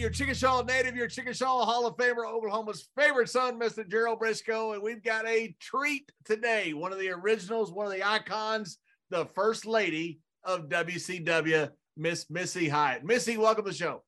Your 0.00 0.08
Chickasaw 0.08 0.62
native, 0.62 0.96
your 0.96 1.08
Chickasaw 1.08 1.66
Hall 1.66 1.86
of 1.86 1.94
Famer, 1.98 2.24
Oklahoma's 2.26 2.88
favorite 2.96 3.28
son, 3.28 3.60
Mr. 3.60 3.86
Gerald 3.86 4.18
Brisco. 4.18 4.72
And 4.72 4.82
we've 4.82 5.02
got 5.02 5.28
a 5.28 5.54
treat 5.60 6.10
today. 6.24 6.72
One 6.72 6.90
of 6.90 6.98
the 6.98 7.10
originals, 7.10 7.70
one 7.70 7.84
of 7.84 7.92
the 7.92 8.02
icons, 8.02 8.78
the 9.10 9.26
first 9.26 9.66
lady 9.66 10.20
of 10.42 10.70
WCW, 10.70 11.68
Miss 11.98 12.30
Missy 12.30 12.66
Hyatt. 12.66 13.04
Missy, 13.04 13.36
welcome 13.36 13.66
to 13.66 13.72
the 13.72 13.76
show. 13.76 14.02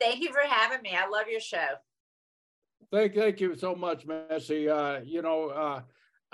Thank 0.00 0.22
you 0.22 0.32
for 0.32 0.40
having 0.48 0.80
me. 0.80 0.96
I 0.96 1.06
love 1.10 1.26
your 1.30 1.40
show. 1.40 1.66
Thank, 2.90 3.14
thank 3.14 3.38
you 3.38 3.54
so 3.54 3.74
much, 3.74 4.06
Missy. 4.06 4.70
Uh, 4.70 5.00
you 5.04 5.20
know, 5.20 5.50
uh, 5.50 5.82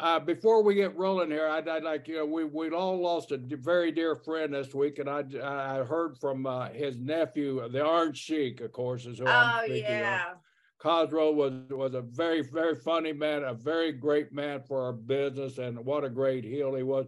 uh, 0.01 0.19
before 0.19 0.63
we 0.63 0.75
get 0.75 0.97
rolling 0.97 1.31
here, 1.31 1.47
I'd, 1.47 1.69
I'd 1.69 1.83
like 1.83 2.09
you 2.09 2.17
know 2.17 2.27
we 2.27 2.45
we 2.45 2.71
all 2.71 3.01
lost 3.01 3.33
a 3.33 3.39
very 3.39 3.93
dear 3.93 4.17
friend 4.17 4.55
this 4.55 4.75
week, 4.75 4.99
and 4.99 5.09
I 5.09 5.23
I 5.43 5.85
heard 5.85 6.17
from 6.19 6.47
uh, 6.47 6.71
his 6.71 6.99
nephew, 6.99 7.69
the 7.69 7.85
Orange 7.85 8.17
Sheik, 8.17 8.61
of 8.61 8.73
course, 8.73 9.05
is 9.05 9.19
who 9.19 9.27
Oh 9.27 9.31
I'm 9.31 9.65
speaking 9.67 9.83
yeah. 9.83 10.33
of. 10.33 10.39
Cosgrove 10.79 11.37
was 11.37 11.53
was 11.69 11.95
a 11.95 12.01
very 12.01 12.43
very 12.43 12.75
funny 12.75 13.13
man, 13.13 13.45
a 13.45 13.53
very 13.53 13.93
great 13.93 14.33
man 14.33 14.63
for 14.67 14.83
our 14.83 14.95
business, 14.95 15.59
and 15.59 15.79
what 15.85 16.05
a 16.05 16.11
great 16.11 16.45
heel 16.45 16.75
he 16.75 16.83
was. 16.83 17.07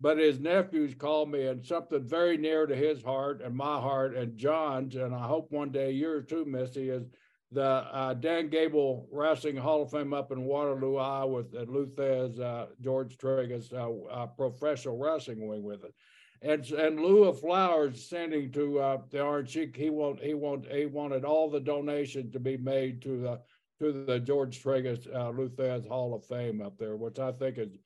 But 0.00 0.16
his 0.16 0.40
nephews 0.40 0.94
called 0.94 1.30
me, 1.30 1.46
and 1.46 1.64
something 1.64 2.08
very 2.08 2.38
near 2.38 2.66
to 2.66 2.74
his 2.74 3.02
heart 3.02 3.42
and 3.42 3.54
my 3.54 3.78
heart 3.78 4.16
and 4.16 4.38
John's, 4.38 4.96
and 4.96 5.14
I 5.14 5.26
hope 5.26 5.52
one 5.52 5.70
day 5.70 5.90
yours 5.90 6.24
too, 6.26 6.46
Missy, 6.46 6.88
is 6.88 7.04
the 7.52 7.62
uh, 7.62 8.14
Dan 8.14 8.48
Gable 8.48 9.08
Wrestling 9.10 9.56
Hall 9.56 9.82
of 9.82 9.90
Fame 9.90 10.14
up 10.14 10.30
in 10.30 10.44
Waterloo, 10.44 10.96
Iowa, 10.96 11.26
with 11.26 11.54
uh, 11.54 11.62
Lou 11.70 11.86
Thesz, 11.86 12.38
uh, 12.40 12.66
George 12.80 13.16
Tragos, 13.18 13.72
uh, 13.72 14.12
uh, 14.12 14.26
professional 14.26 14.96
wrestling 14.96 15.46
wing 15.48 15.62
with 15.62 15.84
it. 15.84 15.94
And 16.42 16.64
and 16.70 17.00
Lou 17.00 17.24
of 17.24 17.40
Flowers 17.40 18.08
sending 18.08 18.50
to 18.52 18.78
uh, 18.78 18.98
the 19.10 19.20
Orange 19.20 19.50
Sheik, 19.50 19.76
he 19.76 19.90
want 19.90 20.20
he 20.22 20.32
want 20.34 20.66
he 20.70 20.86
wanted 20.86 21.24
all 21.24 21.50
the 21.50 21.60
donations 21.60 22.32
to 22.32 22.40
be 22.40 22.56
made 22.56 23.02
to 23.02 23.20
the 23.20 23.40
to 23.80 24.04
the 24.04 24.20
George 24.20 24.62
Tragos 24.62 25.06
uh, 25.14 25.30
Lou 25.30 25.48
Thesz 25.50 25.86
Hall 25.86 26.14
of 26.14 26.24
Fame 26.24 26.62
up 26.62 26.78
there, 26.78 26.96
which 26.96 27.18
I 27.18 27.32
think 27.32 27.58
is 27.58 27.76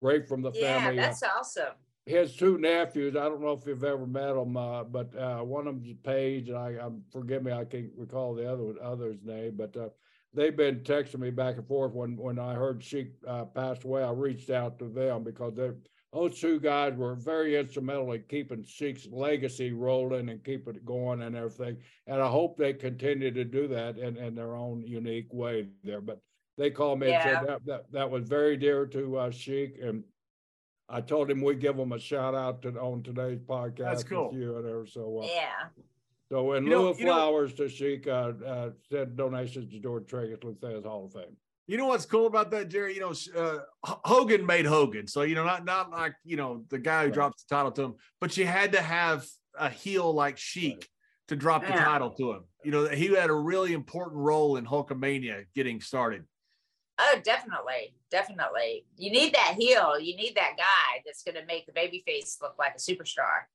great 0.00 0.28
from 0.28 0.42
the 0.42 0.52
Yeah, 0.52 0.78
family. 0.78 0.98
Uh, 0.98 1.02
that's 1.02 1.22
awesome. 1.22 1.74
His 2.08 2.34
two 2.34 2.58
nephews. 2.58 3.16
I 3.16 3.24
don't 3.24 3.42
know 3.42 3.52
if 3.52 3.66
you've 3.66 3.84
ever 3.84 4.06
met 4.06 4.34
them, 4.34 4.56
uh, 4.56 4.84
but 4.84 5.14
uh, 5.16 5.40
one 5.40 5.66
of 5.66 5.74
them's 5.82 5.94
Paige, 6.02 6.48
and 6.48 6.56
I, 6.56 6.70
I 6.80 6.88
forgive 7.12 7.42
me, 7.42 7.52
I 7.52 7.64
can't 7.64 7.90
recall 7.96 8.34
the 8.34 8.50
other 8.50 8.74
other's 8.82 9.18
name, 9.22 9.54
but 9.56 9.76
uh, 9.76 9.90
they've 10.32 10.56
been 10.56 10.80
texting 10.80 11.20
me 11.20 11.30
back 11.30 11.56
and 11.56 11.66
forth. 11.66 11.92
When 11.92 12.16
when 12.16 12.38
I 12.38 12.54
heard 12.54 12.82
Sheik 12.82 13.12
uh, 13.26 13.44
passed 13.44 13.84
away, 13.84 14.02
I 14.02 14.10
reached 14.10 14.50
out 14.50 14.78
to 14.78 14.88
them 14.88 15.22
because 15.22 15.54
those 16.12 16.40
two 16.40 16.58
guys 16.58 16.94
were 16.94 17.14
very 17.14 17.58
instrumental 17.58 18.12
in 18.12 18.22
keeping 18.28 18.64
Sheik's 18.64 19.06
legacy 19.10 19.72
rolling 19.72 20.30
and 20.30 20.42
keeping 20.42 20.76
it 20.76 20.86
going 20.86 21.22
and 21.22 21.36
everything. 21.36 21.76
And 22.06 22.22
I 22.22 22.28
hope 22.28 22.56
they 22.56 22.72
continue 22.72 23.30
to 23.30 23.44
do 23.44 23.68
that 23.68 23.98
in, 23.98 24.16
in 24.16 24.34
their 24.34 24.56
own 24.56 24.82
unique 24.82 25.32
way 25.32 25.68
there. 25.84 26.00
But 26.00 26.20
they 26.56 26.70
called 26.70 27.00
me 27.00 27.12
and 27.12 27.22
said 27.22 27.46
that, 27.46 27.66
that 27.66 27.92
that 27.92 28.10
was 28.10 28.26
very 28.26 28.56
dear 28.56 28.86
to 28.86 29.18
uh, 29.18 29.30
Sheik 29.30 29.76
and. 29.82 30.04
I 30.88 31.00
told 31.00 31.30
him 31.30 31.42
we'd 31.42 31.60
give 31.60 31.76
him 31.78 31.92
a 31.92 31.98
shout 31.98 32.34
out 32.34 32.62
to, 32.62 32.70
on 32.78 33.02
today's 33.02 33.40
podcast. 33.40 33.76
That's 33.78 34.04
cool. 34.04 34.30
With 34.30 34.40
you 34.40 34.56
and 34.56 34.64
her. 34.66 34.86
So, 34.86 35.20
uh, 35.22 35.26
Yeah. 35.26 35.66
so 36.30 36.52
in 36.54 36.64
You 36.64 36.70
lieu 36.70 36.76
know- 36.76 36.88
of 36.88 36.98
you 36.98 37.06
know- 37.06 37.14
flowers 37.14 37.54
to 37.54 37.68
Sheik, 37.68 38.06
uh, 38.06 38.32
uh, 38.44 38.70
sent 38.90 39.16
donations 39.16 39.70
to 39.72 39.78
George 39.80 40.04
Tragos 40.06 40.38
Luthez 40.40 40.84
Hall 40.84 41.04
of 41.06 41.12
Fame. 41.12 41.36
You 41.66 41.76
know 41.76 41.86
what's 41.88 42.06
cool 42.06 42.26
about 42.26 42.50
that, 42.52 42.70
Jerry? 42.70 42.94
You 42.94 43.00
know, 43.00 43.12
uh, 43.36 43.58
Hogan 43.84 44.46
made 44.46 44.64
Hogan. 44.64 45.06
So, 45.06 45.20
you 45.20 45.34
know, 45.34 45.44
not 45.44 45.66
not 45.66 45.90
like, 45.90 46.14
you 46.24 46.36
know, 46.36 46.64
the 46.70 46.78
guy 46.78 47.00
who 47.02 47.08
Right. 47.08 47.14
drops 47.14 47.44
the 47.44 47.54
title 47.54 47.72
to 47.72 47.82
him, 47.82 47.94
but 48.20 48.34
you 48.38 48.46
had 48.46 48.72
to 48.72 48.80
have 48.80 49.26
a 49.58 49.68
heel 49.68 50.10
like 50.14 50.38
Sheik 50.38 50.88
to 51.26 51.36
drop 51.36 51.66
the 51.66 51.72
title 51.74 52.10
to 52.12 52.32
him. 52.32 52.44
You 52.64 52.70
know, 52.70 52.88
he 52.88 53.08
had 53.14 53.28
a 53.28 53.34
really 53.34 53.74
important 53.74 54.16
role 54.16 54.56
in 54.56 54.64
Hulkamania 54.64 55.44
getting 55.54 55.82
started. 55.82 56.24
Oh, 56.98 57.20
definitely. 57.22 57.94
Definitely. 58.10 58.84
You 58.96 59.10
need 59.10 59.34
that 59.34 59.54
heel. 59.58 60.00
You 60.00 60.16
need 60.16 60.34
that 60.36 60.56
guy 60.56 61.02
that's 61.06 61.22
going 61.22 61.36
to 61.36 61.46
make 61.46 61.66
the 61.66 61.72
baby 61.72 62.02
face 62.06 62.38
look 62.42 62.56
like 62.58 62.74
a 62.74 62.78
superstar. 62.78 63.46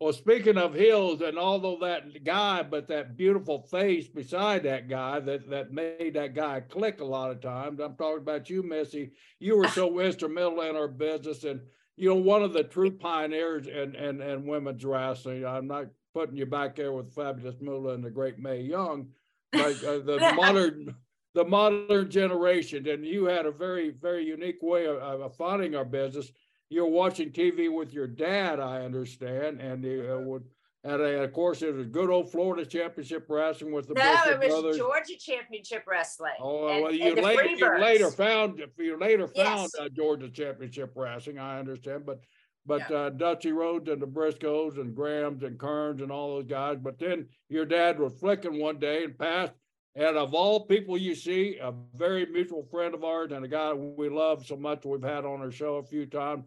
Well, 0.00 0.12
speaking 0.12 0.58
of 0.58 0.74
heels, 0.74 1.22
and 1.22 1.36
although 1.36 1.78
that 1.80 2.22
guy, 2.22 2.62
but 2.62 2.86
that 2.86 3.16
beautiful 3.16 3.62
face 3.62 4.06
beside 4.06 4.62
that 4.62 4.88
guy 4.88 5.18
that, 5.20 5.50
that 5.50 5.72
made 5.72 6.14
that 6.14 6.34
guy 6.34 6.60
click 6.60 7.00
a 7.00 7.04
lot 7.04 7.32
of 7.32 7.40
times. 7.40 7.80
I'm 7.80 7.96
talking 7.96 8.18
about 8.18 8.48
you, 8.48 8.62
Missy. 8.62 9.10
You 9.40 9.56
were 9.56 9.66
so 9.66 9.98
instrumental 9.98 10.60
in 10.62 10.76
our 10.76 10.86
business, 10.86 11.42
and 11.42 11.60
you 11.96 12.08
know 12.08 12.14
one 12.14 12.44
of 12.44 12.52
the 12.52 12.62
true 12.62 12.92
pioneers 12.92 13.66
in 13.66 13.96
in, 13.96 14.22
in 14.22 14.46
women's 14.46 14.84
wrestling. 14.84 15.44
I'm 15.44 15.66
not 15.66 15.86
putting 16.14 16.36
you 16.36 16.46
back 16.46 16.76
there 16.76 16.92
with 16.92 17.12
Fabulous 17.12 17.56
Moolah 17.60 17.94
and 17.94 18.04
the 18.04 18.10
great 18.10 18.38
Mae 18.38 18.60
Young, 18.60 19.08
but 19.50 19.82
uh, 19.82 19.98
the 19.98 20.32
modern 20.36 20.94
the 21.34 21.44
modern 21.44 22.10
generation, 22.10 22.88
and 22.88 23.04
you 23.04 23.26
had 23.26 23.46
a 23.46 23.52
very 23.52 23.90
very 23.90 24.24
unique 24.24 24.58
way 24.62 24.86
of, 24.86 24.96
of 24.98 25.36
finding 25.36 25.74
our 25.74 25.84
business 25.84 26.30
you're 26.70 26.86
watching 26.86 27.30
TV 27.30 27.72
with 27.74 27.92
your 27.92 28.06
dad, 28.06 28.60
I 28.60 28.82
understand, 28.84 29.60
and 29.60 29.82
you 29.82 30.06
uh, 30.12 30.20
would, 30.20 30.44
and 30.84 31.00
uh, 31.00 31.04
of 31.04 31.32
course 31.32 31.62
it 31.62 31.74
was 31.74 31.86
good 31.86 32.10
old 32.10 32.30
Florida 32.30 32.66
Championship 32.66 33.24
Wrestling 33.28 33.72
with 33.72 33.88
the 33.88 33.94
no, 33.94 34.02
Bishop 34.02 34.26
it 34.26 34.38
was 34.38 34.48
brothers. 34.48 34.76
Georgia 34.76 35.16
Championship 35.18 35.84
Wrestling. 35.86 36.32
Oh 36.40 36.68
and- 36.68 36.82
well, 36.82 36.92
you 36.92 37.14
later 37.14 37.46
you 37.46 37.80
later 37.80 38.10
found 38.10 38.62
you 38.78 38.98
later 38.98 39.26
found 39.26 39.70
Yes. 39.74 39.80
uh, 39.80 39.88
Georgia 39.88 40.28
Championship 40.28 40.92
Wrestling. 40.94 41.38
I 41.38 41.58
understand, 41.58 42.04
but 42.04 42.20
but 42.66 42.90
Yeah. 42.90 42.96
uh, 42.96 43.10
Dusty 43.10 43.52
Rhodes 43.52 43.88
and 43.88 44.00
the 44.02 44.06
Briscos 44.06 44.78
and 44.78 44.94
Grahams 44.94 45.42
and 45.42 45.58
Kearns 45.58 46.02
and 46.02 46.12
all 46.12 46.36
those 46.36 46.46
guys. 46.46 46.76
But 46.82 46.98
then 46.98 47.28
your 47.48 47.64
dad 47.64 47.98
was 47.98 48.12
flicking 48.20 48.60
one 48.60 48.78
day 48.78 49.04
and 49.04 49.18
passed. 49.18 49.54
And 49.94 50.16
of 50.16 50.34
all 50.34 50.66
people 50.66 50.96
you 50.96 51.14
see, 51.14 51.58
a 51.60 51.72
very 51.94 52.26
mutual 52.26 52.62
friend 52.70 52.94
of 52.94 53.04
ours 53.04 53.32
and 53.32 53.44
a 53.44 53.48
guy 53.48 53.72
we 53.72 54.08
love 54.08 54.46
so 54.46 54.56
much, 54.56 54.84
we've 54.84 55.02
had 55.02 55.24
on 55.24 55.40
our 55.40 55.50
show 55.50 55.76
a 55.76 55.82
few 55.82 56.06
times, 56.06 56.44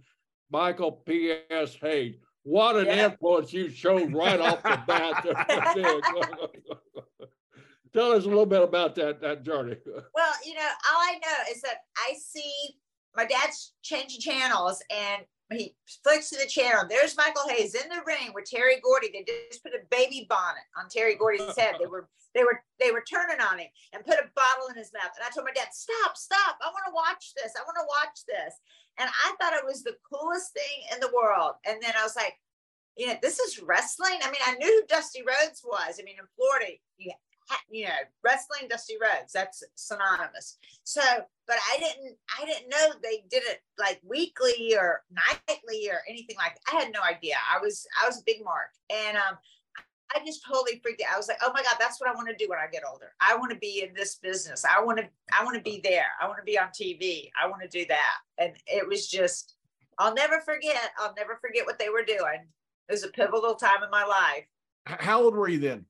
Michael 0.49 0.91
P.S. 0.91 1.75
Hayes. 1.75 2.15
What 2.43 2.75
an 2.77 2.87
Yeah. 2.87 3.09
influence 3.09 3.53
you 3.53 3.69
showed 3.69 4.13
right 4.13 4.39
off 4.39 4.63
the 4.63 4.79
bat. 4.87 5.23
Tell 7.93 8.13
us 8.13 8.23
a 8.23 8.27
little 8.27 8.45
bit 8.45 8.61
about 8.63 8.95
that 8.95 9.19
that 9.21 9.43
journey. 9.43 9.75
Well, 10.13 10.33
you 10.45 10.53
know, 10.53 10.61
all 10.61 11.01
I 11.01 11.19
know 11.23 11.51
is 11.53 11.61
that 11.61 11.77
I 11.97 12.13
see 12.19 12.75
my 13.15 13.25
dad's 13.25 13.73
changing 13.81 14.21
channels 14.21 14.81
and 14.89 15.23
he 15.51 15.75
flicks 16.03 16.29
to 16.29 16.37
the 16.37 16.47
channel. 16.47 16.85
There's 16.87 17.17
Michael 17.17 17.47
Hayes 17.49 17.75
in 17.75 17.89
the 17.89 18.01
ring 18.05 18.31
with 18.33 18.45
Terry 18.45 18.79
Gordy. 18.81 19.09
They 19.11 19.25
just 19.49 19.63
put 19.63 19.73
a 19.73 19.85
baby 19.89 20.25
bonnet 20.29 20.63
on 20.77 20.89
Terry 20.89 21.15
Gordy's 21.15 21.57
head. 21.57 21.75
They 21.79 21.87
were 21.87 22.07
they 22.33 22.43
were 22.43 22.63
they 22.79 22.91
were 22.91 23.03
turning 23.03 23.41
on 23.41 23.59
him 23.59 23.67
and 23.93 24.05
put 24.05 24.19
a 24.19 24.31
bottle 24.35 24.67
in 24.69 24.75
his 24.75 24.91
mouth. 24.93 25.11
And 25.15 25.25
I 25.25 25.29
told 25.33 25.45
my 25.45 25.53
dad, 25.53 25.67
stop, 25.71 26.15
stop. 26.15 26.57
I 26.61 26.71
want 26.71 26.87
to 26.87 26.95
watch 26.95 27.33
this. 27.35 27.53
I 27.57 27.63
want 27.63 27.77
to 27.79 27.91
watch 27.91 28.23
this. 28.27 28.55
And 28.99 29.09
I 29.09 29.35
thought 29.39 29.57
it 29.57 29.65
was 29.65 29.83
the 29.83 29.97
coolest 30.07 30.53
thing 30.53 30.87
in 30.93 30.99
the 30.99 31.11
world. 31.15 31.55
And 31.65 31.81
then 31.81 31.93
I 31.97 32.03
was 32.03 32.15
like, 32.15 32.35
you 32.97 33.07
know, 33.07 33.15
this 33.21 33.39
is 33.39 33.61
wrestling. 33.61 34.19
I 34.23 34.31
mean, 34.31 34.43
I 34.45 34.55
knew 34.55 34.67
who 34.67 34.87
Dusty 34.87 35.21
Rhodes 35.21 35.63
was. 35.63 35.99
I 35.99 36.03
mean, 36.03 36.19
in 36.19 36.27
Florida, 36.35 36.71
you 36.97 37.11
you 37.69 37.85
know, 37.85 37.91
wrestling 38.23 38.67
Dusty 38.69 38.95
Rhodes 39.01 39.33
that's 39.33 39.63
synonymous. 39.75 40.57
So, 40.83 41.01
but 41.47 41.57
I 41.73 41.79
didn't, 41.79 42.17
I 42.39 42.45
didn't 42.45 42.69
know 42.69 42.93
they 43.01 43.23
did 43.29 43.43
it 43.45 43.61
like 43.79 43.99
weekly 44.07 44.75
or 44.77 45.03
nightly 45.11 45.89
or 45.89 46.01
anything 46.09 46.35
like. 46.37 46.55
That. 46.55 46.75
I 46.75 46.83
had 46.83 46.93
no 46.93 47.01
idea. 47.01 47.35
I 47.53 47.59
was, 47.61 47.85
I 48.01 48.07
was 48.07 48.19
a 48.19 48.23
big 48.25 48.43
mark, 48.43 48.69
and 48.89 49.17
um, 49.17 49.37
I 50.13 50.19
just 50.25 50.45
totally 50.45 50.79
freaked 50.83 51.01
out. 51.01 51.13
I 51.13 51.17
was 51.17 51.27
like, 51.27 51.37
oh 51.41 51.51
my 51.53 51.63
god, 51.63 51.75
that's 51.79 51.99
what 51.99 52.09
I 52.09 52.13
want 52.13 52.27
to 52.27 52.35
do 52.35 52.49
when 52.49 52.59
I 52.59 52.67
get 52.71 52.83
older. 52.89 53.13
I 53.19 53.35
want 53.35 53.51
to 53.51 53.57
be 53.57 53.83
in 53.87 53.93
this 53.93 54.15
business. 54.15 54.65
I 54.65 54.83
want 54.83 54.99
to, 54.99 55.07
I 55.37 55.43
want 55.43 55.55
to 55.55 55.63
be 55.63 55.81
there. 55.83 56.07
I 56.21 56.27
want 56.27 56.39
to 56.39 56.43
be 56.43 56.59
on 56.59 56.67
TV. 56.67 57.29
I 57.41 57.47
want 57.47 57.61
to 57.61 57.67
do 57.67 57.85
that. 57.87 58.17
And 58.37 58.53
it 58.67 58.87
was 58.87 59.07
just, 59.07 59.55
I'll 59.97 60.13
never 60.13 60.41
forget. 60.41 60.91
I'll 60.97 61.13
never 61.15 61.37
forget 61.41 61.65
what 61.65 61.79
they 61.79 61.89
were 61.89 62.03
doing. 62.03 62.47
It 62.89 62.91
was 62.91 63.03
a 63.03 63.09
pivotal 63.09 63.55
time 63.55 63.83
in 63.83 63.89
my 63.89 64.03
life. 64.03 64.45
How 64.85 65.21
old 65.21 65.35
were 65.35 65.47
you 65.47 65.59
then? 65.59 65.85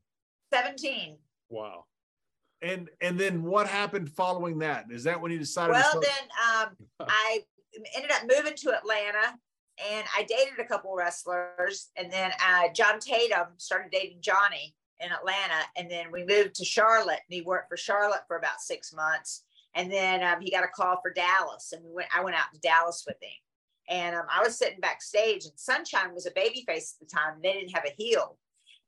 17. 0.54 1.18
Wow. 1.52 1.86
And 2.62 2.90
and 3.02 3.20
then 3.20 3.44
what 3.44 3.68
happened 3.68 4.10
following 4.10 4.60
that? 4.60 4.86
Is 4.90 5.04
that 5.06 5.20
when 5.20 5.32
you 5.32 5.40
decided? 5.40 5.74
Well, 5.74 5.84
to 5.84 5.90
start- 5.90 6.06
then 6.06 6.68
um, 7.00 7.08
I 7.10 7.42
ended 7.96 8.12
up 8.12 8.24
moving 8.28 8.56
to 8.56 8.78
Atlanta 8.78 9.38
and 9.90 10.06
I 10.16 10.24
dated 10.24 10.60
a 10.60 10.66
couple 10.66 10.94
wrestlers. 10.96 11.90
And 11.96 12.12
then 12.12 12.32
uh, 12.46 12.70
John 12.74 13.00
Tatum 13.00 13.48
started 13.58 13.92
dating 13.92 14.20
Johnny 14.22 14.76
in 15.00 15.12
Atlanta. 15.12 15.66
And 15.76 15.90
then 15.90 16.12
we 16.12 16.24
moved 16.24 16.56
to 16.56 16.66
Charlotte 16.66 17.20
and 17.28 17.34
he 17.36 17.42
worked 17.42 17.70
for 17.70 17.78
Charlotte 17.78 18.22
for 18.28 18.38
about 18.38 18.62
six 18.62 18.94
months. 18.94 19.44
And 19.74 19.92
then 19.92 20.22
um, 20.24 20.42
he 20.42 20.52
got 20.52 20.64
a 20.64 20.68
call 20.68 21.00
for 21.02 21.14
Dallas 21.14 21.72
and 21.74 21.84
we 21.84 21.92
went, 21.94 22.10
I 22.16 22.24
went 22.24 22.36
out 22.36 22.54
to 22.54 22.60
Dallas 22.60 23.04
with 23.08 23.18
him. 23.22 23.30
And 23.90 24.16
um, 24.16 24.26
I 24.30 24.44
was 24.44 24.58
sitting 24.58 24.80
backstage 24.80 25.46
and 25.46 25.54
Sunshine 25.56 26.14
was 26.14 26.26
a 26.26 26.32
baby 26.32 26.64
face 26.68 26.96
at 27.00 27.08
the 27.08 27.14
time. 27.14 27.36
And 27.36 27.44
they 27.44 27.54
didn't 27.54 27.74
have 27.74 27.86
a 27.86 27.96
heel. 27.98 28.38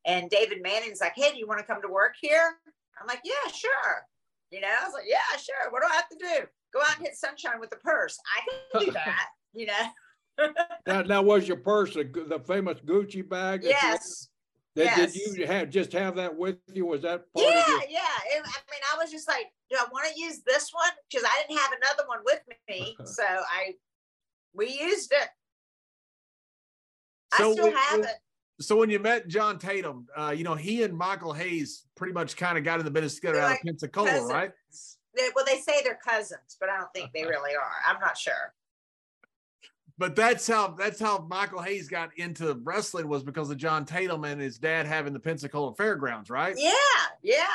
And 0.06 0.30
David 0.30 0.62
Manning's 0.62 1.00
like, 1.02 1.14
hey, 1.16 1.32
do 1.32 1.38
you 1.38 1.48
want 1.48 1.60
to 1.60 1.66
come 1.66 1.82
to 1.82 1.88
work 1.88 2.16
here? 2.20 2.58
I'm 3.00 3.08
like, 3.08 3.22
yeah, 3.24 3.52
sure. 3.52 4.06
You 4.52 4.62
know, 4.62 4.68
I 4.68 4.86
was 4.86 4.94
like, 4.94 5.06
yeah, 5.08 5.38
sure. 5.38 5.72
What 5.72 5.82
do 5.82 5.88
I 5.92 5.96
have 5.96 6.10
to 6.10 6.18
do? 6.18 6.48
Go 6.74 6.82
out 6.82 6.98
and 6.98 7.06
hit 7.06 7.16
sunshine 7.16 7.60
with 7.60 7.70
the 7.70 7.78
purse. 7.78 8.18
I 8.36 8.80
can 8.80 8.86
do 8.86 8.92
that, 8.94 9.28
you 9.54 9.68
know. 9.68 9.84
Now, 10.88 11.04
now 11.04 11.22
was 11.22 11.48
your 11.48 11.58
purse 11.58 11.94
the, 11.94 12.04
the 12.04 12.40
famous 12.40 12.80
Gucci 12.80 13.28
bag? 13.28 13.62
that 13.62 13.70
yes. 13.70 14.30
Did, 14.76 14.86
yes. 14.86 15.14
did 15.14 15.38
you 15.38 15.46
have 15.46 15.70
just 15.70 15.94
have 15.94 16.16
that 16.16 16.36
with 16.36 16.58
you? 16.74 16.88
Was 16.88 17.04
that 17.04 17.32
part 17.34 17.46
Yeah, 17.48 17.62
of 17.62 17.68
your, 17.68 17.80
yeah. 17.92 18.18
It- 18.32 18.42
I 18.44 18.60
mean, 18.72 18.82
I 18.92 18.98
was 18.98 19.12
just 19.12 19.28
like, 19.28 19.46
do 19.70 19.78
I 19.80 19.86
want 19.92 20.12
to 20.12 20.20
use 20.20 20.42
this 20.46 20.72
one? 20.74 20.90
Because 21.10 21.24
I 21.30 21.44
didn't 21.48 21.60
have 21.60 21.72
another 21.74 22.08
one 22.08 22.20
with 22.26 22.42
me. 22.68 22.98
So 23.06 23.24
I 23.24 23.76
we 24.56 24.70
used 24.70 25.12
it. 25.12 25.30
I 27.32 27.52
still 27.52 27.72
have 27.72 28.00
it. 28.00 28.16
So 28.60 28.76
when 28.78 28.90
you 28.90 29.00
met 29.00 29.28
John 29.28 29.58
Tatum, 29.58 30.08
uh, 30.16 30.34
you 30.36 30.44
know 30.44 30.56
he 30.56 30.84
and 30.84 30.96
Michael 30.96 31.34
Hayes 31.34 31.86
pretty 31.96 32.14
much 32.14 32.38
kind 32.38 32.58
of 32.58 32.64
got 32.64 32.80
in 32.80 32.86
the 32.86 32.92
business 32.92 33.16
together 33.16 33.36
They're 33.36 33.44
out 33.46 33.50
like 33.52 33.60
of 33.62 33.66
Pensacola, 33.68 34.10
Cousins. 34.10 34.32
right? 34.32 34.52
They- 35.16 35.30
well, 35.36 35.46
they 35.46 35.60
say 35.60 35.82
they're 35.84 36.00
cousins, 36.04 36.58
but 36.60 36.70
I 36.70 36.78
don't 36.78 36.92
think 36.94 37.12
they 37.14 37.24
really 37.24 37.56
are. 37.56 37.72
I'm 37.88 38.00
not 38.00 38.18
sure. 38.18 38.54
But 39.98 40.16
that's 40.16 40.48
how 40.48 40.70
that's 40.70 41.00
how 41.00 41.20
Michael 41.30 41.62
Hayes 41.62 41.88
got 41.88 42.10
into 42.18 42.60
wrestling 42.64 43.08
was 43.08 43.24
because 43.24 43.50
of 43.52 43.58
John 43.58 43.86
Tatum 43.86 44.24
and 44.24 44.42
his 44.42 44.58
dad 44.58 44.88
having 44.88 45.14
the 45.14 45.20
Pensacola 45.20 45.74
Fairgrounds, 45.76 46.30
right? 46.32 46.56
Yeah, 46.58 46.72
yeah. 47.22 47.46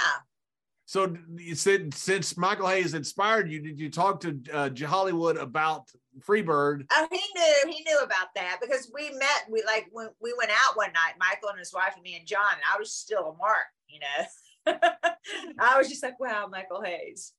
So 0.86 1.16
you 1.36 1.54
said 1.56 1.92
since 1.94 2.36
Michael 2.36 2.68
Hayes 2.68 2.94
inspired 2.94 3.50
you, 3.50 3.60
did 3.60 3.78
you 3.78 3.90
talk 3.90 4.20
to 4.20 4.40
uh, 4.52 4.70
Hollywood 4.86 5.36
about 5.36 5.90
Freebird? 6.20 6.86
Oh, 6.92 7.08
he 7.10 7.20
knew. 7.34 7.72
He 7.72 7.84
knew 7.84 7.98
about 7.98 8.28
that 8.34 8.58
because 8.60 8.90
we 8.94 9.10
met. 9.10 9.46
We 9.50 9.62
like 9.64 9.86
when 9.92 10.08
we 10.20 10.34
went 10.36 10.50
out 10.50 10.76
one 10.76 10.92
night, 10.92 11.14
Michael 11.18 11.50
and 11.50 11.58
his 11.58 11.72
wife 11.72 11.94
and 11.94 12.02
me 12.02 12.16
and 12.16 12.26
John. 12.26 12.52
And 12.52 12.62
I 12.72 12.78
was 12.78 12.92
still 12.92 13.30
a 13.30 13.36
mark, 13.36 13.66
you 13.88 14.00
know. 14.00 14.78
I 15.60 15.78
was 15.78 15.88
just 15.88 16.02
like, 16.02 16.20
wow, 16.20 16.48
Michael 16.50 16.82
Hayes. 16.82 17.32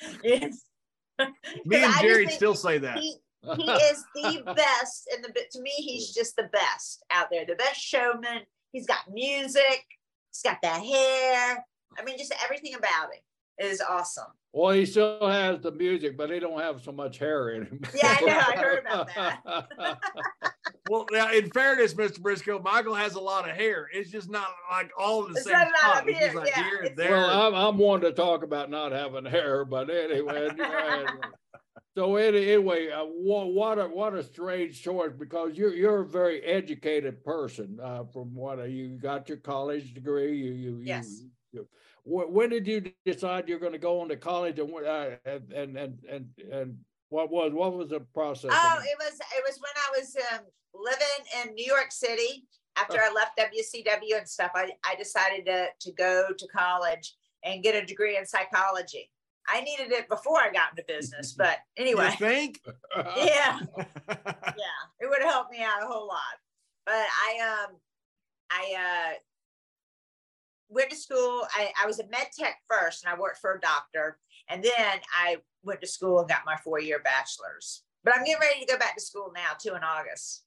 Yes. 0.24 0.62
Me 1.64 1.76
and 1.84 1.94
Jerry 2.00 2.26
still 2.26 2.56
say 2.56 2.78
that. 2.78 2.98
He, 2.98 3.14
he 3.56 3.62
is 3.70 4.04
the 4.14 4.42
best 4.54 5.08
and 5.12 5.24
the 5.24 5.32
to 5.52 5.60
me 5.60 5.70
he's 5.76 6.12
just 6.14 6.36
the 6.36 6.48
best 6.52 7.04
out 7.10 7.26
there 7.30 7.44
the 7.44 7.56
best 7.56 7.80
showman 7.80 8.42
he's 8.70 8.86
got 8.86 9.10
music 9.12 9.84
he's 10.30 10.42
got 10.44 10.58
that 10.62 10.82
hair 10.82 11.64
i 11.98 12.04
mean 12.04 12.16
just 12.18 12.34
everything 12.44 12.74
about 12.74 13.12
him 13.12 13.20
is 13.62 13.80
awesome 13.80 14.24
well, 14.54 14.74
he 14.74 14.84
still 14.84 15.26
has 15.26 15.60
the 15.60 15.72
music, 15.72 16.14
but 16.14 16.30
he 16.30 16.38
don't 16.38 16.60
have 16.60 16.82
so 16.82 16.92
much 16.92 17.16
hair 17.16 17.50
in 17.50 17.64
him. 17.64 17.80
Yeah, 17.94 18.16
I 18.20 18.24
know, 18.24 18.38
I 18.38 18.56
heard 18.62 18.84
about 18.86 19.08
that. 19.14 19.98
Well, 20.90 21.06
now 21.12 21.32
in 21.32 21.48
fairness, 21.50 21.94
Mr. 21.94 22.18
Brisco, 22.18 22.62
Michael 22.62 22.94
has 22.94 23.14
a 23.14 23.20
lot 23.20 23.48
of 23.48 23.54
hair. 23.56 23.88
It's 23.94 24.10
just 24.10 24.28
not 24.28 24.48
like 24.70 24.90
all 24.98 25.24
in 25.26 25.32
the 25.32 25.38
It's 25.38 25.46
same 25.46 25.52
not 25.54 25.68
a 25.68 25.70
lot 25.70 25.96
spot. 25.98 26.08
It's 26.08 26.18
just 26.18 26.30
here, 26.32 26.40
like 26.40 26.48
yeah, 26.56 26.64
here 26.64 26.78
and 26.80 26.96
there. 26.96 27.10
well, 27.12 27.46
I'm, 27.46 27.54
I'm 27.54 27.78
one 27.78 28.00
to 28.00 28.12
talk 28.12 28.42
about 28.42 28.68
not 28.68 28.90
having 28.92 29.24
hair, 29.24 29.64
but 29.64 29.88
anyway. 29.88 30.48
anyway, 30.50 31.06
so 31.96 32.16
anyway, 32.16 32.90
uh, 32.90 33.04
what, 33.04 33.52
what 33.54 33.78
a 33.78 33.84
what 33.84 34.14
a 34.14 34.24
strange 34.24 34.82
choice 34.82 35.12
because 35.16 35.56
you're 35.56 35.72
you're 35.72 36.00
a 36.00 36.06
very 36.06 36.42
educated 36.42 37.22
person. 37.24 37.78
Uh, 37.82 38.04
from 38.12 38.34
what 38.34 38.58
uh, 38.58 38.64
you 38.64 38.98
got 39.00 39.28
your 39.28 39.38
college 39.38 39.94
degree, 39.94 40.36
you 40.36 40.52
you 40.52 40.70
you- 40.78 40.82
Yes. 40.84 41.22
you- 41.52 41.62
wh- 41.62 41.66
when 42.04 42.50
did 42.50 42.66
you 42.66 42.92
decide 43.04 43.48
you're 43.48 43.58
going 43.58 43.72
to 43.72 43.78
go 43.78 44.00
on 44.00 44.08
to 44.08 44.16
college 44.16 44.58
and 44.58 44.72
uh, 44.74 45.10
and 45.26 45.76
and 45.76 45.98
and 46.10 46.26
and 46.50 46.76
what 47.10 47.30
was 47.30 47.52
what 47.52 47.74
was 47.74 47.90
the 47.90 48.00
process? 48.14 48.50
oh 48.52 48.78
it? 48.80 48.86
it 48.86 48.98
was 48.98 49.18
it 49.18 49.44
was 49.46 49.58
when 49.60 49.72
i 49.76 49.98
was 49.98 50.16
um, 50.32 50.44
living 50.74 51.48
in 51.48 51.54
new 51.54 51.64
york 51.64 51.92
city 51.92 52.44
after 52.76 52.98
i 52.98 53.12
left 53.12 53.38
wcw 53.38 54.18
and 54.18 54.28
stuff 54.28 54.50
i, 54.54 54.70
I 54.84 54.96
decided 54.96 55.46
to, 55.46 55.66
to 55.80 55.92
go 55.92 56.28
to 56.36 56.48
college 56.48 57.14
and 57.44 57.62
get 57.62 57.80
a 57.80 57.86
degree 57.86 58.16
in 58.16 58.26
psychology 58.26 59.10
i 59.48 59.60
needed 59.60 59.92
it 59.92 60.08
before 60.08 60.40
i 60.40 60.50
got 60.50 60.70
into 60.70 60.84
business 60.88 61.32
but 61.38 61.58
anyway 61.76 62.10
You 62.10 62.16
think? 62.16 62.60
yeah 62.96 63.60
yeah 64.08 64.80
it 65.00 65.08
would 65.08 65.20
have 65.20 65.30
helped 65.30 65.52
me 65.52 65.62
out 65.62 65.82
a 65.82 65.86
whole 65.86 66.08
lot 66.08 66.18
but 66.84 66.94
i 66.94 67.66
um 67.68 67.76
i 68.50 69.12
uh 69.12 69.14
went 70.72 70.90
to 70.90 70.96
school. 70.96 71.46
I, 71.54 71.70
I 71.82 71.86
was 71.86 72.00
a 72.00 72.06
med 72.08 72.28
tech 72.38 72.56
first 72.68 73.04
and 73.04 73.12
i 73.12 73.18
worked 73.18 73.38
for 73.38 73.54
a 73.54 73.60
doctor. 73.60 74.18
And 74.48 74.62
then 74.62 75.00
i 75.14 75.36
went 75.62 75.80
to 75.80 75.86
school 75.86 76.20
and 76.20 76.28
got 76.28 76.40
my 76.46 76.56
four-year 76.56 77.00
bachelor's. 77.04 77.82
But 78.04 78.16
i'm 78.16 78.24
getting 78.24 78.40
ready 78.40 78.60
to 78.60 78.72
go 78.72 78.78
back 78.78 78.96
to 78.96 79.02
school 79.02 79.32
now 79.34 79.52
too 79.60 79.74
in 79.74 79.82
august. 79.82 80.44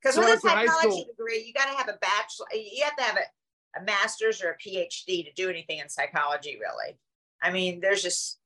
Because 0.00 0.14
So 0.14 0.22
with 0.22 0.38
a 0.38 0.40
psychology 0.40 1.04
degree 1.04 1.44
you 1.46 1.52
got 1.52 1.70
to 1.70 1.76
have 1.76 1.88
a 1.88 1.98
bachelor 2.00 2.46
you 2.54 2.84
have 2.84 2.96
to 2.96 3.02
have 3.02 3.16
a, 3.16 3.80
a 3.80 3.84
master's 3.84 4.42
or 4.42 4.52
a 4.52 4.56
phd 4.56 5.06
to 5.06 5.32
do 5.34 5.50
anything 5.50 5.78
in 5.78 5.88
psychology 5.88 6.58
really. 6.60 6.98
I 7.42 7.50
mean 7.50 7.80
there's 7.80 8.02
just 8.02 8.38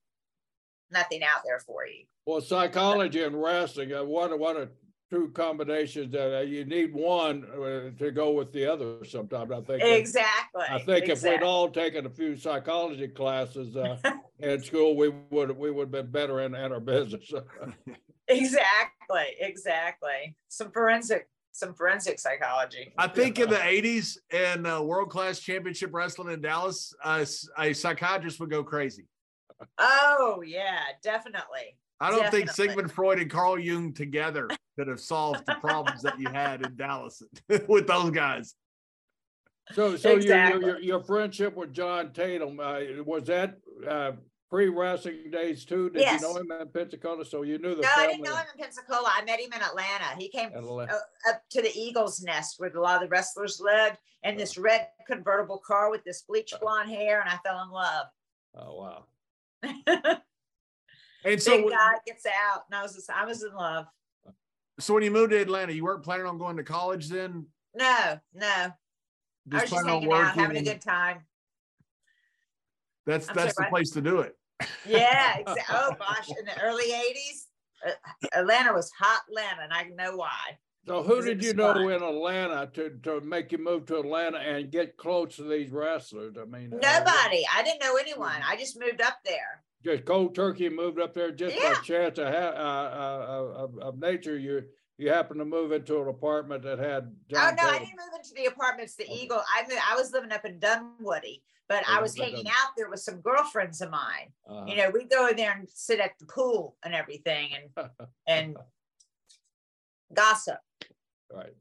nothing 0.90 1.22
out 1.22 1.42
there 1.44 1.58
for 1.58 1.86
you. 1.86 2.04
Well, 2.26 2.40
psychology 2.40 3.22
and 3.22 3.40
wrestling, 3.42 3.92
uh, 3.92 4.04
what 4.04 4.30
a, 4.30 4.36
what 4.36 4.56
a 4.56 4.68
two 5.12 5.28
combinations 5.34 6.10
that 6.10 6.38
uh, 6.38 6.40
you 6.40 6.64
need 6.64 6.94
one 6.94 7.44
uh, 7.52 7.90
to 8.02 8.10
go 8.10 8.30
with 8.30 8.50
the 8.52 8.64
other 8.66 9.04
sometimes, 9.04 9.50
I 9.52 9.60
think. 9.60 9.80
that- 9.82 9.98
exactly 9.98 10.64
I 10.70 10.78
think 10.78 11.08
if 11.08 11.22
we'd 11.22 11.42
all 11.42 11.68
taken 11.68 12.06
a 12.06 12.10
few 12.10 12.34
psychology 12.34 13.08
classes 13.08 13.76
uh, 13.76 13.98
in 14.38 14.62
school, 14.62 14.96
we 14.96 15.10
would, 15.30 15.50
we 15.56 15.70
would 15.70 15.82
have 15.88 15.90
been 15.90 16.10
better 16.10 16.40
in, 16.40 16.54
in 16.54 16.72
our 16.72 16.80
business. 16.80 17.30
Exactly, 18.28 19.24
exactly. 19.40 20.34
Some 20.48 20.70
forensic, 20.70 21.28
some 21.50 21.74
forensic 21.74 22.18
psychology. 22.18 22.94
I 22.96 23.08
think 23.08 23.38
in 23.38 23.50
the 23.50 23.56
80s 23.56 24.16
in 24.30 24.64
uh, 24.64 24.80
world 24.80 25.10
class 25.10 25.40
championship 25.40 25.90
wrestling 25.92 26.32
in 26.32 26.40
Dallas, 26.40 26.94
uh, 27.04 27.18
s- 27.22 27.46
a 27.58 27.72
psychiatrist 27.74 28.38
would 28.40 28.48
go 28.48 28.62
crazy. 28.62 29.06
Oh 29.76 30.42
yeah, 30.46 30.78
definitely. 31.02 31.76
I 32.02 32.10
don't 32.10 32.30
think 32.30 32.50
Sigmund 32.50 32.90
Freud 32.90 33.20
and 33.20 33.30
Carl 33.30 33.58
Jung 33.58 33.92
together 33.92 34.48
could 34.76 34.88
have 34.88 35.00
solved 35.00 35.46
the 35.46 35.54
problems 35.54 36.02
that 36.02 36.18
you 36.18 36.28
had 36.28 36.64
in 36.66 36.76
Dallas 36.76 37.22
with 37.68 37.86
those 37.86 38.10
guys. 38.10 38.54
So, 39.72 39.96
so 39.96 40.16
your, 40.16 40.20
your, 40.20 40.62
your, 40.62 40.80
your 40.80 41.00
friendship 41.00 41.56
with 41.56 41.72
John 41.72 42.12
Tatum, 42.12 42.58
uh, 42.58 42.80
was 43.06 43.24
that 43.24 43.58
uh, 43.88 44.12
pre-wrestling 44.50 45.30
days 45.30 45.64
too? 45.64 45.88
Did 45.90 46.02
Yes. 46.02 46.20
you 46.20 46.28
know 46.28 46.36
him 46.36 46.50
in 46.60 46.68
Pensacola? 46.68 47.24
So 47.24 47.42
you 47.42 47.58
knew 47.58 47.76
the 47.76 47.82
No, 47.82 47.88
I 47.96 48.08
didn't 48.08 48.22
know 48.22 48.34
him 48.34 48.46
in 48.54 48.62
Pensacola. 48.62 49.08
I 49.10 49.24
met 49.24 49.38
him 49.40 49.52
in 49.54 49.62
Atlanta. 49.62 50.16
He 50.18 50.28
came 50.28 50.48
at 50.48 50.56
Atla- 50.56 50.86
uh, 50.86 51.30
up 51.30 51.42
to 51.50 51.62
the 51.62 51.70
Eagles 51.74 52.20
Nest 52.22 52.56
where 52.58 52.70
a 52.70 52.80
lot 52.80 52.96
of 52.96 53.02
the 53.02 53.08
wrestlers 53.08 53.60
lived, 53.60 53.98
in 54.24 54.36
this 54.36 54.58
red 54.58 54.88
convertible 55.06 55.58
car 55.58 55.90
with 55.90 56.04
this 56.04 56.22
bleach 56.22 56.52
blonde 56.60 56.90
hair, 56.90 57.20
and 57.20 57.30
I 57.30 57.38
fell 57.44 57.62
in 57.62 57.70
love. 57.70 58.06
Oh, 58.54 59.04
wow. 59.64 60.16
And 61.24 61.40
so, 61.40 61.56
Big 61.56 61.70
guy 61.70 61.94
gets 62.06 62.26
out, 62.26 62.64
and 62.68 62.78
I 62.78 62.82
was 62.82 62.94
just, 62.94 63.10
I 63.10 63.24
was 63.24 63.42
in 63.42 63.54
love. 63.54 63.86
so 64.78 64.94
when 64.94 65.02
you 65.02 65.10
moved 65.10 65.30
to 65.30 65.40
Atlanta, 65.40 65.72
you 65.72 65.84
weren't 65.84 66.02
planning 66.02 66.26
on 66.26 66.38
going 66.38 66.56
to 66.56 66.64
college 66.64 67.08
then? 67.08 67.46
No, 67.74 68.18
no, 68.34 68.46
I 68.46 68.72
was 69.50 69.62
just 69.62 69.72
planning 69.72 69.90
on 69.90 70.02
hanging 70.02 70.12
out, 70.12 70.34
having 70.34 70.56
a 70.56 70.62
good 70.62 70.80
time. 70.80 71.20
That's 73.06 73.28
I'm 73.28 73.34
that's 73.34 73.54
sorry, 73.54 73.68
the 73.68 73.72
what? 73.72 73.78
place 73.78 73.90
to 73.90 74.00
do 74.00 74.20
it. 74.20 74.36
Yeah, 74.86 75.36
exa- 75.46 75.56
oh 75.70 75.94
gosh, 75.98 76.28
in 76.28 76.44
the 76.44 76.60
early 76.62 76.84
'80s, 76.92 77.46
uh, 77.86 78.28
Atlanta 78.34 78.72
was 78.72 78.90
hot 78.98 79.22
Atlanta, 79.28 79.62
and 79.62 79.72
I 79.72 79.84
know 79.84 80.16
why. 80.16 80.58
So 80.86 81.02
who 81.02 81.22
did 81.22 81.44
you 81.44 81.54
know 81.54 81.74
fun. 81.74 81.90
in 81.92 82.02
Atlanta 82.02 82.68
to, 82.74 82.90
to 83.04 83.20
make 83.20 83.52
you 83.52 83.58
move 83.58 83.86
to 83.86 83.98
Atlanta 83.98 84.38
and 84.38 84.70
get 84.70 84.96
close 84.96 85.36
to 85.36 85.44
these 85.44 85.70
wrestlers? 85.70 86.34
I 86.36 86.44
mean, 86.44 86.74
uh, 86.74 86.76
Nobody. 86.76 87.44
I 87.54 87.62
didn't 87.62 87.80
know 87.80 87.96
anyone. 87.96 88.42
I 88.44 88.56
just 88.56 88.78
moved 88.78 89.00
up 89.00 89.18
there. 89.24 89.62
Just 89.84 90.04
cold 90.04 90.34
turkey 90.34 90.68
moved 90.68 91.00
up 91.00 91.14
there 91.14 91.30
just 91.32 91.56
by 91.60 91.74
chance 91.82 92.18
of, 92.18 92.28
ha- 92.28 92.32
uh, 92.56 92.96
uh, 92.96 93.64
of, 93.64 93.78
of 93.78 93.98
nature. 93.98 94.38
You 94.38 94.64
you 94.98 95.08
happened 95.10 95.40
to 95.40 95.44
move 95.44 95.72
into 95.72 96.00
an 96.00 96.08
apartment 96.08 96.62
that 96.64 96.78
had. 96.78 97.04
Oh 97.04 97.34
John 97.34 97.56
no, 97.56 97.62
I 97.68 97.78
didn't 97.78 97.90
move 97.98 98.14
into 98.16 98.34
the 98.36 98.46
apartments. 98.46 98.94
The 98.94 99.04
Okay. 99.04 99.14
Eagle. 99.14 99.42
I 99.54 99.62
moved, 99.62 99.80
I 99.90 99.94
was 99.96 100.12
living 100.12 100.30
up 100.32 100.44
in 100.44 100.58
Dunwoody, 100.60 101.42
but 101.68 101.82
Oh, 101.88 101.96
I 101.98 102.00
was 102.02 102.16
hanging 102.16 102.40
in- 102.40 102.46
out 102.48 102.72
there 102.76 102.88
with 102.90 103.00
some 103.00 103.20
girlfriends 103.20 103.80
of 103.80 103.90
mine. 103.90 104.32
Uh-huh. 104.48 104.64
You 104.68 104.76
know, 104.76 104.90
we'd 104.90 105.10
go 105.10 105.26
in 105.28 105.36
there 105.36 105.52
and 105.58 105.68
sit 105.72 105.98
at 105.98 106.12
the 106.20 106.26
pool 106.26 106.76
and 106.84 106.94
everything, 106.94 107.50
and 107.76 107.88
and 108.28 108.56
gossip. 110.14 110.58
right. 111.32 111.54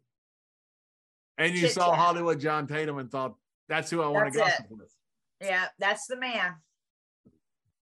And 1.38 1.54
you 1.56 1.62
Chit 1.62 1.72
saw. 1.72 1.96
Hollywood 1.96 2.40
John 2.40 2.68
Tatum 2.68 3.00
and 3.00 3.10
thought, 3.10 3.34
that's 3.68 3.90
who 3.90 4.02
I 4.04 4.08
want 4.08 4.32
to 4.34 4.38
That's 4.38 4.60
gossip 4.60 4.66
with. 4.78 4.94
Yeah, 5.42 5.66
that's 5.80 6.06
the 6.06 6.18
man. 6.18 6.56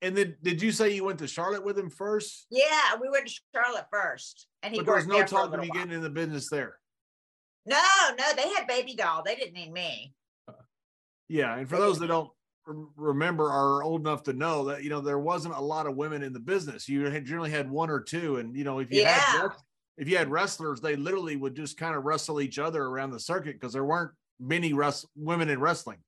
And 0.00 0.16
then 0.16 0.36
did 0.42 0.62
you 0.62 0.70
say 0.70 0.94
you 0.94 1.04
went 1.04 1.18
to 1.18 1.26
Charlotte 1.26 1.64
with 1.64 1.78
him 1.78 1.90
first? 1.90 2.46
Yeah, 2.50 2.94
we 3.00 3.08
went 3.08 3.26
to 3.26 3.40
Charlotte 3.54 3.86
first, 3.92 4.46
and 4.62 4.72
he 4.72 4.78
But 4.80 4.86
there 4.86 4.94
was 4.96 5.06
no 5.06 5.16
there 5.16 5.26
for 5.26 5.34
a 5.34 5.38
talk 5.38 5.54
of 5.54 5.60
me 5.60 5.68
getting 5.70 5.92
in 5.92 6.02
the 6.02 6.10
business 6.10 6.48
there. 6.48 6.78
No, 7.66 7.82
no, 8.16 8.24
they 8.36 8.48
had 8.50 8.66
baby 8.68 8.94
doll. 8.94 9.22
They 9.24 9.34
didn't 9.34 9.54
need 9.54 9.72
me. 9.72 10.14
Yeah, 11.28 11.56
and 11.56 11.68
for 11.68 11.76
those 11.76 11.98
that 11.98 12.06
don't 12.06 12.30
rem- 12.66 12.90
remember 12.96 13.44
or 13.46 13.78
are 13.78 13.82
old 13.82 14.00
enough 14.00 14.22
to 14.24 14.32
know 14.32 14.64
that 14.66 14.84
you 14.84 14.90
know 14.90 15.00
there 15.00 15.18
wasn't 15.18 15.54
a 15.54 15.60
lot 15.60 15.86
of 15.86 15.96
women 15.96 16.22
in 16.22 16.32
the 16.32 16.40
business. 16.40 16.88
You 16.88 17.06
had 17.10 17.24
generally 17.24 17.50
had 17.50 17.68
one 17.68 17.90
or 17.90 18.00
two, 18.00 18.36
and 18.36 18.56
you 18.56 18.64
know 18.64 18.78
if 18.78 18.92
you 18.92 19.04
had 19.04 19.20
Yeah. 19.34 19.42
wres- 19.48 19.62
if 19.98 20.08
you 20.08 20.16
had 20.16 20.30
wrestlers, 20.30 20.80
they 20.80 20.94
literally 20.94 21.34
would 21.34 21.56
just 21.56 21.76
kind 21.76 21.96
of 21.96 22.04
wrestle 22.04 22.40
each 22.40 22.60
other 22.60 22.84
around 22.84 23.10
the 23.10 23.18
circuit 23.20 23.54
because 23.54 23.72
there 23.72 23.84
weren't 23.84 24.12
many 24.38 24.72
res- 24.72 25.04
women 25.16 25.48
in 25.48 25.58
wrestling. 25.60 25.98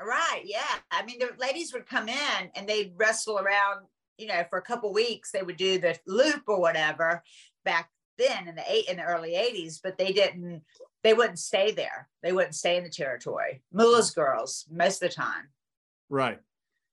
Right. 0.00 0.42
Yeah. 0.44 0.60
I 0.90 1.04
mean, 1.04 1.18
the 1.18 1.30
ladies 1.38 1.72
would 1.72 1.86
come 1.88 2.08
in 2.08 2.50
and 2.54 2.68
they'd 2.68 2.92
wrestle 2.96 3.38
around, 3.38 3.86
you 4.18 4.26
know, 4.26 4.44
for 4.50 4.58
a 4.58 4.62
couple 4.62 4.92
weeks. 4.92 5.30
They 5.30 5.42
would 5.42 5.56
do 5.56 5.78
the 5.78 5.98
loop 6.06 6.42
or 6.46 6.60
whatever 6.60 7.22
back 7.64 7.90
then 8.18 8.48
in 8.48 8.54
the 8.54 8.64
eight 8.70 8.88
in 8.88 8.96
the 8.98 9.04
early 9.04 9.32
80s, 9.32 9.80
but 9.82 9.98
they 9.98 10.12
didn't, 10.12 10.62
they 11.02 11.14
wouldn't 11.14 11.38
stay 11.38 11.70
there. 11.70 12.08
They 12.22 12.32
wouldn't 12.32 12.54
stay 12.54 12.76
in 12.76 12.84
the 12.84 12.90
territory. 12.90 13.62
Moolah's 13.72 14.10
girls 14.10 14.66
most 14.70 15.02
of 15.02 15.08
the 15.08 15.14
time. 15.14 15.48
Right. 16.08 16.38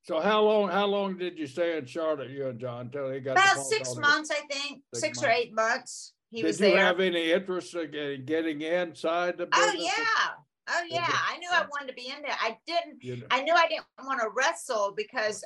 So 0.04 0.20
how 0.20 0.42
long, 0.44 0.70
how 0.70 0.86
long 0.86 1.18
did 1.18 1.40
you 1.40 1.48
stay 1.48 1.78
in 1.78 1.86
Charlotte, 1.86 2.30
you 2.30 2.48
and 2.48 2.60
John, 2.60 2.88
until 2.88 3.10
he 3.10 3.22
got 3.22 3.34
About 3.34 3.66
six 3.66 3.96
months, 3.96 4.32
I 4.32 4.42
think, 4.54 4.82
Six 4.94 5.20
six, 5.20 5.24
or 5.24 5.30
eight 5.30 5.54
months. 5.54 6.14
He 6.30 6.42
Did 6.42 6.48
was 6.48 6.60
you 6.60 6.68
there. 6.72 6.80
have 6.80 7.00
any 7.00 7.32
interest 7.32 7.74
in 7.76 8.26
getting- 8.26 8.62
inside 8.62 9.38
the 9.38 9.48
oh, 9.54 9.72
business? 9.72 9.92
yeah. 9.98 10.30
Oh, 10.70 10.84
yeah. 10.90 11.08
I 11.10 11.38
knew 11.38 11.50
I 11.52 11.66
wanted 11.72 11.90
to 11.90 11.94
be 11.94 12.08
in 12.08 12.22
there. 12.22 12.36
I 12.40 12.58
didn't 12.66 13.04
You 13.04 13.18
know, 13.18 13.28
I 13.32 13.42
knew 13.42 13.54
I 13.54 13.68
didn't 13.68 13.86
want 14.04 14.22
to 14.22 14.30
wrestle 14.36 14.94
because 14.96 15.44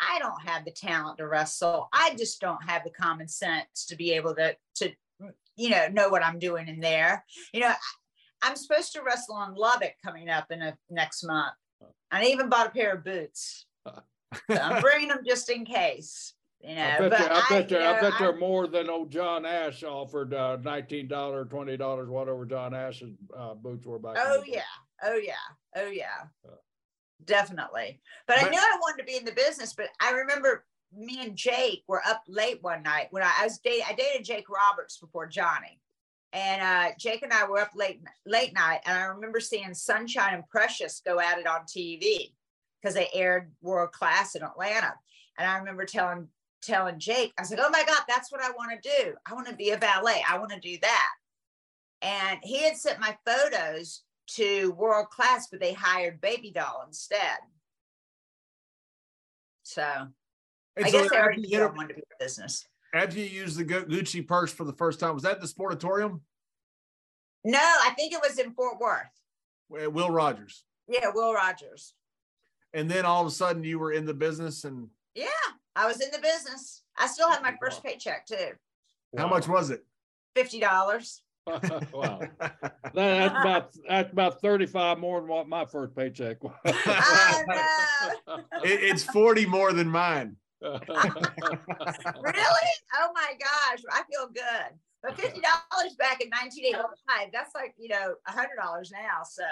I 0.00 0.18
don't 0.18 0.40
have 0.42 0.64
the 0.64 0.70
talent 0.70 1.18
to 1.18 1.26
wrestle. 1.26 1.88
I 1.92 2.14
just 2.16 2.40
don't 2.40 2.62
have 2.66 2.84
the 2.84 2.90
common 2.90 3.28
sense 3.28 3.86
to 3.86 3.96
be 3.96 4.12
able 4.12 4.34
to 4.36 4.56
to 4.76 4.92
you 5.56 5.68
know 5.68 5.88
know 5.88 6.08
what 6.08 6.24
I'm 6.24 6.38
doing 6.38 6.68
in 6.68 6.80
there. 6.80 7.24
You 7.52 7.60
know, 7.60 7.72
I'm 8.42 8.56
supposed 8.56 8.92
to 8.94 9.02
wrestle 9.02 9.34
on 9.34 9.54
Lubbock 9.54 9.94
coming 10.02 10.30
up 10.30 10.50
in 10.50 10.62
a, 10.62 10.76
next 10.88 11.22
month. 11.22 11.52
I 12.10 12.24
even 12.24 12.48
bought 12.48 12.68
a 12.68 12.70
pair 12.70 12.94
of 12.94 13.04
boots. 13.04 13.66
Uh. 13.84 14.00
So 14.50 14.56
I'm 14.56 14.80
bringing 14.80 15.08
them 15.08 15.20
just 15.26 15.50
in 15.50 15.64
case. 15.64 16.34
You 16.62 16.74
know, 16.74 16.82
I 16.82 16.98
bet, 16.98 17.10
but 17.10 17.20
you, 17.20 17.26
I 17.26 17.44
bet, 17.48 17.70
you 17.70 17.78
you, 17.78 17.84
I 17.84 18.00
bet 18.00 18.12
I- 18.14 18.18
they're 18.18 18.36
more 18.36 18.66
than 18.66 18.90
old 18.90 19.10
John 19.10 19.46
Ash 19.46 19.82
offered, 19.82 20.34
uh, 20.34 20.58
nineteen 20.62 21.08
dollar, 21.08 21.44
twenty 21.46 21.76
dollars, 21.76 22.08
whatever 22.08 22.44
John 22.44 22.74
Ash's, 22.74 23.14
uh, 23.36 23.54
boots 23.54 23.86
were 23.86 23.98
back. 23.98 24.16
Oh 24.18 24.42
yeah. 24.46 24.62
Oh 25.02 25.16
yeah. 25.16 25.32
Oh 25.76 25.86
yeah. 25.86 26.24
Uh, 26.46 26.56
Definitely. 27.24 28.00
But, 28.26 28.38
I 28.38 28.48
knew 28.48 28.58
I 28.58 28.78
wanted 28.80 29.02
to 29.02 29.06
be 29.06 29.16
in 29.16 29.24
the 29.24 29.32
business, 29.32 29.74
but 29.74 29.88
I 30.00 30.12
remember 30.12 30.64
me 30.92 31.18
and 31.22 31.36
Jake 31.36 31.84
were 31.86 32.02
up 32.06 32.22
late 32.28 32.62
one 32.62 32.82
night 32.82 33.08
when 33.10 33.22
I, 33.22 33.30
I 33.40 33.44
was 33.44 33.58
dating 33.58 33.84
I 33.88 33.94
dated 33.94 34.24
Jake 34.24 34.48
Roberts 34.48 34.98
before 34.98 35.26
Johnny. 35.26 35.80
And 36.32 36.62
uh, 36.62 36.94
Jake 36.98 37.22
and 37.22 37.32
I 37.32 37.46
were 37.48 37.60
up 37.60 37.70
late 37.74 38.02
late 38.26 38.54
night 38.54 38.80
and 38.86 38.96
I 38.96 39.04
remember 39.04 39.40
seeing 39.40 39.74
Sunshine 39.74 40.34
and 40.34 40.48
Precious 40.48 41.00
go 41.04 41.20
at 41.20 41.38
it 41.38 41.46
on 41.46 41.62
TV 41.62 42.32
because 42.80 42.94
they 42.94 43.08
aired 43.14 43.52
world 43.62 43.92
class 43.92 44.34
in 44.34 44.42
Atlanta. 44.42 44.94
And 45.38 45.48
I 45.48 45.58
remember 45.58 45.84
telling 45.84 46.28
telling 46.62 46.98
Jake, 46.98 47.32
I 47.38 47.42
was 47.42 47.50
like, 47.50 47.60
oh 47.62 47.70
my 47.70 47.84
God, 47.84 48.00
that's 48.08 48.30
what 48.30 48.42
I 48.42 48.50
want 48.50 48.70
to 48.82 48.90
do. 49.02 49.14
I 49.26 49.34
want 49.34 49.48
to 49.48 49.54
be 49.56 49.70
a 49.70 49.76
valet. 49.76 50.22
I 50.28 50.38
want 50.38 50.50
to 50.52 50.60
do 50.60 50.76
that. 50.82 51.08
And 52.02 52.38
he 52.42 52.62
had 52.64 52.76
sent 52.76 53.00
my 53.00 53.16
photos 53.26 54.02
to 54.34 54.72
world 54.72 55.08
class, 55.10 55.48
but 55.50 55.60
they 55.60 55.72
hired 55.72 56.20
Baby 56.20 56.50
Doll 56.50 56.84
instead. 56.86 57.38
So 59.62 59.82
And 60.76 60.86
I 60.86 60.90
so 60.90 61.02
guess 61.02 61.10
they 61.10 61.16
after 61.16 61.22
already 61.22 61.42
knew 61.42 61.62
I 61.62 61.66
wanted 61.66 61.88
to 61.88 61.94
be 61.94 62.00
in 62.00 62.26
business. 62.26 62.66
after 62.94 63.18
you 63.18 63.24
used 63.24 63.56
the 63.58 63.64
Gucci 63.64 64.26
purse 64.26 64.52
for 64.52 64.64
the 64.64 64.72
first 64.72 65.00
time, 65.00 65.14
was 65.14 65.22
that 65.24 65.40
the 65.40 65.46
Sportatorium? 65.46 66.20
No, 67.44 67.58
I 67.58 67.92
think 67.96 68.12
it 68.12 68.20
was 68.22 68.38
in 68.38 68.52
Fort 68.52 68.78
Worth. 68.80 69.06
Will 69.68 70.10
Rogers. 70.10 70.64
Yeah, 70.88 71.10
Will 71.14 71.32
Rogers. 71.32 71.94
And 72.74 72.90
then 72.90 73.04
all 73.04 73.20
of 73.22 73.26
a 73.26 73.30
sudden 73.30 73.64
you 73.64 73.78
were 73.78 73.92
in 73.92 74.04
the 74.06 74.14
business 74.14 74.64
and 74.64 74.88
Yeah, 75.14 75.26
I 75.80 75.86
was 75.86 76.00
in 76.02 76.10
the 76.12 76.18
business. 76.18 76.82
I 76.98 77.06
still 77.06 77.30
have 77.30 77.40
my 77.42 77.54
first 77.58 77.82
paycheck 77.82 78.26
too. 78.26 78.50
how 79.16 79.26
much 79.28 79.48
was 79.48 79.70
it? 79.70 79.82
Fifty 80.36 80.60
dollars. 80.60 81.22
Wow. 81.92 82.20
That- 82.40 82.92
That's 82.94 83.34
about, 83.40 83.70
that's 83.88 84.12
about 84.12 84.40
thirty-five 84.42 84.98
more 84.98 85.20
than 85.20 85.28
what 85.30 85.48
my 85.48 85.64
first 85.64 85.96
paycheck 85.96 86.44
was. 86.44 86.52
I 86.66 88.12
It- 88.62 88.82
it's 88.84 89.02
40 89.04 89.46
more 89.46 89.72
than 89.72 89.88
mine. 89.88 90.36
Really? 90.60 90.80
Oh 90.84 93.08
my 93.14 93.32
gosh, 93.40 93.80
I 93.90 94.02
feel 94.10 94.28
good. 94.28 94.74
But 95.02 95.18
fifty 95.18 95.40
dollars 95.40 95.94
back 95.98 96.20
in 96.20 96.28
nineteen 96.28 96.66
eighty-five, 96.66 97.30
that's 97.32 97.54
like, 97.54 97.74
you 97.78 97.88
know, 97.88 98.16
a 98.28 98.32
hundred 98.32 98.56
dollars 98.62 98.92
now. 98.92 99.22
So 99.24 99.42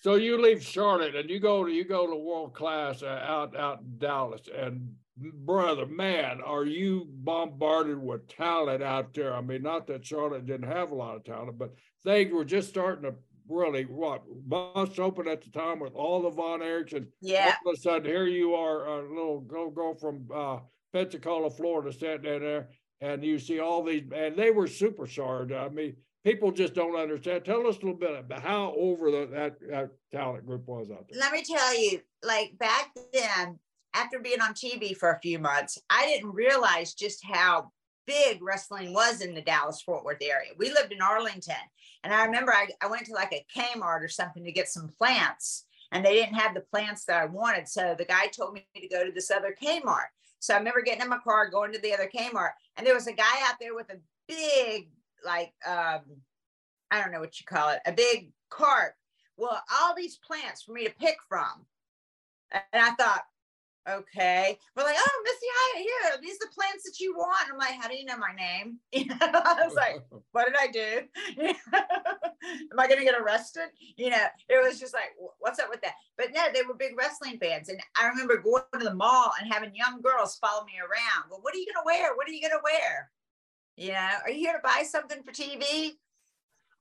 So 0.00 0.14
you 0.14 0.40
leave 0.40 0.62
Charlotte 0.62 1.16
and 1.16 1.28
you 1.28 1.40
go 1.40 1.64
to 1.64 1.70
you 1.70 1.84
go 1.84 2.06
to 2.06 2.16
world 2.16 2.54
class 2.54 3.02
uh, 3.02 3.22
out 3.26 3.56
out 3.56 3.80
in 3.80 3.98
Dallas 3.98 4.48
and 4.56 4.94
brother 5.18 5.86
man 5.86 6.42
are 6.44 6.66
you 6.66 7.08
bombarded 7.08 8.00
with 8.00 8.28
talent 8.28 8.82
out 8.82 9.14
there? 9.14 9.34
I 9.34 9.40
mean 9.40 9.62
not 9.62 9.86
that 9.86 10.04
Charlotte 10.04 10.46
didn't 10.46 10.70
have 10.70 10.90
a 10.90 10.94
lot 10.94 11.16
of 11.16 11.24
talent 11.24 11.58
but 11.58 11.74
they 12.04 12.26
were 12.26 12.44
just 12.44 12.68
starting 12.68 13.10
to 13.10 13.14
really 13.48 13.84
what 13.84 14.22
bust 14.48 14.98
open 14.98 15.28
at 15.28 15.42
the 15.42 15.50
time 15.50 15.80
with 15.80 15.94
all 15.94 16.22
the 16.22 16.30
Von 16.30 16.60
Erichs 16.60 16.92
and 16.92 17.06
yeah, 17.20 17.54
all 17.64 17.72
of 17.72 17.78
a 17.78 17.80
sudden 17.80 18.04
here 18.04 18.26
you 18.26 18.54
are 18.54 18.86
a 18.86 19.08
little 19.08 19.40
go 19.40 19.70
go 19.70 19.94
from 19.94 20.26
uh 20.34 20.58
Pensacola 20.92 21.50
Florida 21.50 21.92
sitting 21.92 22.30
in 22.30 22.42
there 22.42 22.68
and 23.00 23.24
you 23.24 23.38
see 23.38 23.60
all 23.60 23.82
these 23.82 24.04
and 24.14 24.36
they 24.36 24.50
were 24.50 24.66
superstars. 24.66 25.52
I 25.52 25.68
mean 25.68 25.96
people 26.26 26.50
just 26.50 26.74
don't 26.74 26.96
understand. 26.96 27.44
Tell 27.44 27.66
us 27.68 27.76
a 27.76 27.80
little 27.80 27.94
bit 27.94 28.18
about 28.18 28.42
how 28.42 28.74
over 28.76 29.12
the, 29.12 29.28
that, 29.32 29.56
that 29.70 29.90
talent 30.10 30.44
group 30.44 30.66
was 30.66 30.90
out 30.90 31.06
there. 31.08 31.20
let 31.20 31.32
me 31.32 31.44
tell 31.44 31.80
you, 31.80 32.00
like 32.24 32.58
back 32.58 32.90
then, 33.12 33.60
after 33.94 34.18
being 34.18 34.40
on 34.40 34.52
TV 34.52 34.96
for 34.96 35.12
a 35.12 35.20
few 35.20 35.38
months, 35.38 35.78
I 35.88 36.04
didn't 36.06 36.32
realize 36.32 36.94
just 36.94 37.24
how 37.24 37.70
big 38.08 38.42
wrestling 38.42 38.92
was 38.92 39.20
in 39.20 39.34
the 39.34 39.40
Dallas 39.40 39.80
Fort 39.80 40.04
Worth 40.04 40.20
area. 40.20 40.50
We 40.58 40.70
lived 40.70 40.92
in 40.92 41.00
Arlington. 41.00 41.54
And 42.02 42.12
I 42.12 42.24
remember 42.24 42.52
I, 42.52 42.68
I 42.82 42.88
went 42.88 43.06
to 43.06 43.12
like 43.12 43.32
a 43.32 43.46
Kmart 43.56 44.02
or 44.02 44.08
something 44.08 44.44
to 44.44 44.52
get 44.52 44.68
some 44.68 44.90
plants, 44.98 45.64
and 45.92 46.04
they 46.04 46.14
didn't 46.14 46.34
have 46.34 46.54
the 46.54 46.60
plants 46.60 47.04
that 47.04 47.22
I 47.22 47.26
wanted. 47.26 47.68
So 47.68 47.94
the 47.96 48.04
guy 48.04 48.26
told 48.26 48.54
me 48.54 48.66
to 48.76 48.88
go 48.88 49.04
to 49.04 49.12
this 49.12 49.30
other 49.30 49.56
Kmart. 49.60 50.08
So 50.40 50.54
I 50.54 50.58
remember 50.58 50.82
getting 50.82 51.02
in 51.02 51.08
my 51.08 51.18
car, 51.18 51.48
going 51.48 51.72
to 51.72 51.80
the 51.80 51.94
other 51.94 52.10
Kmart, 52.12 52.50
and 52.76 52.86
there 52.86 52.94
was 52.94 53.06
a 53.06 53.12
guy 53.12 53.24
out 53.48 53.56
there 53.60 53.74
with 53.74 53.90
a 53.90 53.98
big, 54.28 54.88
like, 55.24 55.52
um, 55.66 56.02
I 56.90 57.02
don't 57.02 57.12
know 57.12 57.20
what 57.20 57.38
you 57.40 57.46
call 57.46 57.70
it, 57.70 57.80
a 57.86 57.92
big 57.92 58.30
cart. 58.50 58.94
Well, 59.36 59.62
all 59.72 59.94
these 59.94 60.18
plants 60.18 60.62
for 60.62 60.72
me 60.72 60.84
to 60.84 60.94
pick 60.98 61.16
from. 61.28 61.66
And 62.52 62.62
I 62.82 62.90
thought, 62.92 63.22
okay. 63.88 64.58
We're 64.74 64.84
like, 64.84 64.96
oh, 64.98 65.22
Missy, 65.24 65.46
hi, 65.52 65.80
here. 65.80 66.14
are 66.14 66.20
These 66.20 66.38
the 66.38 66.46
plants 66.54 66.84
that 66.84 67.00
you 67.00 67.14
want. 67.14 67.48
I'm 67.50 67.58
like, 67.58 67.80
how 67.80 67.88
do 67.88 67.96
you 67.96 68.04
know 68.04 68.16
my 68.18 68.34
name? 68.36 68.78
You 68.92 69.06
know, 69.06 69.16
I 69.20 69.62
was 69.64 69.74
like, 69.74 70.04
what 70.32 70.46
did 70.46 70.56
I 70.58 70.68
do? 70.68 71.02
Am 72.72 72.78
I 72.78 72.86
going 72.86 72.98
to 72.98 73.04
get 73.04 73.20
arrested? 73.20 73.68
You 73.96 74.10
know, 74.10 74.24
it 74.48 74.62
was 74.62 74.78
just 74.78 74.94
like, 74.94 75.10
what's 75.38 75.58
up 75.58 75.68
with 75.68 75.80
that? 75.82 75.94
But 76.16 76.28
no, 76.34 76.42
they 76.54 76.62
were 76.62 76.74
big 76.74 76.96
wrestling 76.96 77.38
fans. 77.38 77.68
And 77.68 77.80
I 78.00 78.06
remember 78.08 78.38
going 78.38 78.62
to 78.78 78.84
the 78.84 78.94
mall 78.94 79.32
and 79.40 79.52
having 79.52 79.74
young 79.74 80.00
girls 80.00 80.36
follow 80.36 80.64
me 80.64 80.74
around. 80.78 81.30
Well, 81.30 81.40
what 81.42 81.54
are 81.54 81.58
you 81.58 81.66
going 81.66 81.82
to 81.82 81.86
wear? 81.86 82.14
What 82.16 82.28
are 82.28 82.32
you 82.32 82.40
going 82.40 82.58
to 82.58 82.64
wear? 82.64 83.10
You 83.76 83.92
know, 83.92 84.08
are 84.24 84.30
you 84.30 84.38
here 84.38 84.54
to 84.54 84.60
buy 84.62 84.84
something 84.88 85.22
for 85.22 85.32
TV? 85.32 85.92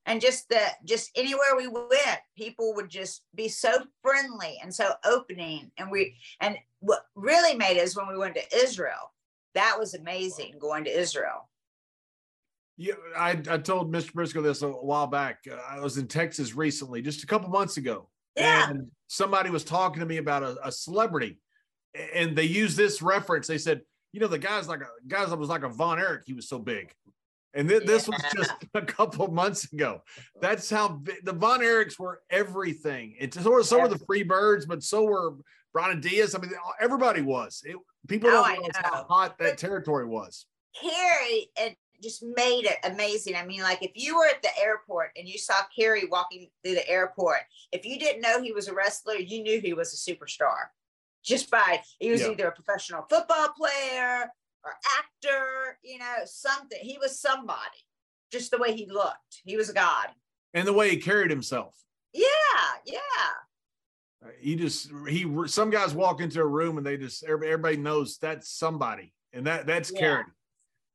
And 0.08 0.22
just 0.22 0.48
the 0.50 0.62
just 0.84 1.10
anywhere 1.16 1.56
we 1.58 1.68
went, 1.68 2.20
people 2.38 2.74
would 2.76 2.90
just 2.90 3.24
be 3.34 3.48
so 3.48 3.72
friendly 4.04 4.60
and 4.62 4.74
so 4.74 4.94
opening. 5.04 5.72
And 5.78 5.90
we 5.90 6.16
and 6.40 6.58
what 6.80 7.06
really 7.16 7.56
made 7.56 7.82
us 7.82 7.98
when 7.98 8.08
we 8.08 8.18
went 8.18 8.36
to 8.36 8.56
Israel, 8.56 9.14
that 9.56 9.78
was 9.80 9.96
amazing 9.96 10.54
going 10.60 10.84
to 10.84 10.92
Israel. 10.92 11.50
Yeah, 12.78 12.94
I, 13.18 13.32
I 13.50 13.58
told 13.58 13.92
Mr. 13.92 14.12
Brisco 14.12 14.44
this 14.44 14.62
a 14.62 14.70
while 14.70 15.08
back. 15.08 15.40
Uh, 15.50 15.56
I 15.56 15.80
was 15.80 15.98
in 15.98 16.08
Texas 16.08 16.56
recently, 16.56 17.02
just 17.02 17.24
a 17.24 17.28
couple 17.28 17.50
months 17.50 17.78
ago. 17.78 18.10
Yeah. 18.36 18.70
And 18.70 18.92
somebody 19.08 19.50
was 19.50 19.64
talking 19.64 20.02
to 20.02 20.06
me 20.06 20.18
about 20.18 20.44
a, 20.44 20.58
a 20.62 20.72
celebrity. 20.72 21.40
And 22.14 22.36
they 22.36 22.44
used 22.44 22.76
this 22.76 23.02
reference. 23.02 23.48
They 23.48 23.58
said, 23.58 23.82
you 24.16 24.22
know, 24.22 24.28
the 24.28 24.40
guy's 24.40 24.70
like 24.70 24.80
a 24.80 24.88
guys 25.10 25.30
that 25.30 25.38
was 25.38 25.50
like 25.50 25.64
a 25.64 25.68
Von 25.70 26.00
Erich. 26.00 26.24
He 26.26 26.32
was 26.34 26.48
so 26.48 26.58
big. 26.58 26.90
And 27.54 27.68
thi- 27.70 27.80
this 27.80 28.08
was 28.08 28.22
just 28.34 28.54
a 28.74 28.82
couple 28.82 29.28
months 29.30 29.72
ago. 29.74 30.02
That's 30.42 30.70
how 30.70 30.88
big, 30.88 31.18
the 31.26 31.34
Von 31.34 31.60
Erichs 31.60 32.00
were 32.00 32.22
everything. 32.30 33.16
It's 33.20 33.42
so, 33.42 33.52
were- 33.52 33.64
so 33.64 33.82
were 33.82 33.90
the 33.90 34.00
Free 34.00 34.24
Birds, 34.24 34.66
but 34.66 34.82
so 34.84 35.04
were 35.04 35.34
Brian 35.74 36.00
Diaz. 36.00 36.34
I 36.34 36.40
mean, 36.40 36.52
everybody 36.80 37.22
was. 37.22 37.62
It, 37.66 37.76
people 38.08 38.30
Oh, 38.30 38.34
don't 38.34 38.46
I 38.46 38.52
realize 38.54 38.72
how 38.76 39.04
hot 39.04 39.38
that 39.40 39.50
But- 39.52 39.58
territory 39.58 40.06
was. 40.06 40.46
Here 40.72 41.14
in, 41.62 41.76
just 42.02 42.24
made 42.24 42.66
it 42.66 42.78
amazing. 42.86 43.36
I 43.36 43.46
mean, 43.46 43.64
like 43.64 43.84
if 43.84 43.92
you 43.96 44.16
were 44.18 44.28
at 44.28 44.42
the 44.42 44.50
airport 44.62 45.12
and 45.18 45.28
you 45.28 45.38
saw 45.38 45.56
Kerry 45.78 46.06
walking 46.10 46.48
through 46.64 46.76
the 46.76 46.90
airport, 46.90 47.40
if 47.74 47.86
you 47.86 48.00
didn't 48.00 48.22
know 48.22 48.42
he 48.42 48.54
was 48.54 48.70
a 48.70 48.74
wrestler, 48.74 49.16
you 49.16 49.44
knew 49.44 49.60
he 49.60 49.74
was 49.74 49.94
a 49.94 49.98
superstar 50.12 50.68
just 51.26 51.50
by 51.50 51.82
he 52.00 52.12
was 52.12 52.22
Yeah. 52.22 52.30
either 52.32 52.48
a 52.48 52.52
professional 52.52 53.04
football 53.10 53.50
player 53.50 54.32
or 54.64 54.74
actor, 54.98 55.80
you 55.84 55.98
know, 55.98 56.18
something. 56.26 56.80
He 56.82 56.98
was 56.98 57.20
somebody, 57.20 57.86
just 58.32 58.52
the 58.52 58.58
way 58.58 58.76
he 58.76 58.86
looked. 58.86 59.42
He 59.44 59.58
was 59.58 59.70
a 59.70 59.74
god. 59.74 60.14
And 60.54 60.68
the 60.68 60.74
way 60.74 60.90
he 60.92 60.98
carried 60.98 61.30
himself. 61.32 61.76
Yeah, 62.14 62.28
yeah. 62.86 63.00
Uh, 64.24 64.30
He 64.40 64.56
just 64.56 64.90
he 65.10 65.26
some 65.48 65.70
guys 65.70 65.94
walk 65.94 66.22
into 66.22 66.40
a 66.40 66.48
room 66.48 66.78
and 66.78 66.86
they 66.86 66.98
just 66.98 67.24
everybody, 67.24 67.52
everybody 67.52 67.78
knows 67.78 68.18
that's 68.18 68.50
somebody. 68.50 69.14
And 69.34 69.46
that 69.48 69.66
that's 69.66 69.92
Yeah. 69.92 70.24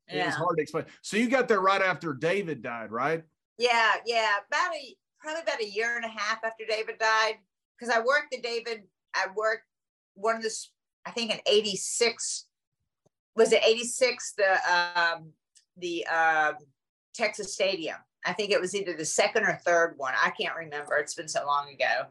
It's 0.06 0.16
Yeah. 0.16 0.30
hard 0.30 0.56
to 0.56 0.62
explain. 0.62 0.86
So 1.02 1.16
you 1.16 1.28
got 1.28 1.46
there 1.46 1.60
right 1.60 1.82
after 1.82 2.12
David 2.14 2.62
died, 2.62 2.90
right? 2.90 3.22
Yeah, 3.58 3.96
yeah. 4.06 4.38
About 4.46 4.74
a 4.74 4.96
probably 5.20 5.42
about 5.42 5.60
a 5.60 5.68
year 5.68 5.96
and 5.96 6.04
a 6.04 6.08
half 6.08 6.42
after 6.42 6.64
David 6.64 6.98
died. 6.98 7.38
Because 7.78 7.94
I 7.94 8.00
worked 8.00 8.30
the 8.32 8.40
David, 8.40 8.88
I 9.14 9.26
worked 9.34 9.66
one 10.14 10.36
of 10.36 10.42
the 10.42 10.54
I 11.06 11.10
think 11.12 11.32
in 11.32 11.40
86. 11.46 12.46
Was 13.36 13.52
it 13.52 13.62
86? 13.64 14.34
The 14.36 15.00
um 15.00 15.32
the 15.76 16.06
um 16.06 16.54
Texas 17.14 17.54
Stadium. 17.54 17.96
I 18.26 18.32
think 18.34 18.50
it 18.50 18.60
was 18.60 18.74
either 18.74 18.92
the 18.94 19.04
second 19.04 19.44
or 19.44 19.58
third 19.64 19.94
one. 19.96 20.12
I 20.22 20.30
can't 20.30 20.54
remember. 20.56 20.96
It's 20.96 21.14
been 21.14 21.28
so 21.28 21.46
long 21.46 21.70
ago. 21.72 22.06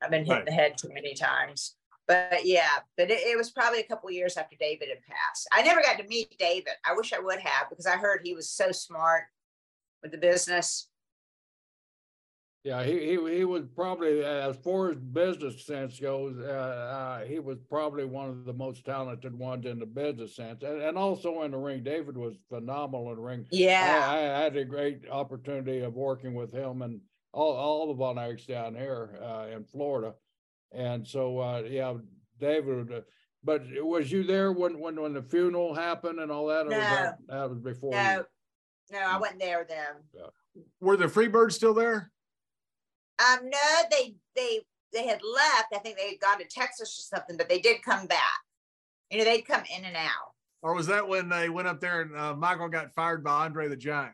I've 0.00 0.10
been 0.10 0.24
hit 0.24 0.32
Right. 0.32 0.38
in 0.40 0.44
the 0.46 0.52
head 0.52 0.78
too 0.78 0.90
many 0.92 1.14
times. 1.14 1.74
But 2.06 2.44
yeah, 2.46 2.78
but 2.96 3.10
it, 3.10 3.20
it 3.26 3.36
was 3.36 3.50
probably 3.50 3.80
a 3.80 3.86
couple 3.86 4.10
years 4.10 4.36
after 4.36 4.56
David 4.58 4.88
had 4.88 5.02
passed. 5.02 5.48
I 5.52 5.62
never 5.62 5.82
got 5.82 5.98
to 5.98 6.06
meet 6.06 6.34
David. 6.38 6.72
I 6.88 6.94
wish 6.94 7.12
I 7.12 7.18
would 7.18 7.40
have 7.40 7.68
because 7.68 7.86
I 7.86 7.96
heard 7.96 8.20
he 8.22 8.34
was 8.34 8.48
so 8.48 8.70
smart 8.72 9.24
with 10.02 10.12
the 10.12 10.18
business. 10.18 10.88
Yeah, 12.68 12.84
he, 12.84 12.98
he, 12.98 13.36
he 13.38 13.44
was 13.46 13.62
probably, 13.74 14.22
as 14.22 14.54
far 14.56 14.90
as 14.90 14.98
business 14.98 15.64
sense 15.64 15.98
goes, 15.98 16.36
uh, 16.38 16.42
uh, 16.50 17.24
he 17.24 17.38
was 17.38 17.56
probably 17.70 18.04
one 18.04 18.28
of 18.28 18.44
the 18.44 18.52
most 18.52 18.84
talented 18.84 19.38
ones 19.38 19.64
in 19.64 19.78
the 19.78 19.86
business 19.86 20.36
sense. 20.36 20.62
And, 20.62 20.82
and 20.82 20.98
also 20.98 21.44
in 21.44 21.52
the 21.52 21.56
ring, 21.56 21.82
David 21.82 22.18
was 22.18 22.36
phenomenal 22.50 23.08
in 23.08 23.16
the 23.16 23.22
ring. 23.22 23.46
Yeah. 23.50 24.06
I, 24.06 24.16
I 24.16 24.42
had 24.42 24.54
a 24.58 24.66
great 24.66 25.08
opportunity 25.10 25.80
of 25.80 25.94
working 25.94 26.34
with 26.34 26.52
him 26.52 26.82
and 26.82 27.00
all, 27.32 27.56
all 27.56 27.86
the 27.86 27.94
Von 27.94 28.16
Erichs 28.16 28.46
down 28.46 28.74
here 28.74 29.18
uh, 29.22 29.46
in 29.50 29.64
Florida. 29.64 30.12
And 30.70 31.08
so, 31.08 31.38
uh, 31.38 31.62
yeah, 31.66 31.94
David, 32.38 32.92
uh, 32.92 33.00
but 33.42 33.62
was 33.78 34.12
you 34.12 34.24
there 34.24 34.52
when, 34.52 34.78
when, 34.78 35.00
when 35.00 35.14
the 35.14 35.22
funeral 35.22 35.72
happened 35.72 36.20
and 36.20 36.30
all 36.30 36.48
that? 36.48 36.66
or 36.66 36.68
was 36.68 36.76
that, 36.76 37.16
that 37.28 37.48
was 37.48 37.60
before 37.60 37.94
you? 37.94 37.98
No, 37.98 38.24
no, 38.92 38.98
I 39.06 39.16
wasn't 39.16 39.40
there 39.40 39.64
then. 39.66 40.22
Were 40.82 40.98
the 40.98 41.06
Freebirds 41.06 41.52
still 41.52 41.72
there? 41.72 42.10
Um, 43.18 43.48
no, 43.48 43.58
they 43.90 44.14
they 44.36 44.60
they 44.92 45.06
had 45.06 45.20
left. 45.22 45.74
I 45.74 45.78
think 45.78 45.96
they 45.96 46.10
had 46.10 46.20
gone 46.20 46.38
to 46.38 46.46
Texas 46.46 46.98
or 46.98 47.16
something, 47.16 47.36
but 47.36 47.48
they 47.48 47.60
did 47.60 47.82
come 47.82 48.06
back. 48.06 48.40
You 49.10 49.18
know, 49.18 49.24
they'd 49.24 49.42
come 49.42 49.62
in 49.76 49.84
and 49.84 49.96
out. 49.96 50.32
Or 50.62 50.74
was 50.74 50.86
that 50.88 51.06
when 51.06 51.28
they 51.28 51.48
went 51.48 51.68
up 51.68 51.80
there 51.80 52.02
and 52.02 52.16
uh, 52.16 52.34
Michael 52.34 52.68
got 52.68 52.92
fired 52.94 53.22
by 53.22 53.44
Andre 53.44 53.68
the 53.68 53.76
Giant? 53.76 54.12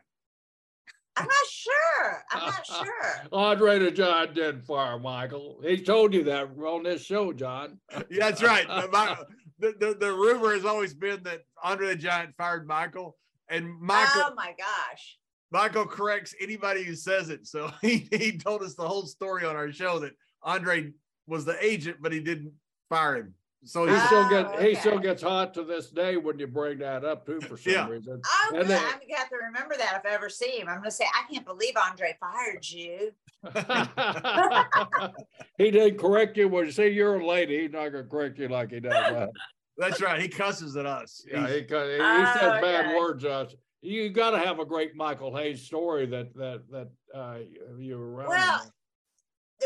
I'm 1.17 1.25
not 1.25 1.47
sure. 1.49 2.23
I'm 2.31 2.45
not 2.45 2.65
sure. 2.85 3.27
Andre 3.31 3.79
the 3.79 3.91
Giant 3.91 4.35
did 4.35 4.65
fire 4.65 4.99
Michael. 4.99 5.59
He 5.63 5.81
told 5.81 6.13
you 6.13 6.23
that 6.25 6.49
on 6.57 6.83
this 6.83 7.03
show, 7.03 7.33
John. 7.33 7.79
Yeah, 7.93 8.01
that's 8.19 8.43
right. 8.43 8.67
The, 8.67 9.25
the, 9.59 9.73
the, 9.79 9.93
the 9.93 10.11
rumor 10.11 10.53
has 10.53 10.65
always 10.65 10.93
been 10.93 11.23
that 11.23 11.41
Andre 11.63 11.87
the 11.87 11.95
Giant 11.95 12.35
fired 12.35 12.67
Michael, 12.67 13.17
and 13.49 13.79
Michael 13.79 14.23
Oh 14.27 14.33
my 14.35 14.53
gosh. 14.57 15.17
Michael 15.55 15.85
corrects 15.85 16.35
anybody 16.41 16.83
who 16.83 16.95
says 16.95 17.29
it. 17.29 17.47
So 17.47 17.71
he, 17.81 18.07
he 18.11 18.37
told 18.37 18.61
us 18.61 18.75
the 18.75 18.85
whole 18.87 19.05
story 19.05 19.45
on 19.45 19.55
our 19.55 19.71
show 19.71 19.99
that 19.99 20.11
Andre 20.43 20.91
was 21.27 21.45
the 21.45 21.55
agent, 21.65 21.97
but 22.01 22.11
he 22.11 22.19
didn't 22.19 22.51
fire 22.89 23.15
him. 23.15 23.33
So 23.63 23.85
He 23.85 23.93
he's 23.93 24.01
Ah. 24.01 24.05
still 24.07 24.29
gets 24.29 24.61
he 24.61 24.75
still 24.75 24.99
gets 24.99 25.23
hot 25.23 25.53
to 25.55 25.63
this 25.63 25.89
day 25.89 26.17
when 26.17 26.37
you 26.37 26.45
bring 26.45 26.77
that 26.79 27.03
up 27.05 27.25
too 27.25 27.39
for 27.41 27.55
some 27.57 27.71
Yeah. 27.73 27.87
reason. 27.87 28.21
Oh, 28.23 28.47
And 28.49 28.57
good. 28.59 28.67
then- 28.67 28.83
I'm 28.85 28.99
gonna 28.99 29.15
have 29.17 29.29
to 29.29 29.37
remember 29.37 29.75
that 29.77 30.01
if 30.05 30.11
I 30.11 30.13
ever 30.13 30.29
see 30.29 30.59
him. 30.59 30.67
I'm 30.67 30.77
gonna 30.79 30.91
say, 30.91 31.05
I 31.05 31.31
can't 31.33 31.45
believe 31.45 31.73
Andre 31.77 32.15
fired 32.19 32.67
you. 32.69 33.11
he 35.57 35.71
didn't 35.71 35.97
correct 35.99 36.35
you. 36.37 36.47
when 36.49 36.65
you 36.65 36.71
see, 36.71 36.87
you're 36.89 37.15
a 37.19 37.25
lady. 37.25 37.61
He's 37.61 37.71
not 37.71 37.89
gonna 37.89 38.03
correct 38.03 38.37
you 38.39 38.49
like 38.49 38.71
he 38.71 38.81
does. 38.81 38.93
us. 38.93 39.29
that's 39.77 40.01
right. 40.01 40.21
He 40.21 40.27
cusses 40.27 40.75
at 40.75 40.85
us. 40.85 41.25
yeah, 41.31 41.47
he, 41.47 41.63
co- 41.63 41.87
he, 41.87 41.95
he 41.95 41.99
Oh, 42.01 42.33
says 42.39 42.61
bad 42.61 42.95
words. 42.97 43.23
to 43.23 43.31
us. 43.31 43.55
You 43.85 44.09
got 44.09 44.31
to 44.31 44.39
have 44.39 44.59
a 44.59 44.65
great 44.65 44.95
Michael 44.95 45.35
Hayes 45.35 45.61
story 45.61 46.07
that 46.07 46.33
that 46.35 46.63
that 46.71 46.89
uh, 47.13 47.37
you 47.77 47.97
were 47.97 48.13
around. 48.13 48.29
Well, 48.29 48.71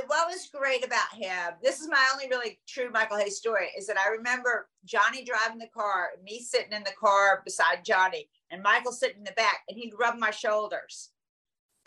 what 0.07 0.27
was 0.27 0.49
great 0.53 0.85
about 0.85 1.13
him, 1.13 1.55
this 1.63 1.79
is 1.79 1.87
my 1.87 2.03
only 2.13 2.27
really 2.29 2.59
true 2.67 2.89
Michael 2.91 3.17
Hayes 3.17 3.37
story, 3.37 3.69
is 3.77 3.87
that 3.87 3.97
I 3.97 4.09
remember 4.09 4.67
Johnny 4.85 5.23
driving 5.23 5.57
the 5.57 5.67
car, 5.67 6.09
me 6.23 6.41
sitting 6.41 6.73
in 6.73 6.83
the 6.83 6.91
car 6.99 7.41
beside 7.43 7.83
Johnny, 7.83 8.29
and 8.51 8.61
Michael 8.61 8.91
sitting 8.91 9.19
in 9.19 9.23
the 9.23 9.31
back, 9.31 9.61
and 9.67 9.77
he'd 9.77 9.93
rub 9.99 10.17
my 10.17 10.31
shoulders. 10.31 11.09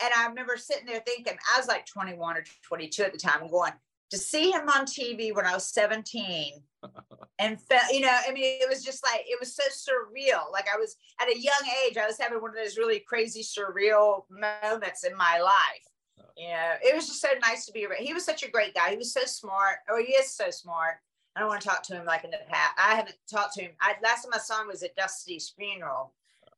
And 0.01 0.11
I 0.17 0.27
remember 0.27 0.57
sitting 0.57 0.85
there 0.85 1.01
thinking, 1.05 1.37
I 1.53 1.59
was 1.59 1.67
like 1.67 1.85
21 1.85 2.37
or 2.37 2.43
22 2.63 3.03
at 3.03 3.13
the 3.13 3.19
time, 3.19 3.41
and 3.41 3.51
going, 3.51 3.73
to 4.13 4.19
see 4.19 4.51
him 4.51 4.69
on 4.69 4.85
TV 4.85 5.33
when 5.33 5.47
I 5.47 5.55
was 5.55 5.65
17 5.73 6.61
and 7.39 7.59
felt, 7.59 7.91
you 7.91 8.01
know, 8.01 8.15
I 8.27 8.31
mean, 8.31 8.43
it 8.61 8.69
was 8.69 8.83
just 8.83 9.03
like, 9.03 9.21
it 9.25 9.39
was 9.39 9.55
so 9.55 9.63
surreal. 9.71 10.51
Like 10.51 10.67
I 10.71 10.77
was 10.77 10.97
at 11.19 11.29
a 11.29 11.39
young 11.39 11.67
age, 11.83 11.97
I 11.97 12.05
was 12.05 12.19
having 12.19 12.39
one 12.39 12.51
of 12.51 12.55
those 12.55 12.77
really 12.77 12.99
crazy, 12.99 13.41
surreal 13.41 14.25
moments 14.29 15.03
in 15.03 15.17
my 15.17 15.39
life. 15.39 16.27
You 16.37 16.49
know, 16.49 16.73
it 16.83 16.95
was 16.95 17.07
just 17.07 17.21
so 17.21 17.29
nice 17.41 17.65
to 17.65 17.71
be 17.71 17.87
around. 17.87 18.03
He 18.03 18.13
was 18.13 18.23
such 18.23 18.43
a 18.43 18.51
great 18.51 18.75
guy. 18.75 18.91
He 18.91 18.97
was 18.97 19.13
so 19.13 19.25
smart. 19.25 19.77
Oh, 19.89 19.97
he 19.97 20.13
is 20.13 20.29
so 20.29 20.51
smart. 20.51 20.97
I 21.35 21.39
don't 21.39 21.49
want 21.49 21.61
to 21.61 21.67
talk 21.67 21.81
to 21.83 21.95
him 21.95 22.05
like 22.05 22.23
in 22.23 22.29
the 22.29 22.37
past. 22.47 22.73
I 22.77 22.93
haven't 22.93 23.15
talked 23.31 23.55
to 23.55 23.63
him. 23.63 23.71
I, 23.81 23.95
last 24.03 24.23
time 24.23 24.33
I 24.35 24.37
saw 24.37 24.61
him 24.61 24.67
was 24.67 24.83
at 24.83 24.95
Dusty's 24.95 25.53
funeral, 25.57 26.13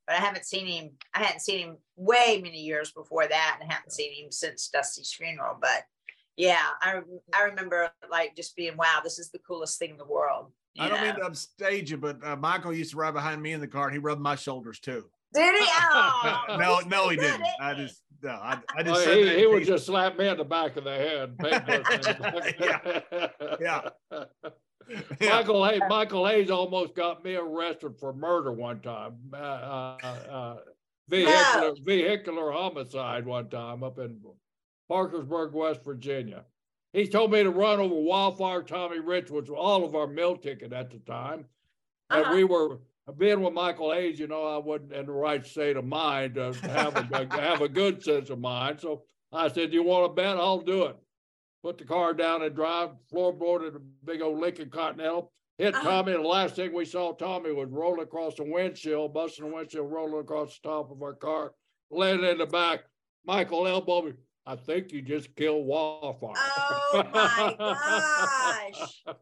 but 0.06 0.18
I 0.18 0.20
haven't 0.20 0.46
seen 0.46 0.66
him. 0.68 0.92
I 1.14 1.20
hadn't 1.20 1.40
seen 1.40 1.60
him 1.60 1.78
way 1.96 2.42
many 2.44 2.60
years 2.60 2.92
before 2.92 3.28
that, 3.28 3.60
and 3.62 3.70
I 3.70 3.74
haven't 3.74 3.94
seen 3.94 4.26
him 4.26 4.32
since 4.32 4.68
Dusty's 4.68 5.14
funeral. 5.14 5.58
But 5.62 5.86
yeah, 6.38 6.68
I 6.82 7.02
I 7.34 7.44
remember 7.44 7.90
like 8.10 8.36
just 8.36 8.56
being 8.56 8.78
wow, 8.78 9.00
this 9.04 9.20
is 9.20 9.30
the 9.32 9.40
coolest 9.40 9.80
thing 9.80 9.92
in 9.92 9.98
the 9.98 10.06
world. 10.06 10.52
I 10.78 10.90
don't 10.90 11.00
know? 11.00 11.06
mean 11.06 11.16
to 11.16 11.26
upstage 11.26 11.92
you, 11.92 11.98
but 11.98 12.26
uh, 12.26 12.36
Michael 12.36 12.74
used 12.74 12.92
to 12.92 12.98
ride 12.98 13.14
behind 13.14 13.42
me 13.42 13.54
in 13.54 13.62
the 13.62 13.68
car 13.68 13.86
and 13.86 13.94
he 13.94 14.00
rubbed 14.00 14.22
my 14.22 14.36
shoulders 14.36 14.80
too. 14.80 15.06
Did 15.34 15.56
he? 15.58 15.66
Oh, 15.78 16.44
no, 16.58 16.78
he's 16.78 16.86
no, 16.88 17.10
he 17.10 17.18
didn't. 17.18 17.42
isn't 17.42 17.48
I 17.62 17.74
just, 17.74 18.02
no, 18.22 18.30
I, 18.32 18.60
I 18.76 18.84
just 18.84 19.06
Well, 19.06 19.18
he, 19.18 19.38
he 19.38 19.48
would 19.48 19.66
just 19.66 19.86
slap 19.86 20.18
me 20.18 20.28
in 20.28 20.38
the 20.38 20.44
back 20.44 20.76
of 20.78 20.84
the 20.84 20.96
head. 20.96 21.36
Yeah. 23.62 23.90
Yeah. 25.20 25.38
Michael 25.38 25.66
Hayes, 25.66 25.82
Michael 25.90 26.28
Hayes 26.28 26.52
almost 26.52 26.94
got 26.94 27.24
me 27.24 27.34
arrested 27.34 27.98
for 28.00 28.14
murder 28.14 28.52
one 28.52 28.82
time. 28.82 29.16
Uh, 29.34 29.36
uh, 29.36 29.98
uh, 30.30 30.58
vehicular, 31.10 31.74
vehicular 31.84 32.52
homicide 32.52 33.26
one 33.26 33.50
time 33.50 33.82
up 33.82 33.98
in 33.98 34.20
Parkersburg, 34.90 35.54
West 35.54 35.84
Virginia. 35.84 36.46
He 36.94 37.08
told 37.08 37.32
me 37.32 37.44
to 37.44 37.50
run 37.50 37.80
over 37.80 37.96
Wildfire 37.96 38.62
Tommy 38.64 39.00
Rich, 39.00 39.30
which 39.30 39.50
was 39.50 39.58
all 39.60 39.84
of 39.84 39.96
our 39.96 40.08
meal 40.08 40.36
ticket 40.38 40.72
at 40.74 40.90
the 40.92 41.00
time. 41.00 41.46
And 42.10 42.24
Uh-huh. 42.26 42.36
we 42.36 42.44
were 42.46 42.80
being 43.18 43.42
with 43.42 43.54
Michael 43.54 43.92
Hayes, 43.92 44.20
you 44.20 44.28
know, 44.28 44.44
I 44.46 44.58
wasn't 44.58 44.94
in 44.94 45.06
the 45.08 45.12
right 45.12 45.46
state 45.46 45.76
of 45.78 45.86
mind 45.86 46.36
to 46.36 46.54
have 46.64 46.96
a, 47.12 47.28
have 47.40 47.62
a 47.62 47.68
good 47.70 48.02
sense 48.02 48.30
of 48.30 48.40
mind. 48.40 48.80
So 48.80 49.04
I 49.32 49.48
said, 49.50 49.74
You 49.74 49.84
want 49.84 50.10
to 50.10 50.14
bet? 50.22 50.38
I'll 50.38 50.62
do 50.62 50.86
it. 50.86 50.96
Put 51.64 51.78
the 51.80 51.86
car 51.86 52.14
down 52.14 52.44
and 52.44 52.56
drive, 52.56 52.92
floorboarded 53.12 53.76
a 53.76 53.80
big 54.06 54.22
old 54.22 54.40
Lincoln 54.40 54.70
Continental, 54.70 55.32
hit 55.58 55.76
Uh-huh. 55.76 55.84
Tommy. 55.84 56.14
And 56.14 56.24
the 56.24 56.28
last 56.30 56.56
thing 56.56 56.74
we 56.74 56.86
saw 56.86 57.12
Tommy 57.14 57.52
was 57.52 57.70
rolling 57.70 58.02
across 58.04 58.36
the 58.36 58.44
windshield, 58.46 59.14
busting 59.14 59.50
the 59.50 59.54
windshield, 59.54 59.92
rolling 59.92 60.20
across 60.22 60.60
the 60.60 60.70
top 60.70 60.92
of 60.92 61.02
our 61.04 61.14
car, 61.16 61.54
landing 61.92 62.30
in 62.30 62.38
the 62.38 62.46
back. 62.46 62.86
Michael 63.26 63.68
elbowed 63.68 64.06
me. 64.06 64.14
I 64.48 64.56
think 64.56 64.92
you 64.92 65.02
just 65.02 65.36
killed 65.36 65.66
Wildfire. 65.66 66.34
Oh 66.38 67.04
my 67.12 67.56
gosh. 67.58 69.04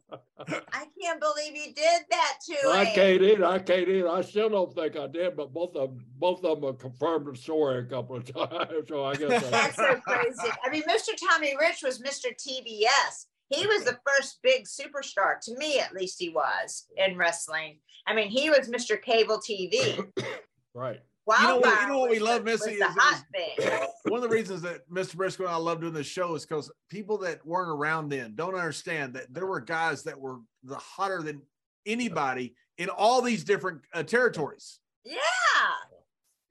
I 0.74 0.86
can't 1.02 1.22
believe 1.22 1.56
you 1.56 1.74
did 1.74 2.02
that 2.10 2.38
to 2.48 2.70
I 2.70 2.84
him. 2.84 2.96
can't 2.96 3.22
either. 3.22 3.46
I 3.46 3.60
can't 3.60 3.88
either. 3.88 4.10
I 4.10 4.22
still 4.22 4.50
don't 4.50 4.74
think 4.74 4.98
I 4.98 5.08
did, 5.08 5.38
but 5.38 5.54
both 5.54 5.76
of 5.78 5.92
them, 5.92 6.06
both 6.18 6.44
of 6.44 6.60
them 6.60 6.70
have 6.70 6.80
confirmed 6.80 7.28
the 7.34 7.38
story 7.38 7.80
a 7.80 7.86
couple 7.86 8.18
of 8.18 8.26
times. 8.34 8.88
So 8.90 9.06
I 9.06 9.16
guess 9.16 9.50
That's 9.50 9.80
I, 9.80 9.94
so 9.94 10.02
crazy. 10.02 10.52
I 10.66 10.70
mean, 10.70 10.84
Mr. 10.84 11.12
Tommy 11.30 11.56
Rich 11.58 11.84
was 11.84 12.02
Mr. 12.02 12.32
TBS. 12.36 13.28
He 13.48 13.66
was 13.68 13.86
the 13.86 13.98
first 14.06 14.40
big 14.42 14.66
superstar, 14.66 15.40
to 15.44 15.56
me 15.58 15.80
at 15.80 15.94
least 15.94 16.20
he 16.20 16.30
was 16.30 16.88
in 16.98 17.18
wrestling. 17.18 17.80
I 18.08 18.14
mean, 18.14 18.30
he 18.30 18.50
was 18.50 18.70
Mr. 18.70 19.02
Cable 19.02 19.40
TV. 19.40 20.06
right. 20.74 21.02
You 21.28 21.48
know 21.48 21.58
what- 21.58 21.82
you 21.82 21.88
know 21.88 22.00
what 22.00 22.10
we 22.10 22.20
love, 22.20 22.44
Missy, 22.44 22.78
The 22.78 22.86
is- 22.86 22.96
hot 22.98 23.24
thing. 23.34 23.88
one 24.12 24.22
of 24.24 24.30
the 24.30 24.36
reasons 24.36 24.62
that 24.64 24.90
Mr. 24.90 25.16
Brisco 25.16 25.42
and 25.42 25.50
I 25.50 25.56
love 25.56 25.80
doing 25.82 25.94
this 25.94 26.08
show 26.08 26.36
is 26.36 26.46
because 26.46 26.72
people 26.90 27.18
that 27.20 27.46
weren't 27.46 27.70
around 27.70 28.10
then 28.10 28.36
don't 28.36 28.56
understand 28.56 29.14
that 29.14 29.34
there 29.34 29.46
were 29.46 29.62
guys 29.62 30.04
that 30.04 30.20
were 30.20 30.40
the 30.64 30.76
hotter 30.76 31.22
than 31.22 31.42
anybody 31.86 32.56
in 32.78 32.90
all 32.90 33.22
these 33.22 33.44
different 33.44 33.82
uh, 33.94 34.04
territories. 34.04 34.80
Yeah. 35.06 35.16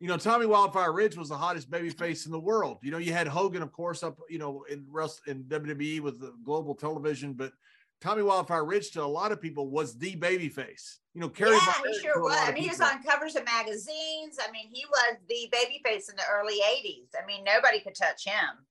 you 0.01 0.09
know, 0.09 0.17
Tommy 0.17 0.47
Wildfire 0.47 0.93
Rich 0.93 1.17
was 1.17 1.29
the 1.29 1.37
hottest 1.37 1.71
baby 1.71 1.91
face 1.91 2.27
in 2.27 2.33
the 2.33 2.41
world. 2.41 2.79
You 2.83 2.91
know, 2.91 2.99
you 2.99 3.13
had 3.13 3.27
Hogan, 3.29 3.63
of 3.63 3.73
course, 3.73 4.03
up, 4.03 4.19
you 4.29 4.39
know, 4.39 4.65
in 4.71 4.85
Rust 4.91 5.21
in 5.27 5.45
WWE 5.45 6.01
with 6.01 6.19
the 6.21 6.33
global 6.45 6.75
television, 6.75 7.35
but 7.35 7.53
Tommy 8.01 8.23
Wildfire 8.23 8.65
Rich 8.65 8.93
to 8.93 9.03
a 9.03 9.07
lot 9.07 9.33
of 9.33 9.41
people 9.41 9.69
was 9.71 9.97
the 9.99 10.17
baby 10.17 10.49
face. 10.49 10.99
You 11.15 11.21
know, 11.21 11.29
Kerry 11.29 11.51
yeah, 11.53 11.73
he 11.87 11.99
sure 12.01 12.23
was. 12.23 12.35
I 12.39 12.53
mean, 12.53 12.63
he 12.63 12.69
was 12.71 12.81
on 12.81 13.03
covers 13.03 13.37
of 13.37 13.45
magazines. 13.45 14.39
I 14.41 14.51
mean, 14.51 14.69
he 14.73 14.85
was 14.89 15.17
the 15.29 15.49
baby 15.53 15.81
face 15.85 16.09
in 16.09 16.17
the 16.17 16.23
early 16.33 16.55
80s. 16.55 17.09
I 17.23 17.27
mean, 17.27 17.45
nobody 17.45 17.81
could 17.81 17.95
touch 17.95 18.25
him. 18.25 18.65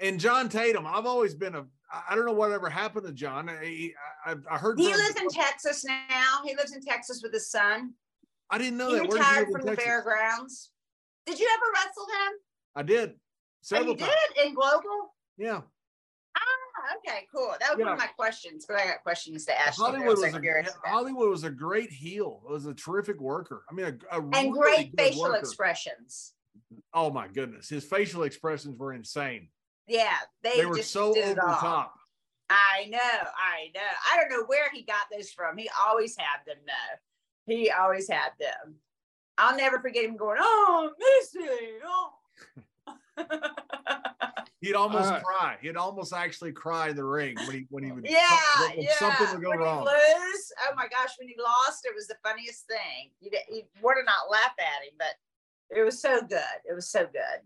and 0.00 0.18
John 0.18 0.48
Tatum, 0.48 0.86
I've 0.86 1.04
always 1.06 1.34
been 1.34 1.54
a. 1.54 1.66
I 2.08 2.14
don't 2.16 2.24
know 2.26 2.32
whatever 2.32 2.68
happened 2.70 3.06
to 3.06 3.12
John. 3.12 3.48
I, 3.48 3.92
I, 4.24 4.34
I 4.50 4.56
heard. 4.58 4.78
He 4.78 4.86
lives 4.88 5.20
in 5.20 5.28
Texas 5.28 5.84
now. 5.84 6.40
He 6.44 6.56
lives 6.56 6.74
in 6.74 6.80
Texas 6.82 7.20
with 7.22 7.32
his 7.32 7.50
son. 7.50 7.92
I 8.50 8.58
didn't 8.58 8.78
know 8.78 8.88
He 8.88 8.96
that. 9.00 9.12
Retired 9.12 9.48
from 9.52 9.62
the 9.66 9.76
fairgrounds. 9.76 10.70
Did 11.26 11.38
you 11.38 11.46
ever 11.52 11.72
wrestle 11.74 12.06
him? 12.06 12.32
I 12.74 12.82
did. 12.82 13.10
Oh, 13.10 13.18
Several 13.62 13.90
you 13.92 13.96
times. 13.98 14.12
did 14.36 14.46
in 14.46 14.54
Global? 14.54 15.14
Yeah. 15.36 15.60
Ah, 16.36 16.40
Okay, 16.98 17.26
cool. 17.34 17.54
That 17.60 17.76
was 17.76 17.84
one 17.84 17.92
of 17.92 17.98
my 17.98 18.06
questions, 18.06 18.64
but 18.66 18.76
I 18.78 18.86
got 18.86 19.02
questions 19.02 19.44
to 19.46 19.58
ask 19.58 19.78
Hollywood 19.80 20.06
was 20.06 20.20
was 20.20 20.34
a. 20.34 20.66
Hollywood 20.84 21.30
was 21.30 21.44
a 21.44 21.50
great 21.50 21.90
heel. 21.90 22.42
It 22.48 22.52
was 22.52 22.66
a 22.66 22.74
terrific 22.74 23.20
worker. 23.20 23.64
I 23.70 23.74
mean, 23.74 23.98
a, 24.10 24.18
a 24.18 24.22
And 24.22 24.52
really 24.54 24.84
great 24.84 24.92
facial 24.96 25.22
worker. 25.22 25.38
expressions. 25.38 26.34
Oh 26.94 27.10
my 27.10 27.28
goodness, 27.28 27.68
his 27.68 27.84
facial 27.84 28.22
expressions 28.22 28.78
were 28.78 28.92
insane. 28.92 29.48
Yeah, 29.86 30.14
they, 30.42 30.56
They 30.58 30.66
were 30.66 30.76
just 30.76 30.90
so 30.90 31.10
over 31.16 31.34
the 31.34 31.34
top. 31.60 31.94
I 32.48 32.86
know, 32.88 32.98
I 32.98 33.70
know. 33.74 33.80
I 34.12 34.16
don't 34.16 34.30
know 34.30 34.44
where 34.46 34.68
he 34.72 34.82
got 34.82 35.06
those 35.12 35.30
from. 35.30 35.56
He 35.58 35.68
always 35.86 36.16
had 36.16 36.38
them 36.46 36.58
though. 36.66 37.52
He 37.52 37.70
always 37.70 38.08
had 38.08 38.30
them. 38.40 38.76
I'll 39.38 39.56
never 39.56 39.80
forget 39.80 40.04
him 40.04 40.16
going, 40.16 40.38
"Oh, 40.40 40.90
Missy!" 40.98 41.48
He'd 44.66 44.74
almost 44.74 45.12
Uh, 45.12 45.20
cry. 45.20 45.56
He'd 45.62 45.76
almost 45.76 46.12
actually 46.12 46.50
cry 46.52 46.88
in 46.88 46.96
the 46.96 47.04
ring 47.04 47.36
when 47.46 47.52
he 47.52 47.66
when 47.70 47.84
he 47.84 47.92
would 47.92 48.04
yeah, 48.04 48.28
when 48.74 48.82
yeah. 48.82 48.94
something 48.98 49.28
would 49.32 49.40
go 49.42 49.50
when 49.50 49.58
wrong. 49.60 49.86
he 49.86 50.24
lose, 50.24 50.52
oh 50.68 50.74
my 50.74 50.88
gosh, 50.88 51.10
when 51.18 51.28
he 51.28 51.36
lost, 51.40 51.84
it 51.84 51.94
was 51.94 52.08
the 52.08 52.16
funniest 52.24 52.66
thing. 52.66 53.10
You 53.20 53.30
you 53.48 53.62
would 53.82 53.96
have 53.96 54.06
not 54.06 54.28
laugh 54.30 54.54
at 54.58 54.84
him, 54.84 54.94
but 54.98 55.14
it 55.76 55.82
was 55.84 56.00
so 56.00 56.20
good. 56.22 56.58
It 56.68 56.74
was 56.74 56.88
so 56.88 57.04
good. 57.06 57.42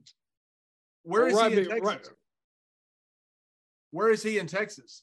Where 1.02 1.26
is 1.28 1.34
Robbie- 1.34 1.56
he 1.56 1.60
in 1.62 1.68
Texas? 1.68 2.08
Ro- 2.08 2.16
Where 3.90 4.10
is 4.10 4.22
he 4.22 4.38
in 4.38 4.46
Texas? 4.46 5.02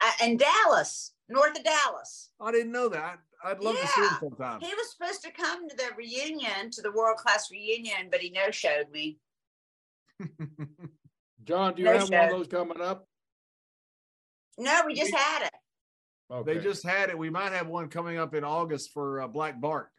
Uh, 0.00 0.10
and 0.22 0.38
Dallas, 0.38 1.12
north 1.28 1.56
of 1.56 1.64
Dallas. 1.64 2.30
I 2.40 2.52
didn't 2.52 2.72
know 2.72 2.88
that. 2.90 3.18
I'd 3.44 3.60
love 3.60 3.76
to 3.80 3.86
see 3.86 4.00
him 4.02 4.08
sometime. 4.20 4.60
He 4.60 4.74
was 4.74 4.90
supposed 4.92 5.22
to 5.22 5.30
come 5.30 5.68
to 5.68 5.76
the 5.76 5.90
reunion, 5.96 6.70
to 6.72 6.82
the 6.82 6.90
world 6.92 7.16
class 7.18 7.50
reunion, 7.50 8.08
but 8.10 8.20
he 8.20 8.30
no 8.30 8.50
showed 8.50 8.90
me. 8.90 9.18
John, 11.46 11.74
do 11.74 11.82
you 11.82 11.86
No 11.86 11.98
have 11.98 12.10
one 12.10 12.24
of 12.24 12.30
those 12.30 12.48
coming 12.48 12.80
up? 12.80 13.06
No, 14.58 14.82
we 14.86 14.94
just 14.94 15.14
had 15.14 15.46
it. 15.46 15.52
Okay. 16.30 16.54
They 16.54 16.60
just 16.60 16.84
had 16.84 17.08
it. 17.10 17.16
We 17.16 17.30
might 17.30 17.52
have 17.52 17.68
one 17.68 17.88
coming 17.88 18.18
up 18.18 18.34
in 18.34 18.42
August 18.42 18.92
for 18.92 19.20
uh, 19.20 19.28
Black 19.28 19.60
Bart. 19.60 19.90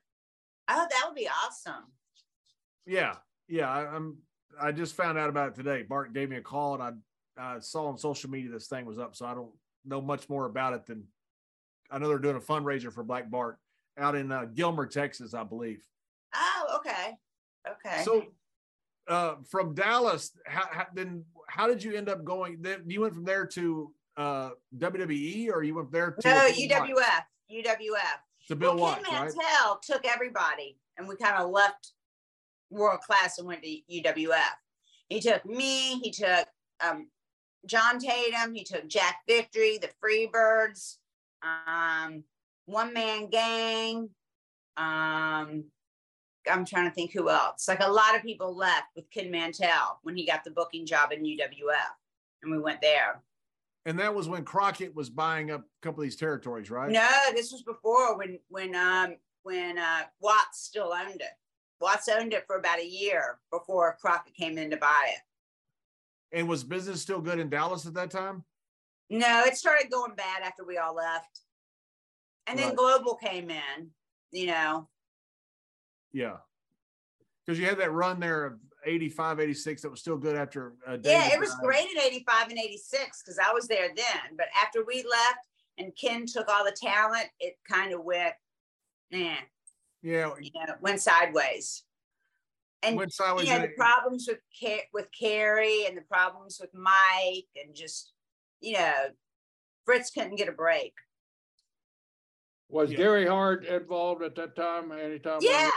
Oh, 0.70 0.86
that 0.90 1.04
would 1.08 1.16
be 1.16 1.30
awesome. 1.46 1.86
Yeah, 2.86 3.16
yeah. 3.48 3.70
I, 3.70 3.88
I'm. 3.88 4.18
I 4.60 4.72
just 4.72 4.96
found 4.96 5.18
out 5.18 5.30
about 5.30 5.50
it 5.50 5.56
today. 5.56 5.84
Bart 5.84 6.14
gave 6.14 6.30
me 6.30 6.38
a 6.38 6.42
call, 6.42 6.82
and 6.82 7.02
I 7.38 7.42
uh, 7.42 7.60
saw 7.62 7.88
on 7.88 7.98
social 7.98 8.30
media 8.30 8.52
this 8.52 8.68
thing 8.68 8.86
was 8.86 9.00
up. 9.00 9.16
So 9.16 9.26
I 9.26 9.34
don't 9.34 9.52
know 9.86 10.02
much 10.02 10.28
more 10.28 10.46
about 10.46 10.74
it 10.74 10.86
than 10.86 11.04
I 11.90 12.00
know 12.00 12.10
they're 12.10 12.20
doing 12.20 12.36
a 12.36 12.42
fundraiser 12.42 12.92
for 12.92 13.04
Black 13.04 13.30
Bart 13.30 13.58
out 13.98 14.16
in 14.16 14.32
uh, 14.32 14.46
Gilmer, 14.46 14.86
Texas, 14.86 15.34
I 15.34 15.44
believe. 15.44 15.82
Oh, 16.36 16.78
okay. 16.78 17.18
Okay. 17.70 18.04
So, 18.04 18.26
uh, 19.08 19.36
from 19.50 19.74
Dallas, 19.76 20.32
how, 20.46 20.68
how 20.70 20.88
then? 20.94 21.24
How 21.58 21.68
did 21.68 21.84
you 21.84 21.96
end 21.96 22.08
up 22.08 22.24
going? 22.24 22.62
Then 22.62 22.84
you 22.86 23.02
went 23.02 23.16
from 23.16 23.26
there 23.26 23.48
to 23.48 23.92
uh, 24.16 24.52
WWE, 24.78 25.50
or 25.50 25.64
you 25.64 25.74
went 25.74 25.92
there 25.92 26.12
to 26.12 26.28
no? 26.28 26.48
UWF. 26.48 27.24
UWF. 27.52 28.48
to 28.48 28.56
Bill 28.56 28.76
well, 28.76 28.84
Watts, 28.84 29.08
Ken 29.08 29.22
right? 29.22 29.34
Mantell 29.36 29.80
took 29.82 30.06
everybody, 30.06 30.78
and 30.98 31.08
we 31.08 31.16
kind 31.16 31.42
of 31.42 31.50
left 31.50 31.94
world 32.70 33.00
class 33.02 33.40
and 33.40 33.48
went 33.48 33.64
to 33.64 33.76
UWF. 33.92 34.38
He 35.10 35.20
took 35.20 35.48
me. 35.48 35.98
He 36.00 36.12
took 36.12 36.48
um, 36.80 37.08
John 37.66 37.98
Tatum. 37.98 38.54
He 38.54 38.64
took 38.64 38.88
Jack 38.88 39.18
Victory, 39.28 39.80
the 39.80 39.90
Freebirds, 40.04 40.98
um, 41.42 42.24
One 42.68 42.94
Man 42.94 43.32
Gang. 43.32 44.10
Um, 44.78 45.64
I'm 46.50 46.66
trying 46.66 46.90
to 46.90 46.94
think 46.94 47.12
who 47.12 47.30
else. 47.30 47.68
Like 47.68 47.82
a 47.82 47.92
lot 47.92 48.16
of 48.16 48.22
people 48.22 48.56
left 48.56 48.88
with 48.96 49.10
Ken 49.12 49.30
Mantell 49.32 50.00
when 50.04 50.16
he 50.16 50.26
got 50.26 50.44
the 50.44 50.52
booking 50.52 50.86
job 50.86 51.12
in 51.12 51.24
UWF, 51.24 51.96
and 52.44 52.52
we 52.52 52.60
went 52.60 52.82
there. 52.82 53.22
And 53.86 53.98
that 54.00 54.14
was 54.14 54.28
when 54.28 54.44
Crockett 54.44 54.94
was 54.94 55.10
buying 55.10 55.50
up 55.50 55.62
a 55.62 55.82
couple 55.82 56.02
of 56.02 56.06
these 56.06 56.18
territories, 56.18 56.70
right? 56.70 56.92
No, 56.92 57.10
this 57.34 57.52
was 57.52 57.64
before 57.64 58.18
when 58.18 58.40
when 58.50 58.76
um 58.76 59.16
when 59.44 59.78
uh 59.78 60.02
Watts 60.20 60.62
still 60.62 60.94
owned 60.94 61.22
it. 61.22 61.32
Watts 61.80 62.10
owned 62.10 62.34
it 62.34 62.46
for 62.48 62.58
about 62.58 62.80
a 62.80 62.86
year 62.86 63.40
before 63.52 63.98
Crockett 64.02 64.36
came 64.36 64.58
in 64.58 64.70
to 64.72 64.78
buy 64.78 65.10
it. 65.10 66.38
And 66.38 66.50
was 66.50 66.64
business 66.64 67.02
still 67.02 67.22
good 67.22 67.40
in 67.40 67.50
Dallas 67.50 67.86
at 67.86 67.94
that 67.94 68.12
time? 68.12 68.44
No, 69.10 69.44
it 69.46 69.56
started 69.56 69.90
going 69.90 70.16
bad 70.16 70.42
after 70.44 70.66
we 70.66 70.78
all 70.78 70.96
left. 70.96 71.42
And 72.48 72.60
then 72.60 72.70
Right. 72.70 72.76
Global 72.76 73.16
came 73.16 73.50
in, 73.50 73.92
you 74.32 74.48
know. 74.48 74.90
Yeah. 76.14 76.38
Because 77.46 77.60
you 77.60 77.66
had 77.66 77.80
that 77.80 77.92
run 77.92 78.20
there 78.20 78.46
of 78.46 78.60
85, 78.86 79.40
86 79.40 79.82
that 79.82 79.90
was 79.90 80.00
still 80.00 80.18
good 80.18 80.36
after 80.36 80.74
uh, 80.88 80.98
Yeah, 81.04 81.34
it 81.34 81.40
was 81.40 81.52
died. 81.52 81.60
great 81.64 81.90
in 81.92 82.00
85 82.00 82.50
and 82.50 82.60
86 82.60 83.24
because 83.24 83.40
I 83.40 83.52
was 83.54 83.68
there 83.68 83.90
then. 83.96 84.36
But 84.38 84.48
after 84.62 84.84
we 84.86 85.04
left 85.04 85.40
and 85.78 85.92
Ken 86.00 86.26
took 86.26 86.48
all 86.50 86.64
the 86.66 86.76
talent, 86.80 87.28
it 87.40 87.56
kind 87.70 87.94
of 87.94 88.04
went, 88.04 88.34
eh, 89.14 89.36
Yeah. 90.02 90.34
you 90.40 90.52
know, 90.56 90.76
went 90.82 91.02
sideways. 91.02 91.84
And 92.84 92.96
Went 92.96 93.12
sideways. 93.14 93.48
you 93.48 93.56
know, 93.56 93.62
the 93.62 93.74
problems 93.76 94.28
with 94.30 94.38
with 94.94 95.08
Kerry 95.18 95.86
and 95.88 95.98
the 95.98 96.04
problems 96.04 96.60
with 96.62 96.70
Mike 96.76 97.48
and 97.56 97.74
just 97.76 98.14
you 98.62 98.74
know, 98.74 98.94
Fritz 99.86 100.10
couldn't 100.12 100.36
get 100.36 100.48
a 100.48 100.52
break. 100.52 100.94
Was 102.70 102.92
Yeah. 102.92 102.98
Gary 102.98 103.26
Hart 103.26 103.66
involved 103.66 104.22
at 104.24 104.36
that 104.36 104.56
time? 104.56 104.92
Anytime? 104.92 105.40
Yeah. 105.42 105.72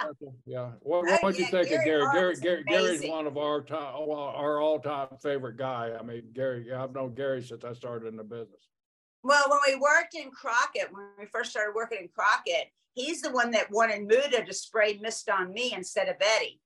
Yeah. 0.44 0.72
What, 0.80 1.06
Oh, 1.08 1.18
what 1.20 1.34
do 1.36 1.38
you 1.38 1.44
yeah, 1.44 1.50
think 1.50 1.66
of 1.66 1.70
Gary 1.70 1.84
Gary? 1.84 2.00
Hart 2.02 2.14
Gary, 2.14 2.30
was 2.30 2.40
Gary 2.40 2.64
Gary's 2.64 2.88
amazing. 2.88 3.10
one 3.10 3.26
of 3.28 3.38
our 3.38 3.60
time, 3.62 3.94
our 4.10 4.60
all-time 4.60 5.08
favorite 5.22 5.56
guy. 5.56 5.96
I 5.98 6.02
mean, 6.02 6.30
Gary. 6.32 6.72
I've 6.72 6.92
known 6.92 7.14
Gary 7.14 7.42
since 7.42 7.64
I 7.64 7.74
started 7.74 8.08
in 8.08 8.16
the 8.16 8.24
business. 8.24 8.66
Well, 9.22 9.44
when 9.48 9.60
we 9.68 9.80
worked 9.80 10.14
in 10.14 10.30
Crockett, 10.30 10.92
when 10.92 11.10
we 11.18 11.26
first 11.26 11.50
started 11.50 11.74
working 11.76 11.98
in 12.00 12.08
Crockett, 12.08 12.72
he's 12.94 13.22
the 13.22 13.30
one 13.30 13.52
that 13.52 13.70
wanted 13.70 14.06
Muta 14.06 14.44
to 14.44 14.52
spray 14.52 14.98
mist 15.00 15.28
on 15.30 15.52
me 15.52 15.72
instead 15.72 16.08
of 16.08 16.16
Eddie. 16.20 16.60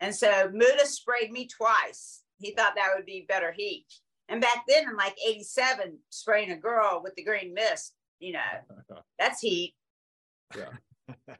And 0.00 0.14
so 0.14 0.48
Muta 0.52 0.86
sprayed 0.86 1.30
me 1.30 1.46
twice. 1.46 2.22
He 2.38 2.52
thought 2.54 2.74
that 2.76 2.92
would 2.96 3.04
be 3.06 3.26
better 3.28 3.52
heat. 3.52 3.86
And 4.28 4.40
back 4.40 4.64
then 4.66 4.88
in 4.88 4.96
like 4.96 5.16
87, 5.26 5.98
spraying 6.08 6.52
a 6.52 6.56
girl 6.56 7.02
with 7.04 7.14
the 7.16 7.24
green 7.24 7.52
mist, 7.52 7.92
you 8.22 8.32
know, 8.32 8.96
that's 9.18 9.40
heat. 9.40 9.74
Yeah. 10.56 11.16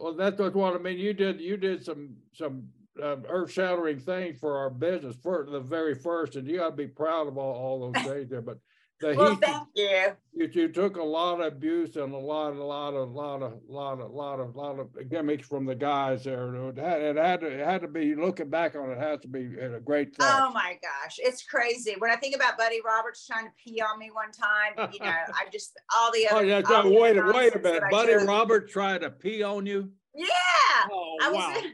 Well, 0.00 0.14
that's 0.14 0.38
what 0.38 0.76
I 0.76 0.78
mean. 0.78 0.96
You 0.96 1.12
did 1.12 1.40
you 1.40 1.56
did 1.56 1.84
some 1.84 2.10
some 2.32 2.68
uh, 3.02 3.16
earth 3.28 3.50
shattering 3.50 3.98
things 3.98 4.38
for 4.38 4.56
our 4.56 4.70
business 4.70 5.16
for 5.20 5.44
the 5.50 5.58
very 5.58 5.96
first, 5.96 6.36
and 6.36 6.46
you 6.46 6.58
got 6.58 6.70
to 6.70 6.76
be 6.76 6.86
proud 6.86 7.26
of 7.26 7.36
all, 7.36 7.52
all 7.52 7.92
those 7.92 8.04
things 8.06 8.30
there. 8.30 8.40
But 8.40 8.58
the 9.00 9.14
Well, 9.14 9.30
heat 9.30 9.40
thank 9.40 9.68
you. 9.74 10.16
you, 10.32 10.48
you 10.52 10.68
took 10.68 10.96
a 10.96 11.02
lot 11.02 11.40
of 11.40 11.46
abuse 11.52 11.96
and 11.96 12.12
a 12.12 12.16
lot, 12.18 12.54
a 12.54 12.64
lot 12.64 12.94
of, 12.94 13.10
lot 13.10 13.42
of, 13.42 13.60
lot 13.68 14.00
of, 14.00 14.10
lot 14.10 14.40
of, 14.40 14.56
lot 14.56 14.78
of 14.78 15.08
gimmicks 15.08 15.46
from 15.46 15.66
the 15.66 15.74
guys 15.74 16.24
there. 16.24 16.54
It 16.68 16.78
had, 16.78 17.00
it 17.02 17.16
had 17.16 17.40
to, 17.40 17.46
it 17.46 17.64
had 17.64 17.80
to 17.82 17.88
be 17.88 18.14
looking 18.14 18.50
back 18.50 18.74
on 18.74 18.90
it, 18.90 18.98
has 18.98 19.20
to 19.20 19.28
be 19.28 19.58
a 19.58 19.80
great 19.80 20.16
thing. 20.16 20.26
Oh 20.28 20.50
my 20.52 20.78
gosh, 20.82 21.18
it's 21.18 21.42
crazy. 21.42 21.94
When 21.98 22.10
I 22.10 22.16
think 22.16 22.34
about 22.34 22.58
Buddy 22.58 22.80
Roberts 22.84 23.26
trying 23.26 23.46
to 23.46 23.52
pee 23.62 23.80
on 23.80 23.98
me 23.98 24.10
one 24.12 24.32
time, 24.32 24.90
you 24.92 25.00
know, 25.00 25.06
I 25.34 25.46
just 25.52 25.78
all 25.96 26.12
the 26.12 26.26
other. 26.28 26.34
Oh 26.34 26.38
other. 26.38 26.46
yeah, 26.46 26.62
all 26.76 26.82
the 26.84 26.90
wait, 26.90 27.16
a 27.16 27.32
wait 27.32 27.54
a 27.54 27.58
minute, 27.58 27.82
Buddy 27.90 28.14
Roberts 28.14 28.72
tried 28.72 29.02
to 29.02 29.10
pee 29.10 29.42
on 29.42 29.66
you. 29.66 29.90
Yeah, 30.14 30.26
Oh 30.90 31.16
I 31.22 31.30
was 31.30 31.64
in, 31.64 31.72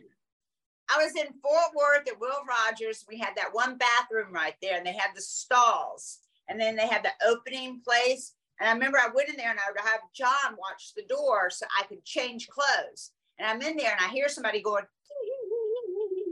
I 0.90 1.02
was 1.02 1.12
in 1.16 1.32
Fort 1.40 1.74
Worth 1.74 2.08
at 2.08 2.20
Will 2.20 2.36
Rogers. 2.46 3.04
We 3.08 3.18
had 3.18 3.34
that 3.36 3.48
one 3.52 3.78
bathroom 3.78 4.32
right 4.32 4.54
there, 4.60 4.76
and 4.76 4.84
they 4.86 4.92
had 4.92 5.10
the 5.14 5.22
stalls, 5.22 6.18
and 6.48 6.60
then 6.60 6.76
they 6.76 6.86
had 6.86 7.04
the 7.04 7.12
opening 7.26 7.80
place. 7.84 8.34
And 8.60 8.68
I 8.68 8.72
remember 8.72 8.98
I 8.98 9.10
went 9.14 9.28
in 9.28 9.36
there 9.36 9.50
and 9.50 9.58
I 9.58 9.70
would 9.70 9.80
have 9.80 10.00
John 10.14 10.56
watch 10.58 10.92
the 10.94 11.04
door 11.04 11.50
so 11.50 11.66
I 11.78 11.84
could 11.84 12.04
change 12.04 12.48
clothes. 12.48 13.10
And 13.38 13.48
I'm 13.48 13.62
in 13.68 13.76
there 13.76 13.92
and 13.92 14.00
I 14.00 14.08
hear 14.12 14.28
somebody 14.28 14.62
going, 14.62 14.84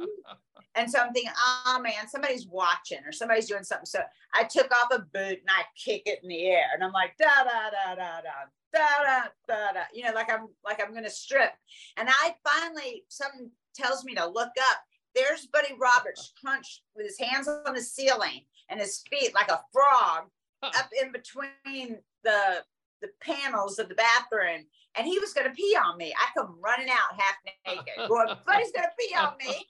and 0.74 0.90
so 0.90 1.00
I'm 1.00 1.12
thinking, 1.12 1.32
oh 1.36 1.80
man, 1.82 2.08
somebody's 2.08 2.46
watching 2.46 3.00
or 3.04 3.12
somebody's 3.12 3.48
doing 3.48 3.64
something. 3.64 3.86
So 3.86 4.00
I 4.34 4.44
took 4.44 4.70
off 4.70 4.92
a 4.92 5.00
boot 5.00 5.40
and 5.40 5.48
I 5.48 5.64
kick 5.76 6.02
it 6.06 6.20
in 6.22 6.28
the 6.28 6.46
air. 6.46 6.66
And 6.74 6.84
I'm 6.84 6.92
like, 6.92 7.16
da 7.18 7.44
da 7.44 7.70
da 7.70 7.94
da 7.94 8.20
da. 8.20 8.30
Da, 8.74 8.78
da, 9.04 9.28
da, 9.48 9.72
da, 9.74 9.80
you 9.92 10.02
know, 10.02 10.14
like 10.14 10.32
I'm 10.32 10.48
like 10.64 10.80
I'm 10.82 10.94
gonna 10.94 11.10
strip. 11.10 11.50
And 11.98 12.08
I 12.08 12.34
finally 12.42 13.04
something 13.08 13.50
tells 13.74 14.02
me 14.02 14.14
to 14.14 14.26
look 14.26 14.48
up. 14.70 14.78
There's 15.14 15.46
Buddy 15.46 15.74
Roberts 15.78 16.32
crunched 16.42 16.80
with 16.96 17.04
his 17.04 17.18
hands 17.18 17.48
on 17.48 17.74
the 17.74 17.82
ceiling 17.82 18.46
and 18.68 18.80
his 18.80 19.02
feet 19.10 19.34
like 19.34 19.50
a 19.50 19.60
frog 19.72 20.28
up 20.62 20.88
in 21.02 21.12
between 21.12 21.98
the 22.24 22.64
the 23.00 23.08
panels 23.20 23.80
of 23.80 23.88
the 23.88 23.96
bathroom 23.96 24.64
and 24.96 25.06
he 25.06 25.18
was 25.18 25.32
going 25.32 25.48
to 25.48 25.54
pee 25.54 25.76
on 25.76 25.96
me. 25.96 26.12
I 26.16 26.28
come 26.36 26.56
running 26.62 26.88
out 26.90 27.18
half 27.18 27.36
naked, 27.66 27.94
going, 28.08 28.28
"Buddy's 28.46 28.72
going 28.72 28.84
to 28.84 28.90
pee 28.98 29.14
on 29.14 29.34
me." 29.38 29.66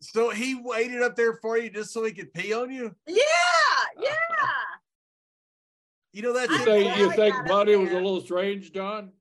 so 0.00 0.30
he 0.30 0.54
waited 0.54 1.02
up 1.02 1.16
there 1.16 1.34
for 1.34 1.58
you 1.58 1.70
just 1.70 1.92
so 1.92 2.04
he 2.04 2.12
could 2.12 2.32
pee 2.32 2.52
on 2.52 2.70
you. 2.70 2.94
Yeah, 3.06 3.16
yeah. 4.00 4.12
You 6.14 6.20
know 6.20 6.34
that's 6.34 6.52
You 6.52 6.58
think 6.58 6.98
you 6.98 7.10
think 7.12 7.34
Buddy 7.48 7.74
was 7.74 7.90
a 7.90 7.94
little 7.94 8.20
strange, 8.20 8.70
John? 8.70 9.12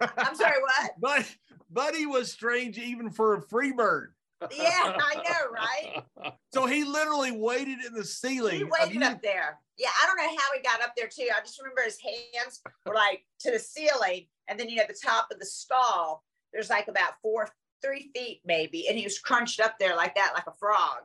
I'm 0.00 0.36
sorry, 0.36 0.60
what? 0.60 0.92
but 1.00 1.36
Buddy 1.68 2.06
was 2.06 2.30
strange 2.30 2.78
even 2.78 3.10
for 3.10 3.34
a 3.34 3.42
free 3.42 3.72
bird. 3.72 4.14
Yeah, 4.56 4.96
I 4.98 5.14
know, 5.16 5.50
right? 5.52 6.34
So 6.52 6.66
he 6.66 6.82
literally 6.82 7.30
waited 7.30 7.78
in 7.86 7.94
the 7.94 8.04
ceiling. 8.04 8.56
He 8.56 8.64
waited 8.64 9.02
up 9.04 9.22
there. 9.22 9.60
Yeah, 9.78 9.88
I 10.02 10.06
don't 10.06 10.16
know 10.16 10.36
how 10.36 10.52
he 10.52 10.60
got 10.62 10.82
up 10.82 10.94
there 10.96 11.06
too. 11.06 11.28
I 11.32 11.40
just 11.40 11.60
remember 11.60 11.82
his 11.82 11.96
hands 12.00 12.60
were 12.84 12.94
like 12.94 13.24
to 13.40 13.52
the 13.52 13.58
ceiling, 13.60 14.26
and 14.48 14.58
then 14.58 14.68
you 14.68 14.74
know 14.76 14.82
the 14.88 14.98
top 15.00 15.28
of 15.30 15.38
the 15.38 15.46
stall. 15.46 16.24
There's 16.52 16.68
like 16.68 16.88
about 16.88 17.12
four, 17.22 17.48
three 17.82 18.10
feet 18.16 18.40
maybe, 18.44 18.88
and 18.88 18.98
he 18.98 19.04
was 19.04 19.20
crunched 19.20 19.60
up 19.60 19.78
there 19.78 19.94
like 19.94 20.16
that, 20.16 20.32
like 20.34 20.48
a 20.48 20.54
frog. 20.58 21.02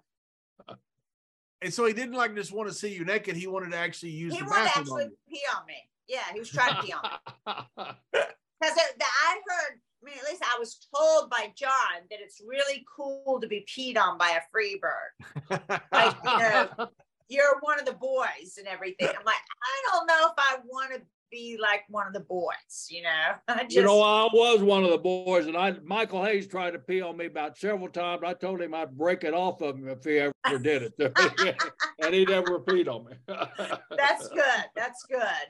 And 1.61 1.73
so 1.73 1.85
he 1.85 1.93
didn't 1.93 2.15
like 2.15 2.35
just 2.35 2.51
want 2.51 2.69
to 2.69 2.75
see 2.75 2.93
you 2.93 3.05
naked. 3.05 3.35
He 3.35 3.45
wanted 3.45 3.71
to 3.71 3.77
actually 3.77 4.11
use 4.11 4.33
He 4.33 4.41
wanted 4.41 4.65
to 4.65 4.77
actually 4.79 5.03
on 5.03 5.11
pee 5.29 5.41
on 5.55 5.65
me. 5.67 5.89
Yeah, 6.07 6.21
he 6.33 6.39
was 6.39 6.49
trying 6.49 6.75
to 6.75 6.81
pee 6.81 6.93
on 6.93 7.03
me. 7.77 7.83
Because 8.61 8.77
I 8.77 9.39
heard, 9.47 9.79
mean, 10.05 10.15
at 10.21 10.29
least 10.29 10.43
I 10.43 10.57
was 10.59 10.87
told 10.95 11.29
by 11.29 11.51
John 11.55 11.71
that 12.09 12.19
it's 12.21 12.41
really 12.45 12.85
cool 12.95 13.39
to 13.41 13.47
be 13.47 13.65
peed 13.67 13.97
on 13.97 14.17
by 14.17 14.29
a 14.37 14.41
free 14.51 14.79
bird. 14.81 15.59
Like, 15.91 16.15
you 16.23 16.37
know, 16.39 16.89
you're 17.27 17.59
one 17.61 17.79
of 17.79 17.85
the 17.85 17.93
boys 17.93 18.57
and 18.57 18.67
everything. 18.67 19.07
I'm 19.07 19.25
like, 19.25 19.35
I 19.35 19.91
don't 19.91 20.07
know 20.07 20.27
if 20.27 20.33
I 20.37 20.57
want 20.65 20.93
to 20.93 21.01
be 21.31 21.57
like 21.59 21.81
one 21.89 22.05
of 22.05 22.13
the 22.13 22.19
boys, 22.19 22.87
you 22.89 23.01
know? 23.01 23.09
I 23.47 23.63
just, 23.63 23.75
You 23.75 23.81
know, 23.81 23.99
I 24.01 24.25
was 24.31 24.61
one 24.61 24.83
of 24.83 24.91
the 24.91 24.97
boys, 24.97 25.47
and 25.47 25.57
I 25.57 25.73
Michael 25.83 26.23
Hayes 26.23 26.47
tried 26.47 26.71
to 26.71 26.79
pee 26.79 27.01
on 27.01 27.17
me 27.17 27.25
about 27.25 27.57
several 27.57 27.89
times. 27.89 28.21
I 28.25 28.33
told 28.33 28.61
him 28.61 28.73
I'd 28.75 28.95
break 28.97 29.23
it 29.23 29.33
off 29.33 29.61
of 29.61 29.75
him 29.77 29.87
if 29.89 30.03
he 30.03 30.19
ever 30.19 30.33
did 30.59 30.83
it, 30.83 30.97
to 30.99 31.11
me. 31.43 31.53
and 32.03 32.13
he 32.13 32.25
never 32.25 32.59
peed 32.59 32.87
on 32.87 33.05
me. 33.05 33.13
that's 33.27 34.27
good. 34.29 34.65
That's 34.75 35.03
good. 35.09 35.47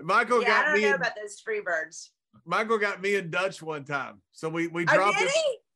Michael 0.00 0.42
yeah, 0.42 0.48
I 0.48 0.50
got 0.50 0.64
don't 0.66 0.74
me. 0.74 0.80
know 0.82 0.86
And, 0.88 0.96
about 0.96 1.12
those 1.20 1.40
free 1.40 1.60
birds. 1.60 2.10
Michael 2.44 2.78
got 2.78 3.00
me 3.02 3.16
and 3.16 3.30
Dutch 3.30 3.62
one 3.62 3.84
time. 3.84 4.20
So 4.32 4.48
we 4.48 4.66
we 4.68 4.84
Oh, 4.88 4.94
dropped 4.94 5.18
him. 5.18 5.28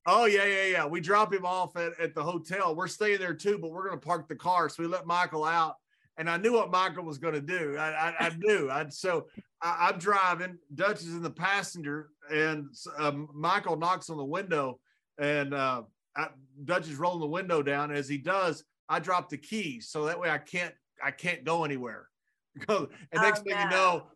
Oh 0.07 0.25
yeah, 0.27 0.45
yeah, 0.45 0.65
yeah. 0.67 0.87
We 0.87 1.01
drop 1.01 1.33
him 1.33 1.47
off 1.47 1.77
at, 1.77 1.99
at 2.01 2.15
the 2.15 2.23
hotel. 2.23 2.75
We're 2.75 2.89
staying 2.89 3.19
there 3.21 3.35
too, 3.35 3.59
but 3.59 3.71
we're 3.71 3.85
gonna 3.89 4.01
park 4.01 4.29
the 4.29 4.35
car. 4.37 4.69
So 4.69 4.83
we 4.83 4.89
let 4.89 5.07
Michael 5.07 5.45
out. 5.45 5.77
And 6.19 6.29
I 6.29 6.37
knew 6.37 6.53
what 6.53 6.71
Michael 6.71 7.05
was 7.05 7.19
gonna 7.19 7.41
do. 7.41 7.77
I 7.79 7.91
I, 8.11 8.15
I 8.27 8.33
knew. 8.39 8.71
I 8.71 8.89
so 8.89 9.29
I, 9.63 9.89
I'm 9.91 9.99
driving. 9.99 10.59
Dutch 10.75 11.01
is 11.03 11.15
in 11.15 11.23
the 11.23 11.31
passenger, 11.31 12.11
and 12.31 12.67
um, 12.99 13.29
Michael 13.33 13.77
knocks 13.77 14.11
on 14.11 14.17
the 14.17 14.25
window, 14.25 14.79
and 15.19 15.55
uh, 15.55 15.83
I, 16.17 16.29
Dutch 16.65 16.89
is 16.89 16.97
rolling 16.97 17.21
the 17.21 17.27
window 17.27 17.63
down. 17.63 17.91
As 17.93 18.09
he 18.09 18.19
does, 18.19 18.65
I 18.89 18.99
drop 18.99 19.29
the 19.31 19.39
keys, 19.39 19.89
so 19.89 20.05
that 20.07 20.19
way 20.19 20.29
I 20.31 20.39
can't 20.39 20.75
I 21.03 21.13
can't 21.13 21.45
go 21.45 21.65
anywhere. 21.65 22.09
and 22.69 22.89
next 23.15 23.41
Oh, 23.41 23.45
thing 23.45 23.59
you 23.59 23.71
know, 23.71 24.09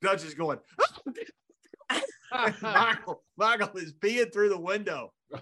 Dutch 0.00 0.24
is 0.24 0.34
going. 0.34 0.58
Michael, 2.62 3.22
Michael 3.36 3.76
is 3.76 3.92
peeing 3.92 4.32
through 4.32 4.48
the 4.50 4.58
window. 4.60 5.12
and 5.32 5.40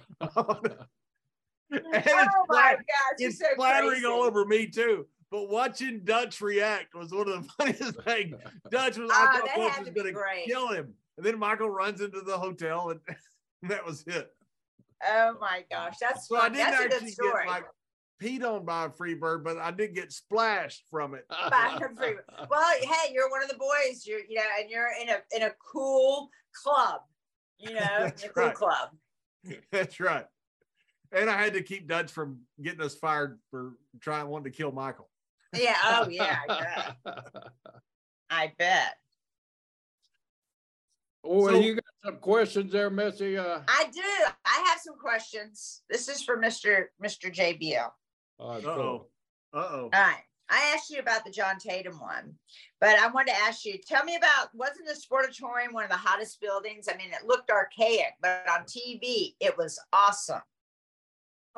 it's, 1.71 2.13
oh 2.13 2.45
my 2.49 2.77
flat- 2.77 2.79
it's 3.19 3.39
so 3.39 3.45
flattering 3.57 3.91
crazy. 3.91 4.07
all 4.07 4.23
over 4.23 4.45
me 4.45 4.67
too. 4.67 5.07
But 5.31 5.51
watching 5.51 6.01
Dutch 6.05 6.41
react 6.41 6.95
was 6.95 7.13
one 7.13 7.29
of 7.29 7.43
the 7.43 7.49
funniest 7.59 8.01
things. 8.03 8.35
Dutch 8.71 8.97
was, 8.97 9.11
I 9.13 9.15
Ah, 9.15 9.33
thought 9.39 9.57
Dutch 9.57 9.81
was 9.81 9.89
going 9.91 10.15
to 10.15 10.21
kill 10.47 10.69
him. 10.69 10.95
And 11.19 11.27
then 11.27 11.39
Michael 11.39 11.69
runs 11.69 12.01
into 12.01 12.21
the 12.21 12.39
hotel, 12.39 12.91
and 12.91 13.01
that 13.71 13.85
was 13.85 14.05
it. 14.07 14.31
Oh 15.07 15.35
my 15.41 15.65
gosh, 15.71 15.97
that's 16.01 16.27
So 16.29 16.37
I 16.37 16.49
didn't 16.49 16.71
That's 16.71 16.83
actually 16.95 17.07
get 17.07 17.13
story. 17.15 17.47
Like 18.21 18.31
peed 18.31 18.45
on 18.45 18.65
by 18.65 18.87
a 18.87 18.91
free 18.91 19.15
bird, 19.15 19.45
but 19.45 19.59
I 19.59 19.71
did 19.71 19.95
get 19.95 20.13
splashed 20.13 20.85
from 20.91 21.15
it. 21.15 21.25
By 21.51 21.77
a 21.77 21.97
free- 21.97 22.17
well, 22.51 22.75
hey, 22.81 23.13
you're 23.13 23.31
one 23.31 23.43
of 23.43 23.49
the 23.49 23.57
boys. 23.57 24.05
You're, 24.07 24.21
you 24.29 24.37
know, 24.37 24.43
and 24.61 24.71
you're 24.71 24.89
in 25.03 25.09
a 25.09 25.17
in 25.37 25.43
a 25.43 25.53
cool 25.73 26.29
club. 26.63 27.01
You 27.59 27.75
know, 27.75 27.81
in 27.99 28.03
That's 28.05 28.25
a 28.25 28.29
cool 28.29 28.45
right. 28.45 28.55
club. 28.55 28.89
That's 29.73 30.01
right. 30.01 30.27
And 31.13 31.31
I 31.31 31.43
had 31.43 31.55
to 31.55 31.63
keep 31.63 31.89
Dutch 31.89 32.11
from 32.13 32.41
getting 32.61 32.83
us 32.83 32.95
fired 32.95 33.39
for 33.51 33.73
trying 34.01 34.29
wanting 34.29 34.53
to 34.53 34.57
kill 34.57 34.73
Michael. 34.73 35.09
Yeah. 35.55 35.77
Oh 35.85 36.09
yeah. 36.09 36.39
I 36.49 36.95
bet. 37.05 37.25
I 38.31 38.53
bet. 38.59 38.95
Oh, 41.25 41.49
So- 41.49 41.59
you 41.61 41.75
got 41.75 41.85
some 42.05 42.17
questions 42.19 42.73
there, 42.73 42.91
Missy? 42.91 43.39
Uh, 43.39 43.61
I 43.67 43.87
do. 43.93 44.01
I 44.45 44.65
have 44.69 44.79
some 44.85 44.99
questions. 44.99 45.83
This 45.89 46.09
is 46.09 46.23
for 46.23 46.37
Mr. 46.37 46.85
Mr. 47.03 47.35
JBL. 47.35 47.89
All 48.39 48.55
right, 48.55 48.65
Uh 48.65 48.69
oh. 48.69 49.07
Uh 49.53 49.69
oh. 49.71 49.91
All 49.93 50.01
right. 50.01 50.23
I 50.51 50.73
asked 50.75 50.91
you 50.91 50.99
about 50.99 51.25
the 51.27 51.31
John 51.31 51.59
Tatum 51.59 52.01
one, 52.01 52.35
but 52.81 52.99
I 52.99 53.09
wanted 53.09 53.33
to 53.33 53.39
ask 53.41 53.67
you, 53.67 53.77
tell 53.87 54.05
me 54.05 54.17
about 54.17 54.49
wasn't 54.55 54.87
the 54.87 54.95
Sportatorium 54.95 55.73
one 55.73 55.85
of 55.85 55.91
the 55.91 55.97
hottest 55.97 56.41
buildings? 56.41 56.89
I 56.91 56.97
mean, 56.97 57.09
it 57.11 57.27
looked 57.27 57.51
archaic, 57.51 58.15
but 58.23 58.45
on 58.51 58.61
TV, 58.63 59.35
it 59.41 59.59
was 59.59 59.79
awesome. 59.93 60.41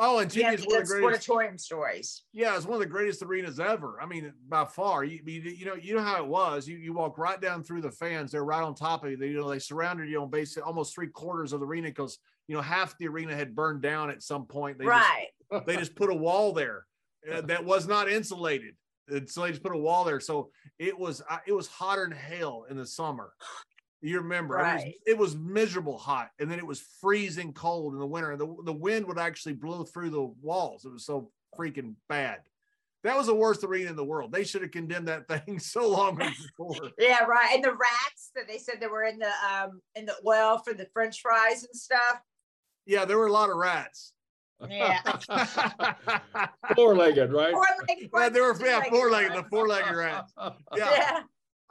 Oh, 0.03 0.19
and 0.19 0.35
You 0.35 0.43
TV 0.43 0.45
have 0.47 0.55
is 0.55 0.61
the 0.63 0.69
one 0.71 0.83
of 0.83 0.89
the 0.89 0.95
greatest. 1.01 1.29
Sportatorium 1.29 1.61
stories. 1.61 2.23
Yeah, 2.33 2.57
it's 2.57 2.65
one 2.65 2.75
of 2.75 2.81
the 2.81 2.87
greatest 2.87 3.23
arenas 3.23 3.61
ever. 3.61 4.01
I 4.01 4.07
mean, 4.07 4.33
by 4.49 4.65
far. 4.65 5.05
You, 5.05 5.21
you, 5.25 5.41
you 5.43 5.67
know, 5.67 5.75
you 5.75 5.95
know 5.95 6.03
how 6.03 6.17
it 6.23 6.27
was. 6.27 6.67
You 6.67 6.79
you 6.79 6.93
walk 6.95 7.19
right 7.19 7.41
down 7.41 7.63
through 7.63 7.83
the 7.83 7.91
fans. 7.93 8.33
They're 8.33 8.45
right 8.45 8.63
on 8.63 8.75
top 8.75 9.05
of 9.05 9.11
you. 9.11 9.17
They, 9.19 9.29
you 9.29 9.35
know, 9.37 9.51
they 9.51 9.59
surrounded 9.59 10.09
you 10.09 10.23
on 10.23 10.31
basically 10.31 10.63
almost 10.63 10.95
three 10.95 11.09
quarters 11.09 11.53
of 11.53 11.61
the 11.61 11.67
arena 11.67 11.89
because 11.89 12.19
you 12.49 12.57
know 12.57 12.63
half 12.63 12.97
the 12.99 13.09
arena 13.09 13.37
had 13.37 13.55
burned 13.55 13.83
down 13.83 14.11
at 14.11 14.23
some 14.23 14.47
point. 14.47 14.79
They 14.79 14.87
right. 14.87 15.29
They 15.67 15.77
just 15.77 15.95
put 15.95 16.11
a 16.11 16.15
wall 16.15 16.53
there 16.53 16.87
uh, 17.31 17.41
that 17.43 17.65
was 17.65 17.87
not 17.87 18.09
insulated, 18.09 18.75
and 19.09 19.29
so 19.29 19.43
they 19.43 19.51
just 19.51 19.63
put 19.63 19.75
a 19.75 19.79
wall 19.79 20.05
there. 20.05 20.21
So 20.21 20.51
it 20.79 20.99
was 20.99 21.23
uh, 21.29 21.39
it 21.47 21.53
was 21.53 21.67
hotter 21.67 22.09
than 22.09 22.17
hell 22.17 22.67
in 22.71 22.77
the 22.77 22.87
summer. 22.87 23.33
You 24.03 24.21
remember, 24.21 24.59
it, 24.59 24.63
was, 24.63 24.95
it 25.07 25.19
was 25.19 25.37
miserable 25.37 25.99
hot, 25.99 26.31
and 26.39 26.51
then 26.51 26.59
it 26.59 26.67
was 26.67 26.83
freezing 27.01 27.53
cold 27.53 27.93
in 27.93 28.01
the 28.01 28.07
winter. 28.07 28.31
And 28.31 28.41
the, 28.41 28.57
the 28.65 28.73
wind 28.73 29.07
would 29.07 29.19
actually 29.19 29.53
blow 29.53 29.85
through 29.85 30.09
the 30.11 30.23
walls. 30.41 30.87
It 30.87 30.93
was 30.93 31.05
so 31.05 31.31
freaking 31.59 31.95
bad. 32.09 32.39
That 33.03 33.17
was 33.17 33.27
the 33.27 33.35
worst 33.35 33.65
arena 33.65 33.91
in 33.91 33.97
the 33.97 34.05
world. 34.05 34.33
They 34.33 34.45
should 34.45 34.63
have 34.63 34.71
condemned 34.71 35.09
that 35.09 35.27
thing 35.29 35.59
so 35.59 35.89
long 35.89 36.17
before. 36.17 36.91
Yeah, 36.99 37.25
right. 37.25 37.53
And 37.55 37.65
the 37.65 37.73
rats 37.73 38.31
that 38.35 38.47
they 38.47 38.59
said 38.59 38.77
that 38.81 38.91
were 38.91 39.05
in 39.05 39.19
the 39.19 39.31
um 39.53 39.81
in 39.95 40.07
the 40.07 40.17
oil 40.27 40.59
for 40.59 40.73
the 40.75 40.87
French 40.93 41.21
fries 41.21 41.65
and 41.65 41.75
stuff. 41.79 42.21
yeah, 42.87 43.05
there 43.05 43.19
were 43.19 43.27
a 43.27 43.33
lot 43.33 43.51
of 43.51 43.57
rats. 43.57 44.13
Yeah. 44.69 45.01
Four-legged, 46.77 47.33
right? 47.33 47.53
Four-legged 47.53 48.11
Yeah, 48.13 48.29
they 48.29 48.41
were 48.41 48.57
yeah, 48.65 48.81
two-legged 48.81 48.91
four-legged, 48.91 49.33
the 49.35 49.45
four-legged 49.49 49.95
rats. 49.95 50.33
Yeah. 50.77 50.91
Yeah. 50.93 51.21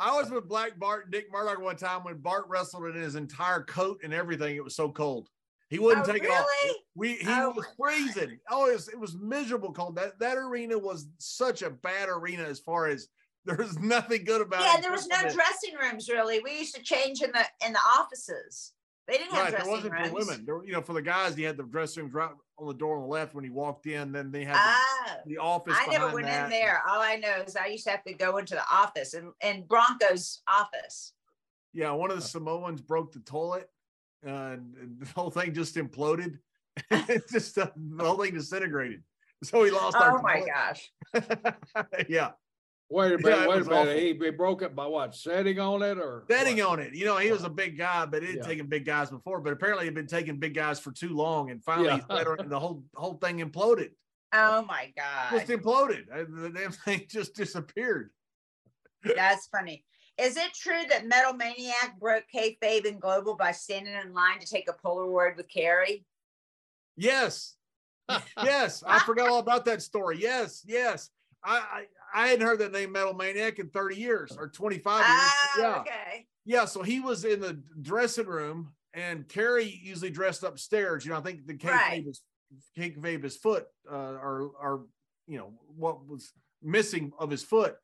I 0.01 0.15
was 0.15 0.29
with 0.31 0.47
Black 0.47 0.79
Bart 0.79 1.11
Dick 1.11 1.25
Murdoch 1.31 1.59
one 1.61 1.75
time 1.75 2.03
when 2.05 2.17
Bart 2.19 2.45
wrestled 2.47 2.85
in 2.85 3.01
his 3.01 3.15
entire 3.15 3.63
coat 3.63 3.99
and 4.03 4.13
everything. 4.13 4.55
It 4.55 4.63
was 4.63 4.75
so 4.75 4.89
cold. 4.89 5.27
He 5.69 5.77
wouldn't 5.77 6.07
Oh, 6.07 6.11
take 6.13 6.23
it 6.23 6.29
off. 6.29 6.45
really? 6.63 6.75
We 6.95 7.13
he 7.15 7.27
Oh, 7.27 7.51
was 7.51 7.65
my 7.77 7.85
freezing. 7.91 8.39
Oh, 8.49 8.69
it 8.69 8.73
was, 8.73 8.87
it 8.87 8.99
was 8.99 9.17
miserable 9.17 9.73
cold. 9.73 9.97
That 9.97 10.17
that 10.19 10.37
arena 10.37 10.77
was 10.79 11.09
such 11.17 11.61
a 11.63 11.69
bad 11.69 12.07
arena 12.07 12.43
as 12.43 12.59
far 12.59 12.87
as 12.87 13.09
there 13.45 13.57
was 13.57 13.77
nothing 13.77 14.23
good 14.23 14.41
about 14.41 14.61
it. 14.61 14.65
Yeah, 14.73 14.79
there 14.81 14.91
was 14.91 15.05
no 15.07 15.17
dressing 15.21 15.75
rooms 15.81 16.07
really. 16.09 16.39
We 16.39 16.57
used 16.57 16.75
to 16.75 16.81
change 16.81 17.21
in 17.21 17.31
the 17.33 17.45
in 17.65 17.73
the 17.73 17.79
offices. 17.79 18.71
They 19.09 19.17
didn't 19.17 19.31
that- 19.31 19.45
have 19.45 19.53
Right, 19.53 19.63
there 19.63 19.71
wasn't 19.71 19.93
rooms. 19.93 20.07
for 20.09 20.13
women. 20.15 20.45
There, 20.45 20.55
were- 20.55 20.65
you 20.65 20.73
know, 20.73 20.81
for 20.81 20.93
the 20.93 21.01
guys, 21.01 21.35
he 21.35 21.43
had 21.43 21.57
the 21.57 21.63
dressing 21.63 22.03
rooms 22.03 22.13
right 22.13 22.31
on 22.59 22.67
the 22.67 22.73
door 22.73 22.97
on 22.97 23.01
the 23.01 23.07
left 23.07 23.33
when 23.33 23.43
he 23.43 23.49
walked 23.49 23.87
in. 23.87 24.11
Then 24.11 24.31
they 24.31 24.43
had 24.45 24.55
the, 24.55 24.59
Ah, 24.61 25.15
the 25.25 25.37
office. 25.39 25.75
I 25.77 25.87
never 25.87 26.13
went 26.13 26.27
that. 26.27 26.45
in 26.45 26.49
there. 26.51 26.81
All 26.87 27.01
I 27.01 27.15
know 27.15 27.43
is 27.45 27.55
I 27.55 27.65
used 27.67 27.85
to 27.85 27.91
have 27.91 28.03
to 28.03 28.13
go 28.13 28.37
into 28.37 28.53
the 28.53 28.63
office 28.71 29.13
and, 29.15 29.31
and 29.41 29.67
Bronco's 29.67 30.41
office. 30.47 31.13
Yeah, 31.73 31.91
one 31.91 32.11
of 32.11 32.17
the 32.17 32.23
Samoans 32.23 32.81
broke 32.81 33.11
the 33.13 33.19
toilet, 33.19 33.69
uh, 34.25 34.29
and, 34.29 34.99
the 34.99 35.05
whole 35.15 35.31
thing 35.31 35.53
just 35.53 35.75
imploded. 35.75 36.37
it 36.91 37.23
just 37.31 37.57
uh, 37.57 37.69
the 37.75 38.03
whole 38.03 38.17
thing 38.23 38.33
disintegrated. 38.35 39.03
So 39.43 39.63
he 39.63 39.71
lost. 39.71 39.95
our 39.95 40.19
Oh 40.19 40.21
my 40.21 40.39
toilet. 40.41 40.51
gosh. 40.53 40.91
yeah. 42.09 42.31
Wait 42.89 43.13
a 43.13 43.17
minute, 43.19 43.25
Yeah, 43.41 43.47
wait 43.47 43.61
a 43.61 43.65
minute. 43.69 43.97
He, 43.99 44.13
he 44.25 44.29
broke 44.31 44.61
it 44.61 44.75
by 44.75 44.85
what? 44.87 45.15
Setting 45.15 45.59
on 45.59 45.81
it 45.83 45.97
or? 45.99 46.25
betting 46.27 46.57
what? 46.57 46.67
on 46.67 46.79
it. 46.79 46.95
You 46.95 47.05
know, 47.05 47.17
he 47.17 47.31
was 47.31 47.43
a 47.43 47.49
big 47.49 47.77
guy, 47.77 48.05
but 48.05 48.23
it 48.23 48.29
had 48.29 48.35
Yeah. 48.37 48.43
taken 48.43 48.67
big 48.67 48.85
guys 48.85 49.09
before. 49.11 49.39
But 49.41 49.53
apparently, 49.53 49.85
he'd 49.85 49.93
been 49.93 50.07
taking 50.07 50.37
big 50.37 50.55
guys 50.55 50.79
for 50.79 50.91
too 50.91 51.15
long, 51.15 51.51
and 51.51 51.63
finally, 51.63 51.87
Yeah. 51.87 51.95
he's 51.97 52.05
better, 52.05 52.33
and 52.33 52.49
the 52.51 52.59
whole 52.59 52.83
whole 52.95 53.15
thing 53.15 53.39
imploded. 53.39 53.91
Oh 54.33 54.63
my 54.63 54.91
god. 54.95 55.31
Just 55.31 55.47
imploded. 55.47 56.03
Uh, 56.11 56.25
The 56.27 56.49
damn 56.49 56.71
thing 56.71 57.05
just 57.09 57.35
disappeared. 57.35 58.11
That's 59.03 59.47
funny. 59.47 59.85
Is 60.17 60.35
it 60.35 60.53
true 60.53 60.81
that 60.89 61.07
Metal 61.07 61.33
Maniac 61.33 61.97
broke 61.99 62.25
kayfabe 62.33 62.85
in 62.85 62.99
Global 62.99 63.35
by 63.35 63.53
standing 63.53 63.93
in 63.93 64.13
line 64.13 64.39
to 64.39 64.45
take 64.45 64.69
a 64.69 64.73
Polaroid 64.73 65.37
with 65.37 65.47
Kerry? 65.47 66.05
Yes, 66.97 67.55
yes, 68.43 68.83
I 68.85 68.99
forgot 68.99 69.29
all 69.29 69.39
about 69.39 69.63
that 69.65 69.81
story. 69.81 70.17
Yes, 70.19 70.63
yes. 70.67 71.09
I, 71.41 71.85
I 72.13 72.27
hadn't 72.29 72.45
heard 72.45 72.59
that 72.59 72.71
name 72.71 72.91
Metal 72.91 73.13
Maniac 73.13 73.59
in 73.59 73.69
30 73.69 73.95
years 73.95 74.35
or 74.37 74.47
25 74.49 74.99
years. 74.99 75.07
Ah, 75.09 75.59
yeah. 75.59 75.75
okay. 75.81 76.25
Yeah, 76.45 76.65
so 76.65 76.81
he 76.81 76.99
was 76.99 77.25
in 77.25 77.39
the 77.39 77.61
dressing 77.81 78.25
room, 78.25 78.73
and 78.93 79.27
Kerry 79.27 79.79
usually 79.83 80.09
dressed 80.09 80.43
upstairs. 80.43 81.05
You 81.05 81.11
know, 81.11 81.17
I 81.17 81.21
think 81.21 81.45
the 81.45 81.53
cake 81.53 81.71
Right. 81.71 82.05
vape 82.77 83.23
his 83.23 83.37
foot, 83.37 83.67
uh, 83.91 83.95
or 83.95 84.51
or 84.59 84.85
you 85.27 85.37
know 85.37 85.53
what 85.75 86.07
was 86.07 86.33
missing 86.63 87.11
of 87.19 87.29
his 87.29 87.43
foot, 87.43 87.77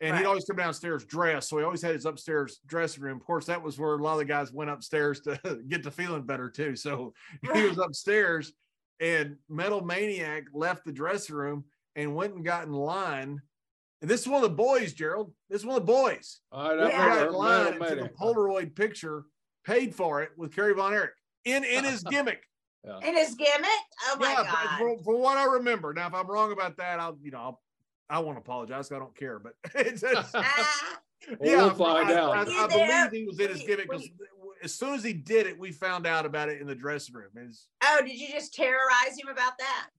and 0.00 0.10
Right. 0.12 0.18
he'd 0.20 0.26
always 0.26 0.44
come 0.44 0.56
downstairs 0.56 1.04
dressed. 1.06 1.48
So 1.48 1.56
he 1.58 1.64
always 1.64 1.80
had 1.80 1.94
his 1.94 2.04
upstairs 2.04 2.60
dressing 2.66 3.02
room. 3.02 3.16
Of 3.18 3.24
course, 3.24 3.46
that 3.46 3.62
was 3.62 3.78
where 3.78 3.94
a 3.94 4.02
lot 4.02 4.12
of 4.14 4.18
the 4.18 4.24
guys 4.26 4.52
went 4.52 4.68
upstairs 4.70 5.20
to 5.22 5.38
get 5.68 5.82
to 5.84 5.90
feeling 5.90 6.22
better 6.26 6.50
too. 6.50 6.76
So 6.76 7.14
he 7.54 7.62
was 7.66 7.78
upstairs, 7.78 8.52
and 9.00 9.36
Metal 9.48 9.80
Maniac 9.82 10.44
left 10.52 10.84
the 10.84 10.92
dressing 10.92 11.34
room 11.34 11.64
and 11.96 12.14
went 12.14 12.34
and 12.34 12.44
got 12.44 12.64
in 12.66 12.72
line. 12.72 13.40
And 14.02 14.10
this 14.10 14.22
is 14.22 14.28
one 14.28 14.42
of 14.42 14.50
the 14.50 14.56
boys, 14.56 14.92
Gerald. 14.92 15.32
This 15.48 15.60
is 15.60 15.66
one 15.66 15.76
of 15.76 15.86
the 15.86 15.92
boys. 15.92 16.40
I 16.50 16.74
He 16.74 16.80
Yeah. 16.80 16.90
got 16.90 17.18
heard 17.18 17.28
in 17.28 17.34
line 17.34 17.64
Metal 17.64 17.82
and 17.88 18.00
took 18.00 18.10
a 18.10 18.12
Polaroid 18.12 18.74
picture, 18.74 19.24
paid 19.64 19.94
for 19.94 20.22
it 20.22 20.32
with 20.36 20.54
Kerry 20.54 20.74
Von 20.74 20.92
Erich 20.92 21.14
in 21.44 21.62
in 21.62 21.84
his 21.84 22.02
gimmick. 22.10 22.42
In 22.84 23.14
his 23.14 23.36
gimmick? 23.36 23.68
Oh 24.06 24.16
my 24.18 24.32
yeah, 24.32 24.42
God. 24.42 24.78
for, 24.78 24.98
for 25.04 25.16
what 25.16 25.38
I 25.38 25.44
remember. 25.44 25.94
Now, 25.94 26.08
if 26.08 26.14
I'm 26.14 26.26
wrong 26.26 26.50
about 26.50 26.76
that, 26.78 26.98
I'll 26.98 27.16
you 27.22 27.30
know 27.30 27.38
I'll, 27.38 27.62
I 28.10 28.18
won't 28.18 28.38
apologize. 28.38 28.90
I 28.90 28.98
don't 28.98 29.16
care, 29.16 29.38
but 29.38 29.54
it's, 29.74 30.02
it's 30.02 30.30
Ah, 30.34 30.98
We'll 31.38 31.72
find 31.74 32.10
I, 32.10 32.14
out. 32.14 32.36
I, 32.36 32.44
Were 32.44 32.50
you 32.50 32.64
I 32.64 32.66
believe 32.66 33.12
he 33.12 33.26
was 33.26 33.38
in 33.38 33.50
his 33.50 33.62
gimmick 33.62 33.88
because 33.88 34.10
as 34.64 34.74
soon 34.74 34.94
as 34.94 35.04
he 35.04 35.12
did 35.12 35.46
it, 35.46 35.56
we 35.56 35.70
found 35.70 36.08
out 36.08 36.26
about 36.26 36.48
it 36.48 36.60
in 36.60 36.66
the 36.66 36.74
dressing 36.74 37.14
room. 37.14 37.30
It's, 37.36 37.68
oh, 37.84 38.00
did 38.04 38.18
you 38.18 38.28
just 38.32 38.52
terrorize 38.52 39.16
him 39.16 39.28
about 39.28 39.56
that? 39.58 39.90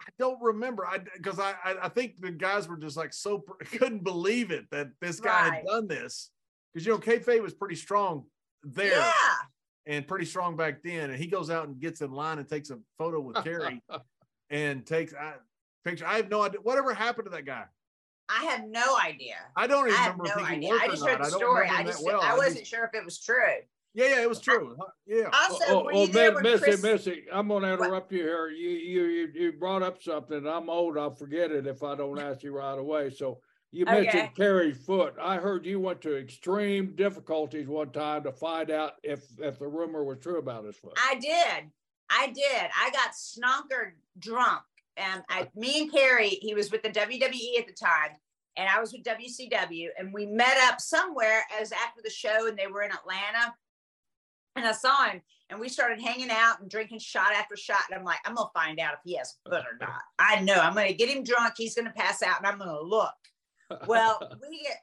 I 0.00 0.10
don't 0.18 0.40
remember. 0.42 0.86
I 0.86 0.98
because 0.98 1.38
I, 1.40 1.54
I 1.64 1.76
I 1.84 1.88
think 1.88 2.20
the 2.20 2.30
guys 2.30 2.68
were 2.68 2.76
just 2.76 2.96
like 2.96 3.12
so 3.12 3.38
pr- 3.38 3.64
couldn't 3.78 4.04
believe 4.04 4.50
it 4.50 4.66
that 4.70 4.88
this 5.00 5.20
guy 5.20 5.48
Right. 5.48 5.54
had 5.54 5.64
done 5.66 5.88
this 5.88 6.30
because 6.72 6.86
you 6.86 6.92
know 6.92 6.98
kayfabe 6.98 7.42
was 7.42 7.54
pretty 7.54 7.76
strong 7.76 8.24
there 8.62 8.90
Yeah. 8.98 9.12
and 9.86 10.06
pretty 10.06 10.26
strong 10.26 10.56
back 10.56 10.82
then, 10.82 11.10
and 11.10 11.18
he 11.18 11.26
goes 11.26 11.50
out 11.50 11.66
and 11.68 11.80
gets 11.80 12.00
in 12.02 12.12
line 12.12 12.38
and 12.38 12.48
takes 12.48 12.70
a 12.70 12.78
photo 12.98 13.20
with 13.20 13.42
Kerry 13.42 13.82
and 14.50 14.84
takes 14.84 15.14
I 15.14 15.34
picture. 15.84 16.06
I 16.06 16.16
have 16.16 16.30
no 16.30 16.42
idea 16.42 16.60
whatever 16.62 16.92
happened 16.94 17.26
to 17.26 17.30
that 17.30 17.46
guy. 17.46 17.64
I 18.28 18.44
have 18.46 18.64
no 18.68 18.98
idea. 18.98 19.36
I 19.54 19.66
don't 19.66 19.84
I 19.84 19.88
even 19.88 19.96
have 19.98 20.18
remember 20.18 20.40
no 20.40 20.42
if 20.42 20.48
he 20.50 20.56
idea. 20.56 20.74
I 20.74 20.88
just 20.88 21.02
not. 21.02 21.10
heard 21.10 21.20
the 21.20 21.24
I 21.24 21.28
story. 21.28 21.60
remember 21.62 21.74
I 21.80 21.84
just 21.84 22.04
well. 22.04 22.20
I 22.20 22.32
I 22.32 22.36
wasn't 22.36 22.58
just- 22.58 22.70
sure 22.70 22.84
if 22.84 22.94
it 22.94 23.04
was 23.04 23.18
true. 23.20 23.36
Yeah, 23.96 24.08
yeah, 24.08 24.22
it 24.22 24.28
was 24.28 24.40
true. 24.40 24.76
Huh? 24.78 24.86
Yeah. 25.06 25.30
Also, 25.32 25.64
Oh, 25.68 25.80
oh 25.80 25.84
were 25.84 25.94
oh, 25.94 26.04
you 26.04 26.12
there 26.12 26.30
Mi- 26.30 26.34
when 26.34 26.42
Missy, 26.44 26.64
Chris? 26.64 26.82
Missy, 26.82 27.24
I'm 27.32 27.48
gonna 27.48 27.72
interrupt 27.72 28.12
you 28.12 28.20
here. 28.22 28.48
You, 28.48 28.68
you, 28.68 29.04
you, 29.06 29.28
you 29.34 29.52
brought 29.52 29.82
up 29.82 30.02
something. 30.02 30.46
I'm 30.46 30.68
old. 30.68 30.98
I'll 30.98 31.14
forget 31.14 31.50
it 31.50 31.66
if 31.66 31.82
I 31.82 31.94
don't 31.96 32.20
ask 32.20 32.42
you 32.42 32.52
right 32.54 32.78
away. 32.78 33.08
So 33.08 33.40
you 33.72 33.86
Okay. 33.86 34.02
mentioned 34.02 34.36
Kerry's 34.36 34.76
foot. 34.84 35.14
I 35.18 35.36
heard 35.36 35.64
you 35.64 35.80
went 35.80 36.02
to 36.02 36.14
extreme 36.14 36.94
difficulties 36.94 37.68
one 37.68 37.90
time 37.90 38.22
to 38.24 38.32
find 38.32 38.70
out 38.70 38.92
if, 39.02 39.24
if 39.38 39.58
the 39.58 39.66
rumor 39.66 40.04
was 40.04 40.18
true 40.18 40.38
about 40.38 40.66
his 40.66 40.76
foot. 40.76 40.92
I 40.98 41.14
did. 41.14 41.70
I 42.10 42.26
did. 42.26 42.70
I 42.78 42.90
got 42.90 43.12
snonkered 43.12 43.92
drunk. 44.18 44.60
And 44.98 45.22
I, 45.30 45.48
me 45.56 45.80
and 45.80 45.90
Kerry, 45.92 46.28
he 46.42 46.54
was 46.54 46.70
with 46.70 46.82
the 46.82 46.90
WWE 46.90 47.58
at 47.58 47.66
the 47.66 47.72
time, 47.72 48.10
and 48.58 48.68
I 48.68 48.78
was 48.78 48.92
with 48.92 49.04
WCW, 49.04 49.88
and 49.98 50.12
we 50.12 50.26
met 50.26 50.58
up 50.68 50.82
somewhere 50.82 51.44
as 51.58 51.72
after 51.72 52.02
the 52.04 52.10
show, 52.10 52.46
and 52.46 52.58
they 52.58 52.66
were 52.66 52.82
in 52.82 52.90
Atlanta. 52.92 53.54
And 54.56 54.66
I 54.66 54.72
saw 54.72 55.04
him, 55.04 55.20
and 55.50 55.60
we 55.60 55.68
started 55.68 56.00
hanging 56.00 56.30
out 56.30 56.60
and 56.60 56.70
drinking 56.70 56.98
shot 56.98 57.32
after 57.34 57.56
shot. 57.56 57.82
And 57.90 57.98
I'm 57.98 58.04
like, 58.04 58.18
I'm 58.24 58.34
gonna 58.34 58.48
find 58.54 58.80
out 58.80 58.94
if 58.94 59.00
he 59.04 59.16
has 59.16 59.36
foot 59.44 59.64
or 59.64 59.78
not. 59.80 60.00
I 60.18 60.40
know 60.40 60.54
I'm 60.54 60.74
gonna 60.74 60.92
get 60.92 61.08
him 61.08 61.22
drunk. 61.22 61.54
He's 61.56 61.74
gonna 61.74 61.92
pass 61.94 62.22
out, 62.22 62.38
and 62.38 62.46
I'm 62.46 62.58
gonna 62.58 62.80
look. 62.80 63.14
Well, 63.86 64.18
we 64.48 64.62
get 64.62 64.80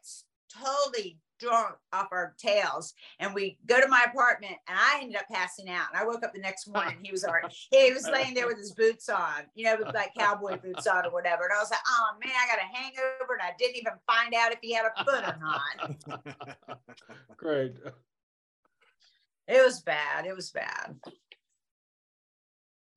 totally 0.50 1.20
drunk 1.40 1.76
off 1.92 2.08
our 2.12 2.36
tails 2.38 2.94
and 3.20 3.34
we 3.34 3.58
go 3.66 3.82
to 3.82 3.88
my 3.88 4.06
apartment 4.08 4.56
and 4.68 4.78
I 4.80 5.00
ended 5.02 5.18
up 5.18 5.26
passing 5.32 5.70
out. 5.70 5.88
And 5.92 6.02
I 6.02 6.06
woke 6.06 6.24
up 6.24 6.34
the 6.34 6.40
next 6.40 6.68
morning. 6.68 6.98
He 7.02 7.12
was 7.12 7.26
already, 7.26 7.48
he 7.72 7.92
was 7.92 8.08
laying 8.08 8.34
there 8.34 8.48
with 8.48 8.58
his 8.58 8.72
boots 8.72 9.10
on, 9.10 9.44
you 9.56 9.66
know, 9.66 9.76
with 9.78 9.94
like 9.94 10.12
cowboy 10.18 10.58
boots 10.58 10.88
on 10.88 11.06
or 11.06 11.12
whatever. 11.12 11.44
And 11.44 11.54
I 11.58 11.62
was 11.62 11.72
like, 11.72 11.82
oh 11.86 12.08
man, 12.24 12.34
I 12.34 12.48
got 12.48 12.64
a 12.64 12.78
hangover 12.78 13.34
and 13.34 13.42
I 13.42 13.52
didn't 13.58 13.78
even 13.78 13.94
find 14.08 14.34
out 14.34 14.54
if 14.54 14.60
he 14.62 14.74
had 14.74 14.86
a 14.86 15.04
foot 15.04 15.24
or 15.26 15.38
not. 15.42 16.80
Great. 17.38 17.74
It 19.48 19.64
was 19.64 19.82
bad. 19.82 20.26
It 20.26 20.36
was 20.36 20.52
bad. 20.52 20.96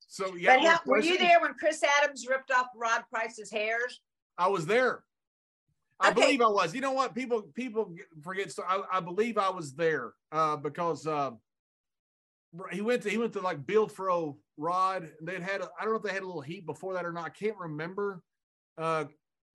so 0.06 0.34
yeah, 0.36 0.56
but 0.56 0.66
how, 0.66 0.78
were 0.86 1.00
you 1.00 1.18
there 1.18 1.40
when 1.40 1.54
Chris 1.54 1.82
Adams 2.02 2.26
ripped 2.28 2.50
off 2.50 2.66
Rod 2.76 3.04
Price's 3.12 3.50
hairs? 3.50 4.00
I 4.38 4.48
was 4.48 4.66
there. 4.66 5.02
I 5.98 6.10
Okay. 6.10 6.20
believe 6.20 6.40
I 6.42 6.48
was. 6.48 6.74
You 6.74 6.80
know 6.82 6.92
what? 6.92 7.14
People 7.14 7.42
people 7.54 7.94
forget. 8.22 8.52
So 8.52 8.62
I, 8.68 8.82
I 8.98 9.00
believe 9.00 9.38
I 9.38 9.50
was 9.50 9.74
there 9.74 10.12
uh, 10.32 10.56
because 10.56 11.06
uh, 11.06 11.30
he 12.70 12.80
went 12.80 13.02
to 13.02 13.10
he 13.10 13.18
went 13.18 13.32
to 13.34 13.40
like 13.40 13.66
Bill 13.66 13.88
Fro 13.88 14.38
Rod. 14.56 15.02
and 15.18 15.26
They'd 15.28 15.42
had 15.42 15.62
a, 15.62 15.68
I 15.80 15.84
don't 15.84 15.92
know 15.92 15.98
if 15.98 16.02
they 16.02 16.12
had 16.12 16.22
a 16.22 16.26
little 16.26 16.42
heat 16.42 16.66
before 16.66 16.94
that 16.94 17.04
or 17.04 17.12
not. 17.12 17.24
I 17.24 17.30
can't 17.30 17.56
remember. 17.58 18.22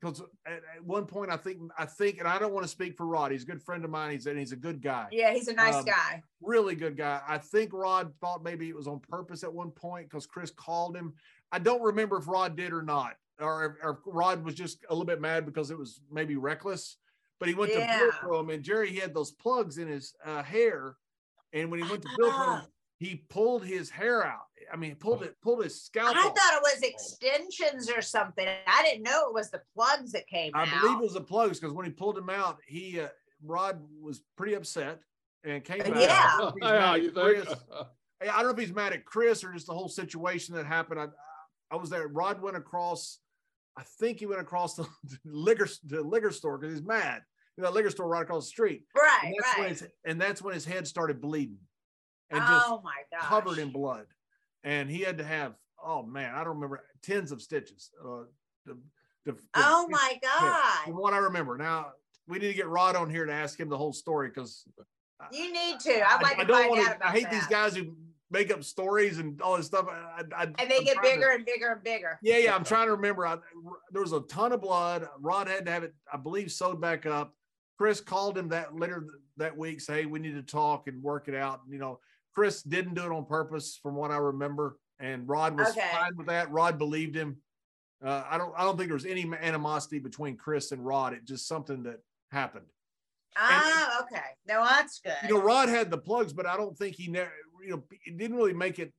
Because 0.02 0.22
at, 0.48 0.54
at 0.54 0.84
one 0.84 1.06
point 1.06 1.32
I 1.32 1.38
think 1.38 1.60
I 1.78 1.86
think 1.86 2.18
and 2.20 2.28
I 2.28 2.40
don't 2.40 2.54
want 2.54 2.64
to 2.64 2.68
speak 2.70 2.98
for 2.98 3.06
Rod. 3.06 3.32
He's 3.32 3.44
a 3.44 3.46
good 3.46 3.62
friend 3.62 3.86
of 3.86 3.92
mine. 3.92 4.12
He's 4.14 4.26
and 4.26 4.38
he's 4.38 4.52
a 4.52 4.56
good 4.58 4.82
guy. 4.82 5.08
Yeah, 5.12 5.32
he's 5.34 5.48
a 5.48 5.54
nice 5.54 5.76
Um, 5.76 5.86
guy. 5.86 6.24
really 6.42 6.76
good 6.76 6.98
guy. 6.98 7.22
I 7.28 7.38
think 7.38 7.72
Rod 7.72 8.12
thought 8.20 8.44
maybe 8.44 8.68
it 8.68 8.76
was 8.76 8.88
on 8.88 9.00
purpose 9.00 9.44
at 9.44 9.54
one 9.54 9.70
point 9.72 10.10
because 10.10 10.26
Chris 10.26 10.50
called 10.52 10.96
him. 10.96 11.14
I 11.52 11.60
don't 11.60 11.82
remember 11.82 12.18
if 12.18 12.28
Rod 12.28 12.56
did 12.56 12.74
or 12.74 12.82
not, 12.82 13.14
or 13.40 13.66
if, 13.66 13.86
or 13.86 14.00
Rod 14.08 14.44
was 14.44 14.56
just 14.56 14.80
a 14.90 14.94
little 14.94 15.06
bit 15.06 15.22
mad 15.22 15.46
because 15.46 15.70
it 15.70 15.78
was 15.78 16.02
maybe 16.12 16.36
reckless. 16.36 16.98
But 17.40 17.50
he 17.50 17.56
went 17.56 17.72
to 17.74 17.78
Bill 17.80 17.88
Yeah. 17.88 18.12
for 18.22 18.34
him, 18.36 18.50
and 18.50 18.64
Jerry 18.64 18.90
he 18.90 18.98
had 19.00 19.14
those 19.14 19.32
plugs 19.32 19.78
in 19.78 19.88
his 19.88 20.14
uh, 20.26 20.42
hair, 20.44 20.96
and 21.54 21.70
when 21.70 21.82
he 21.84 21.90
went 21.90 22.02
to 22.04 22.10
Bill 22.18 22.32
for 22.32 22.54
him. 22.58 22.62
he 23.02 23.16
pulled 23.30 23.66
his 23.66 23.90
hair 23.90 24.24
out. 24.24 24.46
I 24.72 24.76
mean, 24.76 24.94
pulled 24.94 25.24
it, 25.24 25.36
pulled 25.42 25.64
his 25.64 25.82
scalp. 25.82 26.16
I 26.16 26.20
off. 26.20 26.38
thought 26.38 26.54
it 26.54 26.62
was 26.62 26.84
extensions 26.84 27.90
or 27.90 28.00
something. 28.00 28.48
I 28.68 28.84
didn't 28.84 29.02
know 29.02 29.28
it 29.28 29.34
was 29.34 29.50
the 29.50 29.60
plugs 29.74 30.12
that 30.12 30.28
came 30.28 30.52
out. 30.54 30.68
I 30.68 30.72
out. 30.72 30.82
believe 30.82 30.98
it 31.00 31.04
was 31.04 31.14
the 31.16 31.22
plugs 31.22 31.60
because 31.60 31.74
when 31.74 31.88
he 31.88 31.92
pulled 31.92 32.16
him 32.16 32.30
out, 32.30 32.60
he 32.68 33.00
uh, 33.00 33.08
Rod 33.44 33.82
was 34.00 34.22
pretty 34.38 34.54
upset 34.54 35.00
and 35.44 35.64
came 35.64 35.80
back. 35.80 35.96
Yeah. 35.96 36.22
I 36.24 36.38
don't 36.38 36.42
know 36.42 36.48
if 36.50 36.54
he's 36.54 36.64
mad 36.64 36.74
Yeah, 36.80 36.96
you 36.96 37.12
think? 37.12 37.46
Chris. 37.48 37.60
I 38.22 38.26
don't 38.26 38.44
know 38.44 38.50
if 38.52 38.58
he's 38.60 38.76
mad 38.76 38.94
at 38.94 39.04
Chris 39.04 39.44
or 39.44 39.52
just 39.52 39.66
the 39.66 39.74
whole 39.74 39.90
situation 39.90 40.54
that 40.54 40.68
happened. 40.68 41.00
I, 41.00 41.08
I 41.72 41.78
was 41.78 41.90
there. 41.90 42.08
Rod 42.08 42.40
went 42.40 42.56
across. 42.56 43.18
I 43.76 43.82
think 44.00 44.20
he 44.20 44.28
went 44.28 44.42
across 44.42 44.76
the 44.76 44.86
liquor 45.26 45.68
the 45.86 46.02
liquor 46.04 46.30
store 46.30 46.60
because 46.60 46.76
he's 46.76 46.86
mad. 46.86 47.24
You 47.58 47.64
that 47.64 47.74
liquor 47.74 47.90
store 47.90 48.08
right 48.08 48.22
across 48.22 48.44
the 48.46 48.50
street. 48.50 48.84
right, 48.96 49.20
And 49.24 49.36
that's, 49.40 49.58
when 49.58 49.64
right. 49.66 49.70
his, 49.72 49.88
and 50.06 50.22
that's 50.22 50.42
when 50.44 50.54
his 50.54 50.66
head 50.66 50.88
started 50.88 51.20
bleeding 51.20 51.58
and 52.32 52.40
just 52.42 52.66
Oh 52.68 52.82
my 52.84 53.02
god. 53.12 53.22
covered 53.28 53.58
in 53.60 53.70
blood. 53.72 54.06
And 54.64 54.90
he 54.90 55.00
had 55.00 55.18
to 55.18 55.24
have, 55.24 55.54
oh 55.84 56.04
man, 56.04 56.34
I 56.36 56.40
don't 56.44 56.56
remember, 56.56 56.84
tens 57.02 57.32
of 57.32 57.42
stitches. 57.42 57.90
Uh, 58.04 58.24
to, 58.68 58.78
to 59.26 59.36
Oh 59.56 59.88
my 59.90 60.14
yeah, 60.24 60.84
from 60.86 60.94
god. 60.94 61.02
what 61.02 61.14
I 61.14 61.18
remember. 61.18 61.58
Now, 61.58 61.94
we 62.28 62.38
need 62.40 62.48
to 62.50 62.54
get 62.54 62.68
Rod 62.68 62.96
on 62.96 63.10
here 63.10 63.26
to 63.26 63.34
ask 63.34 63.60
him 63.60 63.70
the 63.70 63.78
whole 63.78 63.94
story 63.94 64.30
because 64.30 64.64
You 65.32 65.52
need 65.52 65.80
to. 65.82 66.02
I'd 66.08 66.22
like 66.22 66.38
to 66.40 66.46
don't 66.46 66.58
find 66.58 66.70
wanna- 66.70 66.82
out 66.84 66.96
about 66.98 67.10
I 67.10 67.12
hate 67.12 67.24
that. 67.24 67.32
these 67.32 67.48
guys 67.48 67.76
who 67.76 67.96
make 68.30 68.52
up 68.54 68.64
stories 68.64 69.18
and 69.20 69.42
all 69.42 69.58
this 69.58 69.66
stuff. 69.66 69.88
I, 69.90 70.24
I, 70.36 70.44
And 70.44 70.56
they 70.72 70.78
I'm 70.78 70.84
get 70.86 70.94
trying 70.96 70.96
to- 70.96 71.02
bigger 71.02 71.30
and 71.32 71.46
bigger 71.46 71.72
and 71.74 71.84
bigger. 71.84 72.20
yeah, 72.22 72.38
yeah. 72.38 72.56
I'm 72.56 72.64
trying 72.64 72.86
to 72.88 72.94
remember. 72.96 73.26
I, 73.28 73.38
there 73.92 74.02
was 74.02 74.14
a 74.14 74.22
ton 74.22 74.52
of 74.54 74.62
blood. 74.62 75.08
Rod 75.20 75.48
had 75.48 75.66
to 75.66 75.72
have 75.72 75.84
it, 75.84 75.94
I 76.12 76.18
believe, 76.18 76.52
sewed 76.52 76.80
back 76.80 77.06
up. 77.06 77.36
Chris 77.78 78.00
called 78.00 78.38
him 78.38 78.50
that 78.50 78.76
later 78.76 79.06
that 79.38 79.58
week, 79.58 79.82
say, 79.82 80.02
hey, 80.02 80.06
we 80.06 80.20
need 80.20 80.36
to 80.36 80.44
talk 80.44 80.88
and 80.88 81.02
work 81.04 81.28
it 81.28 81.36
out. 81.36 81.62
And, 81.64 81.74
You 81.74 81.80
know, 81.80 82.00
Chris 82.34 82.62
didn't 82.64 82.94
do 82.94 83.04
it 83.04 83.12
on 83.12 83.26
purpose, 83.26 83.78
from 83.82 83.96
what 83.96 84.12
I 84.12 84.18
remember, 84.18 84.78
and 85.00 85.28
Rod 85.28 85.58
was 85.58 85.70
Okay. 85.70 85.88
fine 85.92 86.16
with 86.16 86.28
that. 86.28 86.52
Rod 86.52 86.78
believed 86.78 87.16
him. 87.16 87.38
Uh, 88.04 88.24
I 88.28 88.38
don't, 88.38 88.54
I 88.58 88.64
don't 88.64 88.78
think 88.78 88.88
there 88.90 88.96
was 88.96 89.06
any 89.06 89.24
animosity 89.42 90.00
between 90.00 90.36
Chris 90.38 90.72
and 90.72 90.84
Rod. 90.86 91.14
It 91.14 91.26
just 91.26 91.48
something 91.48 91.84
that 91.84 91.98
happened. 92.32 92.66
Ah, 93.38 94.02
okay. 94.04 94.24
No, 94.48 94.64
that's 94.66 95.00
good. 95.00 95.14
You 95.24 95.36
know, 95.36 95.42
Rod 95.42 95.70
had 95.70 95.90
the 95.92 95.98
plugs, 95.98 96.34
but 96.34 96.46
I 96.46 96.58
don't 96.58 96.78
think 96.78 96.96
he, 96.96 97.08
ne- 97.10 97.28
you 97.62 97.70
know, 97.72 97.84
it 98.06 98.18
didn't 98.18 98.36
really 98.38 98.54
make 98.54 98.80
it 98.80 98.92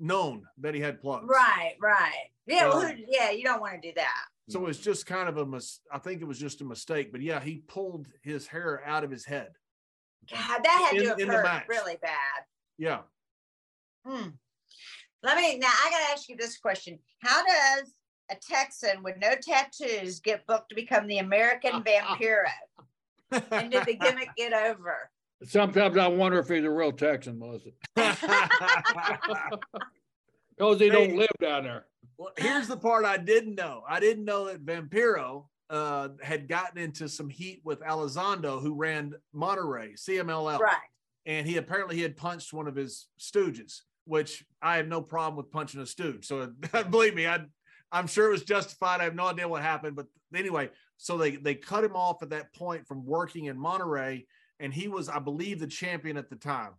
known 0.00 0.44
that 0.58 0.74
he 0.74 0.80
had 0.80 1.00
plugs. 1.00 1.26
right, 1.28 1.74
right. 1.80 2.30
Yeah, 2.46 2.68
well, 2.68 2.80
Um, 2.82 2.96
who, 2.96 3.04
yeah, 3.08 3.30
you 3.30 3.44
don't 3.44 3.60
want 3.60 3.80
to 3.80 3.88
do 3.88 3.92
that. 3.96 4.24
So 4.48 4.66
it's 4.66 4.78
just 4.78 5.04
kind 5.06 5.28
of 5.28 5.36
a 5.36 5.44
mis- 5.46 5.80
I 5.92 5.98
think 5.98 6.22
it 6.22 6.24
was 6.24 6.38
just 6.38 6.60
a 6.62 6.64
mistake. 6.64 7.12
But 7.12 7.20
yeah, 7.20 7.38
he 7.40 7.62
pulled 7.68 8.08
his 8.22 8.46
hair 8.46 8.82
out 8.86 9.04
of 9.04 9.10
his 9.10 9.24
head. 9.26 9.50
God, 10.30 10.60
that 10.64 10.90
had 10.92 10.96
In- 11.02 11.18
to 11.18 11.26
have 11.36 11.44
hurt 11.46 11.68
really 11.68 11.96
bad. 12.00 12.42
Yeah. 12.78 13.00
Hmm. 14.06 14.28
Let 15.22 15.36
me 15.36 15.58
now. 15.58 15.68
I 15.68 15.90
got 15.90 16.06
to 16.06 16.12
ask 16.12 16.28
you 16.28 16.36
this 16.36 16.58
question: 16.58 16.98
How 17.22 17.44
does 17.44 17.92
a 18.30 18.36
Texan 18.36 19.02
with 19.02 19.16
no 19.18 19.34
tattoos 19.42 20.20
get 20.20 20.46
booked 20.46 20.70
to 20.70 20.74
become 20.74 21.06
the 21.06 21.18
American 21.18 21.72
Vampiro? 21.84 22.44
And 23.50 23.70
did 23.70 23.84
the 23.84 23.94
gimmick 23.94 24.30
get 24.36 24.52
over? 24.52 25.10
Sometimes 25.44 25.96
I 25.96 26.08
wonder 26.08 26.38
if 26.38 26.48
he's 26.48 26.64
a 26.64 26.70
real 26.70 26.92
Texan, 26.92 27.38
Melissa, 27.38 27.70
because 27.94 28.18
he 30.80 30.90
don't 30.90 31.16
live 31.16 31.28
down 31.40 31.64
there. 31.64 31.86
Well, 32.16 32.32
here's 32.36 32.66
the 32.66 32.76
part 32.76 33.04
I 33.04 33.18
didn't 33.18 33.54
know. 33.54 33.82
I 33.88 34.00
didn't 34.00 34.24
know 34.24 34.46
that 34.46 34.64
Vampiro 34.64 35.44
uh, 35.70 36.08
had 36.22 36.48
gotten 36.48 36.78
into 36.78 37.08
some 37.08 37.28
heat 37.28 37.60
with 37.64 37.80
Elizondo, 37.82 38.60
who 38.60 38.74
ran 38.74 39.14
Monterrey 39.34 39.94
CMLL, 39.94 40.58
Right. 40.58 40.74
And 41.28 41.46
he 41.46 41.58
apparently 41.58 41.94
he 41.94 42.02
had 42.02 42.16
punched 42.16 42.52
one 42.52 42.66
of 42.66 42.74
his 42.74 43.06
stooges, 43.20 43.82
which 44.06 44.44
I 44.62 44.78
have 44.78 44.88
no 44.88 45.02
problem 45.02 45.36
with 45.36 45.52
punching 45.52 45.80
a 45.80 45.86
stooge. 45.86 46.26
So 46.26 46.50
believe 46.90 47.14
me, 47.14 47.28
I 47.28 47.44
I'm 47.92 48.06
sure 48.06 48.28
it 48.28 48.32
was 48.32 48.44
justified. 48.44 49.00
I 49.00 49.04
have 49.04 49.14
no 49.14 49.26
idea 49.26 49.46
what 49.46 49.62
happened, 49.62 49.94
but 49.94 50.06
anyway, 50.34 50.70
so 50.96 51.16
they 51.16 51.36
they 51.36 51.54
cut 51.54 51.84
him 51.84 51.94
off 51.94 52.22
at 52.22 52.30
that 52.30 52.52
point 52.54 52.86
from 52.86 53.04
working 53.04 53.44
in 53.44 53.58
Monterrey, 53.58 54.26
and 54.58 54.72
he 54.72 54.88
was, 54.88 55.08
I 55.08 55.18
believe, 55.18 55.60
the 55.60 55.66
champion 55.66 56.16
at 56.16 56.30
the 56.30 56.36
time. 56.36 56.72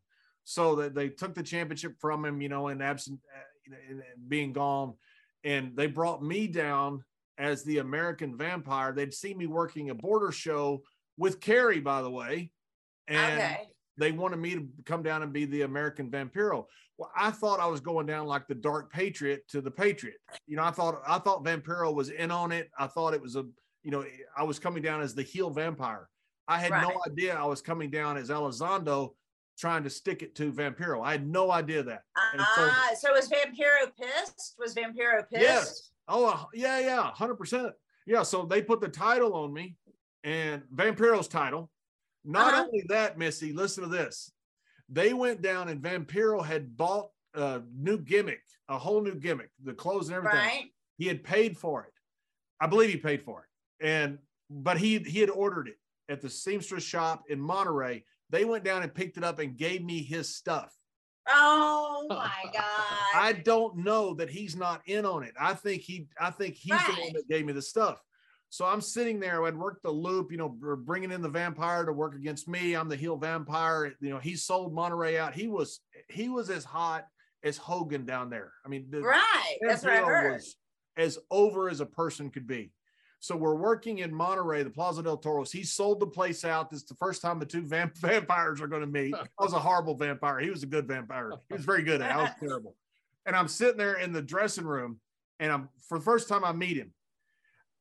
So 0.44 0.76
that 0.78 0.96
they 0.96 1.10
took 1.10 1.36
the 1.36 1.44
championship 1.44 1.94
from 2.00 2.26
him, 2.26 2.42
you 2.42 2.50
know, 2.50 2.70
in 2.70 2.82
absent, 2.82 3.20
uh, 3.36 3.76
in- 3.92 3.98
in 4.00 4.28
being 4.28 4.52
gone, 4.52 4.96
and 5.44 5.76
they 5.76 5.86
brought 5.86 6.24
me 6.24 6.48
down 6.48 7.04
as 7.38 7.64
the 7.64 7.78
American 7.78 8.36
Vampire. 8.36 8.92
They'd 8.92 9.14
see 9.14 9.36
me 9.36 9.46
working 9.46 9.92
a 9.92 9.96
border 9.96 10.32
show 10.32 10.82
with 11.18 11.40
Kerry, 11.40 11.80
by 11.80 12.02
the 12.02 12.10
way, 12.10 12.52
and 13.08 13.40
okay. 13.40 13.69
They 14.00 14.12
wanted 14.12 14.38
me 14.38 14.56
to 14.56 14.68
come 14.86 15.04
down 15.04 15.22
and 15.24 15.32
be 15.34 15.46
the 15.46 15.62
American 15.64 16.10
Vampiro. 16.10 16.66
Well, 16.98 17.12
I 17.16 17.32
thought 17.32 17.60
I 17.60 17.68
was 17.68 17.80
going 17.80 18.06
down 18.06 18.26
like 18.28 18.48
the 18.48 18.56
Dark 18.56 18.92
Patriot 18.92 19.48
to 19.50 19.62
the 19.62 19.72
Patriot. 19.72 20.18
You 20.48 20.58
know, 20.58 20.64
I 20.64 20.72
thought 20.72 21.02
I 21.08 21.20
thought 21.20 21.44
Vampiro 21.44 21.94
was 21.94 22.10
in 22.10 22.32
on 22.32 22.52
it. 22.52 22.70
I 22.78 22.88
thought 22.88 23.14
it 23.14 23.22
was 23.22 23.36
a, 23.36 23.46
you 23.84 23.92
know, 23.92 24.04
I 24.38 24.44
was 24.44 24.60
coming 24.60 24.82
down 24.84 25.02
as 25.02 25.14
the 25.14 25.24
heel 25.24 25.50
vampire. 25.50 26.10
I 26.48 26.58
had 26.58 26.72
Right. 26.72 26.82
no 26.88 27.00
idea 27.08 27.36
I 27.36 27.46
was 27.46 27.62
coming 27.62 27.90
down 27.92 28.18
as 28.18 28.30
Elizondo 28.30 29.14
trying 29.58 29.84
to 29.84 29.90
stick 29.90 30.24
it 30.24 30.36
to 30.36 30.52
Vampiro. 30.52 31.06
I 31.06 31.12
had 31.12 31.28
no 31.28 31.52
idea 31.52 31.84
that. 31.84 32.02
And 32.34 32.42
so- 32.42 32.48
Ah, 32.72 32.92
so 32.98 33.12
was 33.14 33.30
Vampiro 33.30 33.92
pissed? 34.00 34.56
Was 34.58 34.74
Vampiro 34.74 35.28
pissed? 35.30 35.42
Yes. 35.44 35.92
Oh, 36.08 36.26
uh, 36.28 36.46
yeah, 36.54 36.80
yeah, 36.80 37.12
hundred 37.12 37.36
percent. 37.36 37.74
Yeah. 38.08 38.24
So 38.24 38.44
they 38.46 38.62
put 38.62 38.82
the 38.82 38.88
title 38.90 39.34
on 39.36 39.54
me, 39.54 39.76
and 40.24 40.64
Vampiro's 40.74 41.28
title. 41.28 41.70
Not 42.26 42.54
Uh-huh. 42.54 42.64
only 42.66 42.84
that, 42.90 43.18
Missy. 43.18 43.54
Listen 43.54 43.84
to 43.84 43.90
this. 43.90 44.32
They 44.90 45.14
went 45.14 45.42
down, 45.42 45.70
and 45.70 45.82
Vampiro 45.82 46.44
had 46.44 46.76
bought 46.76 47.10
a 47.34 47.62
new 47.76 47.98
gimmick, 48.00 48.42
a 48.68 48.78
whole 48.78 49.02
new 49.02 49.16
gimmick, 49.16 49.52
the 49.64 49.74
clothes 49.74 50.08
and 50.10 50.18
everything. 50.18 50.40
Right. 50.40 50.74
He 50.98 51.08
had 51.08 51.24
paid 51.24 51.58
for 51.58 51.84
it. 51.84 51.94
I 52.60 52.68
believe 52.68 52.90
he 52.90 52.98
paid 52.98 53.22
for 53.22 53.44
it, 53.44 53.86
and 53.86 54.18
but 54.50 54.78
he 54.78 54.98
he 55.00 55.20
had 55.20 55.30
ordered 55.30 55.68
it 55.70 55.78
at 56.10 56.22
the 56.22 56.30
seamstress 56.30 56.84
shop 56.84 57.24
in 57.30 57.40
Monterrey. 57.40 58.04
They 58.32 58.44
went 58.46 58.64
down 58.64 58.84
and 58.84 58.94
picked 58.94 59.18
it 59.18 59.24
up 59.24 59.40
and 59.40 59.56
gave 59.56 59.82
me 59.84 60.02
his 60.04 60.36
stuff. 60.36 60.76
Oh 61.28 62.06
my 62.10 62.32
God. 62.52 62.64
I 63.16 63.34
don't 63.34 63.78
know 63.78 64.14
that 64.16 64.30
he's 64.30 64.56
not 64.56 64.82
in 64.88 65.06
on 65.06 65.24
it. 65.24 65.34
I 65.40 65.54
think 65.54 65.84
he, 65.84 66.08
I 66.20 66.32
think 66.32 66.56
he's 66.56 66.72
the 66.86 66.94
one 67.02 67.14
that 67.14 67.30
gave 67.30 67.46
me 67.46 67.54
the 67.54 67.62
stuff. 67.62 68.02
So 68.50 68.66
I'm 68.66 68.82
sitting 68.82 69.20
there. 69.20 69.44
I'd 69.46 69.56
worked 69.56 69.84
the 69.84 69.92
loop, 69.92 70.32
you 70.32 70.38
know, 70.38 70.50
bringing 70.50 71.12
in 71.12 71.22
the 71.22 71.30
vampire 71.30 71.86
to 71.86 71.94
work 71.94 72.16
against 72.16 72.48
me. 72.48 72.76
I'm 72.76 72.90
the 72.90 72.96
heel 72.96 73.16
vampire. 73.16 73.94
You 74.02 74.10
know, 74.10 74.18
he 74.20 74.36
sold 74.36 74.76
Monterrey 74.76 75.18
out. 75.20 75.34
He 75.36 75.48
was, 75.48 75.82
he 76.10 76.30
was 76.30 76.50
as 76.50 76.64
hot 76.64 77.06
as 77.44 77.58
Hogan 77.58 78.06
down 78.06 78.30
there. 78.30 78.52
I 78.66 78.70
mean, 78.70 78.88
the, 78.90 79.02
right. 79.02 79.58
That's 79.62 79.84
what 79.84 79.94
I 79.94 79.98
heard. 80.02 80.42
as 80.98 81.20
over 81.30 81.70
as 81.70 81.80
a 81.80 81.86
person 81.86 82.32
could 82.32 82.48
be. 82.48 82.72
So 83.22 83.36
we're 83.36 83.56
working 83.56 84.00
in 84.00 84.12
Monterrey, 84.12 84.64
the 84.64 84.70
Plaza 84.70 85.04
del 85.04 85.18
Toros. 85.18 85.52
He 85.52 85.64
sold 85.64 86.00
the 86.00 86.08
place 86.08 86.46
out. 86.46 86.72
This 86.72 86.82
is 86.82 86.86
the 86.88 86.96
first 86.96 87.22
time 87.22 87.38
the 87.38 87.46
two 87.46 87.68
vamp- 87.68 87.98
vampires 88.02 88.62
are 88.62 88.68
going 88.68 88.82
to 88.82 88.88
meet. 88.88 89.14
I 89.14 89.44
was 89.44 89.54
a 89.54 89.60
horrible 89.60 89.96
vampire. 89.96 90.40
He 90.40 90.50
was 90.50 90.64
a 90.64 90.68
good 90.68 90.88
vampire. 90.88 91.34
He 91.50 91.54
was 91.54 91.66
very 91.66 91.84
good 91.84 92.02
at 92.02 92.10
it. 92.10 92.16
I 92.16 92.22
was 92.24 92.32
terrible. 92.40 92.76
And 93.26 93.36
I'm 93.36 93.48
sitting 93.50 93.78
there 93.78 93.96
in 93.96 94.14
the 94.14 94.22
dressing 94.22 94.66
room, 94.66 95.00
and 95.40 95.52
I'm 95.52 95.70
for 95.88 96.00
the 96.00 96.04
first 96.04 96.30
time 96.30 96.44
I 96.44 96.54
meet 96.54 96.78
him. 96.78 96.94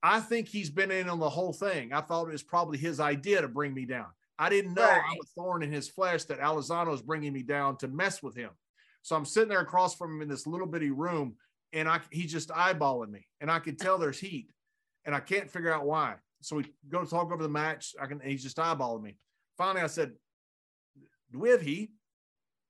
I 0.03 0.20
think 0.20 0.49
he's 0.49 0.70
been 0.70 0.90
in 0.90 1.09
on 1.09 1.18
the 1.18 1.28
whole 1.28 1.53
thing. 1.53 1.92
I 1.92 2.01
thought 2.01 2.28
it 2.28 2.32
was 2.32 2.42
probably 2.42 2.78
his 2.78 3.01
idea 3.01 3.40
to 3.40 3.49
bring 3.49 3.74
me 3.74 3.84
down. 3.84 4.07
I 4.38 4.49
didn't 4.49 4.74
know 4.74 4.84
I'm 4.84 5.16
a 5.20 5.26
thorn 5.34 5.64
in 5.64 5.72
his 5.72 5.88
flesh 5.88 6.24
that 6.24 6.38
Elizondo 6.38 6.94
is 6.94 7.03
bringing 7.03 7.32
me 7.32 7.42
down 7.42 7.76
to 7.78 7.88
mess 7.88 8.22
with 8.22 8.36
him. 8.36 8.51
So 9.03 9.16
I'm 9.16 9.24
sitting 9.24 9.49
there 9.49 9.61
across 9.61 9.94
from 9.94 10.14
him 10.14 10.22
in 10.22 10.28
this 10.28 10.46
little 10.46 10.66
bitty 10.66 10.90
room, 10.90 11.34
and 11.72 11.88
I 11.88 12.01
he's 12.11 12.30
just 12.30 12.51
eyeballing 12.51 13.11
me, 13.11 13.26
and 13.40 13.51
I 13.51 13.59
could 13.59 13.78
tell 13.78 13.99
there's 13.99 14.20
heat, 14.20 14.51
and 15.05 15.14
I 15.14 15.20
can't 15.20 15.51
figure 15.51 15.72
out 15.72 15.86
why. 15.86 16.14
So 16.40 16.57
we 16.57 16.72
go 16.88 17.03
to 17.03 17.11
talk 17.11 17.32
over 17.32 17.42
the 17.42 17.49
match. 17.49 17.94
I 18.01 18.07
can. 18.07 18.20
He's 18.20 18.42
just 18.42 18.59
eyeballing 18.59 19.03
me. 19.03 19.16
Finally, 19.57 19.82
I 19.82 19.88
said, 19.88 20.12
"Do 21.32 21.40
we 21.40 21.51
have 21.51 21.62
heat?" 21.62 21.90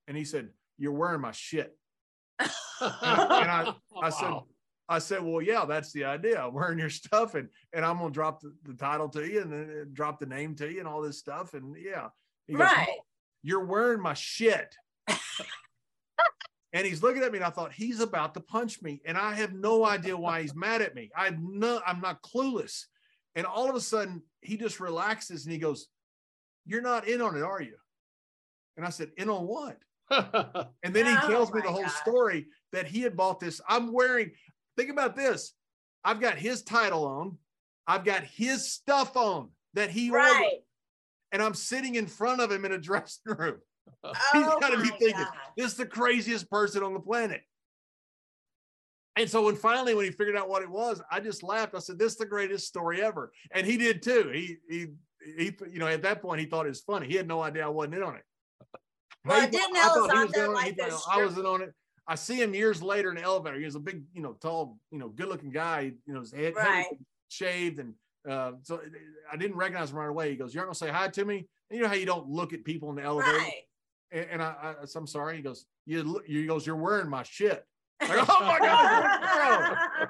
And 0.06 0.16
he 0.16 0.24
said, 0.24 0.48
"You're 0.78 0.92
wearing 0.92 1.20
my 1.20 1.32
shit." 1.32 1.76
and 2.38 2.50
I, 2.80 3.74
I 4.00 4.10
said, 4.10 4.30
Wow. 4.30 4.46
I 4.88 4.98
said, 5.00 5.22
well, 5.22 5.42
yeah, 5.42 5.64
that's 5.66 5.92
the 5.92 6.04
idea. 6.04 6.42
I'm 6.42 6.54
wearing 6.58 6.78
your 6.78 6.90
stuff 6.90 7.34
and 7.34 7.48
and 7.72 7.84
I'm 7.84 7.98
gonna 7.98 8.10
drop 8.10 8.40
the, 8.40 8.54
the 8.64 8.74
title 8.74 9.08
to 9.10 9.26
you 9.26 9.42
and 9.42 9.52
then 9.52 9.70
uh, 9.82 9.84
drop 9.92 10.18
the 10.18 10.26
name 10.26 10.54
to 10.56 10.70
you 10.70 10.78
and 10.80 10.88
all 10.88 11.02
this 11.02 11.18
stuff. 11.18 11.54
And 11.54 11.76
yeah. 11.78 12.08
He 12.46 12.54
goes, 12.54 12.62
Right. 12.62 12.86
"No, 12.88 12.94
you're 13.42 13.64
wearing 13.64 14.00
my 14.00 14.14
shit. 14.14 14.74
and 16.72 16.86
he's 16.86 17.02
looking 17.02 17.22
at 17.22 17.32
me 17.32 17.38
and 17.38 17.44
I 17.44 17.50
thought 17.50 17.72
he's 17.72 18.00
about 18.00 18.34
to 18.34 18.40
punch 18.40 18.82
me. 18.82 19.00
And 19.06 19.16
I 19.16 19.34
have 19.34 19.52
no 19.54 19.84
idea 19.84 20.16
why 20.16 20.42
he's 20.42 20.54
mad 20.66 20.82
at 20.82 20.94
me. 20.94 21.10
I'm 21.16 21.58
no, 21.58 21.80
I'm 21.86 22.00
not 22.00 22.22
clueless. 22.22 22.84
And 23.34 23.46
all 23.46 23.68
of 23.68 23.76
a 23.76 23.80
sudden 23.80 24.22
he 24.40 24.56
just 24.56 24.80
relaxes 24.80 25.44
and 25.44 25.52
he 25.52 25.58
goes, 25.58 25.86
You're 26.66 26.82
not 26.82 27.06
in 27.08 27.20
on 27.20 27.36
it, 27.36 27.42
are 27.42 27.62
you? 27.62 27.76
And 28.76 28.86
I 28.86 28.90
said, 28.90 29.10
In 29.16 29.28
on 29.28 29.46
what? 29.46 29.78
And 30.82 30.94
then 30.94 31.06
he 31.06 31.14
Oh 31.22 31.28
tells 31.28 31.52
me 31.52 31.60
the 31.62 31.70
whole 31.70 31.82
God. 31.82 31.90
story 31.92 32.46
that 32.72 32.86
he 32.86 33.02
had 33.02 33.16
bought 33.16 33.40
this. 33.40 33.60
I'm 33.68 33.92
wearing, 33.92 34.30
think 34.78 34.90
about 34.90 35.16
this. 35.16 35.52
I've 36.04 36.20
got 36.20 36.38
his 36.38 36.62
title 36.62 37.04
on, 37.04 37.36
I've 37.86 38.04
got 38.04 38.22
his 38.24 38.70
stuff 38.72 39.16
on 39.16 39.50
that 39.74 39.90
he 39.90 40.10
ordered, 40.10 40.60
and 41.32 41.42
I'm 41.42 41.54
sitting 41.54 41.96
in 41.96 42.06
front 42.06 42.40
of 42.40 42.50
him 42.50 42.64
in 42.64 42.72
a 42.72 42.78
dressing 42.88 43.34
room. 43.36 43.56
Oh 44.04 44.12
He's 44.34 44.44
gotta 44.44 44.76
be 44.76 44.88
thinking, 44.90 45.12
God. 45.12 45.26
This 45.56 45.72
is 45.72 45.74
the 45.78 45.86
craziest 45.86 46.50
person 46.50 46.82
on 46.82 46.92
the 46.92 47.00
planet. 47.00 47.40
And 49.16 49.28
so 49.28 49.46
when 49.46 49.56
finally, 49.56 49.94
when 49.94 50.04
he 50.04 50.10
figured 50.12 50.36
out 50.36 50.48
what 50.48 50.62
it 50.62 50.68
was, 50.70 51.00
I 51.10 51.20
just 51.20 51.42
laughed. 51.42 51.74
I 51.74 51.78
said, 51.80 51.98
This 51.98 52.12
is 52.12 52.18
the 52.18 52.26
greatest 52.26 52.68
story 52.68 53.02
ever. 53.02 53.32
And 53.50 53.66
he 53.66 53.76
did 53.78 54.02
too. 54.02 54.30
He 54.32 54.56
he 54.68 54.86
he 55.36 55.56
you 55.72 55.78
know, 55.78 55.86
at 55.88 56.02
that 56.02 56.20
point 56.22 56.40
he 56.40 56.46
thought 56.46 56.66
it 56.66 56.68
was 56.68 56.82
funny. 56.82 57.08
He 57.08 57.14
had 57.14 57.26
no 57.26 57.42
idea 57.42 57.64
I 57.64 57.68
wasn't 57.70 57.94
in 57.94 58.02
on 58.02 58.16
it. 58.16 58.22
Well, 59.24 59.40
He 59.40 59.46
didn't 59.48 59.74
thought- 59.74 60.10
I 60.10 60.24
was 60.24 60.34
on. 60.36 60.52
Like 60.54 60.78
I 61.10 61.24
wasn't 61.24 61.46
on 61.46 61.62
it. 61.62 61.74
I 62.08 62.14
see 62.14 62.40
him 62.40 62.54
years 62.54 62.82
later 62.82 63.10
in 63.10 63.16
the 63.16 63.22
elevator. 63.22 63.58
He 63.58 63.64
was 63.66 63.74
a 63.74 63.80
big, 63.80 64.02
you 64.14 64.22
know, 64.22 64.32
tall, 64.32 64.78
you 64.90 64.98
know, 64.98 65.08
good-looking 65.08 65.50
guy. 65.50 65.92
You 66.06 66.14
know, 66.14 66.20
his 66.20 66.32
head, 66.32 66.54
head 66.56 66.66
Right. 66.66 66.86
shaved, 67.28 67.78
and 67.78 67.94
uh, 68.28 68.52
so 68.62 68.80
I 69.30 69.36
didn't 69.36 69.56
recognize 69.56 69.90
him 69.90 69.98
right 69.98 70.08
away. 70.08 70.30
He 70.30 70.36
goes, 70.36 70.54
"You're 70.54 70.64
not 70.64 70.68
gonna 70.68 70.74
say 70.74 70.88
hi 70.90 71.08
to 71.08 71.24
me." 71.24 71.46
And 71.70 71.76
you 71.76 71.82
know 71.82 71.88
how 71.88 71.94
you 71.94 72.06
don't 72.06 72.28
look 72.28 72.52
at 72.54 72.64
people 72.64 72.88
in 72.90 72.96
the 72.96 73.02
elevator. 73.02 73.36
Right. 73.36 73.62
And, 74.10 74.26
and 74.32 74.42
I, 74.42 74.74
I, 74.82 74.84
so 74.86 75.00
I'm 75.00 75.06
sorry. 75.06 75.36
He 75.36 75.42
goes, 75.42 75.66
"You," 75.84 76.02
look- 76.02 76.26
he 76.26 76.46
goes, 76.46 76.66
"You're 76.66 76.76
wearing 76.76 77.08
my 77.10 77.22
shit." 77.22 77.64
Like, 78.00 78.26
oh 78.28 78.40
my 78.46 78.58
god! 78.60 80.08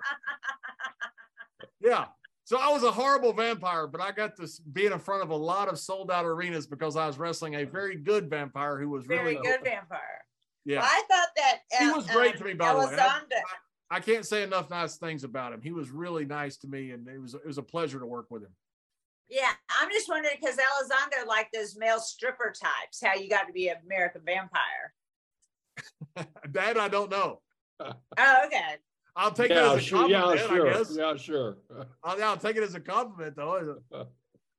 yeah. 1.80 2.06
So 2.44 2.56
I 2.58 2.70
was 2.72 2.82
a 2.82 2.90
horrible 2.90 3.32
vampire, 3.32 3.86
but 3.86 4.00
I 4.00 4.10
got 4.12 4.36
to 4.36 4.48
be 4.72 4.86
in 4.86 4.98
front 4.98 5.22
of 5.22 5.30
a 5.30 5.36
lot 5.36 5.68
of 5.68 5.78
sold 5.78 6.10
out 6.10 6.24
arenas 6.24 6.66
because 6.66 6.96
I 6.96 7.06
was 7.06 7.18
wrestling 7.18 7.54
a 7.54 7.64
very 7.64 7.96
good 7.96 8.30
vampire 8.30 8.78
who 8.78 8.88
was 8.88 9.04
Very 9.06 9.34
really 9.34 9.42
good 9.42 9.60
vampire. 9.64 10.24
Yeah. 10.68 10.82
I 10.82 11.02
thought 11.08 11.28
that 11.36 11.60
He 11.78 11.90
was 11.90 12.06
great 12.08 12.34
um, 12.34 12.38
to 12.40 12.44
me, 12.44 12.52
by 12.52 12.74
the 12.74 12.78
way. 12.78 12.84
I- 12.84 12.88
Elizondo- 12.88 13.42
I 13.90 14.00
can't 14.00 14.26
say 14.26 14.42
enough 14.42 14.68
nice 14.68 14.96
things 14.98 15.24
about 15.24 15.54
him. 15.54 15.62
He 15.62 15.72
was 15.72 15.90
really 15.90 16.26
nice 16.26 16.58
to 16.58 16.66
me, 16.68 16.90
and 16.90 17.08
it 17.08 17.18
was 17.18 17.32
it 17.32 17.46
was 17.46 17.56
a 17.56 17.62
pleasure 17.62 17.98
to 17.98 18.04
work 18.04 18.26
with 18.28 18.42
him. 18.42 18.54
Yeah, 19.30 19.50
I'm 19.80 19.88
just 19.90 20.10
wondering 20.10 20.36
because 20.38 20.56
Elizondo 20.56 21.26
like 21.26 21.48
those 21.54 21.74
male 21.78 22.00
stripper 22.00 22.52
types, 22.52 23.02
how 23.02 23.14
you 23.14 23.30
got 23.30 23.46
to 23.46 23.52
be 23.54 23.68
an 23.68 23.78
American 23.86 24.20
vampire. 24.26 24.92
that 26.52 26.78
I 26.78 26.88
don't 26.88 27.10
know. 27.10 27.40
Oh, 27.80 27.92
okay. 28.46 28.76
I'll 29.16 29.32
take 29.32 29.48
yeah, 29.48 29.72
it 29.72 29.76
as 29.76 29.78
a 29.78 29.80
sure, 29.80 30.08
yeah, 30.08 30.20
compliment. 30.20 30.48
sure, 30.50 30.68
I 30.68 30.72
guess. 30.74 30.96
yeah, 30.96 31.16
sure. 31.16 31.56
I'll, 32.04 32.22
I'll 32.22 32.36
take 32.36 32.56
it 32.56 32.62
as 32.62 32.74
a 32.74 32.80
compliment, 32.80 33.36
though. 33.36 33.78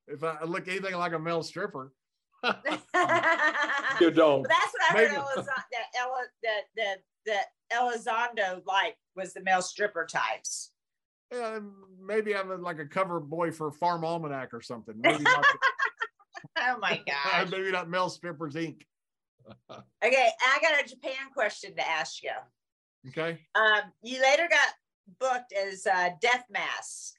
If 0.07 0.23
I 0.23 0.43
look 0.43 0.67
anything 0.67 0.95
like 0.95 1.13
a 1.13 1.19
male 1.19 1.43
stripper, 1.43 1.93
well, 2.41 2.55
You 3.99 4.11
don't. 4.11 4.43
that's 4.43 4.73
what 4.73 4.91
I 4.91 4.93
Maybe. 4.93 5.15
heard. 5.15 5.23
Elizondo, 5.23 5.45
that 5.45 5.99
Ella, 5.99 6.21
that 6.43 6.61
that 6.77 6.97
that 7.25 7.45
Elizondo 7.73 8.65
like 8.65 8.95
was 9.15 9.33
the 9.33 9.41
male 9.43 9.61
stripper 9.61 10.05
types. 10.05 10.71
Yeah, 11.31 11.59
maybe 12.01 12.35
I'm 12.35 12.49
a, 12.51 12.55
like 12.55 12.79
a 12.79 12.85
cover 12.87 13.19
boy 13.19 13.51
for 13.51 13.71
Farm 13.71 14.03
Almanac 14.03 14.53
or 14.53 14.61
something. 14.61 14.95
Maybe 15.01 15.23
not, 15.23 15.45
Oh 16.57 16.77
my 16.81 16.99
gosh. 17.05 17.49
maybe 17.51 17.71
not 17.71 17.87
Male 17.89 18.09
Strippers 18.09 18.55
Inc. 18.55 18.81
Okay, 20.03 20.27
I 20.41 20.59
got 20.61 20.83
a 20.83 20.87
Japan 20.87 21.29
question 21.33 21.75
to 21.75 21.87
ask 21.87 22.23
you. 22.23 22.31
Okay. 23.09 23.39
Um, 23.55 23.81
you 24.03 24.21
later 24.21 24.47
got 24.49 24.73
booked 25.19 25.53
as 25.53 25.85
uh, 25.87 26.09
Death 26.21 26.45
Mask, 26.49 27.13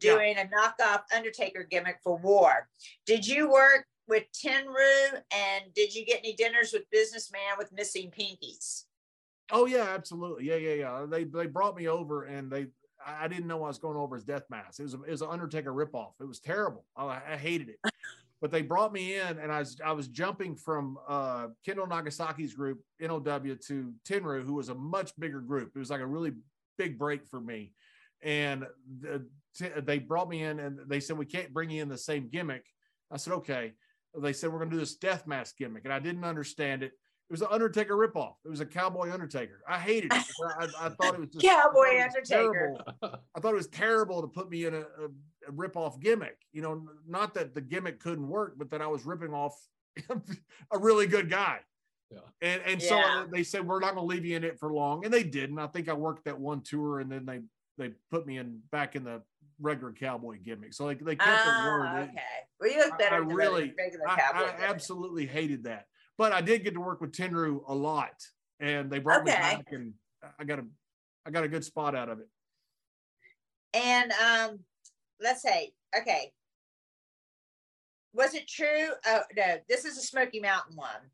Yeah. 0.00 0.14
doing 0.14 0.36
a 0.38 0.44
knockoff 0.44 1.02
Undertaker 1.14 1.66
gimmick 1.68 1.98
for 2.02 2.16
War. 2.18 2.68
Did 3.06 3.26
you 3.26 3.50
work 3.50 3.86
with 4.08 4.24
Tenryu, 4.32 5.20
and 5.32 5.64
did 5.74 5.94
you 5.94 6.04
get 6.04 6.18
any 6.18 6.34
dinners 6.34 6.72
with 6.72 6.90
Businessman 6.90 7.58
with 7.58 7.72
missing 7.72 8.10
pinkies? 8.10 8.84
Oh 9.50 9.66
yeah, 9.66 9.88
absolutely. 9.94 10.46
Yeah, 10.46 10.56
yeah, 10.56 10.74
yeah. 10.74 11.06
They 11.08 11.24
they 11.24 11.46
brought 11.46 11.76
me 11.76 11.88
over 11.88 12.24
and 12.24 12.50
they 12.50 12.66
I 13.06 13.28
didn't 13.28 13.46
know 13.46 13.62
I 13.64 13.68
was 13.68 13.78
going 13.78 13.96
over 13.96 14.16
as 14.16 14.24
Death 14.24 14.44
Mask. 14.50 14.80
It 14.80 14.84
was 14.84 14.94
a, 14.94 15.02
it 15.02 15.10
was 15.10 15.22
an 15.22 15.28
Undertaker 15.30 15.72
ripoff. 15.72 16.12
It 16.20 16.26
was 16.26 16.40
terrible. 16.40 16.84
I, 16.96 17.20
I 17.32 17.36
hated 17.36 17.68
it. 17.68 17.78
but 18.40 18.50
they 18.50 18.62
brought 18.62 18.92
me 18.92 19.16
in 19.16 19.38
and 19.38 19.52
I 19.52 19.60
was 19.60 19.80
I 19.84 19.92
was 19.92 20.08
jumping 20.08 20.56
from 20.56 20.98
uh 21.06 21.48
Kendo 21.66 21.88
Nagasaki's 21.88 22.54
group 22.54 22.80
NOW 23.00 23.20
to 23.20 23.92
Tenryu, 24.08 24.44
who 24.44 24.54
was 24.54 24.68
a 24.70 24.74
much 24.74 25.12
bigger 25.18 25.40
group. 25.40 25.72
It 25.74 25.78
was 25.78 25.90
like 25.90 26.00
a 26.00 26.06
really 26.06 26.32
big 26.78 26.98
break 26.98 27.26
for 27.26 27.40
me. 27.40 27.72
And 28.22 28.66
the, 29.00 29.26
t- 29.54 29.68
they 29.82 29.98
brought 29.98 30.28
me 30.28 30.42
in 30.42 30.58
and 30.58 30.78
they 30.86 31.00
said 31.00 31.18
we 31.18 31.26
can't 31.26 31.52
bring 31.52 31.70
you 31.70 31.82
in 31.82 31.88
the 31.88 31.98
same 31.98 32.28
gimmick. 32.28 32.64
I 33.10 33.18
said 33.18 33.34
okay. 33.34 33.74
They 34.20 34.32
said 34.32 34.50
we're 34.52 34.58
going 34.58 34.70
to 34.70 34.76
do 34.76 34.80
this 34.80 34.96
death 34.96 35.26
mask 35.26 35.56
gimmick, 35.58 35.84
and 35.84 35.92
I 35.92 35.98
didn't 35.98 36.24
understand 36.24 36.82
it. 36.82 36.92
It 37.30 37.32
was 37.32 37.40
an 37.40 37.48
Undertaker 37.50 37.96
ripoff. 37.96 38.34
It 38.44 38.48
was 38.48 38.60
a 38.60 38.66
cowboy 38.66 39.10
Undertaker. 39.12 39.62
I 39.66 39.78
hated 39.78 40.12
it. 40.12 40.24
I, 40.58 40.68
I 40.78 40.88
thought 40.90 41.14
it 41.14 41.20
was 41.20 41.30
just 41.30 41.44
Cowboy 41.44 41.80
I 41.80 41.92
it 41.92 42.06
was 42.20 42.30
Undertaker. 42.30 42.52
terrible. 42.52 43.18
I 43.34 43.40
thought 43.40 43.52
it 43.52 43.56
was 43.56 43.68
terrible 43.68 44.20
to 44.20 44.28
put 44.28 44.50
me 44.50 44.66
in 44.66 44.74
a, 44.74 44.80
a, 44.80 45.06
a 45.48 45.50
rip-off 45.52 45.98
gimmick. 46.00 46.36
You 46.52 46.62
know, 46.62 46.86
not 47.08 47.32
that 47.34 47.54
the 47.54 47.60
gimmick 47.62 47.98
couldn't 47.98 48.28
work, 48.28 48.54
but 48.58 48.70
that 48.70 48.82
I 48.82 48.86
was 48.86 49.06
ripping 49.06 49.32
off 49.32 49.58
a 50.70 50.78
really 50.78 51.06
good 51.06 51.30
guy. 51.30 51.60
Yeah. 52.10 52.18
And 52.42 52.62
and 52.66 52.82
Yeah. 52.82 53.22
so 53.22 53.26
they 53.32 53.42
said 53.42 53.66
we're 53.66 53.80
not 53.80 53.94
going 53.94 54.06
to 54.08 54.14
leave 54.14 54.24
you 54.26 54.36
in 54.36 54.44
it 54.44 54.58
for 54.60 54.72
long, 54.72 55.04
and 55.04 55.12
they 55.12 55.24
didn't. 55.24 55.58
I 55.58 55.66
think 55.66 55.88
I 55.88 55.94
worked 55.94 56.26
that 56.26 56.38
one 56.38 56.60
tour, 56.60 57.00
and 57.00 57.10
then 57.10 57.24
they 57.24 57.40
they 57.78 57.94
put 58.10 58.26
me 58.26 58.36
in 58.38 58.60
back 58.70 58.94
in 58.96 59.02
the 59.02 59.22
regular 59.60 59.92
cowboy 59.92 60.38
gimmick. 60.42 60.72
So 60.74 60.84
like 60.84 61.00
they 61.04 61.16
kept 61.16 61.44
the 61.44 61.50
word. 61.50 61.86
Ah, 61.86 61.98
okay. 62.02 62.12
Well, 62.60 62.70
you 62.70 62.78
look 62.78 62.94
I- 62.94 62.96
better 62.96 63.16
I 63.16 63.18
than 63.20 63.28
the 63.28 63.34
really- 63.34 63.74
regular 63.76 64.08
I, 64.08 64.16
cowboy. 64.16 64.44
I 64.44 64.50
gimmick. 64.52 64.70
absolutely 64.70 65.26
hated 65.26 65.64
that. 65.64 65.86
But 66.16 66.32
I 66.32 66.40
did 66.40 66.62
get 66.64 66.74
to 66.74 66.80
work 66.80 67.00
with 67.00 67.12
Tenryu 67.12 67.62
a 67.66 67.74
lot, 67.74 68.14
and 68.60 68.90
they 68.90 69.00
brought 69.00 69.24
me 69.24 69.32
back, 69.32 69.64
and 69.72 69.94
I 70.38 70.44
got 70.44 70.60
a 70.60 70.64
I 71.26 71.30
got 71.30 71.42
a 71.44 71.48
good 71.48 71.64
spot 71.64 71.94
out 71.96 72.08
of 72.08 72.20
it. 72.20 72.28
And 73.72 74.12
um, 74.12 74.60
let's 75.20 75.42
say, 75.42 75.72
okay. 75.98 76.32
Was 78.12 78.34
it 78.34 78.46
true? 78.46 78.90
Oh 79.06 79.22
no, 79.36 79.56
this 79.68 79.84
is 79.84 79.98
a 79.98 80.02
Smoky 80.02 80.38
Mountain 80.38 80.76
one. 80.76 81.10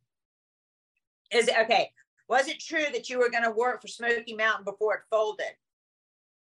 Is 1.32 1.48
it 1.48 1.54
okay? 1.62 1.90
Was 2.28 2.46
it 2.48 2.60
true 2.60 2.84
that 2.92 3.08
you 3.08 3.18
were 3.18 3.30
going 3.30 3.44
to 3.44 3.50
work 3.50 3.80
for 3.80 3.88
Smoky 3.88 4.34
Mountain 4.34 4.64
before 4.64 4.94
it 4.96 5.00
folded? 5.10 5.46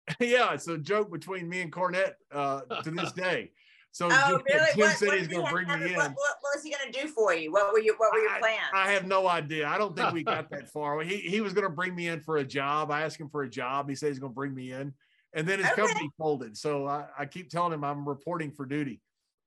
yeah, 0.19 0.53
it's 0.53 0.67
a 0.67 0.77
joke 0.77 1.11
between 1.11 1.47
me 1.47 1.61
and 1.61 1.71
Cornette 1.71 2.13
uh, 2.31 2.61
to 2.83 2.91
this 2.91 3.11
day. 3.13 3.51
So 3.93 4.07
Oh, 4.09 4.37
Jim, 4.37 4.41
really? 4.47 4.65
Jim 4.75 5.07
What, 5.07 5.17
he's 5.19 5.27
going 5.27 5.45
to 5.45 5.51
bring 5.51 5.67
me 5.67 5.91
in. 5.91 5.95
What, 5.97 6.11
what, 6.11 6.37
was 6.55 6.63
he 6.63 6.71
going 6.71 6.91
to 6.91 7.01
do 7.01 7.07
for 7.09 7.33
you? 7.33 7.51
What 7.51 7.73
were 7.73 7.79
you? 7.79 7.93
What 7.97 8.13
were 8.13 8.19
your 8.19 8.31
I- 8.31 8.39
plans? 8.39 8.59
I 8.73 8.91
have 8.91 9.05
no 9.05 9.27
idea. 9.27 9.67
I 9.67 9.77
don't 9.77 9.95
think 9.95 10.13
we 10.13 10.23
got 10.23 10.49
that 10.51 10.69
far. 10.69 11.01
He 11.01 11.17
he 11.17 11.41
was 11.41 11.53
going 11.53 11.65
to 11.65 11.69
bring 11.69 11.93
me 11.93 12.07
in 12.07 12.21
for 12.21 12.37
a 12.37 12.43
job. 12.43 12.89
I 12.89 13.01
asked 13.01 13.19
him 13.19 13.29
for 13.29 13.43
a 13.43 13.49
job. 13.49 13.89
He 13.89 13.95
said 13.95 14.07
he's 14.07 14.19
going 14.19 14.31
to 14.31 14.35
bring 14.35 14.55
me 14.55 14.71
in, 14.71 14.93
and 15.33 15.47
then 15.47 15.59
his 15.59 15.67
Okay. 15.67 15.81
company 15.81 16.09
folded. 16.17 16.57
So 16.57 16.87
I, 16.87 17.05
I 17.19 17.25
keep 17.25 17.49
telling 17.49 17.73
him 17.73 17.83
I'm 17.83 18.07
reporting 18.07 18.51
for 18.51 18.65
duty. 18.65 19.01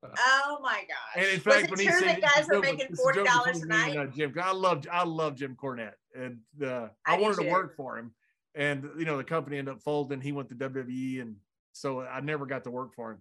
oh 0.05 0.59
my 0.63 0.83
gosh! 0.87 1.17
And 1.17 1.25
in 1.25 1.33
was 1.37 1.43
fact, 1.43 1.65
it 1.65 1.71
when 1.71 1.81
he 1.81 1.87
true 1.87 2.01
said 2.01 2.21
that 2.21 2.35
guys 2.37 2.47
were 2.47 2.61
making 2.61 2.95
forty 2.95 3.25
dollars 3.25 3.63
a 3.63 3.67
night? 3.67 3.97
and, 3.97 4.11
uh, 4.11 4.13
Jim, 4.13 4.35
I 4.43 4.53
loved 4.53 4.87
I 4.93 5.05
love 5.05 5.37
Jim 5.37 5.57
Cornette, 5.57 5.95
and 6.15 6.41
uh, 6.63 6.89
I 7.07 7.15
I, 7.17 7.19
wanted 7.19 7.43
to 7.43 7.51
work 7.51 7.75
for 7.77 7.97
him. 7.97 8.13
And 8.55 8.89
you 8.99 9.05
know, 9.05 9.17
the 9.17 9.25
company 9.25 9.59
ended 9.59 9.75
up 9.75 9.83
folding. 9.83 10.21
He 10.21 10.33
went 10.33 10.49
to 10.51 10.55
WWE, 10.55 11.21
and 11.23 11.37
so 11.73 12.01
I 12.03 12.21
never 12.21 12.47
got 12.47 12.65
to 12.65 12.71
work 12.71 12.95
for 12.95 13.13
him. 13.13 13.19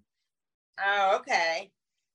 Oh, 0.85 1.17
okay. 1.19 1.71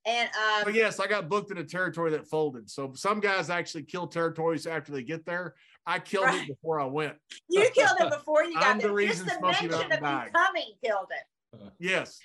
And 0.07 0.29
um, 0.29 0.63
But 0.65 0.75
yes, 0.75 1.01
I 1.01 1.07
got 1.07 1.29
booked 1.29 1.51
in 1.51 1.59
a 1.59 1.65
territory 1.65 2.13
that 2.13 2.27
folded. 2.29 2.71
So 2.71 2.93
some 2.95 3.21
guys 3.21 3.51
actually 3.51 3.83
kill 3.83 4.07
territories 4.07 4.67
after 4.67 4.93
they 4.93 5.03
get 5.03 5.27
there. 5.27 5.55
I 5.85 5.99
killed 5.99 6.27
Right. 6.27 6.43
it 6.43 6.49
before 6.49 6.81
I 6.81 6.85
went. 6.87 7.17
you 7.51 7.69
killed 7.75 7.99
it 8.01 8.11
before 8.11 8.45
you 8.45 8.55
got 8.55 8.67
I'm 8.67 8.79
the 8.79 8.85
there. 8.85 8.93
reason 8.95 9.27
Just 9.27 9.41
the 9.41 9.47
mention 9.47 9.75
of 9.75 9.83
you 9.83 10.33
coming 10.33 10.73
killed 10.85 11.09
it. 11.11 11.73
Yes. 11.79 12.19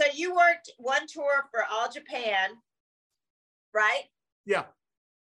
So 0.00 0.06
you 0.14 0.34
worked 0.34 0.70
one 0.78 1.06
tour 1.08 1.44
for 1.50 1.64
All 1.70 1.88
Japan, 1.90 2.50
right? 3.74 4.02
Yeah. 4.44 4.64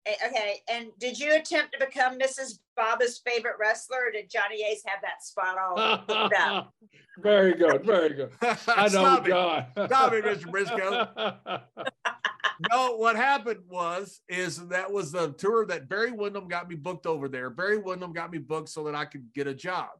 Eh, 0.06 0.14
Okay. 0.26 0.60
And 0.70 0.88
did 0.98 1.18
you 1.18 1.34
attempt 1.34 1.72
to 1.78 1.84
become 1.84 2.18
Mrs. 2.18 2.58
Baba's 2.76 3.20
favorite 3.24 3.56
wrestler, 3.60 4.08
or 4.08 4.10
did 4.10 4.30
Johnny 4.30 4.64
Ace 4.64 4.82
have 4.86 5.00
that 5.02 5.22
spot 5.22 5.56
all 5.58 5.98
booked 6.06 6.34
up? 6.38 6.72
very 7.22 7.54
good, 7.54 7.84
very 7.84 8.10
good. 8.10 8.30
I 8.42 8.82
know, 8.84 8.88
Stop 8.88 9.26
it. 9.26 9.30
John. 9.30 9.66
Stop 9.86 10.12
it, 10.12 10.24
Mr. 10.24 10.46
Brisco. 10.46 11.62
no, 12.70 12.96
what 12.96 13.16
happened 13.16 13.60
was 13.68 14.20
is 14.28 14.68
that 14.68 14.90
was 14.90 15.12
the 15.12 15.32
tour 15.32 15.66
that 15.66 15.88
Barry 15.88 16.12
Windham 16.12 16.48
got 16.48 16.68
me 16.68 16.76
booked 16.76 17.06
over 17.06 17.28
there. 17.28 17.50
Barry 17.50 17.78
Windham 17.78 18.12
got 18.12 18.30
me 18.30 18.38
booked 18.38 18.68
so 18.68 18.84
that 18.84 18.94
I 18.94 19.04
could 19.04 19.32
get 19.34 19.46
a 19.46 19.54
job. 19.54 19.90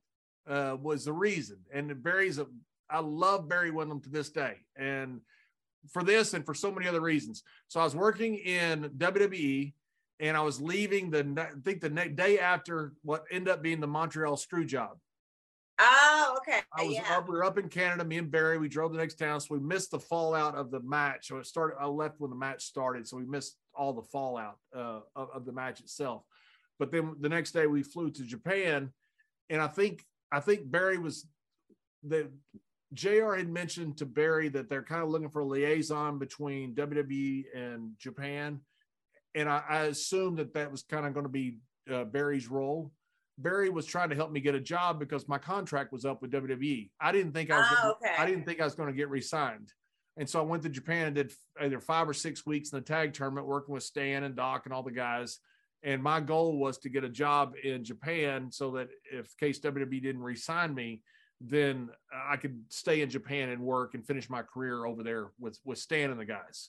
Uh, 0.45 0.77
was 0.81 1.05
the 1.05 1.12
reason. 1.12 1.59
And 1.73 2.03
Barry's 2.03 2.39
a 2.39 2.47
I 2.91 3.01
love 3.01 3.49
Barry 3.49 3.70
Windham 3.70 4.01
to 4.03 4.11
this 4.11 4.29
day, 4.29 4.57
and 4.77 5.20
for 5.91 6.05
this 6.05 6.35
and 6.35 6.45
for 6.45 6.55
so 6.55 6.70
many 6.70 6.87
other 6.87 7.01
reasons. 7.01 7.43
So 7.68 7.81
I 7.81 7.85
was 7.85 7.97
working 7.97 8.37
in 8.37 8.91
WWE, 8.99 9.73
and 10.23 10.37
I 10.37 10.41
was 10.41 10.61
leaving 10.61 11.11
the 11.11 11.27
I 11.37 11.61
think 11.62 11.81
the 11.81 11.91
next 11.91 12.16
day 12.16 12.39
after 12.39 12.95
what 13.03 13.25
ended 13.31 13.53
up 13.53 13.62
being 13.62 13.81
the 13.81 13.87
Montreal 13.89 14.37
Screw 14.37 14.64
job. 14.64 14.97
Oh, 15.81 16.37
okay. 16.39 16.61
I 16.73 16.85
was 16.85 16.95
yeah. 16.95 17.16
up, 17.16 17.29
we 17.29 17.35
were 17.35 17.45
up 17.45 17.59
in 17.59 17.68
Canada. 17.68 18.05
Me 18.05 18.18
and 18.18 18.31
Barry, 18.31 18.57
we 18.57 18.68
drove 18.68 18.93
the 18.93 18.99
next 18.99 19.16
town, 19.16 19.41
so 19.41 19.49
we 19.51 19.61
missed 19.61 19.91
the 19.91 19.99
fallout 19.99 20.55
of 20.55 20.70
the 20.70 20.81
match. 20.81 21.27
So 21.27 21.39
it 21.39 21.47
started. 21.47 21.77
I 21.81 21.87
left 21.87 22.20
when 22.20 22.31
the 22.31 22.37
match 22.37 22.62
started, 22.62 23.09
so 23.09 23.16
we 23.16 23.25
missed 23.25 23.57
all 23.75 23.93
the 23.93 24.03
fallout 24.03 24.59
uh, 24.77 25.01
of, 25.16 25.29
of 25.35 25.45
the 25.45 25.53
match 25.53 25.81
itself. 25.81 26.23
But 26.79 26.93
then 26.93 27.16
the 27.20 27.29
next 27.29 27.51
day 27.51 27.66
we 27.66 27.83
flew 27.83 28.11
to 28.12 28.23
Japan, 28.23 28.91
and 29.51 29.61
I 29.61 29.66
think 29.66 30.05
I 30.31 30.39
think 30.39 30.70
Barry 30.70 30.99
was 30.99 31.27
the 32.05 32.31
Jr. 32.95 33.35
had 33.35 33.49
mentioned 33.49 33.97
to 33.99 34.07
Barry 34.07 34.51
that 34.51 34.68
they're 34.68 34.85
kind 34.85 35.03
of 35.03 35.09
looking 35.09 35.31
for 35.31 35.41
a 35.41 35.47
liaison 35.47 36.18
between 36.18 36.75
WWE 36.75 37.45
and 37.57 37.93
Japan, 37.99 38.61
and 39.35 39.49
I, 39.49 39.62
I 39.68 39.83
assumed 39.85 40.39
that 40.39 40.55
that 40.55 40.70
was 40.70 40.83
kind 40.83 41.07
of 41.07 41.14
going 41.14 41.24
to 41.24 41.30
be 41.30 41.59
uh, 41.93 42.05
Barry's 42.05 42.49
role. 42.49 42.93
Barry 43.39 43.70
was 43.70 43.87
trying 43.87 44.11
to 44.11 44.14
help 44.14 44.30
me 44.30 44.41
get 44.41 44.55
a 44.55 44.61
job 44.61 45.01
because 45.01 45.26
my 45.26 45.39
contract 45.39 45.93
was 45.93 46.05
up 46.05 46.20
with 46.22 46.30
WWE. 46.30 46.91
I 47.01 47.12
didn't 47.12 47.33
think 47.33 47.51
I 47.51 47.59
was. 47.59 47.66
Oh, 47.83 47.91
okay. 48.03 48.14
I 48.18 48.26
didn't 48.26 48.45
think 48.45 48.61
I 48.61 48.64
was 48.64 48.74
going 48.74 48.91
to 48.91 48.95
get 48.97 49.09
re-signed, 49.09 49.72
and 50.16 50.28
so 50.28 50.39
I 50.39 50.43
went 50.43 50.62
to 50.64 50.68
Japan 50.68 51.07
and 51.07 51.14
did 51.14 51.33
either 51.61 51.80
five 51.80 52.09
or 52.09 52.14
six 52.14 52.45
weeks 52.47 52.70
in 52.72 52.78
the 52.78 52.85
tag 52.85 53.14
tournament, 53.14 53.47
working 53.47 53.74
with 53.74 53.83
Stan 53.85 54.24
and 54.24 54.37
Doc 54.37 54.62
and 54.66 54.74
all 54.74 54.83
the 54.83 54.91
guys. 54.93 55.39
And 55.83 56.01
my 56.01 56.20
goal 56.20 56.59
was 56.59 56.78
to 56.78 56.89
get 56.89 57.03
a 57.03 57.09
job 57.09 57.55
in 57.64 57.83
Japan 57.83 58.53
so 58.53 58.70
that 58.72 58.89
if 59.11 59.37
case 59.37 59.59
WWE 59.59 60.01
didn't 60.01 60.22
re-sign 60.22 60.72
me, 60.72 61.03
then 61.41 61.89
I 62.30 62.37
could 62.37 62.62
stay 62.68 63.01
in 63.01 63.11
Japan 63.11 63.49
and 63.49 63.61
work 63.62 63.95
and 63.95 64.07
finish 64.07 64.30
my 64.30 64.43
career 64.43 64.85
over 64.85 65.03
there 65.03 65.33
with 65.41 65.59
with 65.64 65.78
Stan 65.78 66.11
and 66.11 66.20
the 66.20 66.24
guys. 66.24 66.68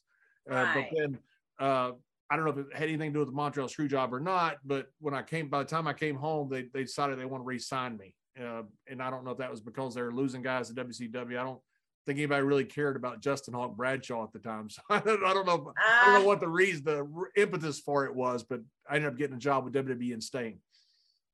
Uh, 0.49 0.55
Right. 0.55 0.87
but 0.89 0.97
then 0.99 1.19
uh, 1.59 1.91
I 2.33 2.35
don't 2.35 2.45
know 2.45 2.51
if 2.51 2.57
it 2.57 2.65
had 2.75 2.87
anything 2.89 3.11
to 3.11 3.13
do 3.13 3.19
with 3.19 3.27
the 3.29 3.35
Montreal 3.35 3.67
screw 3.67 3.87
job 3.87 4.11
or 4.11 4.19
not, 4.19 4.57
but 4.65 4.87
when 4.99 5.13
I 5.13 5.21
came, 5.21 5.49
by 5.49 5.59
the 5.59 5.65
time 5.69 5.87
I 5.87 5.93
came 5.93 6.15
home, 6.15 6.49
they, 6.49 6.63
they 6.73 6.81
decided 6.81 7.19
they 7.19 7.25
want 7.25 7.43
to 7.43 7.45
re-sign 7.45 7.95
me. 7.95 8.15
Uh, 8.41 8.63
and 8.89 9.03
I 9.03 9.11
don't 9.11 9.23
know 9.23 9.29
if 9.31 9.37
that 9.37 9.51
was 9.51 9.61
because 9.61 9.93
they 9.93 10.01
were 10.01 10.11
losing 10.11 10.41
guys 10.41 10.71
at 10.71 10.75
WCW. 10.77 11.37
I 11.39 11.43
don't 11.43 11.59
think 12.07 12.17
anybody 12.17 12.41
really 12.41 12.65
cared 12.65 12.95
about 12.95 13.21
Justin 13.21 13.53
Hawk 13.53 13.75
Bradshaw 13.77 14.23
at 14.23 14.33
the 14.33 14.39
time. 14.39 14.67
So 14.71 14.81
I 14.89 14.99
don't, 14.99 15.23
I 15.23 15.33
don't 15.33 15.45
know. 15.45 15.71
I 15.77 16.05
don't 16.07 16.15
Uh, 16.15 16.19
know 16.21 16.25
what 16.25 16.39
the 16.39 16.47
reason, 16.49 16.83
the 16.85 17.07
impetus 17.37 17.79
for 17.79 18.05
it 18.05 18.15
was, 18.15 18.43
but 18.43 18.61
I 18.89 18.95
ended 18.95 19.11
up 19.11 19.17
getting 19.19 19.35
a 19.35 19.39
job 19.39 19.63
with 19.65 19.73
WWE 19.75 20.13
and 20.13 20.23
staying. 20.23 20.57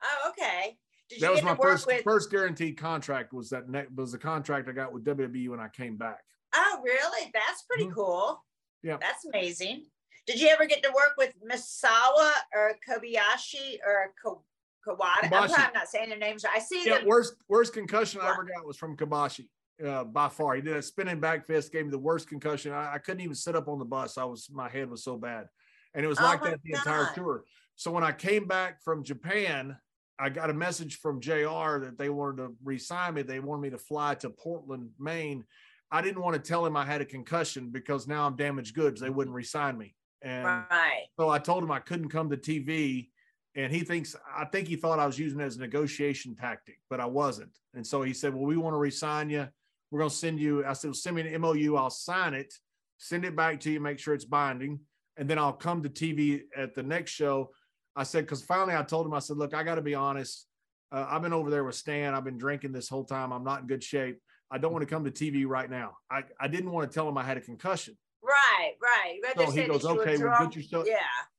oh, 0.04 0.30
okay. 0.32 0.78
Did 1.10 1.22
That 1.22 1.32
was 1.32 1.40
get 1.40 1.46
my 1.46 1.56
first 1.56 1.88
with? 1.88 2.04
first 2.04 2.30
guaranteed 2.30 2.78
contract. 2.78 3.32
Was 3.34 3.50
that 3.52 3.70
ne- 3.70 3.88
was 3.96 4.12
the 4.12 4.18
contract 4.20 4.68
I 4.68 4.74
got 4.74 4.92
with 4.92 5.06
WWE 5.06 5.48
when 5.50 5.60
I 5.62 5.70
came 5.70 5.96
back? 5.96 6.20
Oh, 6.54 6.82
really? 6.84 7.32
That's 7.34 7.64
pretty 7.64 7.86
Mhm. 7.86 7.94
cool. 7.96 8.46
Yeah. 8.84 8.98
That's 9.00 9.26
amazing. 9.26 9.86
Did 10.30 10.40
you 10.40 10.48
ever 10.50 10.68
get 10.68 10.84
to 10.84 10.90
work 10.90 11.16
with 11.18 11.34
Misawa 11.44 12.32
or 12.54 12.76
Kobayashi 12.88 13.80
or 13.84 14.14
Ko- 14.24 14.44
Kawada? 14.88 15.24
I'm 15.24 15.30
Kobashi. 15.32 15.54
probably 15.54 15.74
not 15.74 15.88
saying 15.88 16.10
their 16.10 16.20
names. 16.20 16.44
right. 16.44 16.54
I 16.56 16.60
see 16.60 16.84
Yeah, 16.86 17.00
them. 17.00 17.08
worst 17.08 17.34
worst 17.48 17.74
concussion 17.74 18.22
I 18.22 18.30
ever 18.30 18.44
got 18.44 18.64
was 18.64 18.78
from 18.78 18.96
Kobashi. 18.96 19.48
Uh, 19.84 20.04
by 20.04 20.30
far, 20.30 20.54
he 20.54 20.62
did 20.62 20.76
a 20.76 20.84
spinning 20.84 21.20
back 21.20 21.48
fist, 21.48 21.72
gave 21.72 21.86
me 21.86 21.90
the 21.90 21.98
worst 21.98 22.30
concussion. 22.30 22.74
I, 22.74 22.94
I 22.94 22.98
couldn't 23.00 23.22
even 23.22 23.34
sit 23.34 23.56
up 23.56 23.68
on 23.68 23.80
the 23.80 23.86
bus. 23.86 24.20
I 24.20 24.24
was 24.24 24.48
my 24.52 24.70
head 24.70 24.88
was 24.92 25.04
so 25.04 25.18
bad, 25.18 25.48
and 25.96 26.06
it 26.06 26.08
was 26.08 26.20
Oh 26.20 26.26
like 26.26 26.44
my 26.44 26.52
that 26.52 26.60
the 26.64 26.74
entire 26.74 27.10
tour. 27.16 27.44
So 27.76 27.90
when 27.90 28.04
I 28.04 28.12
came 28.12 28.46
back 28.46 28.84
from 28.84 29.04
Japan, 29.04 29.78
I 30.20 30.30
got 30.30 30.52
a 30.52 30.54
message 30.54 31.00
from 31.00 31.22
JR 31.22 31.80
that 31.80 31.96
they 31.98 32.10
wanted 32.10 32.44
to 32.44 32.56
resign 32.64 33.16
me. 33.16 33.24
They 33.24 33.40
wanted 33.40 33.64
me 33.64 33.70
to 33.72 33.80
fly 33.80 34.14
to 34.16 34.30
Portland, 34.30 34.92
Maine. 35.00 35.44
I 35.90 36.04
didn't 36.04 36.22
want 36.22 36.36
to 36.36 36.48
tell 36.48 36.64
him 36.68 36.78
I 36.78 36.86
had 36.86 37.02
a 37.02 37.06
concussion 37.06 37.72
because 37.72 38.08
now 38.08 38.28
I'm 38.28 38.36
damaged 38.36 38.76
goods. 38.76 39.02
They 39.02 39.10
wouldn't 39.10 39.36
resign 39.36 39.76
me. 39.76 39.96
And 40.22 40.46
right. 40.46 41.06
so 41.18 41.30
I 41.30 41.40
told 41.40 41.64
him 41.64 41.72
I 41.72 41.80
couldn't 41.80 42.10
come 42.10 42.30
to 42.30 42.38
TV. 42.38 43.10
And 43.56 43.74
he 43.74 43.82
thinks, 43.82 44.16
I 44.36 44.46
think 44.46 44.68
he 44.68 44.76
thought 44.76 45.00
I 45.00 45.06
was 45.06 45.18
using 45.18 45.40
it 45.40 45.46
as 45.46 45.58
a 45.58 45.62
negotiation 45.62 46.36
tactic, 46.36 46.80
but 46.90 47.00
I 47.00 47.06
wasn't. 47.06 47.58
And 47.74 47.86
so 47.86 48.02
he 48.04 48.14
said, 48.14 48.34
Well, 48.34 48.46
we 48.46 48.58
want 48.58 48.74
to 48.74 48.78
resign 48.78 49.30
you. 49.30 49.48
We're 49.92 50.00
going 50.00 50.10
to 50.10 50.16
send 50.16 50.40
you. 50.40 50.66
I 50.66 50.74
said, 50.74 50.90
well, 50.90 50.94
Send 50.94 51.16
me 51.16 51.34
an 51.34 51.42
MOU. 51.42 51.76
I'll 51.76 51.90
sign 51.90 52.34
it, 52.34 52.54
send 52.98 53.26
it 53.26 53.36
back 53.36 53.60
to 53.62 53.72
you, 53.72 53.80
make 53.80 54.00
sure 54.00 54.14
it's 54.14 54.26
binding. 54.26 54.80
And 55.18 55.30
then 55.30 55.40
I'll 55.40 55.54
come 55.54 55.82
to 55.84 55.90
TV 55.90 56.44
at 56.56 56.76
the 56.76 56.84
next 56.84 57.12
show. 57.12 57.50
I 57.96 58.04
said, 58.04 58.26
Because 58.26 58.44
finally 58.44 58.76
I 58.76 58.84
told 58.84 59.06
him, 59.06 59.14
I 59.14 59.20
said, 59.20 59.38
Look, 59.38 59.54
I 59.54 59.64
got 59.64 59.76
to 59.76 59.82
be 59.82 59.96
honest. 59.96 60.46
Uh, 60.92 61.06
I've 61.08 61.22
been 61.22 61.34
over 61.34 61.50
there 61.50 61.64
with 61.64 61.76
Stan. 61.76 62.14
I've 62.14 62.24
been 62.24 62.38
drinking 62.38 62.72
this 62.72 62.90
whole 62.90 63.04
time. 63.04 63.32
I'm 63.32 63.44
not 63.44 63.62
in 63.62 63.68
good 63.68 63.84
shape. 63.84 64.20
I 64.52 64.58
don't 64.58 64.72
want 64.72 64.82
to 64.82 64.94
come 64.94 65.04
to 65.06 65.12
TV 65.12 65.46
right 65.46 65.70
now. 65.70 65.98
I, 66.10 66.24
I 66.40 66.48
didn't 66.48 66.72
want 66.72 66.90
to 66.90 66.94
tell 66.94 67.08
him 67.08 67.18
I 67.18 67.24
had 67.24 67.38
a 67.38 67.42
concussion. 67.42 67.96
Right, 68.24 68.74
right. 68.82 69.16
You 69.16 69.22
rather 69.24 69.46
So 69.46 69.52
he 69.52 69.68
goes, 69.68 69.86
okay, 69.86 70.12
well, 70.18 70.18
drunk. 70.20 70.54
get 70.54 70.64
yourself. 70.64 70.88
Yeah. 70.88 70.98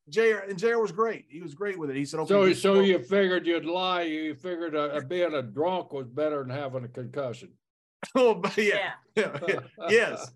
JR 0.09 0.39
and 0.49 0.59
JR 0.59 0.79
was 0.79 0.93
great. 0.93 1.27
He 1.29 1.41
was 1.41 1.55
great 1.55 1.79
with 1.79 1.91
it. 1.91 1.97
He 1.97 2.05
said, 2.05 2.21
okay. 2.21 2.29
So, 2.29 2.47
get 2.47 2.57
so 2.57 2.75
yourself- 2.81 2.87
you 2.87 2.99
figured 3.07 3.47
you'd 3.47 3.65
lie. 3.65 4.03
You 4.03 4.35
figured 4.35 4.75
uh, 4.75 5.01
being 5.07 5.35
a 5.35 5.43
drunk 5.43 5.93
was 5.93 6.09
better 6.09 6.43
than 6.43 6.51
having 6.51 6.85
a 6.85 6.89
concussion. 6.89 7.51
oh, 8.17 8.35
but 8.35 8.57
yeah, 8.57 8.93
Yeah. 9.15 9.39
yeah, 9.47 9.61
yes, 9.91 10.31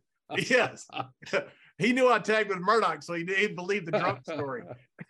yes. 0.49 0.87
he 1.79 1.93
knew 1.93 2.11
I 2.13 2.19
tagged 2.19 2.51
with 2.51 2.59
Murdoch, 2.61 3.03
so 3.03 3.15
he 3.15 3.25
he 3.25 3.49
believed 3.49 3.87
the 3.87 3.93
drunk 3.99 4.23
story. 4.25 4.63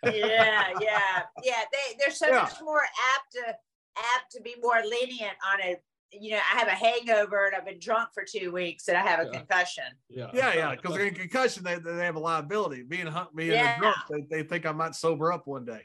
yeah, 0.03 0.69
yeah, 0.81 1.21
yeah. 1.43 1.61
They 1.71 1.97
they're 1.99 2.11
so 2.15 2.27
Yeah. 2.27 2.43
much 2.43 2.53
more 2.63 2.81
apt 2.81 3.31
to 3.33 3.41
apt 3.97 4.31
to 4.31 4.41
be 4.41 4.55
more 4.61 4.81
lenient 4.83 5.35
on 5.53 5.61
a. 5.61 5.75
You 6.19 6.31
know, 6.31 6.37
I 6.53 6.57
have 6.59 6.67
a 6.67 6.71
hangover 6.71 7.45
and 7.47 7.55
I've 7.55 7.65
been 7.65 7.79
drunk 7.79 8.09
for 8.13 8.23
two 8.23 8.51
weeks 8.51 8.87
and 8.87 8.97
I 8.97 9.01
have 9.01 9.19
a 9.19 9.25
Yeah. 9.31 9.37
concussion. 9.39 9.83
Yeah. 10.09 10.29
Yeah, 10.33 10.53
yeah, 10.53 10.75
because 10.75 10.97
in 10.97 11.13
concussion 11.13 11.63
they, 11.63 11.75
they 11.79 12.05
have 12.05 12.15
a 12.15 12.19
liability. 12.19 12.83
Being 12.83 13.07
hung, 13.07 13.27
being 13.35 13.51
Yeah. 13.51 13.75
a 13.75 13.79
drunk, 13.79 13.97
they, 14.09 14.21
they 14.41 14.43
think 14.47 14.65
I 14.65 14.71
might 14.71 14.95
sober 14.95 15.31
up 15.31 15.47
one 15.47 15.65
day. 15.65 15.81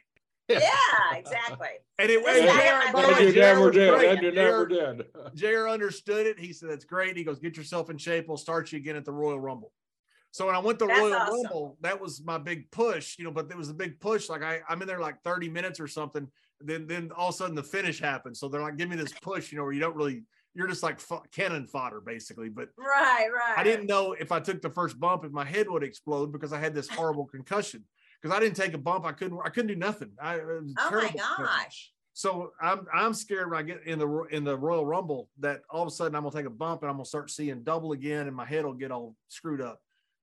Yeah, 0.49 0.61
exactly. 1.15 1.69
And 1.99 2.11
it, 2.11 2.25
Listen, 2.25 2.49
and 2.49 2.51
I 2.51 2.57
JR 2.57 2.71
got 2.71 2.85
my 2.87 2.93
by 2.93 3.03
the 3.03 3.09
And 3.09 3.17
way, 3.19 3.27
you 3.27 3.33
JR 3.33 3.39
never 3.41 3.61
was 3.67 3.75
did. 3.75 3.95
great. 3.95 4.09
And 4.11 4.23
you 4.23 4.33
never 4.33 4.67
JR 4.67 4.75
did. 4.75 5.07
JR 5.35 5.69
understood 5.69 6.27
it. 6.27 6.39
He 6.41 6.53
said, 6.53 6.71
That's 6.71 6.85
great. 6.85 7.17
He 7.17 7.23
goes, 7.25 7.39
Get 7.39 7.57
yourself 7.57 7.89
in 7.91 7.99
shape. 7.99 8.27
We'll 8.29 8.37
start 8.37 8.73
you 8.73 8.79
again 8.79 8.97
at 8.97 9.05
the 9.05 9.13
Royal 9.13 9.39
Rumble. 9.39 9.73
So 10.33 10.47
when 10.47 10.55
I 10.55 10.59
went 10.61 10.79
to 10.81 10.87
That's 10.87 10.99
Royal 11.01 11.15
awesome. 11.15 11.35
Rumble, 11.43 11.77
that 11.83 12.01
was 12.01 12.23
my 12.25 12.39
big 12.39 12.71
push, 12.71 13.17
you 13.19 13.25
know, 13.25 13.31
but 13.33 13.49
it 13.51 13.57
was 13.57 13.69
a 13.71 13.75
big 13.75 14.01
push. 14.01 14.29
Like 14.29 14.43
I, 14.43 14.61
I'm 14.69 14.81
in 14.83 14.89
there 14.89 15.01
like 15.01 15.23
30 15.23 15.49
minutes 15.49 15.79
or 15.81 15.87
something. 15.89 16.29
Then 16.61 16.87
then 16.87 17.11
all 17.17 17.29
of 17.29 17.35
a 17.35 17.39
sudden 17.39 17.55
the 17.55 17.63
finish 17.63 18.01
happens. 18.01 18.39
So 18.41 18.49
they're 18.49 18.61
like, 18.63 18.77
give 18.77 18.89
me 18.89 18.97
this 18.97 19.13
push, 19.23 19.51
you 19.53 19.59
know, 19.59 19.65
where 19.65 19.73
you 19.73 19.81
don't 19.81 19.97
really, 19.97 20.23
you're 20.55 20.67
just 20.69 20.83
like 20.83 21.01
fu- 21.01 21.23
cannon 21.33 21.67
fodder 21.67 22.01
basically. 22.01 22.49
But 22.49 22.69
Right, 22.77 23.29
right. 23.33 23.55
I 23.59 23.65
didn't 23.65 23.87
know 23.87 24.13
if 24.13 24.33
I 24.33 24.41
took 24.41 24.61
the 24.63 24.71
first 24.71 24.99
bump, 25.01 25.25
if 25.25 25.33
my 25.33 25.45
head 25.45 25.69
would 25.71 25.83
explode 25.83 26.33
because 26.33 26.53
I 26.53 26.59
had 26.59 26.75
this 26.75 26.89
horrible 26.89 27.27
concussion. 27.27 27.85
Because 28.21 28.37
I 28.37 28.41
didn't 28.41 28.57
take 28.57 28.75
a 28.75 28.79
bump, 28.79 29.07
I 29.07 29.13
couldn't, 29.13 29.39
I 29.43 29.49
couldn't 29.49 29.69
do 29.69 29.77
nothing. 29.77 30.11
I, 30.21 30.35
it 30.37 30.47
was 30.47 30.75
Oh 30.79 30.85
my 30.85 30.91
terrible 30.91 31.09
concussion. 31.09 31.45
gosh. 31.47 31.93
So 32.13 32.51
I'm 32.61 32.87
I'm 32.93 33.15
scared 33.15 33.51
when 33.51 33.59
I 33.59 33.63
get 33.63 33.83
in 33.87 33.99
the 33.99 34.23
in 34.31 34.45
the 34.45 34.59
Royal 34.59 34.85
Rumble 34.85 35.31
that 35.39 35.61
all 35.71 35.81
of 35.83 35.89
a 35.89 35.91
sudden 35.91 36.15
I'm 36.15 36.25
gonna 36.25 36.35
take 36.35 36.45
a 36.45 36.51
bump 36.51 36.83
and 36.83 36.91
I'm 36.91 36.97
gonna 36.97 37.07
start 37.07 37.31
seeing 37.31 37.63
double 37.63 37.93
again 37.93 38.27
and 38.27 38.37
my 38.37 38.45
head 38.45 38.65
will 38.67 38.75
get 38.75 38.91
all 38.91 39.15
screwed 39.29 39.63
up. 39.63 39.81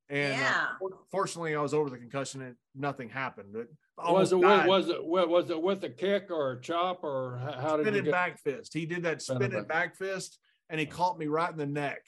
And 0.09 0.33
uh, 0.33 0.37
Yeah. 0.37 0.67
for- 0.79 0.99
fortunately, 1.11 1.55
I 1.55 1.61
was 1.61 1.73
over 1.73 1.89
the 1.89 1.97
concussion 1.97 2.41
and 2.41 2.55
nothing 2.75 3.09
happened. 3.09 3.55
It 3.55 3.67
Was 3.97 4.31
it, 4.31 4.35
with, 4.35 4.43
died. 4.47 4.67
was 4.67 4.89
it 4.89 5.05
was 5.05 5.49
it 5.49 5.61
with 5.61 5.83
a 5.83 5.89
kick 5.89 6.27
or 6.31 6.51
a 6.53 6.61
chop 6.61 7.03
or 7.03 7.37
how 7.59 7.75
did 7.77 7.85
you 7.85 7.91
spinning 7.91 8.03
get? 8.05 8.11
back 8.11 8.39
fist. 8.39 8.73
He 8.73 8.85
did 8.85 9.03
that 9.03 9.21
Spinning 9.21 9.49
spinning 9.49 9.67
back. 9.67 9.91
back 9.91 9.95
fist 9.97 10.39
and 10.69 10.79
he 10.79 10.85
caught 10.85 11.17
me 11.19 11.27
right 11.27 11.51
in 11.51 11.57
the 11.57 11.65
neck. 11.65 11.99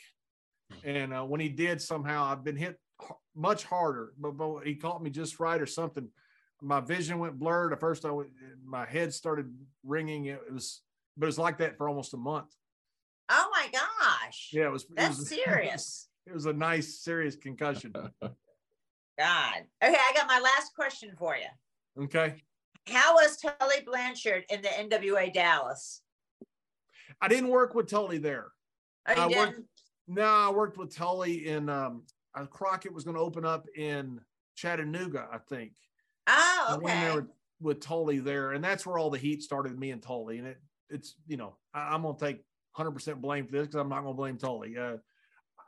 And 0.84 1.14
uh, 1.14 1.24
when 1.24 1.40
he 1.42 1.50
did, 1.50 1.82
somehow 1.82 2.26
I've 2.26 2.44
been 2.44 2.56
hit 2.56 2.80
much 3.36 3.64
harder, 3.64 4.14
but, 4.20 4.32
but 4.38 4.66
he 4.66 4.76
caught 4.76 5.02
me 5.02 5.10
just 5.10 5.40
right 5.40 5.60
or 5.60 5.66
something. 5.66 6.08
My 6.62 6.80
vision 6.82 7.18
went 7.20 7.40
blurred. 7.40 7.72
At 7.74 7.80
first, 7.80 8.06
I 8.06 8.12
went, 8.12 8.30
my 8.66 8.86
head 8.86 9.14
started 9.14 9.52
ringing. 9.84 10.26
It 10.26 10.42
was, 10.54 10.82
but 11.18 11.26
it 11.26 11.28
was 11.28 11.40
like 11.40 11.58
that 11.60 11.78
for 11.78 11.88
almost 11.90 12.14
a 12.14 12.18
month. 12.18 12.54
Oh 13.30 13.50
my 13.52 13.68
gosh. 13.72 14.50
Yeah, 14.52 14.66
it 14.66 14.72
was. 14.72 14.84
it 14.84 14.90
That's 14.96 15.18
was- 15.18 15.30
serious. 15.46 16.09
It 16.30 16.34
was 16.34 16.46
a 16.46 16.54
nice, 16.54 17.00
serious 17.00 17.36
concussion. 17.36 17.92
God. 18.22 18.34
Okay, 19.84 19.98
I 19.98 20.12
got 20.16 20.28
my 20.28 20.40
last 20.40 20.76
question 20.76 21.12
for 21.18 21.36
you. 21.36 22.04
Okay. 22.04 22.36
How 22.88 23.16
was 23.16 23.38
Tully 23.38 23.82
Blanchard 23.86 24.46
in 24.50 24.62
the 24.62 24.68
NWA 24.68 25.34
Dallas? 25.34 26.02
I 27.20 27.28
didn't 27.28 27.50
work 27.50 27.74
with 27.74 27.88
Tully 27.88 28.20
there. 28.20 28.52
Oh, 29.08 29.14
you 29.14 29.22
I 29.22 29.26
worked- 29.26 29.52
didn't? 29.52 29.66
No, 30.08 30.24
I 30.24 30.50
worked 30.50 30.78
with 30.78 30.96
Tully 30.96 31.48
in 31.48 31.70
um 31.70 32.04
uh, 32.36 32.46
Crockett 32.46 32.94
was 32.94 33.04
going 33.04 33.16
to 33.16 33.22
open 33.22 33.44
up 33.44 33.66
in 33.76 34.20
Chattanooga, 34.56 35.28
I 35.32 35.38
think. 35.38 35.74
Oh, 36.28 36.66
I 36.70 36.78
went 36.78 37.02
there 37.02 37.10
okay. 37.10 37.16
with, 37.16 37.28
with 37.60 37.80
Tully 37.80 38.20
there, 38.20 38.52
and 38.52 38.64
that's 38.64 38.86
where 38.86 38.98
all 38.98 39.10
the 39.10 39.18
heat 39.18 39.42
started. 39.42 39.78
Me 39.80 39.92
and 39.92 40.02
Tully, 40.02 40.38
and 40.38 40.48
it 40.48 40.58
it's 40.90 41.16
you 41.28 41.38
know 41.38 41.58
I, 41.74 41.94
am 41.96 42.04
gonna 42.04 42.18
take 42.18 42.38
100 42.76 42.92
percent 42.92 43.22
blame 43.22 43.46
for 43.46 43.52
this 43.52 43.68
because 43.68 43.80
I'm 43.80 43.90
not 43.90 44.02
gonna 44.02 44.14
blame 44.14 44.38
Tully. 44.38 44.78
Uh, 44.78 44.98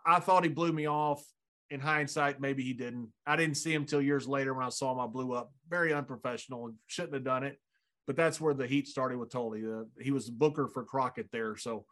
I 0.05 0.19
thought 0.19 0.43
he 0.43 0.49
blew 0.49 0.71
me 0.71 0.87
off. 0.87 1.23
In 1.69 1.79
hindsight, 1.79 2.41
maybe 2.41 2.63
he 2.63 2.73
didn't. 2.73 3.13
I 3.25 3.37
didn't 3.37 3.55
see 3.55 3.73
him 3.73 3.85
till 3.85 4.01
years 4.01 4.27
later 4.27 4.53
when 4.53 4.65
I 4.65 4.69
saw 4.69 4.91
him. 4.91 4.99
I 4.99 5.07
blew 5.07 5.31
up. 5.31 5.53
Very 5.69 5.93
unprofessional 5.93 6.65
and 6.65 6.75
shouldn't 6.87 7.13
have 7.13 7.23
done 7.23 7.43
it. 7.45 7.61
But 8.07 8.17
that's 8.17 8.41
where 8.41 8.53
the 8.53 8.67
heat 8.67 8.89
started 8.89 9.17
with 9.17 9.29
Tully. 9.31 9.63
Uh, 9.65 9.83
he 10.01 10.11
was 10.11 10.25
the 10.25 10.33
booker 10.33 10.67
for 10.67 10.83
Crockett 10.83 11.29
there, 11.31 11.55
so. 11.55 11.85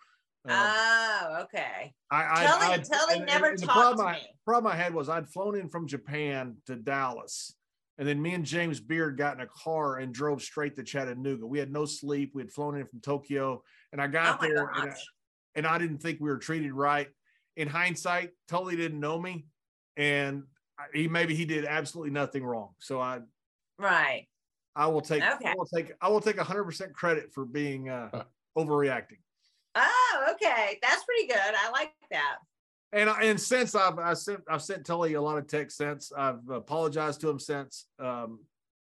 uh, 0.49 0.74
Oh, 1.22 1.43
okay. 1.43 1.93
I, 2.12 2.41
I, 2.43 2.45
Tully, 2.45 2.74
I, 2.74 2.78
Tully 2.80 3.16
and- 3.20 3.26
never 3.26 3.45
and 3.51 3.57
the 3.60 3.68
talked 3.68 3.80
problem 3.80 4.07
to 4.07 4.12
I, 4.12 4.14
me. 4.16 4.28
problem 4.45 4.74
I 4.74 4.76
had 4.76 4.93
was 4.93 5.07
I'd 5.07 5.30
flown 5.30 5.55
in 5.57 5.70
from 5.70 5.88
Japan 5.88 6.57
to 6.66 6.76
Dallas, 6.76 7.55
and 7.97 8.05
then 8.05 8.22
me 8.22 8.34
and 8.34 8.43
James 8.45 8.82
Beard 8.82 9.18
got 9.18 9.36
in 9.36 9.41
a 9.41 9.47
car 9.47 9.97
and 9.99 10.14
drove 10.14 10.41
straight 10.41 10.76
to 10.76 10.84
Chattanooga. 10.84 11.45
We 11.47 11.60
had 11.60 11.72
no 11.72 11.86
sleep. 11.86 12.32
We 12.34 12.41
had 12.41 12.51
flown 12.51 12.76
in 12.78 12.86
from 12.86 12.99
Tokyo, 12.99 13.64
and 13.93 14.01
I 14.01 14.05
Oh 14.05 14.10
got 14.10 14.41
my 14.41 14.47
there, 14.49 14.70
and 14.76 14.89
I, 14.91 14.95
and 15.55 15.66
I 15.68 15.78
didn't 15.78 15.99
think 15.99 16.20
we 16.20 16.30
were 16.30 16.38
treated 16.38 16.74
right. 16.74 17.07
In 17.60 17.68
hindsight, 17.68 18.32
Tully 18.47 18.78
didn't 18.78 19.01
know 19.01 19.20
me, 19.20 19.45
and 19.97 20.43
he 20.93 21.10
maybe 21.10 21.36
he 21.36 21.43
did 21.43 21.66
absolutely 21.66 22.10
nothing 22.10 22.41
wrong. 22.41 22.70
So 22.80 23.01
I 23.01 23.20
Right. 23.78 24.28
I 24.78 24.88
will 24.88 25.01
take 25.01 25.24
Okay. 25.24 25.49
I 25.49 25.55
will 25.57 25.66
take 25.66 25.91
I 25.99 26.07
will 26.07 26.22
take 26.22 26.38
100 26.38 26.64
percent 26.64 26.93
credit 26.93 27.34
for 27.34 27.43
being 27.43 27.89
uh, 27.89 28.24
overreacting. 28.57 29.20
Oh, 29.76 30.26
okay. 30.32 30.80
That's 30.82 31.03
pretty 31.03 31.28
good. 31.28 31.36
I 31.38 31.70
like 31.72 31.91
that. 32.12 32.38
And 32.93 33.10
and 33.10 33.38
since 33.38 33.76
I've 33.76 33.99
I 33.99 34.14
sent 34.14 34.39
I've 34.49 34.62
sent 34.62 34.86
Tully 34.86 35.16
a 35.16 35.22
lot 35.22 35.38
of 35.38 35.45
texts 35.45 35.80
since 35.80 36.14
I've 36.18 36.47
apologized 36.49 37.20
to 37.22 37.30
him 37.30 37.39
since 37.39 37.88
um, 37.99 38.39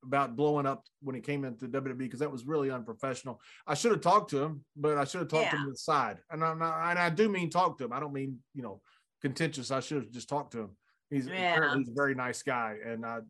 about 0.02 0.36
blowing 0.36 0.66
up 0.66 0.84
when 1.02 1.14
he 1.14 1.20
came 1.20 1.44
into 1.44 1.68
WWE 1.68 1.98
because 1.98 2.20
that 2.20 2.32
was 2.32 2.44
really 2.44 2.70
unprofessional. 2.70 3.40
I 3.66 3.74
should 3.74 3.92
have 3.92 4.00
talked 4.00 4.30
to 4.30 4.42
him, 4.42 4.64
but 4.76 4.96
I 4.98 5.04
should 5.04 5.20
have 5.20 5.28
talked 5.28 5.50
to 5.50 5.56
him 5.56 5.60
Yeah. 5.62 5.64
to 5.66 5.70
the 5.72 5.76
side. 5.78 6.18
And 6.30 6.44
I'm 6.44 6.58
not, 6.58 6.90
and 6.90 6.98
I 6.98 7.10
do 7.10 7.28
mean 7.28 7.50
talk 7.50 7.78
to 7.78 7.84
him. 7.84 7.92
I 7.92 8.00
don't 8.00 8.12
mean 8.12 8.42
you 8.54 8.62
know 8.62 8.80
contentious. 9.20 9.70
I 9.70 9.80
should 9.80 10.02
have 10.02 10.10
just 10.10 10.28
talked 10.28 10.52
to 10.52 10.60
him. 10.60 10.76
He's 11.10 11.26
Yeah. 11.26 11.52
apparently 11.52 11.80
he's 11.80 11.88
a 11.88 11.94
very 11.94 12.14
nice 12.14 12.42
guy, 12.42 12.76
and 12.84 13.04
I 13.04 13.20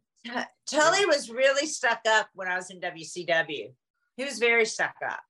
Tully 0.70 1.06
was 1.06 1.30
really 1.30 1.66
stuck 1.66 2.00
up 2.06 2.28
when 2.34 2.46
I 2.46 2.54
was 2.56 2.70
in 2.70 2.78
WCW. 2.80 3.74
He 4.16 4.24
was 4.24 4.38
very 4.38 4.66
stuck 4.66 4.94
up. 5.04 5.20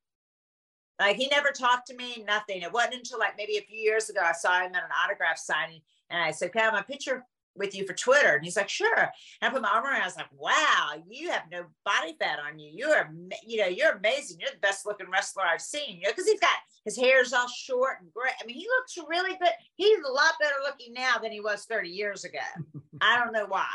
Like 0.98 1.16
he 1.16 1.28
never 1.28 1.50
talked 1.50 1.86
to 1.86 1.96
me, 1.96 2.24
nothing. 2.26 2.62
It 2.62 2.72
wasn't 2.72 2.94
until 2.96 3.18
like 3.18 3.36
maybe 3.36 3.56
a 3.56 3.62
few 3.62 3.78
years 3.78 4.10
ago 4.10 4.20
I 4.22 4.32
saw 4.32 4.60
him 4.60 4.74
at 4.74 4.82
an 4.84 4.90
autograph 5.04 5.38
signing 5.38 5.80
and 6.10 6.22
I 6.22 6.32
said, 6.32 6.52
Can 6.52 6.60
I 6.62 6.64
have 6.64 6.74
my 6.74 6.82
picture 6.82 7.24
with 7.60 7.76
you 7.76 7.86
for 7.86 7.92
Twitter? 7.92 8.34
And 8.34 8.44
he's 8.44 8.56
like, 8.56 8.68
Sure. 8.68 8.98
And 8.98 9.08
I 9.42 9.50
put 9.50 9.62
my 9.62 9.68
arm 9.68 9.84
around. 9.84 10.02
I 10.02 10.06
was 10.06 10.16
like, 10.16 10.32
Wow, 10.36 10.94
you 11.08 11.30
have 11.30 11.44
no 11.52 11.66
body 11.84 12.16
fat 12.18 12.40
on 12.40 12.58
you. 12.58 12.70
You're, 12.74 13.08
you 13.46 13.58
know, 13.60 13.68
you're 13.68 13.92
amazing. 13.92 14.38
You're 14.40 14.50
the 14.50 14.58
best 14.58 14.84
looking 14.84 15.10
wrestler 15.10 15.44
I've 15.44 15.60
seen. 15.60 15.98
You 15.98 16.02
know, 16.04 16.10
because 16.10 16.26
he's 16.26 16.40
got 16.40 16.56
his 16.84 16.96
hair's 16.96 17.32
all 17.32 17.48
short 17.48 17.98
and 18.00 18.12
gray. 18.12 18.30
I 18.42 18.44
mean, 18.44 18.56
he 18.56 18.66
looks 18.66 19.08
really 19.08 19.36
good. 19.38 19.52
He's 19.76 19.98
a 20.04 20.12
lot 20.12 20.32
better 20.40 20.56
looking 20.64 20.92
now 20.92 21.18
than 21.22 21.30
he 21.30 21.40
was 21.40 21.66
30 21.66 21.88
years 21.88 22.24
ago. 22.24 22.38
I 23.00 23.18
don't 23.18 23.32
know 23.32 23.46
why, 23.46 23.68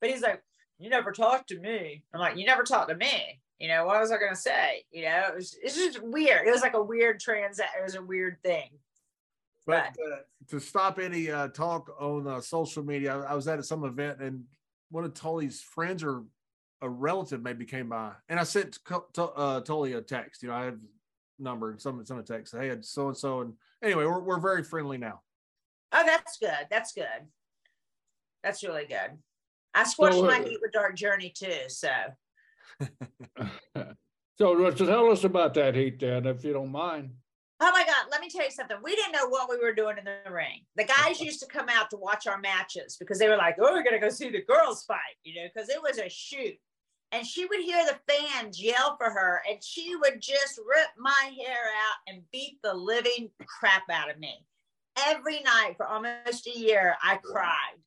but 0.00 0.10
he's 0.10 0.22
like, 0.22 0.42
you 0.78 0.90
never 0.90 1.12
talked 1.12 1.48
to 1.48 1.58
me. 1.58 2.02
I'm 2.12 2.20
like, 2.20 2.36
you 2.36 2.44
never 2.44 2.62
talked 2.62 2.90
to 2.90 2.96
me. 2.96 3.40
You 3.58 3.68
know, 3.68 3.86
what 3.86 4.00
was 4.00 4.12
I 4.12 4.18
gonna 4.18 4.36
say? 4.36 4.84
You 4.90 5.04
know, 5.04 5.28
it 5.28 5.34
was 5.34 5.56
it's 5.62 5.76
just 5.76 6.02
weird. 6.02 6.46
It 6.46 6.50
was 6.50 6.60
like 6.60 6.74
a 6.74 6.82
weird 6.82 7.20
trans. 7.20 7.58
It 7.58 7.66
was 7.82 7.94
a 7.94 8.02
weird 8.02 8.36
thing. 8.42 8.68
But 9.66 9.96
uh, 10.12 10.18
to 10.48 10.60
stop 10.60 10.98
any 10.98 11.30
uh, 11.30 11.48
talk 11.48 11.90
on 12.00 12.26
uh, 12.26 12.40
social 12.40 12.84
media, 12.84 13.16
I, 13.16 13.32
I 13.32 13.34
was 13.34 13.48
at 13.48 13.64
some 13.64 13.84
event 13.84 14.20
and 14.20 14.44
one 14.90 15.04
of 15.04 15.14
Tully's 15.14 15.60
friends 15.60 16.04
or 16.04 16.24
a 16.82 16.88
relative 16.88 17.42
maybe 17.42 17.64
came 17.64 17.88
by, 17.88 18.12
and 18.28 18.38
I 18.38 18.44
sent 18.44 18.78
Co- 18.84 19.08
uh, 19.16 19.60
Tully 19.60 19.94
a 19.94 20.02
text. 20.02 20.42
You 20.42 20.50
know, 20.50 20.54
I 20.54 20.64
have 20.66 20.78
number 21.38 21.70
and 21.70 21.80
some 21.80 22.04
some 22.04 22.22
text. 22.22 22.54
Hey, 22.56 22.68
it's 22.68 22.90
so 22.90 23.08
and 23.08 23.16
so, 23.16 23.40
and 23.40 23.54
anyway, 23.82 24.04
we're 24.04 24.20
we're 24.20 24.40
very 24.40 24.62
friendly 24.62 24.98
now. 24.98 25.22
Oh, 25.92 26.04
that's 26.06 26.38
good. 26.38 26.66
That's 26.70 26.92
good. 26.92 27.26
That's 28.44 28.62
really 28.62 28.86
good. 28.86 29.18
I 29.74 29.84
squashed 29.84 30.18
So, 30.18 30.26
my 30.26 30.38
uh, 30.38 30.44
heat 30.44 30.58
with 30.62 30.72
Dark 30.72 30.96
Journey 30.96 31.32
too. 31.36 31.68
So 31.68 31.88
So, 34.38 34.70
so 34.74 34.84
tell 34.84 35.10
us 35.10 35.24
about 35.24 35.54
that 35.54 35.74
heat 35.74 35.98
then, 35.98 36.26
if 36.26 36.44
you 36.44 36.52
don't 36.52 36.70
mind. 36.70 37.12
Oh 37.58 37.70
my 37.72 37.84
God, 37.84 38.10
let 38.10 38.20
me 38.20 38.28
tell 38.28 38.44
you 38.44 38.50
something. 38.50 38.76
We 38.82 38.94
didn't 38.94 39.12
know 39.12 39.28
what 39.28 39.48
we 39.48 39.56
were 39.58 39.72
doing 39.72 39.96
in 39.96 40.04
the 40.04 40.30
ring. 40.30 40.66
The 40.76 40.84
guys 40.84 41.20
used 41.20 41.40
to 41.40 41.46
come 41.46 41.68
out 41.70 41.88
to 41.90 41.96
watch 41.96 42.26
our 42.26 42.38
matches 42.38 42.96
because 42.98 43.18
they 43.18 43.28
were 43.28 43.36
like, 43.36 43.56
oh, 43.58 43.72
we're 43.72 43.82
going 43.82 43.94
to 43.94 43.98
go 43.98 44.10
see 44.10 44.28
the 44.28 44.44
girls 44.44 44.84
fight, 44.84 44.98
you 45.24 45.36
know, 45.36 45.48
because 45.52 45.70
it 45.70 45.80
was 45.82 45.98
a 45.98 46.08
shoot. 46.10 46.54
And 47.12 47.26
she 47.26 47.46
would 47.46 47.60
hear 47.60 47.82
the 47.86 48.12
fans 48.12 48.62
yell 48.62 48.96
for 48.98 49.08
her, 49.08 49.40
and 49.48 49.62
she 49.62 49.96
would 49.96 50.20
just 50.20 50.58
rip 50.58 50.88
my 50.98 51.30
hair 51.38 51.54
out 51.54 51.96
and 52.08 52.30
beat 52.30 52.58
the 52.62 52.74
living 52.74 53.30
crap 53.46 53.84
out 53.90 54.10
of 54.10 54.18
me. 54.18 54.44
Every 55.06 55.40
night 55.40 55.74
for 55.76 55.86
almost 55.86 56.46
a 56.46 56.58
year, 56.58 56.96
I 57.02 57.16
cried. 57.16 57.78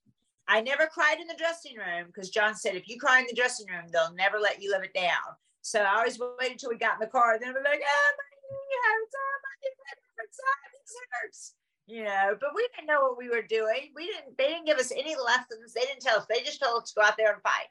I 0.47 0.61
never 0.61 0.87
cried 0.87 1.19
in 1.21 1.27
the 1.27 1.35
dressing 1.37 1.77
room 1.77 2.07
because 2.07 2.31
John 2.31 2.55
said, 2.55 2.75
if 2.75 2.87
you 2.87 2.97
cry 2.97 3.19
in 3.19 3.27
the 3.29 3.35
dressing 3.35 3.67
room, 3.67 3.85
they'll 3.91 4.15
never 4.15 4.39
let 4.39 4.63
you 4.63 4.71
live 4.71 4.83
it 4.83 4.93
down. 4.95 5.35
So 5.61 5.81
I 5.81 5.97
always 5.97 6.17
waited 6.17 6.53
until 6.53 6.69
we 6.69 6.77
got 6.77 6.95
in 6.95 6.99
the 7.01 7.07
car, 7.07 7.33
and 7.33 7.41
then 7.41 7.49
I'd 7.49 7.55
be 7.55 7.69
like, 7.69 7.81
oh, 7.85 8.11
my 8.49 8.57
knee 8.57 8.79
hurts, 8.85 9.15
my 9.43 9.55
knee 9.61 9.75
hurts, 10.17 10.37
this 10.37 10.95
hurts. 11.21 11.53
You 11.87 12.03
know, 12.03 12.37
but 12.39 12.49
we 12.55 12.67
didn't 12.75 12.87
know 12.87 13.01
what 13.01 13.17
we 13.17 13.29
were 13.29 13.41
doing. 13.41 13.89
We 13.95 14.05
didn't, 14.05 14.37
they 14.37 14.47
didn't 14.47 14.65
give 14.65 14.77
us 14.77 14.91
any 14.91 15.15
lessons. 15.15 15.73
They 15.73 15.81
didn't 15.81 16.01
tell 16.01 16.17
us, 16.17 16.25
they 16.29 16.41
just 16.41 16.61
told 16.61 16.83
us 16.83 16.91
to 16.91 16.99
go 16.99 17.05
out 17.05 17.17
there 17.17 17.33
and 17.33 17.41
fight. 17.41 17.67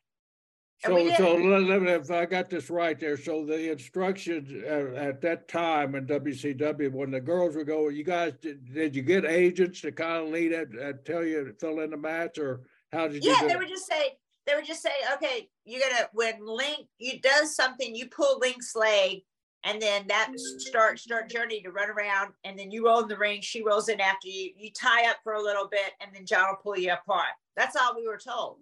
And 0.85 1.17
So, 1.17 1.17
so 1.17 1.35
let, 1.35 1.83
me, 1.83 1.91
if 1.91 2.11
I 2.11 2.25
got 2.25 2.51
this 2.51 2.71
right 2.71 2.99
there, 2.99 3.17
so 3.17 3.45
the 3.45 3.73
instructions 3.73 4.51
at, 4.65 4.95
at 4.95 5.21
that 5.23 5.49
time 5.49 5.97
in 5.97 6.07
WCW, 6.07 6.93
when 6.93 7.11
the 7.11 7.21
girls 7.21 7.57
would 7.57 7.67
go, 7.67 7.89
you 7.89 8.05
guys, 8.05 8.35
did, 8.41 8.73
did 8.73 8.95
you 8.95 9.03
get 9.03 9.25
agents 9.25 9.81
to 9.81 9.91
kind 9.91 10.25
of 10.25 10.29
lead 10.29 10.53
it, 10.53 10.69
and 10.71 10.99
tell 11.05 11.25
you 11.25 11.45
to 11.45 11.53
fill 11.55 11.81
in 11.81 11.91
the 11.91 11.97
match, 11.97 12.39
or 12.39 12.63
how 12.93 13.09
did 13.09 13.25
you? 13.25 13.31
Yeah, 13.31 13.47
they 13.47 13.55
it? 13.55 13.59
would 13.59 13.69
just 13.69 13.89
say, 13.89 14.17
they 14.47 14.55
would 14.55 14.67
just 14.67 14.83
say, 14.83 14.93
okay, 15.15 15.49
you're 15.65 15.83
gonna 15.83 16.09
when 16.13 16.47
Link 16.47 16.87
you 16.99 17.21
does 17.21 17.57
something, 17.57 17.95
you 17.95 18.09
pull 18.09 18.39
Link's 18.39 18.77
leg, 18.77 19.23
and 19.65 19.81
then 19.83 20.07
that 20.09 20.33
start 20.37 20.99
start 20.99 21.29
journey 21.29 21.61
to 21.63 21.71
run 21.71 21.91
around, 21.91 22.33
and 22.45 22.59
then 22.59 22.71
you 22.71 22.87
roll 22.87 23.01
in 23.01 23.09
the 23.09 23.17
ring, 23.17 23.41
she 23.41 23.63
rolls 23.63 23.89
in 23.89 24.01
after 24.01 24.29
you, 24.29 24.51
you 24.57 24.71
tie 24.71 25.09
up 25.11 25.17
for 25.25 25.35
a 25.35 25.43
little 25.43 25.69
bit, 25.69 25.93
and 26.01 26.11
then 26.15 26.27
John 26.27 26.47
will 26.49 26.57
pull 26.57 26.79
you 26.79 26.93
apart. 26.93 27.33
That's 27.57 27.77
all 27.77 27.97
we 27.97 28.07
were 28.07 28.19
told. 28.19 28.59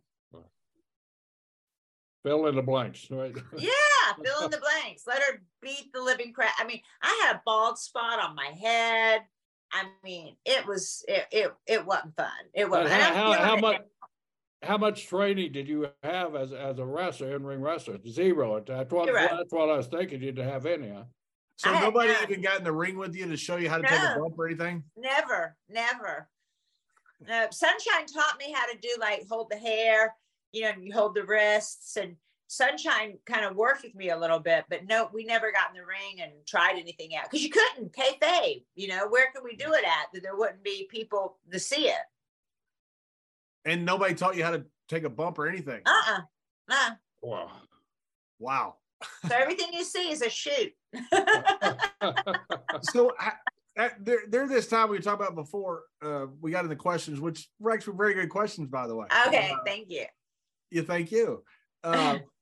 Fill 2.22 2.46
in 2.48 2.56
the 2.56 2.62
blanks, 2.62 3.06
right? 3.08 3.32
Yeah, 3.56 3.70
fill 4.24 4.46
in 4.46 4.50
the 4.50 4.58
blanks. 4.58 5.04
Let 5.06 5.22
her 5.22 5.40
beat 5.62 5.92
the 5.94 6.02
living 6.02 6.32
crap. 6.32 6.54
I 6.58 6.64
mean, 6.64 6.80
I 7.00 7.22
had 7.24 7.36
a 7.36 7.42
bald 7.46 7.78
spot 7.78 8.18
on 8.18 8.34
my 8.34 8.46
head. 8.46 9.20
I 9.70 9.84
mean, 10.02 10.34
it 10.44 10.66
was 10.66 11.04
it 11.06 11.26
it, 11.30 11.54
it 11.68 11.86
wasn't 11.86 12.16
fun. 12.16 12.26
It 12.52 12.68
wasn't. 12.68 13.00
how, 13.00 13.14
how, 13.14 13.32
how 13.32 13.56
much, 13.56 13.80
how 14.62 14.78
much 14.78 15.06
training 15.06 15.52
did 15.52 15.68
you 15.68 15.88
have 16.02 16.34
as, 16.34 16.52
as 16.52 16.78
a 16.78 16.84
wrestler, 16.84 17.36
in-ring 17.36 17.60
wrestler? 17.60 17.98
Zero. 18.08 18.62
That's 18.66 18.92
what, 18.92 19.06
Zero. 19.06 19.20
that's 19.20 19.52
what 19.52 19.70
I 19.70 19.76
was 19.76 19.86
thinking 19.86 20.22
you'd 20.22 20.38
have 20.38 20.66
any, 20.66 20.88
huh? 20.88 21.04
So 21.56 21.70
I 21.70 21.80
nobody 21.80 22.12
none. 22.12 22.22
even 22.24 22.42
got 22.42 22.58
in 22.58 22.64
the 22.64 22.72
ring 22.72 22.98
with 22.98 23.14
you 23.14 23.26
to 23.26 23.36
show 23.36 23.56
you 23.56 23.68
how 23.68 23.78
to 23.78 23.86
take 23.86 23.98
a 23.98 24.18
bump 24.18 24.38
or 24.38 24.46
anything? 24.46 24.84
Never, 24.96 25.56
never. 25.70 26.28
No, 27.26 27.46
Sunshine 27.50 28.06
taught 28.06 28.38
me 28.38 28.52
how 28.52 28.66
to 28.66 28.76
do 28.78 28.90
like 29.00 29.26
hold 29.28 29.48
the 29.50 29.56
hair, 29.56 30.14
you 30.52 30.62
know, 30.62 30.72
you 30.78 30.92
hold 30.92 31.14
the 31.14 31.24
wrists 31.24 31.96
and 31.96 32.16
Sunshine 32.48 33.18
kind 33.24 33.44
of 33.44 33.56
worked 33.56 33.82
with 33.82 33.94
me 33.94 34.10
a 34.10 34.18
little 34.18 34.38
bit, 34.38 34.66
but 34.68 34.86
no, 34.86 35.08
we 35.12 35.24
never 35.24 35.50
got 35.50 35.70
in 35.70 35.80
the 35.80 35.86
ring 35.86 36.22
and 36.22 36.32
tried 36.46 36.78
anything 36.78 37.16
out 37.16 37.24
because 37.24 37.42
you 37.42 37.50
couldn't 37.50 37.92
kayfabe, 37.92 38.64
you 38.74 38.88
know, 38.88 39.08
where 39.08 39.32
could 39.34 39.42
we 39.42 39.56
do 39.56 39.72
it 39.72 39.84
at 39.84 40.12
that 40.12 40.22
there 40.22 40.36
wouldn't 40.36 40.62
be 40.62 40.86
people 40.90 41.38
to 41.50 41.58
see 41.58 41.88
it? 41.88 41.94
And 43.66 43.84
nobody 43.84 44.14
taught 44.14 44.36
you 44.36 44.44
how 44.44 44.52
to 44.52 44.64
take 44.88 45.02
a 45.04 45.10
bump 45.10 45.38
or 45.38 45.46
anything. 45.48 45.82
uh-uh 45.84 46.20
uh-uh 46.70 46.90
Wow. 47.20 47.50
Wow. 48.38 48.76
So 49.28 49.34
everything 49.34 49.66
you 49.72 49.84
see 49.84 50.10
is 50.10 50.22
a 50.22 50.30
shoot. 50.30 50.72
So 52.82 53.12
I- 53.18 53.32
at, 53.78 54.02
there, 54.02 54.20
there 54.28 54.48
this 54.48 54.68
time 54.68 54.88
we 54.88 54.98
talked 55.00 55.20
about 55.20 55.34
before 55.34 55.82
uh, 56.00 56.26
we 56.40 56.50
got 56.50 56.64
in 56.64 56.70
the 56.70 56.76
questions, 56.76 57.20
which 57.20 57.46
Rex 57.60 57.86
were 57.86 57.92
very 57.92 58.14
good 58.14 58.30
questions, 58.30 58.68
by 58.70 58.86
the 58.86 58.96
way. 58.96 59.06
okay, 59.26 59.50
Uh, 59.52 59.56
thank 59.66 59.90
you. 59.90 60.06
yeah, 60.70 60.80
thank 60.82 61.12
you. 61.12 61.44
Uh, 61.84 62.14
h- 62.16 62.22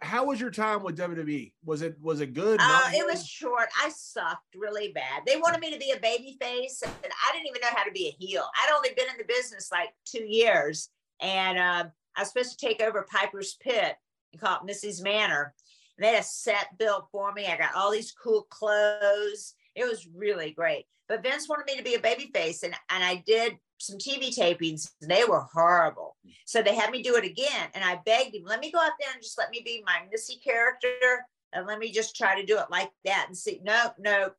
how 0.00 0.24
was 0.24 0.40
your 0.40 0.50
time 0.50 0.82
with 0.82 0.96
WWE? 0.96 1.52
Was 1.64 1.82
it 1.82 1.96
was 2.00 2.20
it 2.20 2.32
good? 2.32 2.60
Uh, 2.62 2.90
it 2.92 3.06
was 3.06 3.26
short. 3.26 3.68
I 3.82 3.90
sucked 3.90 4.54
really 4.54 4.92
bad. 4.92 5.22
They 5.26 5.36
wanted 5.36 5.60
me 5.60 5.72
to 5.72 5.78
be 5.78 5.90
a 5.90 6.00
baby 6.00 6.36
face, 6.40 6.82
and 6.82 6.92
I 7.04 7.32
didn't 7.32 7.48
even 7.48 7.60
know 7.62 7.74
how 7.74 7.84
to 7.84 7.90
be 7.90 8.08
a 8.08 8.22
heel. 8.22 8.44
I'd 8.56 8.74
only 8.74 8.90
been 8.96 9.08
in 9.10 9.18
the 9.18 9.24
business 9.24 9.70
like 9.72 9.90
two 10.04 10.24
years, 10.24 10.90
and 11.20 11.58
um, 11.58 11.92
I 12.16 12.20
was 12.20 12.28
supposed 12.28 12.58
to 12.58 12.66
take 12.66 12.82
over 12.82 13.06
Piper's 13.10 13.56
Pit 13.60 13.96
and 14.32 14.40
call 14.40 14.56
it 14.56 14.64
Missy's 14.64 15.02
Manor. 15.02 15.54
And 15.96 16.04
they 16.04 16.12
had 16.12 16.20
a 16.20 16.26
set 16.26 16.78
built 16.78 17.08
for 17.10 17.32
me. 17.32 17.46
I 17.46 17.56
got 17.56 17.74
all 17.74 17.90
these 17.90 18.12
cool 18.12 18.46
clothes. 18.50 19.54
It 19.74 19.88
was 19.88 20.06
really 20.14 20.52
great. 20.52 20.84
But 21.08 21.22
Vince 21.22 21.48
wanted 21.48 21.66
me 21.66 21.76
to 21.76 21.82
be 21.82 21.94
a 21.94 22.00
baby 22.00 22.30
face, 22.32 22.62
and, 22.62 22.74
and 22.90 23.02
I 23.02 23.24
did 23.26 23.56
some 23.78 23.98
TV 23.98 24.36
tapings. 24.36 24.92
They 25.00 25.24
were 25.24 25.40
horrible. 25.40 26.16
So 26.44 26.62
they 26.62 26.74
had 26.74 26.90
me 26.90 27.02
do 27.02 27.16
it 27.16 27.24
again. 27.24 27.68
And 27.74 27.84
I 27.84 28.00
begged 28.04 28.34
him, 28.34 28.44
let 28.44 28.60
me 28.60 28.70
go 28.70 28.78
out 28.78 28.92
there 29.00 29.10
and 29.12 29.22
just 29.22 29.38
let 29.38 29.50
me 29.50 29.62
be 29.64 29.82
my 29.86 30.00
Missy 30.10 30.36
character 30.36 31.26
and 31.52 31.66
let 31.66 31.78
me 31.78 31.90
just 31.90 32.16
try 32.16 32.38
to 32.38 32.46
do 32.46 32.58
it 32.58 32.66
like 32.70 32.90
that 33.04 33.24
and 33.28 33.36
see. 33.36 33.60
No, 33.64 33.90
no, 33.98 34.30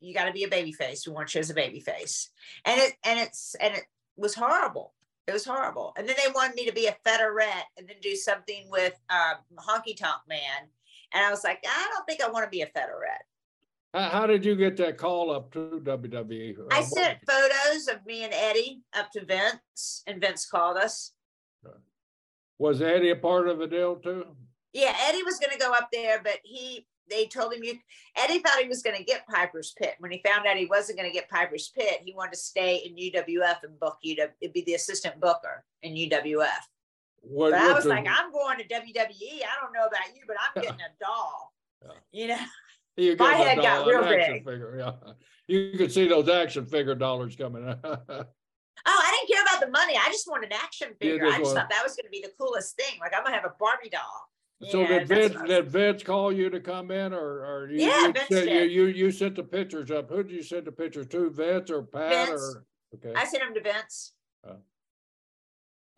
you 0.00 0.14
got 0.14 0.26
to 0.26 0.32
be 0.32 0.44
a 0.44 0.48
baby 0.48 0.72
face. 0.72 1.06
We 1.06 1.12
want 1.12 1.34
you 1.34 1.40
as 1.40 1.50
a 1.50 1.54
baby 1.54 1.80
face. 1.80 2.30
And 2.64 2.80
it 2.80 2.94
and 3.04 3.18
it's 3.18 3.54
and 3.60 3.74
it 3.74 3.84
was 4.16 4.34
horrible. 4.34 4.92
It 5.26 5.32
was 5.32 5.44
horrible. 5.44 5.94
And 5.96 6.08
then 6.08 6.16
they 6.22 6.30
wanted 6.32 6.56
me 6.56 6.66
to 6.66 6.72
be 6.72 6.88
a 6.88 6.96
federette 7.06 7.66
and 7.78 7.88
then 7.88 7.96
do 8.02 8.16
something 8.16 8.66
with 8.68 8.98
um, 9.08 9.36
Honky 9.56 9.96
Tonk 9.96 10.22
Man. 10.28 10.68
And 11.14 11.24
I 11.24 11.30
was 11.30 11.44
like, 11.44 11.64
I 11.68 11.90
don't 11.92 12.04
think 12.06 12.22
I 12.22 12.30
want 12.30 12.44
to 12.44 12.50
be 12.50 12.62
a 12.62 12.66
federette. 12.66 13.24
How, 13.92 14.08
how 14.08 14.26
did 14.26 14.44
you 14.44 14.56
get 14.56 14.76
that 14.78 14.96
call 14.96 15.30
up 15.30 15.52
to 15.52 15.80
WWE? 15.84 16.56
I 16.70 16.82
sent 16.82 17.18
photos 17.28 17.88
of 17.88 18.04
me 18.06 18.24
and 18.24 18.32
Eddie 18.32 18.80
up 18.94 19.10
to 19.12 19.24
Vince, 19.24 20.02
and 20.06 20.20
Vince 20.20 20.46
called 20.46 20.76
us. 20.78 21.12
Was 22.58 22.80
Eddie 22.80 23.10
a 23.10 23.16
part 23.16 23.48
of 23.48 23.58
the 23.58 23.66
deal 23.66 23.96
too? 23.96 24.24
Yeah, 24.72 24.94
Eddie 25.08 25.22
was 25.24 25.38
going 25.38 25.52
to 25.52 25.58
go 25.58 25.72
up 25.72 25.88
there, 25.92 26.20
but 26.22 26.38
he 26.44 26.86
they 27.10 27.26
told 27.26 27.52
him 27.52 27.64
you. 27.64 27.74
Eddie 28.16 28.38
thought 28.38 28.62
he 28.62 28.68
was 28.68 28.82
going 28.82 28.96
to 28.96 29.02
get 29.04 29.26
Piper's 29.26 29.74
Pit. 29.76 29.94
When 29.98 30.12
he 30.12 30.22
found 30.24 30.46
out 30.46 30.56
he 30.56 30.66
wasn't 30.66 30.98
going 30.98 31.10
to 31.10 31.14
get 31.14 31.28
Piper's 31.28 31.72
Pit, 31.76 31.98
he 32.04 32.14
wanted 32.14 32.32
to 32.32 32.38
stay 32.38 32.76
in 32.76 32.94
UWF 32.94 33.64
and 33.64 33.78
book 33.80 33.98
UW. 34.06 34.28
It'd 34.40 34.52
be 34.54 34.62
the 34.64 34.74
assistant 34.74 35.20
booker 35.20 35.64
in 35.82 35.94
UWF. 35.94 36.46
What, 37.20 37.50
But 37.50 37.60
I 37.60 37.72
was 37.72 37.84
the- 37.84 37.90
like, 37.90 38.06
I'm 38.08 38.32
going 38.32 38.58
to 38.58 38.64
WWE. 38.64 39.42
I 39.42 39.60
don't 39.60 39.72
know 39.74 39.86
about 39.86 40.14
you, 40.14 40.22
but 40.26 40.36
I'm 40.40 40.62
getting 40.62 40.80
a 40.80 41.04
doll. 41.04 41.52
Yeah. 41.82 41.90
You 42.12 42.28
know, 42.28 42.44
you 42.96 43.16
my 43.18 43.32
get 43.32 43.40
a 43.40 43.44
head 43.44 43.56
got 43.56 43.62
dollar, 43.84 43.98
an 43.98 44.08
real 44.08 44.18
big. 44.34 44.44
Figure, 44.44 44.76
yeah. 44.78 45.12
You 45.48 45.76
could 45.78 45.92
see 45.92 46.08
those 46.08 46.28
action 46.28 46.66
figure 46.66 46.94
dollars 46.94 47.36
coming. 47.36 47.64
oh, 47.84 48.04
I 48.86 49.16
didn't 49.26 49.28
care 49.36 49.42
about 49.42 49.60
the 49.64 49.70
money. 49.70 49.94
I 49.96 50.08
just 50.10 50.28
wanted 50.28 50.52
an 50.52 50.58
action 50.62 50.88
figure. 51.00 51.26
just 51.26 51.34
I 51.34 51.38
just 51.38 51.46
want- 51.46 51.58
thought 51.58 51.70
that 51.70 51.82
was 51.82 51.94
going 51.96 52.04
to 52.06 52.10
be 52.10 52.20
the 52.22 52.32
coolest 52.40 52.76
thing. 52.76 52.98
Like 53.00 53.12
I'm 53.16 53.24
gonna 53.24 53.34
have 53.36 53.44
a 53.44 53.52
Barbie 53.58 53.88
doll. 53.90 54.70
so 54.70 54.80
Yeah, 54.82 54.98
did 55.00 55.08
Vince, 55.08 55.34
what 55.34 55.46
did 55.46 55.68
Vince 55.68 56.02
call 56.02 56.32
you 56.32 56.48
to 56.50 56.60
come 56.60 56.90
in 56.90 57.12
or, 57.12 57.44
or 57.44 57.70
you, 57.70 57.86
Yeah, 57.86 58.06
you, 58.06 58.12
Vince 58.12 58.28
said- 58.30 58.48
you, 58.48 58.60
did. 58.60 58.72
you, 58.72 58.86
you 58.86 59.10
sent 59.10 59.36
the 59.36 59.42
pictures 59.42 59.90
up? 59.90 60.08
Who 60.10 60.22
did 60.22 60.32
you 60.32 60.42
send 60.42 60.66
the 60.66 60.72
pictures 60.72 61.06
to? 61.08 61.30
Vince 61.30 61.70
or 61.70 61.82
Pat 61.82 62.28
Vince. 62.28 62.40
or? 62.40 62.64
Okay. 62.94 63.12
I 63.18 63.24
sent 63.24 63.42
them 63.42 63.54
to 63.54 63.60
Vince. 63.62 64.12
Oh. 64.46 64.56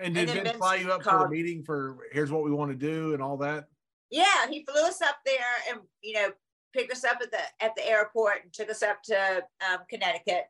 And 0.00 0.16
and 0.16 0.26
did 0.26 0.28
then 0.28 0.34
Vince 0.36 0.48
Vince 0.48 0.58
fly 0.58 0.74
you 0.76 0.90
up 0.92 1.02
for 1.02 1.10
the 1.12 1.18
called- 1.18 1.30
meeting 1.30 1.62
for 1.64 1.98
here's 2.12 2.30
what 2.32 2.44
we 2.44 2.50
want 2.50 2.70
to 2.70 2.76
do 2.76 3.12
and 3.14 3.22
all 3.22 3.36
that? 3.38 3.64
Yeah, 4.10 4.48
he 4.48 4.64
flew 4.64 4.82
us 4.82 5.00
up 5.02 5.16
there 5.26 5.36
and 5.70 5.80
you 6.02 6.14
know 6.14 6.28
picked 6.74 6.92
us 6.92 7.04
up 7.04 7.18
at 7.22 7.30
the 7.30 7.64
at 7.64 7.74
the 7.76 7.88
airport 7.88 8.42
and 8.42 8.52
took 8.52 8.68
us 8.68 8.82
up 8.82 9.02
to 9.04 9.42
um, 9.70 9.80
Connecticut, 9.88 10.44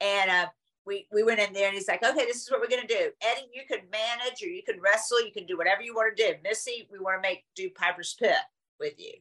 and 0.00 0.30
uh, 0.30 0.46
we 0.86 1.06
we 1.12 1.22
went 1.22 1.40
in 1.40 1.52
there 1.52 1.66
and 1.66 1.74
he's 1.74 1.88
like, 1.88 2.04
okay, 2.04 2.24
this 2.24 2.42
is 2.42 2.50
what 2.50 2.60
we're 2.60 2.68
gonna 2.74 2.86
do. 2.86 3.10
Eddie, 3.20 3.50
you 3.52 3.62
can 3.68 3.80
manage 3.90 4.42
or 4.42 4.46
you 4.46 4.62
can 4.62 4.80
wrestle, 4.80 5.24
you 5.24 5.32
can 5.32 5.46
do 5.46 5.56
whatever 5.56 5.82
you 5.82 5.94
want 5.94 6.16
to 6.16 6.22
do. 6.22 6.34
Missy, 6.42 6.88
we 6.90 6.98
want 6.98 7.22
to 7.22 7.28
make 7.28 7.44
do 7.54 7.68
Piper's 7.70 8.14
Pit 8.14 8.36
with 8.78 8.94
you, 8.98 9.12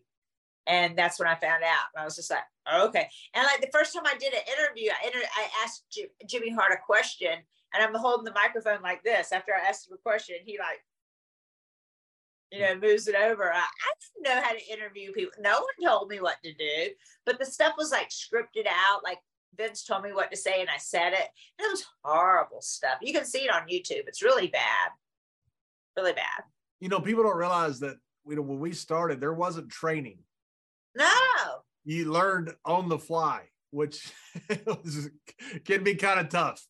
and 0.67 0.97
that's 0.97 1.19
when 1.19 1.27
I 1.27 1.35
found 1.35 1.63
out. 1.63 1.87
I 1.97 2.05
was 2.05 2.15
just 2.15 2.31
like, 2.31 2.43
okay. 2.71 3.09
And 3.33 3.45
like 3.45 3.61
the 3.61 3.77
first 3.77 3.93
time 3.93 4.03
I 4.05 4.17
did 4.17 4.33
an 4.33 4.41
interview, 4.47 4.91
I 4.91 5.07
inter- 5.07 5.27
I 5.35 5.63
asked 5.63 5.85
Jim, 5.91 6.07
Jimmy 6.27 6.51
Hart 6.51 6.73
a 6.73 6.77
question, 6.85 7.33
and 7.73 7.83
I'm 7.83 7.95
holding 7.95 8.25
the 8.25 8.33
microphone 8.33 8.81
like 8.81 9.03
this. 9.03 9.31
After 9.31 9.53
I 9.53 9.67
asked 9.67 9.89
him 9.89 9.95
a 9.95 10.01
question, 10.01 10.35
he 10.45 10.57
like 10.59 10.83
you 12.53 12.61
know, 12.61 12.75
moves 12.75 13.07
it 13.07 13.15
over. 13.15 13.51
I, 13.51 13.57
I 13.57 13.93
didn't 13.99 14.35
know 14.35 14.41
how 14.41 14.53
to 14.53 14.71
interview 14.71 15.11
people. 15.11 15.33
No 15.39 15.53
one 15.53 15.89
told 15.89 16.09
me 16.09 16.21
what 16.21 16.37
to 16.43 16.53
do, 16.53 16.91
but 17.25 17.39
the 17.39 17.45
stuff 17.45 17.73
was 17.77 17.91
like 17.91 18.09
scripted 18.09 18.67
out. 18.67 19.03
Like 19.03 19.17
Vince 19.57 19.83
told 19.83 20.03
me 20.03 20.13
what 20.13 20.29
to 20.29 20.37
say 20.37 20.61
and 20.61 20.69
I 20.69 20.77
said 20.77 21.13
it. 21.13 21.27
And 21.57 21.65
it 21.65 21.71
was 21.71 21.85
horrible 22.03 22.61
stuff. 22.61 22.97
You 23.01 23.11
can 23.11 23.25
see 23.25 23.39
it 23.39 23.53
on 23.53 23.63
YouTube. 23.63 24.07
It's 24.07 24.21
really 24.21 24.47
bad. 24.47 24.91
Really 25.97 26.13
bad. 26.13 26.43
You 26.79 26.89
know, 26.89 26.99
people 26.99 27.23
don't 27.23 27.37
realize 27.37 27.79
that 27.79 27.97
you 28.27 28.35
know 28.35 28.41
when 28.43 28.59
we 28.59 28.71
started, 28.71 29.19
there 29.19 29.33
wasn't 29.33 29.69
training. 29.69 30.19
No. 30.95 31.09
You 31.85 32.11
learned 32.11 32.53
on 32.65 32.87
the 32.87 32.99
fly, 32.99 33.49
which 33.71 34.11
was, 34.65 35.09
can 35.65 35.83
be 35.83 35.95
kind 35.95 36.19
of 36.19 36.29
tough. 36.29 36.63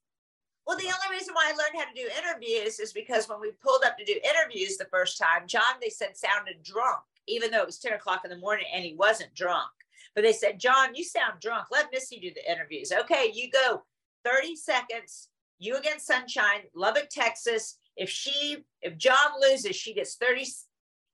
Well, 0.65 0.77
the 0.77 0.85
only 0.85 1.17
reason 1.17 1.33
why 1.33 1.51
I 1.51 1.57
learned 1.57 1.75
how 1.77 1.85
to 1.85 1.93
do 1.93 2.09
interviews 2.17 2.79
is 2.79 2.93
because 2.93 3.27
when 3.27 3.41
we 3.41 3.51
pulled 3.51 3.83
up 3.85 3.97
to 3.97 4.05
do 4.05 4.19
interviews 4.23 4.77
the 4.77 4.85
first 4.85 5.17
time, 5.17 5.45
John, 5.45 5.75
they 5.81 5.89
said, 5.89 6.15
sounded 6.15 6.63
drunk. 6.63 7.03
even 7.27 7.51
though 7.51 7.61
it 7.61 7.65
was 7.65 7.79
10 7.79 7.93
o'clock 7.93 8.21
in 8.23 8.29
the 8.31 8.37
morning 8.37 8.65
and 8.73 8.83
he 8.83 8.95
wasn't 8.95 9.33
drunk. 9.33 9.69
But 10.15 10.23
they 10.23 10.33
said, 10.33 10.59
John, 10.59 10.95
you 10.95 11.03
sound 11.03 11.39
drunk. 11.41 11.67
Let 11.71 11.91
Missy 11.91 12.19
do 12.19 12.31
the 12.33 12.51
interviews. 12.51 12.91
Okay, 12.91 13.31
you 13.33 13.49
go 13.49 13.83
30 14.25 14.55
seconds. 14.55 15.29
You 15.59 15.77
against 15.77 16.07
Sunshine, 16.07 16.61
Lubbock, 16.75 17.09
Texas. 17.09 17.77
If 17.95 18.09
she, 18.09 18.57
if 18.81 18.97
John 18.97 19.39
loses, 19.41 19.75
she 19.75 19.93
gets 19.93 20.15
30, 20.15 20.45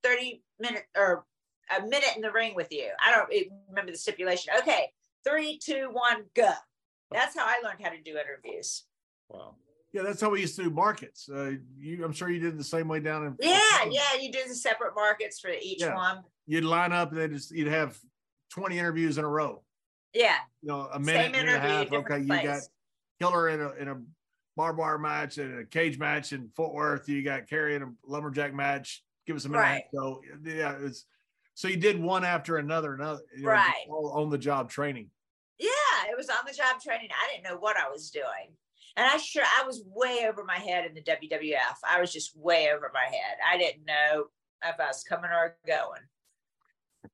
30 0.03 0.43
minutes 0.59 0.85
or 0.97 1.25
a 1.77 1.81
minute 1.81 2.15
in 2.15 2.21
the 2.21 2.31
ring 2.31 2.55
with 2.55 2.71
you. 2.71 2.89
I 3.03 3.11
don't 3.11 3.29
remember 3.69 3.91
the 3.91 3.97
stipulation. 3.97 4.53
Okay, 4.59 4.91
three, 5.23 5.59
two, 5.59 5.89
one, 5.91 6.25
go. 6.35 6.51
That's 7.11 7.37
how 7.37 7.45
I 7.45 7.61
learned 7.63 7.81
how 7.83 7.89
to 7.89 8.01
do 8.01 8.17
interviews. 8.17 8.83
Wow. 9.29 9.55
Yeah, 9.91 10.03
that's 10.03 10.21
how 10.21 10.29
we 10.29 10.41
used 10.41 10.55
to 10.57 10.63
do 10.63 10.69
markets. 10.69 11.27
Uh, 11.33 11.53
you, 11.77 12.03
I'm 12.05 12.11
sure 12.13 12.29
you 12.29 12.39
did 12.39 12.57
the 12.59 12.63
same 12.63 12.87
way 12.87 12.99
down 12.99 13.25
in. 13.25 13.35
Yeah, 13.39 13.59
yeah, 13.89 14.19
you 14.19 14.31
did 14.31 14.49
the 14.49 14.53
separate 14.55 14.93
markets 14.95 15.39
for 15.39 15.49
each 15.49 15.81
Yeah. 15.81 15.95
one. 15.95 16.23
You'd 16.45 16.63
line 16.63 16.91
up 16.91 17.11
and 17.11 17.19
then 17.19 17.33
just 17.33 17.51
you'd 17.51 17.67
have 17.67 17.97
20 18.51 18.77
interviews 18.77 19.17
in 19.17 19.25
a 19.25 19.27
row. 19.27 19.63
Yeah, 20.13 20.35
You 20.61 20.69
know, 20.69 20.89
a 20.91 20.99
minute, 20.99 21.21
same 21.23 21.31
minute 21.31 21.49
and 21.49 21.57
a 21.57 21.59
half. 21.59 21.91
Okay, 21.93 22.19
different 22.19 22.21
you 22.27 22.43
got 22.49 22.61
Killer 23.19 23.49
in 23.49 23.61
a 23.61 23.69
in 23.73 23.87
a 23.89 24.01
barbed 24.55 24.79
wire 24.79 24.97
match 24.97 25.37
and 25.37 25.59
a 25.59 25.65
cage 25.65 25.99
match 25.99 26.33
in 26.33 26.49
Fort 26.55 26.73
Worth. 26.73 27.07
You 27.07 27.23
got 27.23 27.47
Kerry 27.47 27.75
in 27.75 27.83
a 27.83 27.91
lumberjack 28.07 28.53
match. 28.53 29.03
Give 29.27 29.35
us 29.35 29.45
a 29.45 29.49
minute. 29.49 29.61
Right. 29.61 29.83
So 29.93 30.21
yeah, 30.43 30.77
it's 30.81 31.05
so 31.53 31.67
you 31.67 31.77
did 31.77 31.99
one 32.01 32.23
after 32.25 32.57
another, 32.57 32.93
another. 32.95 33.21
You 33.35 33.43
know, 33.43 33.49
Right. 33.51 33.85
all 33.87 34.11
on 34.15 34.29
the 34.31 34.37
job 34.37 34.69
training. 34.71 35.09
yeah, 35.59 35.69
it 36.09 36.17
was 36.17 36.29
on 36.29 36.37
the 36.47 36.53
job 36.53 36.81
training. 36.81 37.09
I 37.11 37.31
didn't 37.31 37.43
know 37.43 37.59
what 37.59 37.77
I 37.77 37.87
was 37.89 38.09
doing. 38.09 38.55
And 38.97 39.07
I 39.07 39.17
sure 39.17 39.43
I 39.43 39.65
was 39.65 39.83
way 39.85 40.25
over 40.27 40.43
my 40.43 40.57
head 40.57 40.85
in 40.85 40.93
the 40.93 41.01
WWF. 41.01 41.77
I 41.87 41.99
was 41.99 42.11
just 42.11 42.37
way 42.37 42.69
over 42.73 42.91
my 42.93 43.05
head. 43.05 43.37
I 43.47 43.57
didn't 43.57 43.85
know 43.85 44.25
if 44.63 44.79
I 44.79 44.87
was 44.87 45.03
coming 45.03 45.31
or 45.31 45.57
going. 45.65 46.01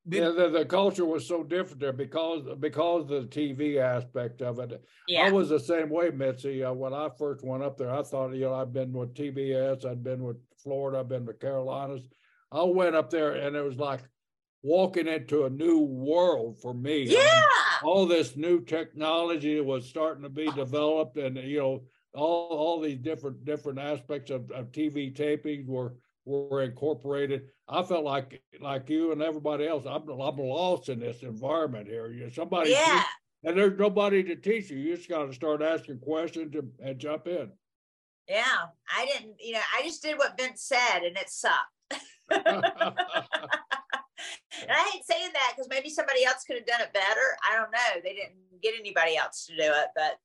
Yeah, 0.07 0.29
the, 0.29 0.49
the 0.49 0.65
culture 0.65 1.05
was 1.05 1.27
so 1.27 1.43
different 1.43 1.79
there 1.79 1.93
because 1.93 2.43
because 2.59 3.03
of 3.03 3.07
the 3.09 3.27
TV 3.27 3.77
aspect 3.77 4.41
of 4.41 4.59
it. 4.59 4.83
Yeah. 5.07 5.25
I 5.25 5.31
was 5.31 5.49
the 5.49 5.59
same 5.59 5.89
way, 5.89 6.09
Missy. 6.09 6.63
Uh, 6.63 6.73
when 6.73 6.93
I 6.93 7.09
first 7.17 7.43
went 7.43 7.63
up 7.63 7.77
there, 7.77 7.91
I 7.91 8.03
thought, 8.03 8.33
you 8.33 8.41
know, 8.41 8.53
I've 8.53 8.73
been 8.73 8.93
with 8.93 9.13
TBS, 9.13 9.85
I'd 9.85 10.03
been 10.03 10.23
with 10.23 10.37
Florida, 10.61 10.99
I've 10.99 11.09
been 11.09 11.25
with 11.25 11.39
Carolinas. 11.39 12.07
I 12.51 12.63
went 12.63 12.95
up 12.95 13.09
there 13.09 13.33
and 13.33 13.55
it 13.55 13.61
was 13.63 13.77
like 13.77 14.01
walking 14.65 15.07
into 15.07 15.45
a 15.45 15.49
new 15.49 15.77
world 15.79 16.57
for 16.59 16.73
me. 16.73 17.03
I 17.03 17.05
mean, 17.05 17.17
Yeah. 17.17 17.41
all 17.83 18.07
this 18.07 18.35
new 18.35 18.59
technology 18.61 19.61
was 19.61 19.87
starting 19.87 20.23
to 20.23 20.29
be 20.29 20.51
developed 20.53 21.17
and 21.17 21.37
you 21.37 21.59
know 21.59 21.83
all 22.15 22.47
all 22.47 22.81
these 22.81 22.97
different 22.97 23.45
different 23.45 23.77
aspects 23.77 24.31
of, 24.31 24.49
of 24.51 24.71
TV 24.71 25.15
taping 25.15 25.67
were 25.67 25.93
were 26.25 26.63
incorporated. 26.63 27.49
I 27.69 27.83
felt 27.83 28.03
like 28.05 28.41
like 28.59 28.89
you 28.89 29.11
and 29.11 29.21
everybody 29.21 29.67
else, 29.67 29.85
I'm 29.85 30.09
I'm 30.09 30.37
lost 30.37 30.89
in 30.89 30.99
this 30.99 31.21
environment 31.21 31.87
here. 31.87 32.07
You 32.11 32.31
somebody 32.31 32.71
Yeah. 32.71 33.03
and 33.43 33.55
there's 33.55 33.77
nobody 33.77 34.23
to 34.23 34.35
teach 34.35 34.71
you. 34.71 34.77
You 34.79 34.95
just 34.95 35.07
got 35.09 35.27
to 35.27 35.33
start 35.33 35.61
asking 35.61 35.99
questions 35.99 36.55
and, 36.55 36.71
and 36.79 36.97
jump 36.97 37.27
in. 37.27 37.51
Yeah. 38.27 38.65
I 38.97 39.05
didn't, 39.05 39.35
you 39.39 39.53
know, 39.53 39.61
I 39.77 39.83
just 39.83 40.01
did 40.01 40.17
what 40.17 40.35
Vince 40.39 40.63
said 40.63 41.03
and 41.05 41.15
it 41.15 41.29
sucked. 41.29 41.71
And 44.61 44.71
I 44.71 44.89
hate 44.91 45.05
saying 45.05 45.29
that 45.33 45.53
because 45.55 45.69
maybe 45.69 45.89
somebody 45.89 46.25
else 46.25 46.43
could 46.45 46.57
have 46.57 46.65
done 46.65 46.81
it 46.81 46.93
better. 46.93 47.37
I 47.49 47.55
don't 47.57 47.71
know. 47.71 48.01
They 48.03 48.13
didn't 48.13 48.35
get 48.61 48.73
anybody 48.79 49.17
else 49.17 49.45
to 49.47 49.55
do 49.55 49.63
it, 49.63 49.87
but 49.95 50.19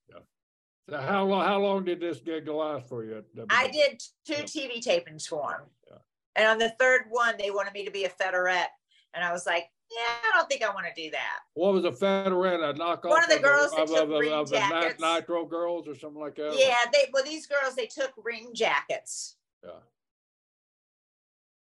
So 0.89 1.01
how 1.01 1.25
long 1.25 1.45
how 1.47 1.61
long 1.61 1.85
did 1.85 2.01
this 2.01 2.21
gig 2.21 2.49
last 2.49 2.89
for 2.89 3.05
you? 3.05 3.23
I 3.49 3.69
did 3.69 4.03
two 4.27 4.43
TV 4.45 4.85
tapings 4.85 5.27
for 5.27 5.51
them. 5.51 5.67
Yeah. 5.89 5.97
And 6.37 6.47
on 6.47 6.59
the 6.59 6.75
third 6.79 7.03
one, 7.11 7.35
they 7.39 7.51
wanted 7.51 7.73
me 7.73 7.85
to 7.85 7.91
be 7.91 8.05
a 8.05 8.09
federette. 8.09 8.71
And 9.15 9.25
I 9.25 9.33
was 9.33 9.47
like, 9.47 9.65
yeah, 9.91 10.31
I 10.33 10.37
don't 10.37 10.49
think 10.49 10.63
I 10.63 10.73
want 10.73 10.87
to 10.87 11.03
do 11.03 11.11
that. 11.11 11.41
What 11.55 11.73
was 11.73 11.85
a 11.85 11.91
Federette? 11.91 12.63
A 12.63 12.75
knockoff? 12.75 13.11
One 13.11 13.25
of 13.25 13.29
the 13.29 13.41
girls 13.41 13.73
that 13.73 13.83
of, 13.83 13.89
took 13.89 14.03
of, 14.05 14.11
of, 14.11 14.19
green 14.21 14.33
of 14.33 14.51
jackets. 14.51 15.01
Nitro 15.01 15.45
girls 15.45 15.89
or 15.89 15.97
something 15.97 16.21
like 16.21 16.37
that. 16.37 16.55
Yeah, 16.57 16.77
they 16.93 17.11
well, 17.13 17.25
these 17.25 17.47
girls, 17.47 17.75
they 17.75 17.87
took 17.87 18.13
ring 18.23 18.51
jackets. 18.55 19.37
Yeah. 19.65 19.71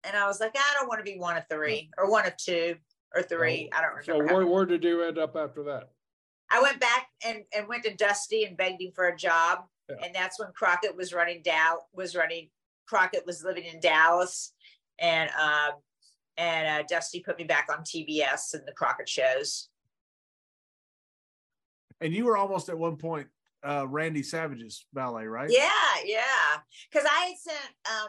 And 0.05 0.17
I 0.17 0.27
was 0.27 0.41
like, 0.41 0.53
I 0.57 0.75
don't 0.79 0.89
want 0.89 1.05
to 1.05 1.11
be 1.11 1.19
one 1.19 1.37
of 1.37 1.45
three 1.51 1.91
or 1.99 2.11
one 2.11 2.27
of 2.27 2.37
two 2.37 2.77
or 3.15 3.23
three. 3.23 3.69
I 3.73 3.81
don't 3.83 4.05
So 4.05 4.13
remember. 4.13 4.33
how 4.33 4.39
where, 4.39 4.47
where 4.47 4.67
did 4.67 4.83
you 4.85 5.03
end 5.03 5.19
up 5.19 5.37
after 5.37 5.63
that? 5.65 5.91
I 6.51 6.61
went 6.63 6.81
back 6.81 7.07
and, 7.25 7.45
and 7.57 7.69
went 7.69 7.85
to 7.85 7.95
Dusty 7.95 8.45
and 8.45 8.57
begged 8.57 8.81
him 8.83 8.93
for 8.95 9.09
a 9.09 9.17
job. 9.17 9.61
Yeah. 9.89 9.97
And 10.05 10.15
that's 10.15 10.39
when 10.41 10.51
Crockett 10.55 10.97
was 10.97 11.13
running 11.13 11.43
Dow 11.43 11.81
was 11.93 12.17
running 12.17 12.49
Crockett 12.89 13.27
was 13.27 13.45
living 13.45 13.65
in 13.65 13.81
Dallas. 13.81 14.53
And 14.99 15.31
um 15.31 15.73
and 16.37 16.67
uh, 16.67 16.87
Dusty 16.89 17.21
put 17.21 17.39
me 17.39 17.45
back 17.45 17.69
on 17.71 17.85
TBS 17.85 18.55
and 18.55 18.63
the 18.67 18.73
Crockett 18.73 19.09
shows. 19.09 19.69
And 22.01 22.15
you 22.15 22.25
were 22.25 22.37
almost 22.37 22.69
at 22.69 22.79
one 22.79 22.97
point 22.97 23.29
uh 23.63 23.87
Randy 23.89 24.23
Savage's 24.23 24.87
ballet, 24.93 25.27
right? 25.27 25.51
Yeah, 25.53 25.69
yeah. 26.05 26.59
Because 26.91 27.07
I 27.11 27.25
had 27.27 27.37
sent 27.39 27.75
um 27.87 28.09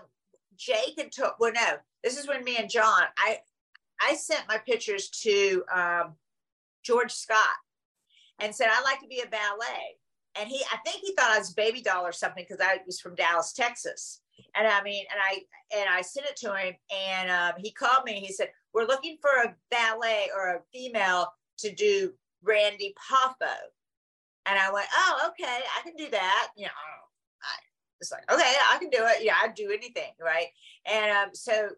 Jake 0.62 1.00
and 1.00 1.12
took 1.12 1.40
well 1.40 1.52
no, 1.54 1.78
this 2.04 2.18
is 2.18 2.28
when 2.28 2.44
me 2.44 2.58
and 2.58 2.70
John, 2.70 3.04
I 3.18 3.40
I 4.00 4.16
sent 4.16 4.48
my 4.48 4.58
pictures 4.58 5.10
to 5.24 5.64
um 5.74 6.16
George 6.84 7.12
Scott 7.12 7.58
and 8.40 8.54
said 8.54 8.68
I'd 8.72 8.84
like 8.84 9.00
to 9.02 9.08
be 9.08 9.22
a 9.22 9.30
ballet. 9.30 9.98
And 10.40 10.48
he 10.48 10.64
I 10.72 10.78
think 10.86 11.02
he 11.04 11.14
thought 11.14 11.32
I 11.32 11.40
was 11.40 11.54
baby 11.54 11.82
doll 11.82 12.06
or 12.06 12.12
something 12.12 12.46
because 12.48 12.66
I 12.66 12.80
was 12.86 13.00
from 13.00 13.16
Dallas, 13.16 13.54
Texas. 13.54 14.22
And 14.56 14.68
I 14.68 14.82
mean, 14.84 15.06
and 15.12 15.20
I 15.22 15.78
and 15.78 15.90
I 15.90 16.02
sent 16.02 16.28
it 16.28 16.36
to 16.38 16.56
him 16.56 16.76
and 16.92 17.30
um, 17.30 17.54
he 17.58 17.72
called 17.72 18.06
me. 18.06 18.14
He 18.14 18.32
said, 18.32 18.50
We're 18.74 18.88
looking 18.88 19.18
for 19.22 19.30
a 19.30 19.56
ballet 19.70 20.30
or 20.36 20.56
a 20.56 20.62
female 20.74 21.28
to 21.60 21.74
do 21.74 22.14
Randy 22.44 22.94
Poffo. 22.98 23.54
And 24.46 24.58
I 24.58 24.72
went, 24.72 24.88
Oh, 24.94 25.30
okay, 25.30 25.60
I 25.78 25.82
can 25.84 25.96
do 25.96 26.10
that. 26.12 26.50
You 26.56 26.66
know, 26.66 26.72
I, 27.44 27.71
it's 28.02 28.12
like, 28.12 28.30
okay, 28.32 28.54
I 28.72 28.78
can 28.80 28.90
do 28.90 29.00
it. 29.02 29.24
Yeah, 29.24 29.36
I'd 29.42 29.54
do 29.54 29.72
anything, 29.72 30.12
right? 30.20 30.48
And 30.92 31.12
um, 31.12 31.30
so 31.34 31.70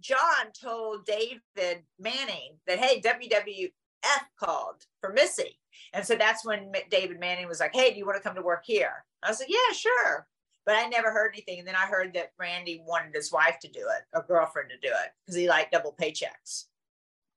John 0.00 0.52
told 0.58 1.04
David 1.04 1.82
Manning 1.98 2.56
that, 2.66 2.78
hey, 2.78 3.00
WWF 3.00 3.70
called 4.38 4.86
for 5.00 5.12
Missy. 5.12 5.58
And 5.92 6.06
so 6.06 6.14
that's 6.16 6.44
when 6.44 6.72
David 6.90 7.18
Manning 7.18 7.48
was 7.48 7.60
like, 7.60 7.74
hey, 7.74 7.92
do 7.92 7.98
you 7.98 8.06
want 8.06 8.16
to 8.16 8.22
come 8.22 8.36
to 8.36 8.42
work 8.42 8.62
here? 8.64 9.04
I 9.22 9.30
was 9.30 9.40
like, 9.40 9.50
yeah, 9.50 9.74
sure. 9.74 10.26
But 10.64 10.76
I 10.76 10.86
never 10.86 11.10
heard 11.10 11.32
anything. 11.34 11.58
And 11.58 11.66
then 11.66 11.74
I 11.74 11.86
heard 11.86 12.14
that 12.14 12.32
Randy 12.38 12.82
wanted 12.86 13.14
his 13.14 13.32
wife 13.32 13.58
to 13.62 13.68
do 13.68 13.80
it, 13.80 14.04
a 14.16 14.22
girlfriend 14.22 14.70
to 14.70 14.76
do 14.88 14.92
it, 14.94 15.10
because 15.24 15.36
he 15.36 15.48
liked 15.48 15.72
double 15.72 15.96
paychecks. 16.00 16.66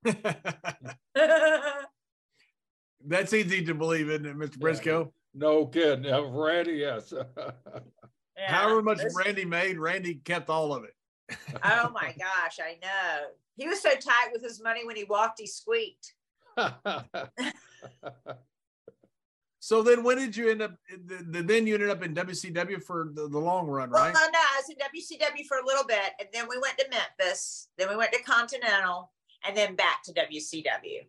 That's 3.07 3.33
easy 3.33 3.65
to 3.65 3.73
believe, 3.73 4.09
isn't 4.09 4.25
it, 4.25 4.37
Mr. 4.37 4.57
Brisco? 4.57 5.11
No 5.37 5.65
kidding. 5.67 6.11
Uh, 6.11 6.23
Randy, 6.23 6.73
yes. 6.73 7.13
Yeah, 8.37 8.51
However 8.51 8.81
much 8.81 8.97
this- 8.99 9.15
Randy 9.15 9.45
made, 9.45 9.77
Randy 9.77 10.15
kept 10.15 10.49
all 10.49 10.73
of 10.73 10.83
it. 10.85 10.93
Oh 11.63 11.89
my 11.93 12.13
gosh, 12.17 12.57
I 12.59 12.77
know. 12.81 13.25
He 13.57 13.67
was 13.67 13.81
so 13.81 13.89
tight 13.91 14.29
with 14.31 14.41
his 14.43 14.61
money 14.61 14.85
when 14.85 14.95
he 14.95 15.03
walked, 15.05 15.39
he 15.39 15.47
squeaked. 15.47 16.13
So 19.59 19.81
then, 19.81 20.03
when 20.03 20.17
did 20.17 20.37
you 20.37 20.51
end 20.51 20.61
up? 20.61 20.75
th- 20.87 21.23
th- 21.33 21.45
Then 21.47 21.65
you 21.65 21.73
ended 21.73 21.89
up 21.89 22.03
in 22.03 22.13
WCW 22.13 22.83
for 22.83 23.09
the, 23.15 23.27
the 23.27 23.39
long 23.39 23.65
run, 23.65 23.89
Well, 23.89 24.03
right? 24.03 24.13
no, 24.13 24.19
I 24.39 24.61
was 24.61 24.69
in 24.69 24.75
WCW 24.77 25.43
for 25.47 25.57
a 25.57 25.65
little 25.65 25.83
bit, 25.85 26.11
and 26.19 26.29
then 26.31 26.45
we 26.47 26.59
went 26.59 26.77
to 26.77 26.85
Memphis, 26.91 27.69
then 27.75 27.89
we 27.89 27.95
went 27.95 28.11
to 28.11 28.21
Continental, 28.21 29.11
and 29.43 29.57
then 29.57 29.75
back 29.75 30.03
to 30.03 30.13
WCW. 30.13 31.07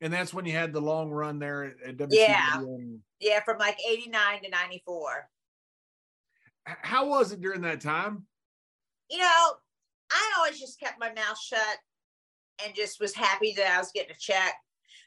And 0.00 0.12
that's 0.12 0.34
when 0.34 0.44
you 0.44 0.52
had 0.52 0.72
the 0.72 0.80
long 0.80 1.10
run 1.10 1.38
there 1.38 1.74
at, 1.86 1.96
WCW. 1.96 2.08
Yeah. 2.12 2.60
Yeah, 3.18 3.40
from 3.44 3.58
like 3.58 3.78
89 3.88 4.42
to 4.42 4.50
94. 4.50 5.28
how 6.82 7.08
was 7.08 7.32
it 7.32 7.40
during 7.40 7.62
that 7.62 7.80
time? 7.80 8.26
You 9.08 9.18
know, 9.18 9.52
I 10.10 10.32
always 10.38 10.60
just 10.60 10.78
kept 10.80 11.00
my 11.00 11.12
mouth 11.12 11.38
shut 11.40 11.78
and 12.64 12.74
just 12.74 13.00
was 13.00 13.14
happy 13.14 13.54
that 13.56 13.74
I 13.74 13.78
was 13.78 13.92
getting 13.94 14.12
a 14.12 14.18
check 14.18 14.54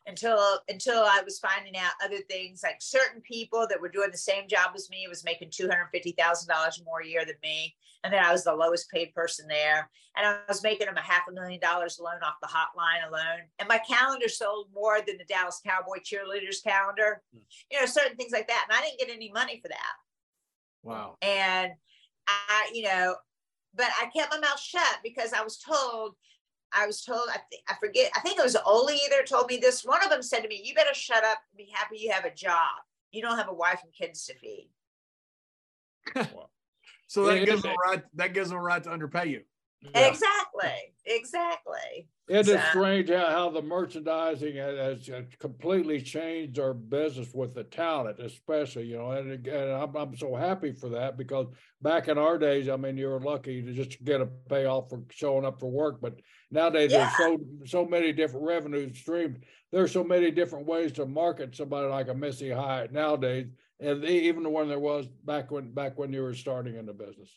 until 0.08 0.60
until 0.70 1.04
I 1.04 1.22
was 1.24 1.40
finding 1.40 1.78
out 1.78 1.92
other 2.04 2.20
things 2.30 2.62
like 2.64 2.78
certain 2.80 3.22
people 3.22 3.68
that 3.70 3.80
were 3.80 3.90
doing 3.90 4.10
the 4.12 4.18
same 4.18 4.48
job 4.48 4.72
as 4.76 4.90
me 4.90 5.08
was 5.08 5.24
making 5.24 5.50
$250,000 5.50 6.86
more 6.86 7.02
a 7.02 7.08
year 7.08 7.26
than 7.26 7.36
me 7.44 7.76
and 8.04 8.14
then 8.14 8.24
I 8.24 8.32
was 8.32 8.44
the 8.44 8.56
lowest 8.56 8.90
paid 8.90 9.14
person 9.14 9.48
there 9.48 9.90
and 10.16 10.26
I 10.26 10.38
was 10.48 10.64
making 10.64 10.88
them 10.88 10.98
a 10.98 11.02
half 11.02 11.24
a 11.30 11.34
million 11.34 11.60
dollars 11.60 12.00
alone 12.00 12.24
off 12.24 12.36
the 12.42 12.48
hotline 12.48 13.08
alone 13.08 13.42
and 13.60 13.68
my 13.68 13.80
calendar 13.80 14.30
sold 14.30 14.68
more 14.74 15.00
than 15.06 15.18
the 15.18 15.26
Dallas 15.26 15.62
Cowboy 15.66 15.98
cheerleaders 15.98 16.64
calendar 16.64 17.22
hmm. 17.34 17.42
you 17.72 17.80
know 17.80 17.86
certain 17.86 18.16
things 18.16 18.32
like 18.32 18.48
that 18.48 18.68
and 18.70 18.78
I 18.78 18.82
didn't 18.82 19.00
get 19.00 19.16
any 19.16 19.32
money 19.32 19.60
for 19.62 19.68
that 19.68 19.96
Wow. 20.84 21.18
and 21.22 21.74
I, 22.28 22.72
you 22.74 22.84
know, 22.84 23.16
but 23.76 23.88
I 24.00 24.10
kept 24.16 24.32
my 24.32 24.40
mouth 24.40 24.60
shut 24.60 25.00
because 25.04 25.34
I 25.34 25.44
was 25.44 25.58
told, 25.58 26.16
I 26.74 26.86
was 26.86 27.04
told, 27.04 27.28
I, 27.30 27.40
th- 27.50 27.64
I 27.68 27.76
forget, 27.80 28.12
I 28.16 28.20
think 28.20 28.40
it 28.40 28.44
was 28.44 28.58
Ole 28.66 28.90
either 28.92 29.24
told 29.24 29.48
me 29.48 29.58
this. 29.58 29.84
One 29.84 30.04
of 30.04 30.10
them 30.10 30.22
said 30.22 30.42
to 30.42 30.48
me, 30.48 30.62
"You 30.64 30.76
better 30.76 30.94
shut 30.94 31.24
up 31.24 31.40
and 31.52 31.58
be 31.58 31.72
happy 31.74 31.98
you 31.98 32.12
have 32.12 32.26
a 32.26 32.34
job. 32.34 32.78
You 33.12 33.22
don't 33.22 33.38
have 33.38 33.50
a 33.50 33.54
wife 33.54 33.82
and 33.84 33.94
kids 33.94 34.26
to 34.26 34.36
feed." 34.36 34.70
So 37.10 37.26
that 37.26 37.40
Yeah, 37.40 37.46
gives 37.46 37.64
them 37.64 37.72
a 37.72 37.90
right. 37.90 38.04
That 38.14 38.34
gives 38.34 38.50
them 38.50 38.60
a 38.60 38.62
right 38.62 38.84
to 38.84 38.92
underpay 38.92 39.30
you. 39.30 39.42
Yeah. 39.82 40.08
Exactly. 40.08 40.94
Exactly. 41.06 42.08
It 42.28 42.46
so. 42.46 42.54
is 42.54 42.64
strange 42.66 43.10
how, 43.10 43.26
how 43.30 43.50
the 43.50 43.64
merchandising 43.64 44.56
has, 44.58 45.08
has, 45.08 45.26
completely 45.40 46.02
changed 46.02 46.60
our 46.60 46.76
business 46.76 47.34
with 47.34 47.56
the 47.56 47.64
talent, 47.64 48.20
especially, 48.20 48.86
you 48.86 48.98
know, 48.98 49.10
and, 49.12 49.48
and 49.48 49.72
I'm, 49.72 49.96
I'm 49.96 50.16
so 50.16 50.36
happy 50.36 50.72
for 50.72 50.90
that 50.90 51.18
because 51.18 51.48
back 51.82 52.10
in 52.10 52.20
our 52.20 52.38
days, 52.38 52.70
I 52.70 52.76
mean, 52.76 52.96
you 52.96 53.08
were 53.08 53.22
lucky 53.22 53.64
to 53.64 53.74
just 53.74 54.04
get 54.04 54.22
a 54.22 54.28
payoff 54.50 54.90
for 54.90 55.02
showing 55.10 55.46
up 55.46 55.60
for 55.60 55.72
work. 55.72 56.00
But 56.00 56.20
nowadays, 56.52 56.92
yeah. 56.92 57.12
there's 57.18 57.40
so, 57.40 57.40
so 57.66 57.86
many 57.86 58.14
different 58.14 58.46
revenue 58.46 58.94
streams. 58.94 59.40
There's 59.72 59.92
so 59.92 60.04
many 60.04 60.30
different 60.30 60.68
ways 60.68 60.92
to 60.94 61.08
market 61.08 61.56
somebody 61.56 61.88
like 61.88 62.10
a 62.10 62.14
Missy 62.14 62.52
Hyatt 62.52 62.92
nowadays, 62.92 63.48
and 63.80 64.04
even 64.04 64.44
the 64.44 64.50
one 64.50 64.68
there 64.68 64.80
was 64.80 65.08
back 65.26 65.52
when 65.52 65.72
back 65.72 65.98
when 65.98 66.12
you 66.12 66.22
were 66.22 66.34
starting 66.34 66.76
in 66.76 66.86
the 66.86 66.94
business. 66.94 67.30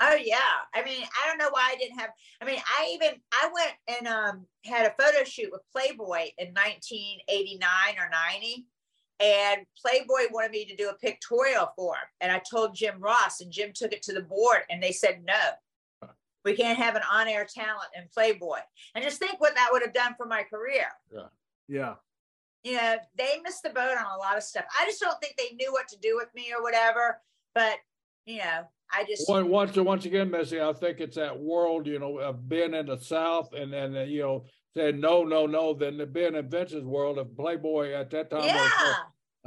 Oh 0.00 0.14
yeah. 0.14 0.38
I 0.74 0.84
mean, 0.84 1.02
I 1.02 1.28
don't 1.28 1.38
know 1.38 1.48
why 1.50 1.70
I 1.72 1.76
didn't 1.76 1.98
have. 1.98 2.10
I 2.40 2.44
mean, 2.44 2.60
I 2.66 2.90
even 2.92 3.20
I 3.32 3.50
went 3.52 3.98
and 3.98 4.06
um 4.06 4.46
had 4.64 4.86
a 4.86 5.02
photo 5.02 5.24
shoot 5.24 5.50
with 5.50 5.62
Playboy 5.72 6.30
in 6.38 6.48
1989 6.48 7.68
or 7.98 8.10
90, 8.10 8.66
and 9.20 9.66
Playboy 9.80 10.32
wanted 10.32 10.50
me 10.50 10.66
to 10.66 10.76
do 10.76 10.90
a 10.90 10.94
pictorial 10.94 11.72
for 11.76 11.94
him, 11.94 12.08
and 12.20 12.30
I 12.30 12.40
told 12.50 12.74
Jim 12.74 13.00
Ross, 13.00 13.40
and 13.40 13.50
Jim 13.50 13.72
took 13.74 13.92
it 13.92 14.02
to 14.02 14.12
the 14.12 14.22
board, 14.22 14.62
and 14.70 14.82
they 14.82 14.92
said 14.92 15.22
no. 15.26 16.10
We 16.44 16.54
can't 16.54 16.78
have 16.78 16.94
an 16.94 17.02
on-air 17.12 17.44
talent 17.52 17.88
in 17.96 18.04
Playboy. 18.14 18.60
And 18.94 19.02
just 19.02 19.18
think 19.18 19.40
what 19.40 19.56
that 19.56 19.70
would 19.72 19.82
have 19.82 19.92
done 19.92 20.14
for 20.16 20.26
my 20.26 20.44
career. 20.44 20.86
Yeah. 21.12 21.26
Yeah. 21.66 21.94
You 22.66 22.72
know, 22.72 22.96
they 23.16 23.36
missed 23.44 23.62
the 23.62 23.70
boat 23.70 23.96
on 23.96 24.04
a 24.12 24.18
lot 24.18 24.36
of 24.36 24.42
stuff. 24.42 24.64
I 24.80 24.86
just 24.86 25.00
don't 25.00 25.20
think 25.20 25.36
they 25.38 25.54
knew 25.54 25.70
what 25.72 25.86
to 25.86 25.98
do 26.00 26.16
with 26.16 26.34
me 26.34 26.52
or 26.52 26.64
whatever. 26.64 27.20
But 27.54 27.74
you 28.24 28.38
know, 28.38 28.64
I 28.92 29.04
just 29.04 29.28
once 29.28 29.76
once 29.76 30.04
again, 30.04 30.32
Missy, 30.32 30.60
I 30.60 30.72
think 30.72 30.98
it's 30.98 31.14
that 31.14 31.38
world, 31.38 31.86
you 31.86 32.00
know, 32.00 32.18
of 32.18 32.48
being 32.48 32.74
in 32.74 32.86
the 32.86 32.98
South 32.98 33.52
and 33.52 33.72
then 33.72 33.94
you 34.08 34.20
know 34.20 34.46
saying 34.76 34.98
no, 34.98 35.22
no, 35.22 35.46
no. 35.46 35.74
Then 35.74 35.96
the 35.96 36.06
being 36.06 36.34
in 36.34 36.50
Vince's 36.50 36.82
world 36.82 37.18
of 37.18 37.36
Playboy 37.36 37.92
at 37.92 38.10
that 38.10 38.30
time. 38.30 38.42
Yeah. 38.42 38.68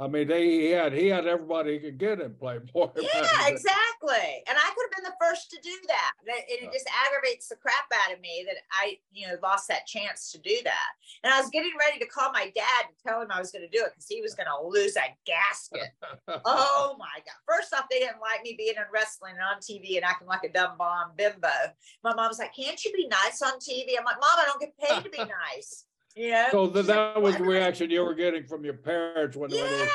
I 0.00 0.08
mean, 0.08 0.28
they 0.28 0.48
he 0.48 0.70
had 0.70 0.94
he 0.94 1.08
had 1.08 1.26
everybody 1.26 1.74
he 1.74 1.78
could 1.78 1.98
get 1.98 2.20
in 2.20 2.34
Playboy. 2.34 2.88
Yeah, 2.96 3.48
exactly. 3.48 4.42
And 4.48 4.56
I 4.56 4.72
could 4.74 4.88
have 4.88 4.96
been 4.96 5.04
the 5.04 5.16
first 5.20 5.50
to 5.50 5.58
do 5.62 5.76
that. 5.88 6.12
It, 6.24 6.64
it 6.64 6.72
just 6.72 6.88
aggravates 7.06 7.48
the 7.48 7.56
crap 7.56 7.84
out 7.92 8.14
of 8.14 8.20
me 8.20 8.44
that 8.46 8.56
I, 8.72 8.96
you 9.12 9.28
know, 9.28 9.34
lost 9.42 9.68
that 9.68 9.86
chance 9.86 10.32
to 10.32 10.38
do 10.38 10.56
that. 10.64 10.88
And 11.22 11.32
I 11.32 11.40
was 11.40 11.50
getting 11.50 11.72
ready 11.78 11.98
to 11.98 12.06
call 12.06 12.32
my 12.32 12.50
dad 12.54 12.88
and 12.88 12.96
tell 13.06 13.20
him 13.20 13.28
I 13.30 13.38
was 13.40 13.52
going 13.52 13.68
to 13.68 13.76
do 13.76 13.84
it 13.84 13.92
because 13.92 14.06
he 14.08 14.22
was 14.22 14.34
going 14.34 14.46
to 14.46 14.66
lose 14.66 14.94
that 14.94 15.20
gasket. 15.26 15.90
oh 16.46 16.96
my 16.98 17.20
god! 17.20 17.40
First 17.46 17.74
off, 17.74 17.84
they 17.90 17.98
didn't 17.98 18.20
like 18.20 18.42
me 18.42 18.54
being 18.56 18.76
in 18.76 18.88
wrestling 18.92 19.34
and 19.34 19.44
on 19.44 19.60
TV 19.60 19.96
and 19.96 20.04
acting 20.04 20.28
like 20.28 20.44
a 20.44 20.52
dumb 20.52 20.78
bomb 20.78 21.12
bimbo. 21.16 21.48
My 22.02 22.14
mom 22.14 22.28
was 22.28 22.38
like, 22.38 22.56
"Can't 22.56 22.82
you 22.84 22.92
be 22.92 23.06
nice 23.08 23.42
on 23.42 23.58
TV?" 23.58 23.98
I'm 23.98 24.04
like, 24.04 24.20
"Mom, 24.20 24.38
I 24.38 24.46
don't 24.46 24.60
get 24.60 24.78
paid 24.78 25.04
to 25.04 25.10
be 25.10 25.18
nice." 25.52 25.84
Yeah. 26.16 26.50
So 26.50 26.66
the, 26.66 26.82
that 26.82 27.20
was 27.20 27.36
the 27.36 27.44
reaction 27.44 27.90
you 27.90 28.04
were 28.04 28.14
getting 28.14 28.44
from 28.44 28.64
your 28.64 28.74
parents 28.74 29.36
when 29.36 29.50
yeah. 29.50 29.62
When 29.62 29.88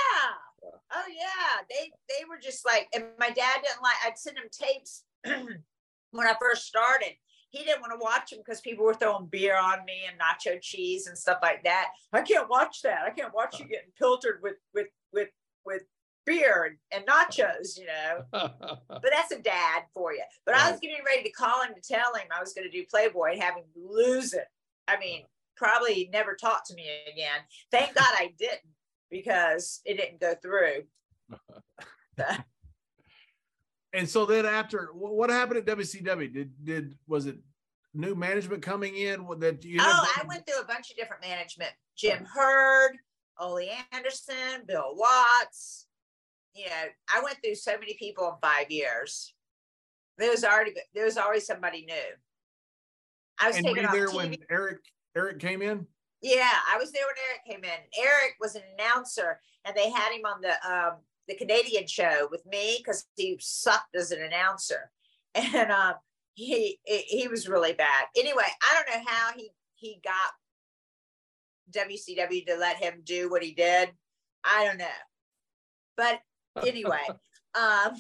oh 0.93 1.03
yeah. 1.09 1.63
They 1.69 1.91
they 2.09 2.25
were 2.27 2.39
just 2.41 2.65
like, 2.65 2.87
and 2.93 3.05
my 3.19 3.29
dad 3.29 3.61
didn't 3.63 3.81
like. 3.81 3.95
I'd 4.05 4.17
send 4.17 4.37
him 4.37 4.45
tapes 4.51 5.03
when 5.23 6.27
I 6.27 6.35
first 6.39 6.65
started. 6.65 7.13
He 7.49 7.63
didn't 7.63 7.81
want 7.81 7.93
to 7.93 8.03
watch 8.03 8.31
them 8.31 8.39
because 8.45 8.59
people 8.59 8.83
were 8.83 8.93
throwing 8.93 9.27
beer 9.27 9.57
on 9.57 9.85
me 9.85 10.03
and 10.09 10.19
nacho 10.19 10.59
cheese 10.61 11.07
and 11.07 11.17
stuff 11.17 11.37
like 11.41 11.63
that. 11.63 11.87
I 12.11 12.21
can't 12.21 12.49
watch 12.49 12.81
that. 12.81 13.03
I 13.05 13.11
can't 13.11 13.33
watch 13.33 13.59
you 13.59 13.65
getting 13.65 13.91
piltered 13.97 14.39
with 14.41 14.55
with 14.73 14.87
with 15.13 15.29
with 15.65 15.83
beer 16.25 16.63
and, 16.63 16.77
and 16.91 17.07
nachos, 17.07 17.77
you 17.77 17.85
know. 17.85 18.25
but 18.31 19.09
that's 19.11 19.31
a 19.31 19.41
dad 19.41 19.83
for 19.93 20.13
you. 20.13 20.23
But 20.45 20.55
I 20.55 20.71
was 20.71 20.79
getting 20.79 21.03
ready 21.05 21.23
to 21.23 21.31
call 21.31 21.61
him 21.63 21.73
to 21.75 21.81
tell 21.81 22.13
him 22.15 22.27
I 22.35 22.41
was 22.41 22.53
going 22.53 22.69
to 22.69 22.77
do 22.77 22.85
Playboy 22.89 23.33
and 23.33 23.41
have 23.41 23.55
him 23.55 23.63
lose 23.75 24.33
it. 24.33 24.45
I 24.87 24.97
mean, 24.99 25.23
probably 25.55 26.09
never 26.11 26.35
talk 26.35 26.65
to 26.67 26.73
me 26.75 26.87
again. 27.11 27.39
Thank 27.71 27.95
God 27.95 28.11
I 28.13 28.33
didn't 28.37 28.61
because 29.09 29.81
it 29.85 29.97
didn't 29.97 30.19
go 30.19 30.35
through. 30.41 30.83
and 33.93 34.09
so 34.09 34.25
then 34.25 34.45
after 34.45 34.89
what 34.93 35.29
happened 35.29 35.67
at 35.67 35.77
WCW? 35.77 36.33
Did 36.33 36.65
did 36.65 36.97
was 37.07 37.25
it 37.25 37.37
new 37.93 38.15
management 38.15 38.61
coming 38.61 38.95
in 38.95 39.25
that 39.39 39.63
you 39.63 39.79
Oh, 39.81 40.07
I 40.17 40.23
went 40.27 40.45
through 40.45 40.61
a 40.61 40.65
bunch 40.65 40.91
of 40.91 40.97
different 40.97 41.23
management. 41.23 41.71
Jim 41.97 42.25
Herd, 42.25 42.97
Ole 43.39 43.69
Anderson, 43.91 44.63
Bill 44.67 44.93
Watts. 44.95 45.87
You 46.53 46.65
know, 46.65 46.85
I 47.13 47.21
went 47.21 47.37
through 47.43 47.55
so 47.55 47.77
many 47.77 47.95
people 47.95 48.27
in 48.29 48.35
five 48.41 48.69
years. 48.69 49.33
There 50.17 50.31
was 50.31 50.43
already 50.43 50.73
there 50.93 51.05
was 51.05 51.17
always 51.17 51.45
somebody 51.45 51.85
new. 51.85 51.95
I 53.39 53.47
was 53.47 53.57
and 53.57 53.65
taking 53.65 53.83
there 53.91 54.07
TV. 54.07 54.15
when 54.15 54.35
Eric 54.49 54.79
Eric 55.15 55.39
came 55.39 55.61
in? 55.61 55.87
Yeah, 56.21 56.51
I 56.71 56.77
was 56.77 56.91
there 56.91 57.03
when 57.05 57.15
Eric 57.29 57.45
came 57.45 57.71
in. 57.71 58.03
Eric 58.03 58.35
was 58.39 58.55
an 58.55 58.63
announcer, 58.73 59.39
and 59.63 59.75
they 59.75 59.89
had 59.89 60.11
him 60.11 60.25
on 60.25 60.41
the 60.41 60.53
um, 60.69 60.95
the 61.27 61.35
Canadian 61.35 61.87
show 61.87 62.27
with 62.31 62.45
me 62.45 62.77
because 62.79 63.05
he 63.15 63.37
sucked 63.39 63.95
as 63.95 64.11
an 64.11 64.21
announcer, 64.21 64.91
and 65.35 65.71
um, 65.71 65.93
he 66.33 66.79
he 66.85 67.27
was 67.27 67.47
really 67.47 67.73
bad. 67.73 68.05
Anyway, 68.17 68.43
I 68.61 68.73
don't 68.73 68.97
know 68.97 69.05
how 69.07 69.31
he 69.35 69.51
he 69.75 70.01
got 70.03 70.31
WCW 71.71 72.45
to 72.47 72.57
let 72.57 72.77
him 72.77 73.01
do 73.03 73.29
what 73.29 73.43
he 73.43 73.53
did. 73.53 73.91
I 74.43 74.65
don't 74.65 74.77
know, 74.77 74.87
but 75.95 76.19
anyway, 76.65 77.05
um, 77.55 77.93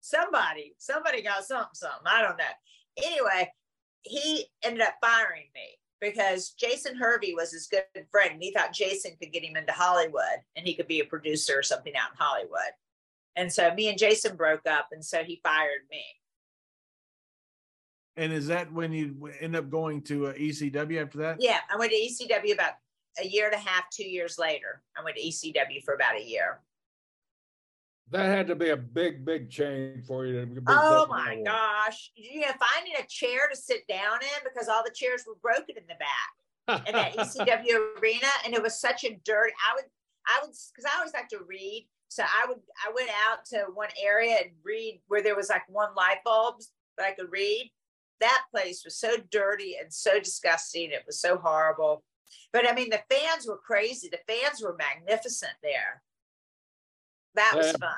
somebody 0.00 0.74
somebody 0.78 1.22
got 1.22 1.44
something 1.44 1.68
something. 1.74 2.06
I 2.06 2.22
don't 2.22 2.38
know. 2.38 2.44
Anyway, 3.04 3.52
he 4.02 4.46
ended 4.62 4.82
up 4.82 4.94
firing 5.00 5.48
me 5.54 5.78
because 6.04 6.50
Jason 6.50 6.96
Hervey 6.96 7.34
was 7.34 7.52
his 7.52 7.66
good 7.66 7.84
friend. 8.10 8.34
And 8.34 8.42
he 8.42 8.52
thought 8.52 8.72
Jason 8.72 9.12
could 9.20 9.32
get 9.32 9.42
him 9.42 9.56
into 9.56 9.72
Hollywood 9.72 10.42
and 10.54 10.66
he 10.66 10.74
could 10.74 10.86
be 10.86 11.00
a 11.00 11.04
producer 11.04 11.58
or 11.58 11.62
something 11.62 11.94
out 11.96 12.10
in 12.12 12.18
Hollywood. 12.18 12.72
And 13.36 13.52
so 13.52 13.74
me 13.74 13.88
and 13.88 13.98
Jason 13.98 14.36
broke 14.36 14.64
up, 14.64 14.90
and 14.92 15.04
so 15.04 15.24
he 15.24 15.40
fired 15.42 15.82
me. 15.90 16.04
And 18.16 18.32
is 18.32 18.46
that 18.46 18.72
when 18.72 18.92
you 18.92 19.28
end 19.40 19.56
up 19.56 19.70
going 19.70 20.02
to 20.02 20.28
uh, 20.28 20.34
ECW 20.34 21.02
after 21.02 21.18
that? 21.18 21.38
Yeah, 21.40 21.58
I 21.68 21.76
went 21.76 21.90
to 21.90 21.96
ECW 21.96 22.52
about 22.52 22.74
a 23.20 23.26
year 23.26 23.46
and 23.46 23.54
a 23.54 23.58
half, 23.58 23.90
two 23.90 24.08
years 24.08 24.38
later. 24.38 24.82
I 24.96 25.02
went 25.02 25.16
to 25.16 25.22
ECW 25.22 25.82
for 25.84 25.94
about 25.94 26.16
a 26.16 26.22
year 26.22 26.60
that 28.10 28.26
had 28.26 28.46
to 28.48 28.54
be 28.54 28.70
a 28.70 28.76
big, 28.76 29.24
big 29.24 29.50
change 29.50 30.06
for 30.06 30.26
you. 30.26 30.62
oh 30.68 31.06
my 31.08 31.40
gosh. 31.44 32.10
You 32.14 32.42
know, 32.42 32.52
finding 32.58 32.94
a 32.98 33.06
chair 33.08 33.48
to 33.50 33.56
sit 33.56 33.86
down 33.88 34.20
in 34.22 34.44
because 34.44 34.68
all 34.68 34.82
the 34.84 34.92
chairs 34.94 35.24
were 35.26 35.36
broken 35.40 35.76
in 35.76 35.84
the 35.88 35.94
back 35.98 36.86
in 36.86 36.94
that 36.94 37.16
ECW 37.16 38.00
arena. 38.00 38.28
And 38.44 38.54
it 38.54 38.62
was 38.62 38.78
such 38.78 39.04
a 39.04 39.18
dirt. 39.24 39.52
I 39.68 39.74
would, 39.74 39.84
I 40.26 40.40
would, 40.42 40.50
because 40.50 40.84
I 40.84 40.98
always 40.98 41.14
like 41.14 41.28
to 41.28 41.40
read. 41.48 41.88
So 42.08 42.22
I 42.22 42.46
would, 42.46 42.58
I 42.86 42.92
went 42.94 43.10
out 43.28 43.44
to 43.46 43.64
one 43.74 43.88
area 44.00 44.36
and 44.42 44.52
read 44.62 45.00
where 45.08 45.22
there 45.22 45.36
was 45.36 45.48
like 45.48 45.62
one 45.68 45.94
light 45.96 46.18
bulb 46.24 46.56
that 46.98 47.06
I 47.06 47.12
could 47.12 47.32
read. 47.32 47.72
That 48.20 48.44
place 48.50 48.82
was 48.84 48.96
so 48.96 49.16
dirty 49.30 49.76
and 49.80 49.92
so 49.92 50.20
disgusting. 50.20 50.90
It 50.92 51.02
was 51.06 51.20
so 51.20 51.36
horrible. 51.36 52.04
But 52.52 52.70
I 52.70 52.74
mean, 52.74 52.90
the 52.90 53.02
fans 53.10 53.46
were 53.48 53.58
crazy. 53.58 54.08
The 54.08 54.32
fans 54.32 54.62
were 54.62 54.76
magnificent 54.76 55.54
there. 55.62 56.02
That 57.34 57.52
was 57.56 57.72
fun. 57.72 57.90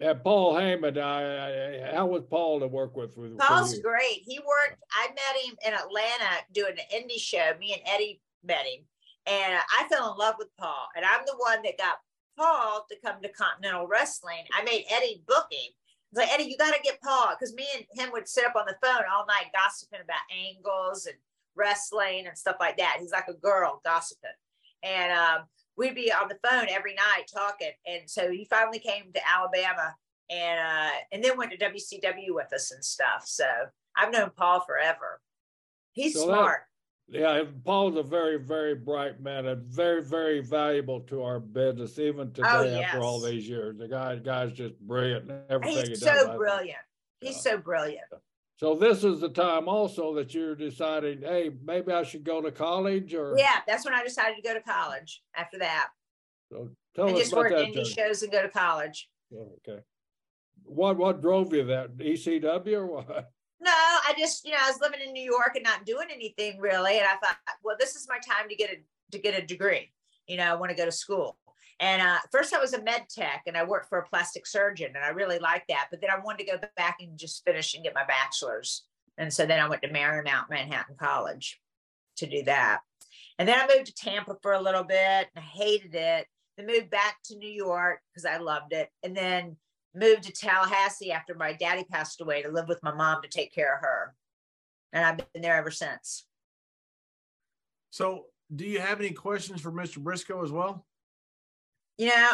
Yeah, 0.00 0.14
Paul 0.14 0.54
Heyman. 0.54 0.98
I, 0.98 1.90
I, 1.90 1.94
how 1.94 2.06
was 2.06 2.22
Paul 2.30 2.60
to 2.60 2.66
work 2.66 2.96
with? 2.96 3.18
with 3.18 3.36
Paul's 3.38 3.78
great. 3.80 4.22
He 4.26 4.38
worked. 4.38 4.82
I 4.92 5.08
met 5.08 5.44
him 5.44 5.56
in 5.66 5.74
Atlanta 5.74 6.42
doing 6.52 6.72
an 6.78 7.02
indie 7.02 7.20
show. 7.20 7.52
Me 7.60 7.74
and 7.74 7.82
Eddie 7.86 8.20
met 8.42 8.64
him, 8.64 8.80
and 9.26 9.58
I 9.78 9.86
fell 9.88 10.12
in 10.12 10.18
love 10.18 10.36
with 10.38 10.48
Paul. 10.58 10.88
And 10.96 11.04
I'm 11.04 11.20
the 11.26 11.36
one 11.36 11.62
that 11.64 11.76
got 11.76 11.98
Paul 12.38 12.86
to 12.90 12.96
come 13.04 13.20
to 13.22 13.28
Continental 13.28 13.86
Wrestling. 13.86 14.44
I 14.54 14.62
made 14.64 14.86
Eddie 14.90 15.22
book 15.28 15.46
him. 15.50 15.70
I 15.70 16.18
was 16.18 16.26
like, 16.26 16.32
Eddie, 16.32 16.50
you 16.50 16.56
got 16.56 16.74
to 16.74 16.82
get 16.82 17.00
Paul 17.02 17.34
because 17.38 17.54
me 17.54 17.66
and 17.76 17.84
him 17.92 18.10
would 18.12 18.26
sit 18.26 18.46
up 18.46 18.56
on 18.56 18.64
the 18.66 18.76
phone 18.82 19.04
all 19.12 19.26
night 19.26 19.52
gossiping 19.54 20.00
about 20.02 20.16
angles 20.34 21.04
and 21.04 21.16
wrestling 21.54 22.26
and 22.26 22.36
stuff 22.38 22.56
like 22.58 22.78
that. 22.78 22.96
He's 22.98 23.12
like 23.12 23.28
a 23.28 23.34
girl 23.34 23.82
gossiping. 23.84 24.30
And 24.82 25.12
um, 25.12 25.42
we'd 25.80 25.94
be 25.94 26.12
on 26.12 26.28
the 26.28 26.38
phone 26.46 26.66
every 26.68 26.94
night 26.94 27.24
talking. 27.32 27.72
And 27.86 28.02
so 28.08 28.30
he 28.30 28.44
finally 28.44 28.78
came 28.78 29.12
to 29.14 29.20
Alabama 29.28 29.94
and 30.30 30.60
uh, 30.60 30.90
and 31.10 31.24
then 31.24 31.36
went 31.36 31.50
to 31.52 31.56
WCW 31.56 32.34
with 32.34 32.52
us 32.52 32.70
and 32.70 32.84
stuff. 32.84 33.24
So 33.24 33.46
I've 33.96 34.12
known 34.12 34.30
Paul 34.36 34.60
forever. 34.60 35.20
He's 35.92 36.14
so 36.14 36.26
smart. 36.26 36.60
That, 37.08 37.20
yeah, 37.20 37.42
Paul's 37.64 37.96
a 37.96 38.04
very, 38.04 38.38
very 38.38 38.76
bright 38.76 39.20
man 39.20 39.46
and 39.46 39.62
very, 39.62 40.04
very 40.04 40.40
valuable 40.40 41.00
to 41.00 41.24
our 41.24 41.40
business, 41.40 41.98
even 41.98 42.30
today 42.32 42.48
oh, 42.48 42.62
yes. 42.62 42.84
after 42.84 43.00
all 43.00 43.20
these 43.20 43.48
years. 43.48 43.76
The 43.78 43.88
guy, 43.88 44.14
guy's 44.16 44.52
just 44.52 44.78
brilliant. 44.78 45.28
Everything 45.48 45.88
He's 45.88 45.88
he 45.88 45.94
so 45.96 46.36
brilliant. 46.36 46.78
He's 47.20 47.44
yeah. 47.44 47.52
so 47.52 47.58
brilliant. 47.58 48.04
So 48.60 48.74
this 48.74 49.04
is 49.04 49.20
the 49.20 49.30
time 49.30 49.68
also 49.68 50.14
that 50.16 50.34
you're 50.34 50.54
deciding, 50.54 51.22
hey, 51.22 51.50
maybe 51.64 51.92
I 51.92 52.02
should 52.02 52.24
go 52.24 52.42
to 52.42 52.52
college 52.52 53.14
or 53.14 53.34
yeah, 53.38 53.60
that's 53.66 53.86
when 53.86 53.94
I 53.94 54.04
decided 54.04 54.36
to 54.36 54.42
go 54.42 54.52
to 54.52 54.60
college 54.60 55.22
after 55.34 55.58
that. 55.60 55.88
So 56.52 56.68
tell 56.94 57.06
and 57.06 57.14
us 57.14 57.22
just 57.22 57.32
about 57.32 57.44
work 57.44 57.52
that. 57.52 57.64
indie 57.64 57.86
shows 57.86 58.22
and 58.22 58.30
go 58.30 58.42
to 58.42 58.50
college. 58.50 59.08
Oh, 59.34 59.56
okay. 59.66 59.80
What 60.64 60.98
what 60.98 61.22
drove 61.22 61.54
you 61.54 61.64
that 61.64 61.96
ECW 61.96 62.72
or 62.74 62.86
what? 62.86 63.30
No, 63.62 63.72
I 63.72 64.12
just, 64.18 64.44
you 64.44 64.52
know, 64.52 64.58
I 64.60 64.70
was 64.70 64.78
living 64.82 65.00
in 65.06 65.14
New 65.14 65.24
York 65.24 65.52
and 65.54 65.64
not 65.64 65.86
doing 65.86 66.08
anything 66.12 66.58
really. 66.58 66.98
And 66.98 67.06
I 67.06 67.12
thought, 67.12 67.38
well, 67.64 67.76
this 67.80 67.96
is 67.96 68.06
my 68.10 68.18
time 68.18 68.50
to 68.50 68.56
get 68.56 68.70
a 68.70 68.76
to 69.12 69.18
get 69.18 69.42
a 69.42 69.46
degree. 69.46 69.90
You 70.26 70.36
know, 70.36 70.44
I 70.44 70.54
want 70.54 70.70
to 70.70 70.76
go 70.76 70.84
to 70.84 70.92
school. 70.92 71.38
And 71.80 72.02
uh, 72.02 72.18
first, 72.30 72.52
I 72.52 72.60
was 72.60 72.74
a 72.74 72.82
med 72.82 73.06
tech, 73.08 73.44
and 73.46 73.56
I 73.56 73.64
worked 73.64 73.88
for 73.88 73.98
a 73.98 74.06
plastic 74.06 74.46
surgeon, 74.46 74.92
and 74.94 75.02
I 75.02 75.08
really 75.08 75.38
liked 75.38 75.68
that. 75.68 75.88
But 75.90 76.02
then 76.02 76.10
I 76.10 76.18
wanted 76.18 76.44
to 76.44 76.52
go 76.52 76.68
back 76.76 76.98
and 77.00 77.18
just 77.18 77.42
finish 77.42 77.74
and 77.74 77.82
get 77.82 77.94
my 77.94 78.04
bachelor's. 78.04 78.84
And 79.16 79.32
so 79.32 79.46
then 79.46 79.60
I 79.60 79.68
went 79.68 79.80
to 79.82 79.88
Marymount 79.88 80.50
Manhattan 80.50 80.96
College 80.98 81.58
to 82.18 82.26
do 82.26 82.42
that. 82.44 82.80
And 83.38 83.48
then 83.48 83.58
I 83.58 83.74
moved 83.74 83.86
to 83.86 83.94
Tampa 83.94 84.36
for 84.42 84.52
a 84.52 84.60
little 84.60 84.84
bit, 84.84 84.98
and 84.98 85.28
I 85.36 85.40
hated 85.40 85.94
it. 85.94 86.26
Then 86.58 86.66
moved 86.66 86.90
back 86.90 87.16
to 87.24 87.36
New 87.36 87.50
York 87.50 88.00
because 88.12 88.26
I 88.26 88.36
loved 88.36 88.74
it, 88.74 88.90
and 89.02 89.16
then 89.16 89.56
moved 89.94 90.24
to 90.24 90.32
Tallahassee 90.32 91.12
after 91.12 91.34
my 91.34 91.54
daddy 91.54 91.84
passed 91.84 92.20
away 92.20 92.42
to 92.42 92.50
live 92.50 92.68
with 92.68 92.82
my 92.82 92.92
mom 92.92 93.22
to 93.22 93.28
take 93.28 93.54
care 93.54 93.74
of 93.74 93.80
her. 93.80 94.14
And 94.92 95.04
I've 95.04 95.32
been 95.32 95.40
there 95.40 95.56
ever 95.56 95.70
since. 95.70 96.26
So, 97.88 98.26
do 98.54 98.66
you 98.66 98.80
have 98.80 99.00
any 99.00 99.12
questions 99.12 99.62
for 99.62 99.72
Mr. 99.72 99.98
Brisco 99.98 100.44
as 100.44 100.52
well? 100.52 100.84
You 102.00 102.06
know, 102.06 102.30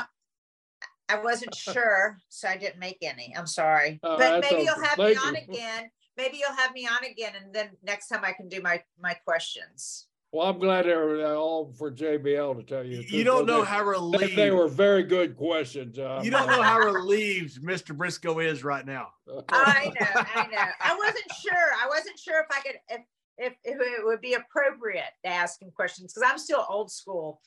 I 1.08 1.18
wasn't 1.18 1.52
sure, 1.52 2.18
so 2.28 2.46
I 2.46 2.56
didn't 2.56 2.78
make 2.78 2.98
any. 3.02 3.34
I'm 3.36 3.48
sorry. 3.48 3.98
Uh, 4.00 4.16
but 4.16 4.40
maybe 4.40 4.62
you'll 4.62 4.74
okay. 4.74 4.86
have 4.86 4.98
me 4.98 5.14
Thank 5.14 5.26
on 5.26 5.34
again. 5.34 5.90
Maybe 6.16 6.36
you'll 6.36 6.56
have 6.56 6.72
me 6.72 6.86
on 6.86 7.04
again, 7.04 7.32
and 7.42 7.52
then 7.52 7.70
next 7.82 8.06
time 8.06 8.20
I 8.22 8.30
can 8.30 8.48
do 8.48 8.62
my 8.62 8.80
my 9.02 9.14
questions. 9.14 10.06
Well, 10.30 10.46
I'm 10.46 10.60
glad 10.60 10.84
they 10.84 10.94
were 10.94 11.34
all 11.34 11.72
for 11.72 11.90
JBL 11.90 12.56
to 12.58 12.62
tell 12.62 12.84
you. 12.84 13.00
You 13.08 13.24
don't 13.24 13.44
know 13.44 13.62
They- 13.62 13.66
how 13.66 13.82
relieved 13.82 14.36
they 14.36 14.52
were 14.52 14.68
very 14.68 15.02
good 15.02 15.36
questions. 15.36 15.98
Uh, 15.98 16.20
you 16.22 16.30
don't 16.30 16.46
know 16.46 16.62
how 16.62 16.78
relieved 16.78 17.60
Mr. 17.60 17.96
Brisco 17.96 18.44
is 18.44 18.62
right 18.62 18.86
now. 18.86 19.08
I 19.48 19.92
know, 19.98 20.06
I 20.14 20.46
know. 20.46 20.64
I 20.80 20.96
wasn't 20.96 21.32
sure. 21.40 21.68
I 21.82 21.88
wasn't 21.88 22.20
sure 22.20 22.38
if 22.38 22.46
I 22.56 22.60
could 22.60 22.76
if 22.88 23.00
if, 23.36 23.52
if 23.64 23.80
it 23.80 24.04
would 24.04 24.20
be 24.20 24.34
appropriate 24.34 25.10
to 25.24 25.30
ask 25.30 25.60
him 25.60 25.72
questions 25.74 26.14
because 26.14 26.30
I'm 26.30 26.38
still 26.38 26.64
old 26.68 26.92
school. 26.92 27.40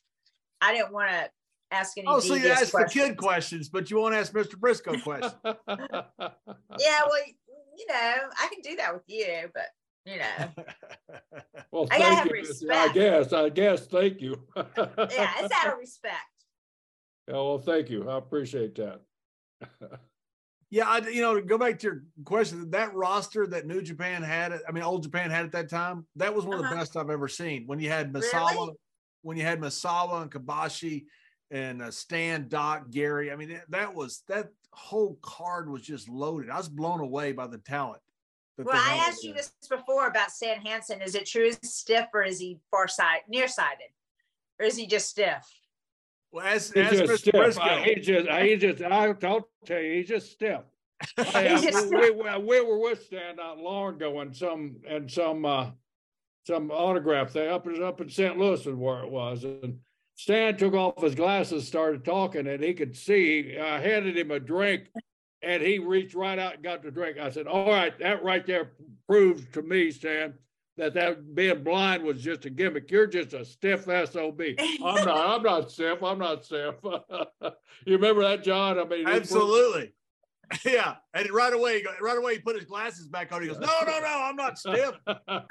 I 0.62 0.74
didn't 0.74 0.92
want 0.92 1.12
to 1.12 1.30
ask 1.72 1.98
any. 1.98 2.08
Oh, 2.08 2.20
so 2.20 2.36
you 2.36 2.50
ask 2.50 2.72
for 2.72 2.80
questions. 2.82 3.08
kid 3.08 3.18
questions, 3.18 3.70
but 3.70 3.90
you 3.92 3.98
won't 3.98 4.16
ask 4.16 4.34
Mr. 4.34 4.56
Brisco 4.56 5.02
questions. 5.04 5.34
Yeah, 6.80 7.02
well, 7.08 7.22
you 7.78 7.86
know, 7.88 8.16
I 8.40 8.48
can 8.52 8.62
do 8.64 8.76
that 8.78 8.94
with 8.94 9.04
you, 9.08 9.50
but 9.54 9.66
you 10.06 10.18
know, 10.18 10.64
well, 11.72 11.88
I 11.92 12.00
gotta 12.00 12.30
thank 12.30 12.46
have 12.48 12.62
you. 12.62 12.72
I 12.72 12.88
guess. 12.94 13.34
I 13.34 13.50
guess. 13.50 13.88
Thank 13.88 14.22
you. 14.22 14.36
yeah, 14.56 14.64
it's 14.98 15.54
out 15.56 15.74
of 15.74 15.80
respect. 15.80 16.16
Yeah, 17.28 17.36
well, 17.36 17.60
thank 17.60 17.90
you. 17.90 18.10
I 18.10 18.18
appreciate 18.18 18.76
that. 18.76 19.02
Yeah, 20.72 20.88
I, 20.88 21.00
you 21.00 21.22
know, 21.22 21.36
to 21.36 21.42
go 21.42 21.58
back 21.58 21.80
to 21.80 21.88
your 21.88 22.04
question, 22.26 22.70
that 22.72 22.94
roster 22.94 23.48
that 23.48 23.66
New 23.66 23.82
Japan 23.82 24.22
had, 24.22 24.54
I 24.68 24.72
mean, 24.72 24.84
All 24.84 25.00
Japan 25.00 25.32
had 25.32 25.46
at 25.46 25.52
that 25.54 25.70
time, 25.70 26.06
that 26.18 26.34
was 26.36 26.46
one 26.46 26.56
of 26.58 26.62
the 26.62 26.68
Uh-huh. 26.68 26.76
best 26.78 26.96
I've 26.96 27.10
ever 27.10 27.28
seen. 27.28 27.64
When 27.66 27.80
you 27.80 27.90
had 27.90 28.14
Misawa, 28.14 28.52
Really? 28.52 28.74
when 29.24 29.36
you 29.38 29.44
had 29.44 29.60
Misawa 29.60 30.22
and 30.22 30.32
Kobashi 30.32 31.06
and 31.52 31.82
uh, 31.82 31.92
Stan, 31.92 32.48
Doc, 32.48 32.90
Gary, 32.92 33.32
I 33.32 33.36
mean, 33.36 33.50
that, 33.50 33.70
that 33.70 33.94
was 33.94 34.24
that 34.28 34.50
whole 34.72 35.18
card 35.22 35.70
was 35.70 35.82
just 35.82 36.08
loaded. 36.10 36.50
I 36.50 36.58
was 36.58 36.70
blown 36.70 37.00
away 37.00 37.32
by 37.32 37.48
the 37.48 37.58
talent. 37.58 38.02
Well, 38.58 38.68
I 38.76 38.96
asked 39.08 39.24
you 39.24 39.34
there. 39.34 39.44
this 39.44 39.70
before 39.70 40.08
about 40.08 40.32
Stan 40.32 40.60
Hansen. 40.62 41.02
Is 41.02 41.16
it 41.16 41.26
true 41.26 41.46
he's 41.46 41.60
stiff 41.64 42.08
or 42.14 42.24
is 42.24 42.40
he 42.40 42.60
far 42.70 42.88
side 42.90 43.22
nearsighted? 43.30 43.88
Or 44.60 44.66
is 44.66 44.76
he 44.76 44.86
just 44.86 45.10
stiff? 45.10 45.48
Well, 46.32 46.46
as, 46.46 46.72
He's 46.74 46.84
as 46.86 47.00
just 47.00 47.04
Mr. 47.12 47.18
stiff. 47.18 47.34
Brisco, 47.36 47.62
I- 47.62 47.84
He 47.84 47.96
just, 47.96 48.28
I- 48.28 48.46
he 48.48 48.56
just, 48.58 48.82
I'll 48.84 49.18
I'll 49.24 49.50
tell 49.66 49.80
you, 49.80 49.94
he's 49.94 50.10
just 50.10 50.32
stiff. 50.32 50.62
I- 51.18 51.48
He's 51.48 51.66
I- 51.66 51.72
just 51.72 51.90
we, 51.90 52.12
we, 52.12 52.38
we 52.38 52.62
were 52.62 52.80
with 52.80 53.02
Stan 53.04 53.38
not 53.38 53.58
long 53.60 53.96
ago 53.96 54.20
in 54.22 54.34
some, 54.34 54.76
and 54.88 55.10
some, 55.10 55.46
uh, 55.46 55.68
some 56.46 56.70
autograph 56.70 57.32
thing 57.32 57.50
up 57.50 57.66
in, 57.66 57.82
up 57.82 58.02
in 58.02 58.10
St. 58.10 58.38
Louis 58.38 58.60
is 58.60 58.76
where 58.76 59.04
it 59.04 59.10
was. 59.10 59.46
And 59.46 59.80
Stan 60.20 60.58
took 60.58 60.74
off 60.74 61.02
his 61.02 61.16
glasses, 61.16 61.66
started 61.66 62.04
talking 62.04 62.46
and 62.46 62.62
he 62.62 62.74
could 62.74 62.94
see, 62.94 63.58
I 63.58 63.80
handed 63.80 64.18
him 64.18 64.32
a 64.32 64.40
drink 64.40 64.90
and 65.42 65.64
he 65.64 65.80
reached 65.80 66.14
right 66.14 66.38
out 66.38 66.56
and 66.56 66.64
got 66.64 66.84
the 66.84 66.92
drink. 66.92 67.18
I 67.18 67.30
said, 67.30 67.48
all 67.48 67.70
right, 67.70 67.98
that 68.00 68.22
right 68.22 68.46
there 68.46 68.74
proves 69.08 69.46
to 69.54 69.62
me, 69.62 69.92
Stan, 69.92 70.34
that 70.76 70.94
that 70.96 71.34
being 71.36 71.64
blind 71.64 72.04
was 72.04 72.22
just 72.22 72.44
a 72.44 72.50
gimmick. 72.50 72.92
You're 72.92 73.08
just 73.08 73.32
a 73.32 73.46
stiff 73.46 73.86
SOB. 73.86 74.42
I'm 74.84 75.06
not, 75.06 75.08
I'm 75.08 75.42
not 75.42 75.72
stiff. 75.72 76.04
I'm 76.04 76.20
not 76.20 76.44
stiff. 76.44 76.76
you 76.84 77.94
remember 77.96 78.22
that, 78.24 78.44
John? 78.44 78.78
I 78.78 78.84
mean, 78.84 79.00
he 79.00 79.06
proved- 79.06 79.22
absolutely. 79.22 79.94
Yeah, 80.66 80.96
and 81.14 81.30
right 81.30 81.54
away, 81.54 81.82
right 82.02 82.18
away, 82.18 82.34
he 82.34 82.40
put 82.40 82.56
his 82.56 82.66
glasses 82.66 83.08
back 83.08 83.32
on. 83.32 83.44
He 83.44 83.48
goes, 83.50 83.60
"No, 83.60 83.72
no, 83.86 84.00
no, 84.00 84.22
I'm 84.24 84.36
not 84.36 84.58
stiff." 84.58 84.96
I'm 85.08 85.46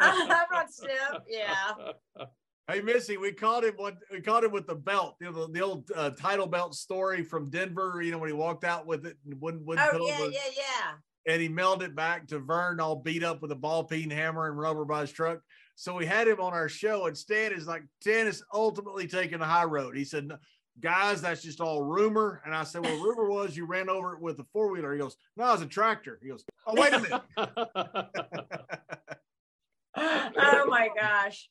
not 0.51 0.73
stiff. 0.73 0.91
Yeah. 1.29 2.27
Hey, 2.71 2.83
Missy, 2.83 3.16
we 3.16 3.33
caught 3.33 3.64
him. 3.64 3.75
What 3.77 3.97
we 4.12 4.21
caught 4.21 4.45
him 4.45 4.53
with 4.53 4.66
the 4.66 4.75
belt, 4.75 5.16
you 5.21 5.31
know, 5.33 5.47
the, 5.47 5.53
the 5.53 5.61
old 5.62 5.91
uh, 5.97 6.11
title 6.11 6.47
belt 6.47 6.75
story 6.75 7.23
from 7.23 7.49
Denver. 7.49 8.03
You 8.03 8.11
know, 8.12 8.19
when 8.19 8.29
he 8.29 8.35
walked 8.35 8.64
out 8.64 8.87
with 8.87 9.07
it 9.07 9.16
and 9.25 9.41
wouldn't, 9.41 9.64
wouldn't 9.64 9.89
Oh 9.91 10.07
yeah, 10.07 10.19
the- 10.19 10.33
yeah, 10.33 10.41
yeah. 10.55 11.33
and 11.33 11.41
he 11.41 11.49
mailed 11.49 11.83
it 11.83 11.97
back 11.97 12.27
to 12.29 12.39
Verne, 12.39 12.79
all 12.79 12.97
beat 12.97 13.25
up 13.25 13.41
with 13.41 13.53
a 13.53 13.57
ball 13.57 13.85
peen 13.85 14.11
hammer 14.11 14.49
and 14.49 14.59
rubber 14.59 14.85
by 14.85 15.01
his 15.01 15.12
truck. 15.12 15.41
So 15.77 15.95
we 15.95 16.05
had 16.05 16.29
him 16.29 16.41
on 16.41 16.53
our 16.53 16.69
show, 16.69 17.07
and 17.07 17.16
Stan 17.16 17.53
is 17.53 17.66
like, 17.66 17.85
Stan 18.03 18.27
is 18.27 18.43
ultimately 18.53 19.07
taking 19.07 19.39
the 19.39 19.47
high 19.47 19.64
road. 19.64 19.97
He 19.97 20.05
said, 20.05 20.29
"Guys, 20.79 21.23
that's 21.23 21.41
just 21.41 21.62
all 21.62 21.83
rumor." 21.83 22.43
And 22.45 22.55
I 22.55 22.64
said, 22.64 22.83
"Well, 22.83 23.01
rumor 23.01 23.31
was 23.31 23.57
you 23.57 23.64
ran 23.64 23.89
over 23.89 24.12
it 24.12 24.21
with 24.21 24.39
a 24.41 24.45
four 24.53 24.71
wheeler." 24.71 24.93
He 24.93 24.99
goes, 24.99 25.16
"No, 25.39 25.51
it's 25.55 25.62
a 25.62 25.66
tractor." 25.66 26.19
He 26.23 26.29
goes, 26.29 26.45
"Oh, 26.66 26.75
wait 26.75 26.93
a 26.93 27.01
minute." 27.01 27.23
oh 29.97 30.66
my 30.69 30.91
gosh. 31.01 31.49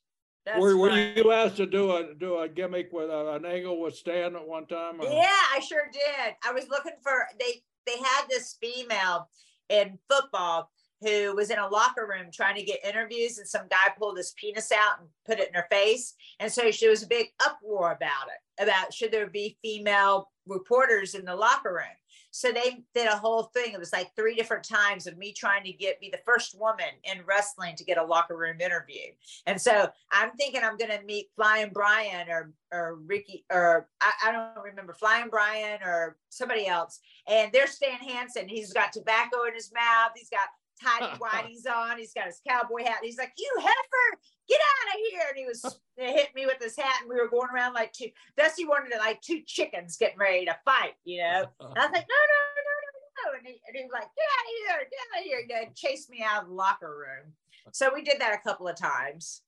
That's 0.48 0.62
Were, 0.62 0.78
were 0.78 0.98
you 0.98 1.32
asked 1.34 1.58
to 1.58 1.66
do 1.66 1.92
a, 1.92 2.14
do 2.14 2.38
a 2.40 2.48
gimmick 2.48 2.94
with 2.94 3.10
a- 3.10 3.34
an 3.34 3.46
angle 3.46 3.82
with 3.82 3.96
Stan 3.96 4.34
at 4.38 4.48
one 4.48 4.66
time? 4.66 5.02
or- 5.02 5.04
Yeah, 5.04 5.28
I 5.54 5.60
sure 5.60 5.90
did. 5.92 6.36
I 6.42 6.54
was 6.54 6.70
looking 6.70 6.94
for 7.04 7.28
they 7.38 7.62
they 7.86 7.98
had 7.98 8.26
this 8.30 8.58
female 8.62 9.30
in 9.70 10.00
football 10.10 10.70
who 11.02 11.36
was 11.36 11.50
in 11.50 11.60
a 11.60 11.68
locker 11.68 12.08
room 12.08 12.32
trying 12.34 12.56
to 12.56 12.64
get 12.64 12.84
interviews 12.86 13.38
and 13.38 13.48
some 13.48 13.68
guy 13.70 13.90
pulled 13.98 14.18
his 14.18 14.34
penis 14.38 14.72
out 14.72 15.00
and 15.00 15.10
put 15.26 15.40
it 15.40 15.50
in 15.50 15.54
her 15.54 15.68
face. 15.70 16.16
And 16.40 16.52
so 16.52 16.72
she 16.72 16.88
was 16.88 17.04
a 17.04 17.08
big 17.08 17.28
uproar 17.46 17.92
about 17.92 18.28
it, 18.30 18.64
about 18.64 18.94
should 18.94 19.12
there 19.12 19.28
be 19.30 19.58
female 19.62 20.30
reporters 20.48 21.14
in 21.14 21.24
the 21.26 21.36
locker 21.36 21.74
room. 21.74 21.98
So 22.38 22.52
they 22.52 22.84
did 22.94 23.08
a 23.08 23.18
whole 23.18 23.46
thing. 23.46 23.74
It 23.74 23.80
was 23.80 23.92
like 23.92 24.16
three 24.16 24.36
different 24.36 24.64
times 24.64 25.08
of 25.08 25.18
me 25.18 25.34
trying 25.34 25.64
to 25.64 25.72
get 25.72 26.00
be 26.00 26.12
the 26.12 26.20
first 26.24 26.56
woman 26.56 26.86
in 27.04 27.26
wrestling 27.26 27.76
to 27.78 27.84
get 27.84 27.98
a 27.98 28.04
locker 28.04 28.38
room 28.38 28.62
interview. 28.62 29.10
And 29.48 29.60
so 29.60 29.90
I'm 30.12 30.30
thinking 30.34 30.62
I'm 30.64 30.78
going 30.78 30.92
to 30.92 31.04
meet 31.04 31.32
Flying 31.36 31.72
Brian 31.74 32.30
or 32.30 32.54
or 32.72 33.00
Ricky 33.08 33.44
or 33.52 33.88
I, 34.02 34.12
I 34.26 34.32
don't 34.32 34.64
remember 34.64 34.94
Flying 34.94 35.30
Brian 35.32 35.80
or 35.84 36.18
somebody 36.30 36.68
else. 36.68 37.00
And 37.28 37.52
there's 37.52 37.72
Stan 37.72 37.98
Hansen. 37.98 38.48
He's 38.48 38.72
got 38.72 38.94
tobacco 38.94 39.46
in 39.48 39.56
his 39.56 39.72
mouth. 39.74 40.12
He's 40.16 40.30
got 40.30 40.50
tidy 40.82 41.18
whities 41.20 41.70
on. 41.70 41.98
He's 41.98 42.14
got 42.14 42.26
his 42.26 42.42
cowboy 42.48 42.84
hat. 42.84 43.00
He's 43.04 43.18
like, 43.18 43.34
"You 43.38 43.52
heifer, 43.60 44.22
get 44.48 44.60
out 44.60 44.96
of 44.96 45.02
here!" 45.10 45.22
And 45.30 45.38
he 45.38 45.46
was 45.46 45.80
hit 45.98 46.30
me 46.36 46.46
with 46.46 46.62
his 46.62 46.78
hat, 46.78 47.02
and 47.02 47.10
we 47.10 47.16
were 47.16 47.30
going 47.30 47.50
around 47.54 47.74
like 47.74 47.94
two. 47.94 48.10
Dusty 48.38 48.66
wanted 48.66 48.92
to 48.94 49.00
like 49.00 49.22
two 49.22 49.42
chickens 49.46 49.98
getting 49.98 50.20
ready 50.20 50.46
to 50.46 50.56
fight, 50.66 50.94
you 51.06 51.22
know. 51.22 51.46
And 51.60 51.78
I 51.78 51.86
was 51.86 51.94
like, 51.94 52.08
no, 52.08 52.22
no, 52.30 52.40
no, 52.56 52.74
no, 52.84 53.32
no. 53.32 53.38
And 53.38 53.48
he, 53.48 53.62
and 53.68 53.76
he 53.76 53.84
was 53.84 53.92
like, 53.92 54.04
get 54.16 54.28
out 54.38 54.46
of 54.46 54.54
here, 54.58 54.90
get 54.90 55.00
out 55.14 55.20
of 55.20 55.26
here. 55.26 55.40
You 55.40 55.66
know, 55.66 55.72
chased 55.76 56.10
me 56.10 56.24
out 56.28 56.44
of 56.44 56.50
the 56.50 56.56
locker 56.56 56.90
room. 56.90 57.34
So 57.74 57.92
we 57.94 58.02
did 58.02 58.20
that 58.22 58.34
a 58.34 58.48
couple 58.48 58.68
of 58.68 58.78
times. 58.78 59.42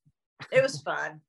It 0.51 0.61
was 0.61 0.81
fun. 0.81 1.21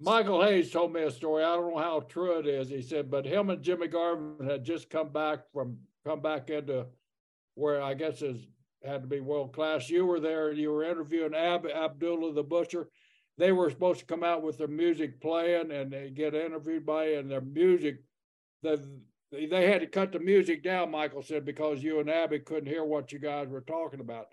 Michael 0.00 0.42
Hayes 0.42 0.70
told 0.70 0.92
me 0.92 1.02
a 1.02 1.10
story. 1.10 1.44
I 1.44 1.54
don't 1.56 1.74
know 1.74 1.78
how 1.78 2.00
true 2.00 2.38
it 2.38 2.46
is. 2.46 2.70
He 2.70 2.80
said, 2.80 3.10
but 3.10 3.26
him 3.26 3.50
and 3.50 3.62
Jimmy 3.62 3.86
Garvin 3.86 4.36
had 4.48 4.64
just 4.64 4.88
come 4.88 5.10
back 5.10 5.40
from 5.52 5.76
come 6.06 6.20
back 6.20 6.48
into 6.48 6.86
where 7.54 7.82
I 7.82 7.94
guess 7.94 8.22
is 8.22 8.46
had 8.84 9.02
to 9.02 9.08
be 9.08 9.20
world 9.20 9.52
class. 9.52 9.90
You 9.90 10.06
were 10.06 10.20
there. 10.20 10.52
You 10.52 10.70
were 10.72 10.84
interviewing 10.84 11.34
Ab 11.34 11.66
Abdullah 11.66 12.32
the 12.32 12.42
Butcher. 12.42 12.88
They 13.36 13.52
were 13.52 13.70
supposed 13.70 14.00
to 14.00 14.06
come 14.06 14.24
out 14.24 14.42
with 14.42 14.58
their 14.58 14.68
music 14.68 15.20
playing 15.20 15.70
and 15.70 15.92
they 15.92 16.10
get 16.10 16.34
interviewed 16.34 16.86
by 16.86 17.06
and 17.12 17.30
their 17.30 17.40
music. 17.40 18.02
The 18.62 18.82
they 19.32 19.70
had 19.70 19.80
to 19.80 19.86
cut 19.86 20.12
the 20.12 20.18
music 20.18 20.64
down. 20.64 20.90
Michael 20.90 21.22
said 21.22 21.44
because 21.44 21.82
you 21.82 22.00
and 22.00 22.10
Abby 22.10 22.40
couldn't 22.40 22.66
hear 22.66 22.84
what 22.84 23.12
you 23.12 23.20
guys 23.20 23.48
were 23.48 23.60
talking 23.60 24.00
about. 24.00 24.26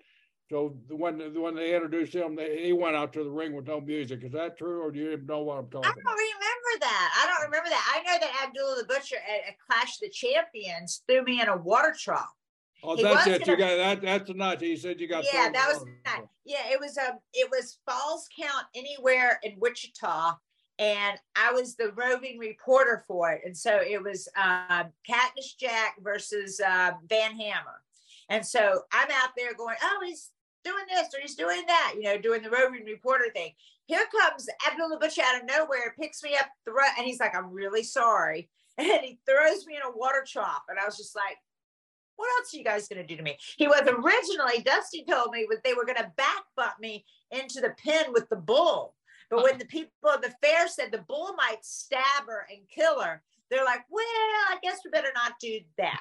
So 0.50 0.76
when 0.88 1.20
when 1.40 1.54
they 1.54 1.74
introduced 1.74 2.14
him, 2.14 2.34
they, 2.34 2.64
he 2.64 2.72
went 2.72 2.96
out 2.96 3.12
to 3.12 3.22
the 3.22 3.30
ring 3.30 3.54
with 3.54 3.66
no 3.66 3.80
music. 3.80 4.24
Is 4.24 4.32
that 4.32 4.56
true, 4.56 4.82
or 4.82 4.90
do 4.90 4.98
you 4.98 5.12
even 5.12 5.26
know 5.26 5.40
what 5.40 5.58
I'm 5.58 5.68
talking? 5.68 5.90
I 5.90 5.94
don't 5.94 6.00
about? 6.00 6.16
remember 6.16 6.80
that. 6.80 7.10
I 7.22 7.26
don't 7.26 7.44
remember 7.44 7.68
that. 7.68 7.94
I 7.94 8.02
know 8.02 8.18
that 8.18 8.46
Abdullah 8.48 8.76
the 8.78 8.86
Butcher 8.86 9.16
at, 9.16 9.48
at 9.48 9.58
Clash 9.58 9.96
of 9.96 10.00
the 10.00 10.08
Champions 10.08 11.02
threw 11.06 11.22
me 11.22 11.40
in 11.40 11.48
a 11.48 11.56
water 11.56 11.94
trough. 11.96 12.37
Oh, 12.82 12.96
He 12.96 13.02
that's 13.02 13.26
it. 13.26 13.46
You 13.46 13.56
got 13.56 13.76
that. 13.76 14.02
That's 14.02 14.28
the 14.28 14.34
night 14.34 14.60
he 14.60 14.76
said 14.76 15.00
you 15.00 15.08
got. 15.08 15.24
yeah, 15.32 15.50
that 15.50 15.68
was 15.68 15.80
the 15.80 15.92
water. 16.06 16.28
Yeah, 16.44 16.70
it 16.70 16.80
was 16.80 16.96
um 16.96 17.18
it 17.32 17.50
was 17.50 17.78
Falls 17.86 18.28
Count 18.40 18.66
anywhere 18.74 19.40
in 19.42 19.56
Wichita, 19.58 20.34
and 20.78 21.18
I 21.36 21.52
was 21.52 21.74
the 21.74 21.92
roving 21.92 22.38
reporter 22.38 23.04
for 23.06 23.32
it. 23.32 23.42
And 23.44 23.56
so 23.56 23.80
it 23.80 24.02
was 24.02 24.28
um 24.36 24.86
Cactus 25.06 25.54
Jack 25.54 25.96
versus 26.02 26.60
uh, 26.60 26.92
Van 27.08 27.38
Hammer. 27.38 27.82
And 28.28 28.44
so 28.46 28.82
I'm 28.92 29.08
out 29.10 29.30
there 29.36 29.54
going, 29.54 29.76
oh, 29.82 29.98
he's 30.04 30.30
doing 30.64 30.84
this 30.88 31.08
or 31.14 31.20
he's 31.20 31.34
doing 31.34 31.64
that, 31.66 31.94
you 31.96 32.02
know, 32.02 32.18
doing 32.18 32.42
the 32.42 32.50
roving 32.50 32.84
reporter 32.84 33.24
thing. 33.34 33.52
Here 33.86 34.04
comes 34.20 34.46
Abdullah 34.70 34.98
Butch 34.98 35.18
out 35.18 35.40
of 35.40 35.48
nowhere, 35.48 35.94
picks 35.98 36.22
me 36.22 36.34
up, 36.34 36.46
throw, 36.64 36.84
and 36.98 37.06
he's 37.06 37.20
like, 37.20 37.34
I'm 37.34 37.50
really 37.50 37.82
sorry. 37.82 38.48
And 38.78 39.00
he 39.02 39.18
throws 39.28 39.66
me 39.66 39.74
in 39.74 39.82
a 39.82 39.96
water 39.96 40.24
trough. 40.24 40.62
And 40.68 40.78
I 40.78 40.84
was 40.84 40.96
just 40.96 41.16
like, 41.16 41.36
what 42.18 42.28
else 42.38 42.52
are 42.52 42.58
you 42.58 42.64
guys 42.64 42.88
going 42.88 43.00
to 43.00 43.06
do 43.06 43.16
to 43.16 43.22
me? 43.22 43.38
He 43.56 43.68
was 43.68 43.82
originally, 43.86 44.62
Dusty 44.62 45.04
told 45.08 45.30
me, 45.30 45.46
was 45.48 45.60
they 45.64 45.74
were 45.74 45.86
going 45.86 45.98
to 45.98 46.12
back 46.16 46.42
bump 46.56 46.74
me 46.80 47.04
into 47.30 47.60
the 47.60 47.74
pen 47.82 48.12
with 48.12 48.28
the 48.28 48.36
bull. 48.36 48.94
But 49.30 49.44
when 49.44 49.52
uh-huh. 49.52 49.58
the 49.60 49.66
people 49.66 50.10
at 50.12 50.22
the 50.22 50.34
fair 50.42 50.66
said 50.66 50.90
the 50.90 51.04
bull 51.06 51.34
might 51.36 51.64
stab 51.64 52.26
her 52.26 52.46
and 52.50 52.60
kill 52.68 53.00
her, 53.00 53.22
they're 53.50 53.64
like, 53.64 53.84
well, 53.88 54.04
I 54.04 54.58
guess 54.62 54.80
we 54.84 54.90
better 54.90 55.12
not 55.14 55.34
do 55.40 55.60
that. 55.78 56.00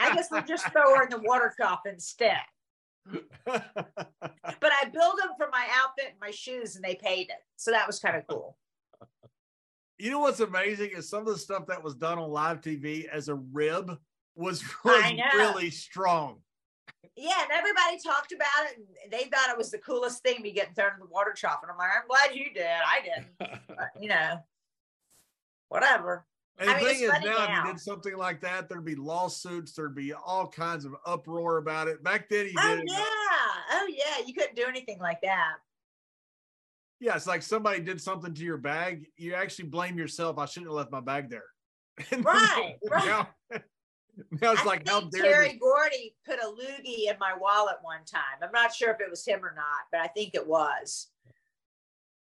I 0.00 0.12
guess 0.14 0.28
we'll 0.30 0.42
just 0.42 0.70
throw 0.72 0.96
her 0.96 1.04
in 1.04 1.10
the 1.10 1.22
water 1.22 1.52
trough 1.56 1.80
instead. 1.86 2.36
but 3.44 3.62
I 3.84 4.84
billed 4.92 5.18
them 5.18 5.30
for 5.38 5.48
my 5.52 5.66
outfit 5.82 6.10
and 6.10 6.20
my 6.20 6.30
shoes, 6.30 6.74
and 6.74 6.84
they 6.84 6.96
paid 6.96 7.28
it. 7.30 7.36
So 7.56 7.70
that 7.70 7.86
was 7.86 8.00
kind 8.00 8.16
of 8.16 8.26
cool. 8.26 8.56
You 9.98 10.10
know 10.10 10.20
what's 10.20 10.40
amazing 10.40 10.90
is 10.96 11.08
some 11.08 11.20
of 11.20 11.26
the 11.26 11.38
stuff 11.38 11.66
that 11.68 11.82
was 11.82 11.94
done 11.94 12.18
on 12.18 12.30
live 12.30 12.60
TV 12.60 13.06
as 13.06 13.28
a 13.28 13.36
rib 13.36 13.96
was, 14.36 14.62
was 14.84 15.12
really 15.34 15.70
strong. 15.70 16.38
Yeah, 17.16 17.42
and 17.42 17.52
everybody 17.52 17.98
talked 18.02 18.32
about 18.32 18.70
it, 18.70 18.78
and 18.78 19.12
they 19.12 19.24
thought 19.24 19.50
it 19.50 19.56
was 19.56 19.70
the 19.70 19.78
coolest 19.78 20.22
thing 20.22 20.42
to 20.42 20.50
get 20.50 20.74
thrown 20.74 20.94
in 20.94 21.00
the 21.00 21.06
water 21.06 21.32
trough. 21.36 21.60
And 21.62 21.70
I'm 21.70 21.78
like, 21.78 21.90
I'm 21.96 22.08
glad 22.08 22.36
you 22.36 22.52
did. 22.52 22.66
I 22.66 23.00
didn't. 23.02 23.60
but, 23.68 23.90
you 24.00 24.08
know, 24.08 24.38
whatever. 25.68 26.26
And 26.58 26.68
the 26.68 26.74
I 26.74 26.78
mean, 26.78 26.86
thing 26.86 27.02
is, 27.02 27.10
now, 27.10 27.20
now, 27.20 27.44
if 27.44 27.66
you 27.66 27.72
did 27.72 27.80
something 27.80 28.16
like 28.16 28.40
that, 28.40 28.68
there'd 28.68 28.84
be 28.84 28.96
lawsuits, 28.96 29.72
there'd 29.72 29.94
be 29.94 30.12
all 30.12 30.48
kinds 30.48 30.84
of 30.84 30.94
uproar 31.06 31.58
about 31.58 31.88
it. 31.88 32.02
Back 32.02 32.28
then, 32.28 32.46
you 32.46 32.54
oh, 32.58 32.76
did. 32.76 32.84
Yeah. 32.86 33.04
Oh, 33.72 33.88
yeah. 33.88 34.24
You 34.26 34.34
couldn't 34.34 34.56
do 34.56 34.64
anything 34.68 34.98
like 34.98 35.20
that. 35.22 35.54
Yeah. 37.00 37.16
It's 37.16 37.26
like 37.26 37.42
somebody 37.42 37.80
did 37.80 38.00
something 38.00 38.34
to 38.34 38.42
your 38.42 38.56
bag. 38.56 39.06
You 39.16 39.34
actually 39.34 39.66
blame 39.66 39.98
yourself. 39.98 40.38
I 40.38 40.46
shouldn't 40.46 40.70
have 40.70 40.76
left 40.76 40.92
my 40.92 41.00
bag 41.00 41.28
there. 41.28 41.44
right. 42.22 42.74
right. 42.88 43.26
Now 44.40 44.52
it's 44.52 44.60
I 44.62 44.64
like, 44.64 44.88
how 44.88 45.02
dare 45.02 45.22
Terry? 45.22 45.58
Gordy 45.60 46.14
put 46.26 46.38
a 46.38 46.46
loogie 46.46 47.10
in 47.10 47.18
my 47.18 47.34
wallet 47.38 47.76
one 47.82 48.04
time. 48.06 48.38
I'm 48.42 48.52
not 48.52 48.74
sure 48.74 48.90
if 48.90 49.00
it 49.00 49.10
was 49.10 49.24
him 49.24 49.44
or 49.44 49.54
not, 49.54 49.86
but 49.90 50.00
I 50.00 50.08
think 50.08 50.34
it 50.34 50.46
was. 50.46 51.08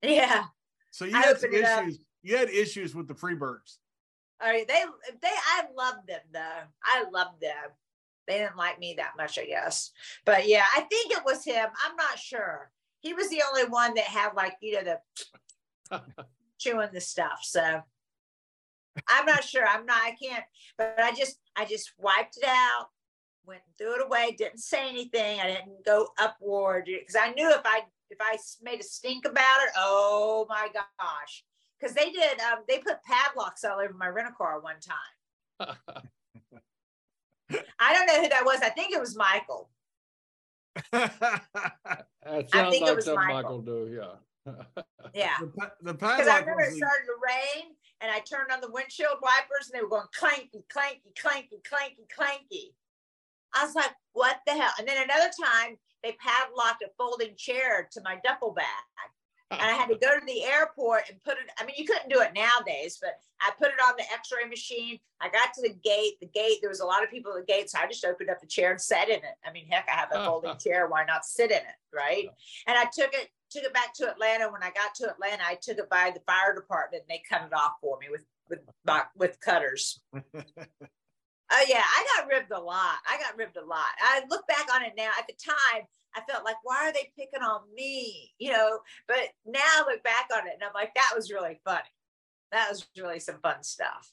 Yeah. 0.03 0.45
So 0.91 1.05
you 1.05 1.15
had 1.15 1.39
some 1.39 1.53
issues. 1.53 1.99
You 2.23 2.37
had 2.37 2.51
issues 2.51 2.95
with 2.95 3.09
the 3.09 3.15
Freebirds. 3.15 3.79
All 4.43 4.51
right, 4.51 4.69
they 4.69 4.85
they 5.23 5.29
I 5.29 5.65
love 5.77 6.07
them 6.07 6.21
though. 6.33 6.63
I 6.85 7.05
love 7.11 7.41
them. 7.41 7.71
They 8.27 8.39
didn't 8.39 8.57
like 8.57 8.79
me 8.79 8.95
that 8.95 9.13
much, 9.17 9.39
I 9.39 9.47
guess. 9.47 9.93
But 10.25 10.49
yeah, 10.49 10.65
I 10.75 10.81
think 10.81 11.13
it 11.13 11.25
was 11.25 11.45
him. 11.45 11.69
I'm 11.85 11.97
not 11.97 12.19
sure. 12.19 12.71
He 13.01 13.15
was 13.15 13.29
the 13.29 13.43
only 13.49 13.65
one 13.69 13.95
that 13.95 14.05
had 14.05 14.35
like 14.35 14.57
you 14.61 14.83
know 14.83 14.99
the 15.91 16.03
chewing 16.59 16.91
the 16.93 17.01
stuff. 17.01 17.41
So 17.43 17.83
I'm 19.09 19.27
not 19.27 19.45
sure. 19.45 19.67
I'm 19.67 19.87
not. 19.87 19.99
I 20.03 20.17
can't. 20.21 20.45
But 20.79 20.97
I 20.99 21.13
just 21.13 21.39
I 21.57 21.65
just 21.65 21.93
wiped 21.99 22.37
it 22.37 22.45
out, 22.47 22.87
went 23.47 23.63
and 23.67 23.77
threw 23.79 23.95
it 24.01 24.05
away. 24.05 24.35
Didn't 24.37 24.59
say 24.59 24.89
anything. 24.89 25.41
I 25.41 25.47
didn't 25.47 25.85
go 25.85 26.09
upward 26.19 26.87
because 26.87 27.17
I 27.17 27.33
knew 27.33 27.51
if 27.51 27.63
I 27.65 27.83
if 28.11 28.19
I 28.21 28.37
made 28.63 28.81
a 28.81 28.85
stink 28.85 29.25
about 29.25 29.63
it, 29.65 29.71
oh 29.77 30.47
my 30.49 30.69
gosh, 30.73 31.45
because 31.79 31.95
they 31.95 32.11
did 32.11 32.41
um, 32.41 32.61
they 32.69 32.79
put 32.79 33.03
padlocks 33.03 33.65
all 33.65 33.81
over 33.81 33.95
my 33.95 34.09
rental 34.09 34.35
car 34.37 34.61
one 34.61 34.77
time. 34.81 35.77
I 37.79 37.95
don't 37.95 38.07
know 38.07 38.23
who 38.23 38.29
that 38.29 38.45
was. 38.45 38.61
I 38.63 38.71
think 38.71 38.93
it 38.93 39.01
was 39.01 39.17
Michael. 39.17 39.71
It 42.29 42.51
sounds 42.51 42.67
I 42.67 42.71
think 42.71 42.83
like 42.83 42.93
it 42.93 42.97
was 42.97 43.07
Michael. 43.07 43.35
Michael 43.35 43.63
do, 43.63 43.89
yeah. 43.95 44.17
Yeah. 45.15 45.37
The, 45.83 45.95
because 45.95 46.29
I 46.29 46.41
remember 46.41 46.63
it 46.63 46.75
started 46.75 47.07
to 47.07 47.17
rain 47.25 47.75
and 48.01 48.11
I 48.11 48.21
turned 48.21 48.51
on 48.53 48.61
the 48.61 48.71
windshield 48.71 49.19
wipers 49.23 49.71
and 49.71 49.79
they 49.79 49.83
were 49.83 49.89
going 49.89 50.07
clanky, 50.19 50.63
clanky, 50.73 51.13
clanky, 51.19 51.63
clanky, 51.63 52.07
clanky. 52.17 52.75
I 53.55 53.65
was 53.65 53.75
like, 53.75 53.93
what 54.13 54.41
the 54.47 54.53
hell? 54.53 54.73
And 54.79 54.87
then 54.87 55.03
another 55.03 55.31
time 55.43 55.77
they 56.03 56.17
padlocked 56.21 56.83
a 56.83 56.91
folding 56.99 57.35
chair 57.37 57.89
to 57.93 58.01
my 58.05 58.19
duffel 58.25 58.53
bag 58.53 58.67
and 59.51 59.61
I 59.61 59.75
had 59.75 59.89
to 59.89 59.95
go 59.95 60.19
to 60.19 60.27
the 60.27 60.45
airport 60.45 61.03
and 61.09 61.23
put 61.23 61.35
it. 61.35 61.51
I 61.59 61.65
mean, 61.65 61.77
you 61.79 61.85
couldn't 61.85 62.11
do 62.11 62.21
it 62.21 62.33
nowadays, 62.35 62.99
but 63.01 63.21
I 63.41 63.51
put 63.59 63.69
it 63.69 63.81
on 63.87 63.95
the 63.97 64.05
X-ray 64.13 64.49
machine. 64.49 64.99
I 65.21 65.29
got 65.29 65.55
to 65.55 65.63
the 65.63 65.75
gate. 65.85 66.15
The 66.21 66.27
gate. 66.27 66.59
There 66.61 66.71
was 66.71 66.81
a 66.81 66.85
lot 66.85 67.05
of 67.05 67.11
people 67.11 67.33
at 67.33 67.47
the 67.47 67.53
gate, 67.53 67.71
so 67.71 67.79
I 67.79 67.87
just 67.87 68.05
opened 68.05 68.29
up 68.29 68.41
the 68.41 68.47
chair 68.47 68.73
and 68.73 68.81
sat 68.81 69.09
in 69.09 69.17
it. 69.17 69.37
I 69.47 69.53
mean, 69.53 69.67
heck, 69.69 69.89
I 69.89 69.97
have 69.97 70.09
a 70.13 70.25
folding 70.25 70.57
chair. 70.59 70.89
Why 70.89 71.05
not 71.05 71.25
sit 71.25 71.51
in 71.51 71.59
it, 71.59 71.95
right? 71.95 72.27
And 72.67 72.77
I 72.77 72.85
took 72.85 73.15
it 73.15 73.29
took 73.51 73.65
it 73.65 73.75
back 73.75 73.95
to 73.95 74.11
Atlanta. 74.11 74.51
When 74.51 74.63
I 74.63 74.71
got 74.71 74.95
to 74.97 75.11
Atlanta, 75.11 75.43
I 75.47 75.59
took 75.61 75.79
it 75.79 75.91
by 75.91 76.13
the 76.15 76.21
fire 76.21 76.55
department, 76.55 77.05
and 77.09 77.11
they 77.11 77.23
cut 77.29 77.47
it 77.47 77.55
off 77.55 77.73
for 77.81 77.99
me 77.99 78.09
with 78.11 78.25
with 78.49 78.61
with 79.17 79.41
cutters. 79.41 80.03
Oh 81.53 81.65
yeah, 81.69 81.83
I 81.83 82.07
got 82.17 82.29
ribbed 82.29 82.51
a 82.51 82.61
lot. 82.61 82.97
I 83.09 83.19
got 83.19 83.37
ribbed 83.39 83.57
a 83.57 83.65
lot. 83.65 83.87
I 84.01 84.23
look 84.29 84.47
back 84.49 84.67
on 84.75 84.83
it 84.83 84.95
now. 84.97 85.11
At 85.17 85.29
the 85.29 85.35
time, 85.35 85.85
I 86.15 86.21
felt 86.29 86.45
like, 86.45 86.57
why 86.65 86.89
are 86.89 86.93
they 86.93 87.13
picking 87.17 87.43
on 87.43 87.61
me? 87.75 88.33
You 88.39 88.53
know, 88.53 88.79
but 89.07 89.29
now 89.47 89.61
I 89.61 89.85
look 89.89 90.03
back 90.03 90.29
on 90.35 90.47
it 90.47 90.55
and 90.55 90.65
I'm 90.65 90.75
like, 90.75 90.95
that 90.95 91.13
was 91.15 91.31
really 91.31 91.61
funny. 91.65 91.83
That 92.53 92.71
was 92.71 92.87
really 92.99 93.21
some 93.21 93.39
fun 93.43 93.63
stuff. 93.63 94.11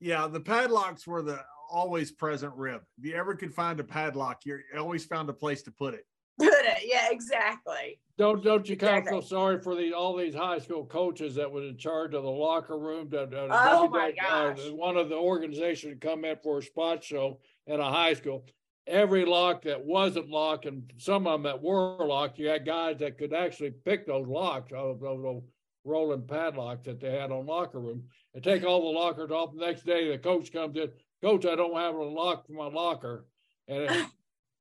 Yeah, 0.00 0.26
the 0.26 0.40
padlocks 0.40 1.06
were 1.06 1.22
the 1.22 1.40
always 1.70 2.10
present 2.10 2.54
rib. 2.56 2.82
If 2.98 3.04
you 3.04 3.14
ever 3.14 3.34
could 3.34 3.54
find 3.54 3.78
a 3.78 3.84
padlock, 3.84 4.44
you 4.44 4.58
always 4.76 5.04
found 5.04 5.28
a 5.28 5.34
place 5.34 5.62
to 5.62 5.70
put 5.70 5.94
it. 5.94 6.04
Put 6.40 6.52
it, 6.52 6.84
yeah, 6.84 7.08
exactly. 7.10 8.00
Don't 8.16 8.42
don't 8.42 8.68
you 8.68 8.76
kind 8.76 8.98
exactly. 8.98 9.18
of 9.18 9.24
feel 9.24 9.28
sorry 9.28 9.60
for 9.60 9.74
the 9.74 9.92
all 9.92 10.16
these 10.16 10.34
high 10.34 10.58
school 10.58 10.84
coaches 10.84 11.34
that 11.36 11.50
was 11.50 11.64
in 11.64 11.76
charge 11.76 12.14
of 12.14 12.22
the 12.22 12.30
locker 12.30 12.78
room? 12.78 13.08
That, 13.10 13.32
uh, 13.32 13.48
oh 13.50 13.88
my 13.88 14.12
gosh! 14.12 14.58
Uh, 14.66 14.74
one 14.74 14.96
of 14.96 15.08
the 15.08 15.16
organizations 15.16 15.98
come 16.00 16.24
in 16.24 16.36
for 16.42 16.58
a 16.58 16.62
spot 16.62 17.02
show 17.04 17.40
in 17.66 17.80
a 17.80 17.90
high 17.90 18.14
school 18.14 18.44
every 18.86 19.24
lock 19.24 19.62
that 19.62 19.84
wasn't 19.84 20.28
locked 20.28 20.66
and 20.66 20.92
some 20.98 21.26
of 21.26 21.34
them 21.34 21.42
that 21.44 21.62
were 21.62 22.04
locked, 22.04 22.38
you 22.38 22.48
had 22.48 22.66
guys 22.66 22.96
that 22.98 23.18
could 23.18 23.32
actually 23.32 23.70
pick 23.70 24.06
those 24.06 24.26
locks 24.26 24.72
out 24.72 24.86
of 24.86 25.00
those 25.00 25.42
rolling 25.84 26.22
padlocks 26.22 26.84
that 26.84 27.00
they 27.00 27.12
had 27.12 27.30
on 27.30 27.46
locker 27.46 27.80
room 27.80 28.02
and 28.34 28.42
take 28.42 28.64
all 28.64 28.92
the 28.92 28.98
lockers 28.98 29.30
off. 29.30 29.54
The 29.54 29.64
next 29.64 29.86
day, 29.86 30.10
the 30.10 30.18
coach 30.18 30.52
comes 30.52 30.76
in, 30.76 30.90
Coach, 31.22 31.44
I 31.44 31.54
don't 31.54 31.76
have 31.76 31.94
a 31.94 32.02
lock 32.02 32.46
for 32.46 32.52
my 32.52 32.66
locker. 32.66 33.26
And 33.68 33.88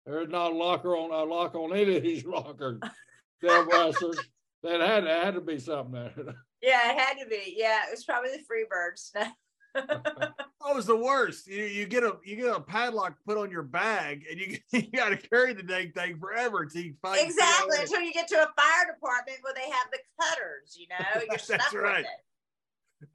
there's 0.09 0.29
not 0.29 0.51
a 0.51 0.55
locker 0.55 0.97
on 0.97 1.11
a 1.11 1.23
lock 1.23 1.55
on 1.55 1.75
any 1.75 1.97
of 1.97 2.03
these 2.03 2.25
lockers. 2.25 2.81
There 3.41 3.63
wrestlers. 3.65 4.19
That 4.63 4.81
had, 4.81 5.05
had 5.05 5.35
to 5.35 5.41
be 5.41 5.59
something 5.59 5.93
there. 5.93 6.35
Yeah, 6.61 6.91
it 6.91 6.99
had 6.99 7.13
to 7.23 7.25
be. 7.25 7.55
Yeah, 7.55 7.83
it 7.87 7.91
was 7.91 8.03
probably 8.03 8.31
the 8.31 8.39
Freebirds. 8.39 9.11
that 9.73 10.75
was 10.75 10.85
the 10.85 10.95
worst. 10.97 11.47
You, 11.47 11.63
you 11.63 11.85
get 11.85 12.03
a 12.03 12.17
you 12.25 12.35
get 12.35 12.53
a 12.53 12.59
padlock 12.59 13.15
put 13.25 13.37
on 13.37 13.49
your 13.49 13.63
bag, 13.63 14.25
and 14.29 14.37
you 14.37 14.57
you 14.73 14.91
got 14.91 15.07
to 15.11 15.15
carry 15.15 15.53
the 15.53 15.63
dang 15.63 15.93
thing 15.93 16.19
forever 16.19 16.65
to 16.65 16.83
you 16.83 16.95
find 17.01 17.25
exactly 17.25 17.77
until 17.79 18.01
you 18.01 18.11
get 18.11 18.27
to 18.27 18.35
a 18.35 18.49
fire 18.61 18.93
department 18.93 19.37
where 19.39 19.53
they 19.55 19.71
have 19.71 19.87
the 19.89 19.99
cutters. 20.19 20.77
You 20.77 20.87
know, 20.89 21.21
you're 21.29 21.37
stuck 21.37 21.71
right. 21.71 22.05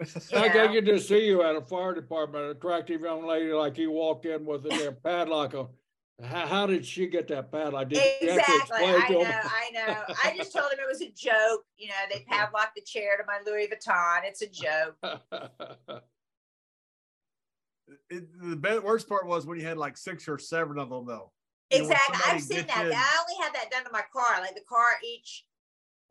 with 0.00 0.30
it. 0.32 0.34
I 0.34 0.48
can 0.48 0.72
get 0.72 0.86
to 0.86 0.98
see 0.98 1.26
you 1.26 1.42
at 1.42 1.54
a 1.54 1.60
fire 1.60 1.94
department, 1.94 2.46
an 2.46 2.50
attractive 2.52 3.02
young 3.02 3.26
lady 3.26 3.52
like 3.52 3.76
you 3.76 3.90
walk 3.90 4.24
in 4.24 4.46
with 4.46 4.64
a 4.64 4.70
damn 4.70 4.96
padlock 5.04 5.52
on. 5.52 5.68
How, 6.22 6.46
how, 6.46 6.66
did 6.66 6.86
she 6.86 7.08
get 7.08 7.26
that 7.28 7.50
padlock? 7.50 7.88
Did 7.88 8.00
exactly. 8.20 8.78
I 8.78 9.08
know. 9.10 9.24
I 9.24 9.70
know. 9.72 9.96
I 10.22 10.36
just 10.36 10.52
told 10.52 10.70
him 10.70 10.78
it 10.78 10.88
was 10.88 11.02
a 11.02 11.10
joke. 11.10 11.64
You 11.76 11.88
know, 11.88 11.94
they 12.12 12.20
padlocked 12.28 12.76
the 12.76 12.82
chair 12.82 13.16
to 13.16 13.24
my 13.26 13.40
Louis 13.44 13.66
Vuitton. 13.66 14.20
It's 14.22 14.40
a 14.40 14.46
joke. 14.46 14.96
it, 18.10 18.28
the 18.62 18.80
worst 18.84 19.08
part 19.08 19.26
was 19.26 19.44
when 19.44 19.58
you 19.58 19.66
had 19.66 19.76
like 19.76 19.96
six 19.96 20.28
or 20.28 20.38
seven 20.38 20.78
of 20.78 20.90
them 20.90 21.04
though. 21.04 21.32
exactly. 21.70 22.20
I've 22.26 22.42
seen 22.42 22.64
that. 22.68 22.86
In. 22.86 22.92
I 22.92 23.18
only 23.20 23.42
had 23.42 23.52
that 23.54 23.72
done 23.72 23.84
to 23.84 23.90
my 23.92 24.04
car. 24.12 24.40
Like 24.40 24.54
the 24.54 24.60
car, 24.68 24.86
each 25.04 25.44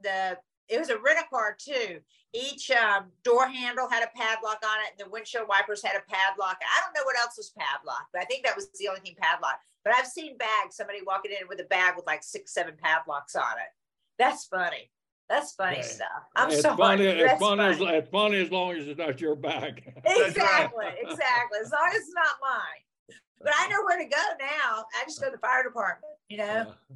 the 0.02 0.38
it 0.68 0.80
was 0.80 0.90
a 0.90 0.98
rental 1.00 1.26
car 1.30 1.56
too. 1.58 2.00
Each 2.34 2.72
um, 2.72 3.12
door 3.24 3.48
handle 3.48 3.88
had 3.90 4.04
a 4.04 4.18
padlock 4.18 4.60
on 4.66 4.80
it, 4.84 4.92
and 4.92 5.08
the 5.08 5.12
windshield 5.12 5.48
wipers 5.48 5.84
had 5.84 5.96
a 5.96 6.04
padlock. 6.10 6.58
I 6.60 6.82
don't 6.82 6.94
know 6.94 7.06
what 7.06 7.18
else 7.18 7.38
was 7.38 7.54
padlocked, 7.58 8.12
but 8.12 8.22
I 8.22 8.26
think 8.26 8.44
that 8.44 8.56
was 8.56 8.68
the 8.80 8.90
only 8.90 9.02
thing 9.02 9.16
padlocked. 9.18 9.64
But 9.84 9.94
I've 9.96 10.08
seen 10.08 10.38
bags, 10.38 10.76
somebody 10.76 11.00
walking 11.06 11.32
in 11.32 11.48
with 11.48 11.60
a 11.60 11.66
bag 11.66 11.96
with 11.96 12.06
like 12.06 12.24
six, 12.24 12.54
seven 12.54 12.76
padlocks 12.82 13.36
on 13.36 13.58
it. 13.58 13.72
That's 14.18 14.46
funny. 14.46 14.90
That's 15.30 15.54
funny 15.54 15.78
yeah. 15.78 15.84
stuff. 15.84 16.24
I'm 16.36 16.50
it's 16.50 16.62
sorry. 16.62 16.78
Funny, 16.78 17.06
it's 17.06 17.40
funny, 17.40 17.62
funny. 17.62 17.96
As, 17.96 18.04
it's 18.04 18.10
funny 18.10 18.42
as 18.42 18.52
long 18.52 18.76
as 18.76 18.88
it's 18.88 19.00
not 19.00 19.20
your 19.20 19.36
bag. 19.36 19.84
Exactly, 20.06 20.86
exactly. 21.02 21.60
As 21.64 21.72
long 21.72 21.90
as 21.90 21.96
it's 21.96 22.14
not 22.14 22.36
mine. 22.42 23.18
But 23.42 23.54
I 23.58 23.68
know 23.68 23.84
where 23.86 23.98
to 23.98 24.10
go 24.10 24.22
now. 24.40 24.86
I 25.00 25.04
just 25.06 25.20
go 25.20 25.28
to 25.28 25.32
the 25.32 25.38
fire 25.38 25.64
department, 25.64 26.14
you 26.30 26.38
know. 26.38 26.46
Yeah. 26.46 26.96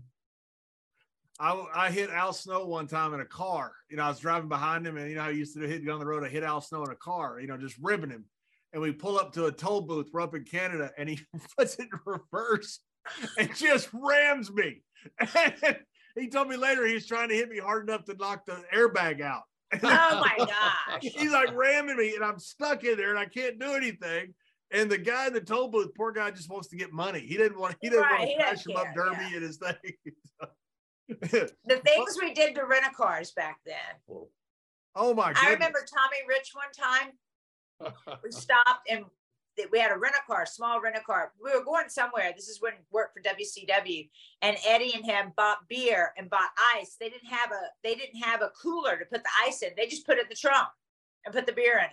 I, 1.39 1.65
I 1.75 1.91
hit 1.91 2.09
Al 2.09 2.33
Snow 2.33 2.65
one 2.65 2.87
time 2.87 3.13
in 3.13 3.19
a 3.19 3.25
car. 3.25 3.73
You 3.89 3.97
know, 3.97 4.03
I 4.03 4.09
was 4.09 4.19
driving 4.19 4.49
behind 4.49 4.87
him, 4.87 4.97
and 4.97 5.09
you 5.09 5.15
know, 5.15 5.23
how 5.23 5.27
I 5.27 5.31
used 5.31 5.55
to 5.55 5.67
hit 5.67 5.87
on 5.87 5.99
the 5.99 6.05
road. 6.05 6.23
I 6.23 6.29
hit 6.29 6.43
Al 6.43 6.61
Snow 6.61 6.83
in 6.83 6.91
a 6.91 6.95
car. 6.95 7.39
You 7.39 7.47
know, 7.47 7.57
just 7.57 7.75
ribbing 7.81 8.09
him. 8.09 8.25
And 8.73 8.81
we 8.81 8.91
pull 8.91 9.17
up 9.17 9.33
to 9.33 9.45
a 9.45 9.51
toll 9.51 9.81
booth. 9.81 10.09
We're 10.11 10.21
up 10.21 10.35
in 10.35 10.43
Canada, 10.43 10.91
and 10.97 11.07
he 11.09 11.19
puts 11.57 11.75
it 11.75 11.87
in 11.91 11.99
reverse 12.05 12.79
and 13.37 13.55
just 13.55 13.89
rams 13.93 14.51
me. 14.51 14.81
And 15.19 15.77
he 16.17 16.27
told 16.27 16.49
me 16.49 16.57
later 16.57 16.85
he 16.85 16.93
was 16.93 17.05
trying 17.07 17.29
to 17.29 17.35
hit 17.35 17.49
me 17.49 17.59
hard 17.59 17.87
enough 17.89 18.03
to 18.05 18.15
knock 18.15 18.45
the 18.45 18.61
airbag 18.75 19.21
out. 19.21 19.43
Oh 19.83 20.23
my 20.23 20.37
gosh. 20.37 21.01
He's 21.01 21.31
like 21.31 21.53
ramming 21.53 21.97
me, 21.97 22.15
and 22.15 22.23
I'm 22.23 22.39
stuck 22.39 22.83
in 22.85 22.95
there, 22.97 23.09
and 23.09 23.19
I 23.19 23.25
can't 23.25 23.59
do 23.59 23.73
anything. 23.73 24.33
And 24.71 24.89
the 24.89 24.97
guy 24.97 25.27
in 25.27 25.33
the 25.33 25.41
toll 25.41 25.69
booth, 25.69 25.91
poor 25.95 26.11
guy, 26.11 26.31
just 26.31 26.49
wants 26.49 26.67
to 26.69 26.77
get 26.77 26.91
money. 26.93 27.19
He 27.19 27.35
didn't 27.37 27.59
want. 27.59 27.75
He 27.81 27.89
didn't 27.89 28.03
Right, 28.03 28.19
want 28.19 28.29
to 28.31 28.35
crash 28.37 28.65
him 28.67 28.75
up 28.77 28.87
Derby 28.95 29.17
yeah. 29.29 29.35
and 29.35 29.43
his 29.43 29.57
thing. 29.57 29.75
The 31.09 31.81
things 31.85 32.17
we 32.21 32.33
did 32.33 32.55
to 32.55 32.65
rent 32.65 32.85
a 32.89 32.93
cars 32.93 33.31
back 33.31 33.59
then. 33.65 33.75
oh 34.95 35.13
my 35.13 35.27
goodness! 35.33 35.43
I 35.45 35.53
remember 35.53 35.79
Tommy 35.79 36.17
Rich 36.27 36.51
one 36.53 36.71
time. 36.73 37.11
We 38.23 38.31
stopped 38.31 38.89
and 38.89 39.05
we 39.71 39.79
had 39.79 39.91
a 39.91 39.97
rent 39.97 40.15
a 40.15 40.31
car, 40.31 40.45
small 40.45 40.79
rent 40.79 40.97
a 40.97 41.01
car. 41.01 41.31
We 41.43 41.51
were 41.51 41.63
going 41.63 41.89
somewhere. 41.89 42.31
This 42.35 42.47
is 42.47 42.61
when 42.61 42.73
we 42.73 42.85
worked 42.91 43.13
for 43.13 43.21
WCW, 43.21 44.09
and 44.41 44.57
Eddie 44.65 44.93
and 44.93 45.03
him 45.03 45.33
bought 45.35 45.67
beer 45.67 46.11
and 46.17 46.29
bought 46.29 46.49
ice. 46.75 46.95
They 46.99 47.09
didn't 47.09 47.29
have 47.29 47.51
a 47.51 47.61
they 47.83 47.95
didn't 47.95 48.21
have 48.21 48.41
a 48.41 48.51
cooler 48.61 48.97
to 48.97 49.05
put 49.05 49.23
the 49.23 49.29
ice 49.45 49.61
in. 49.63 49.69
They 49.75 49.87
just 49.87 50.05
put 50.05 50.17
it 50.17 50.23
in 50.23 50.29
the 50.29 50.35
trunk 50.35 50.67
and 51.25 51.33
put 51.33 51.45
the 51.45 51.53
beer 51.53 51.77
in 51.79 51.85
it. 51.85 51.91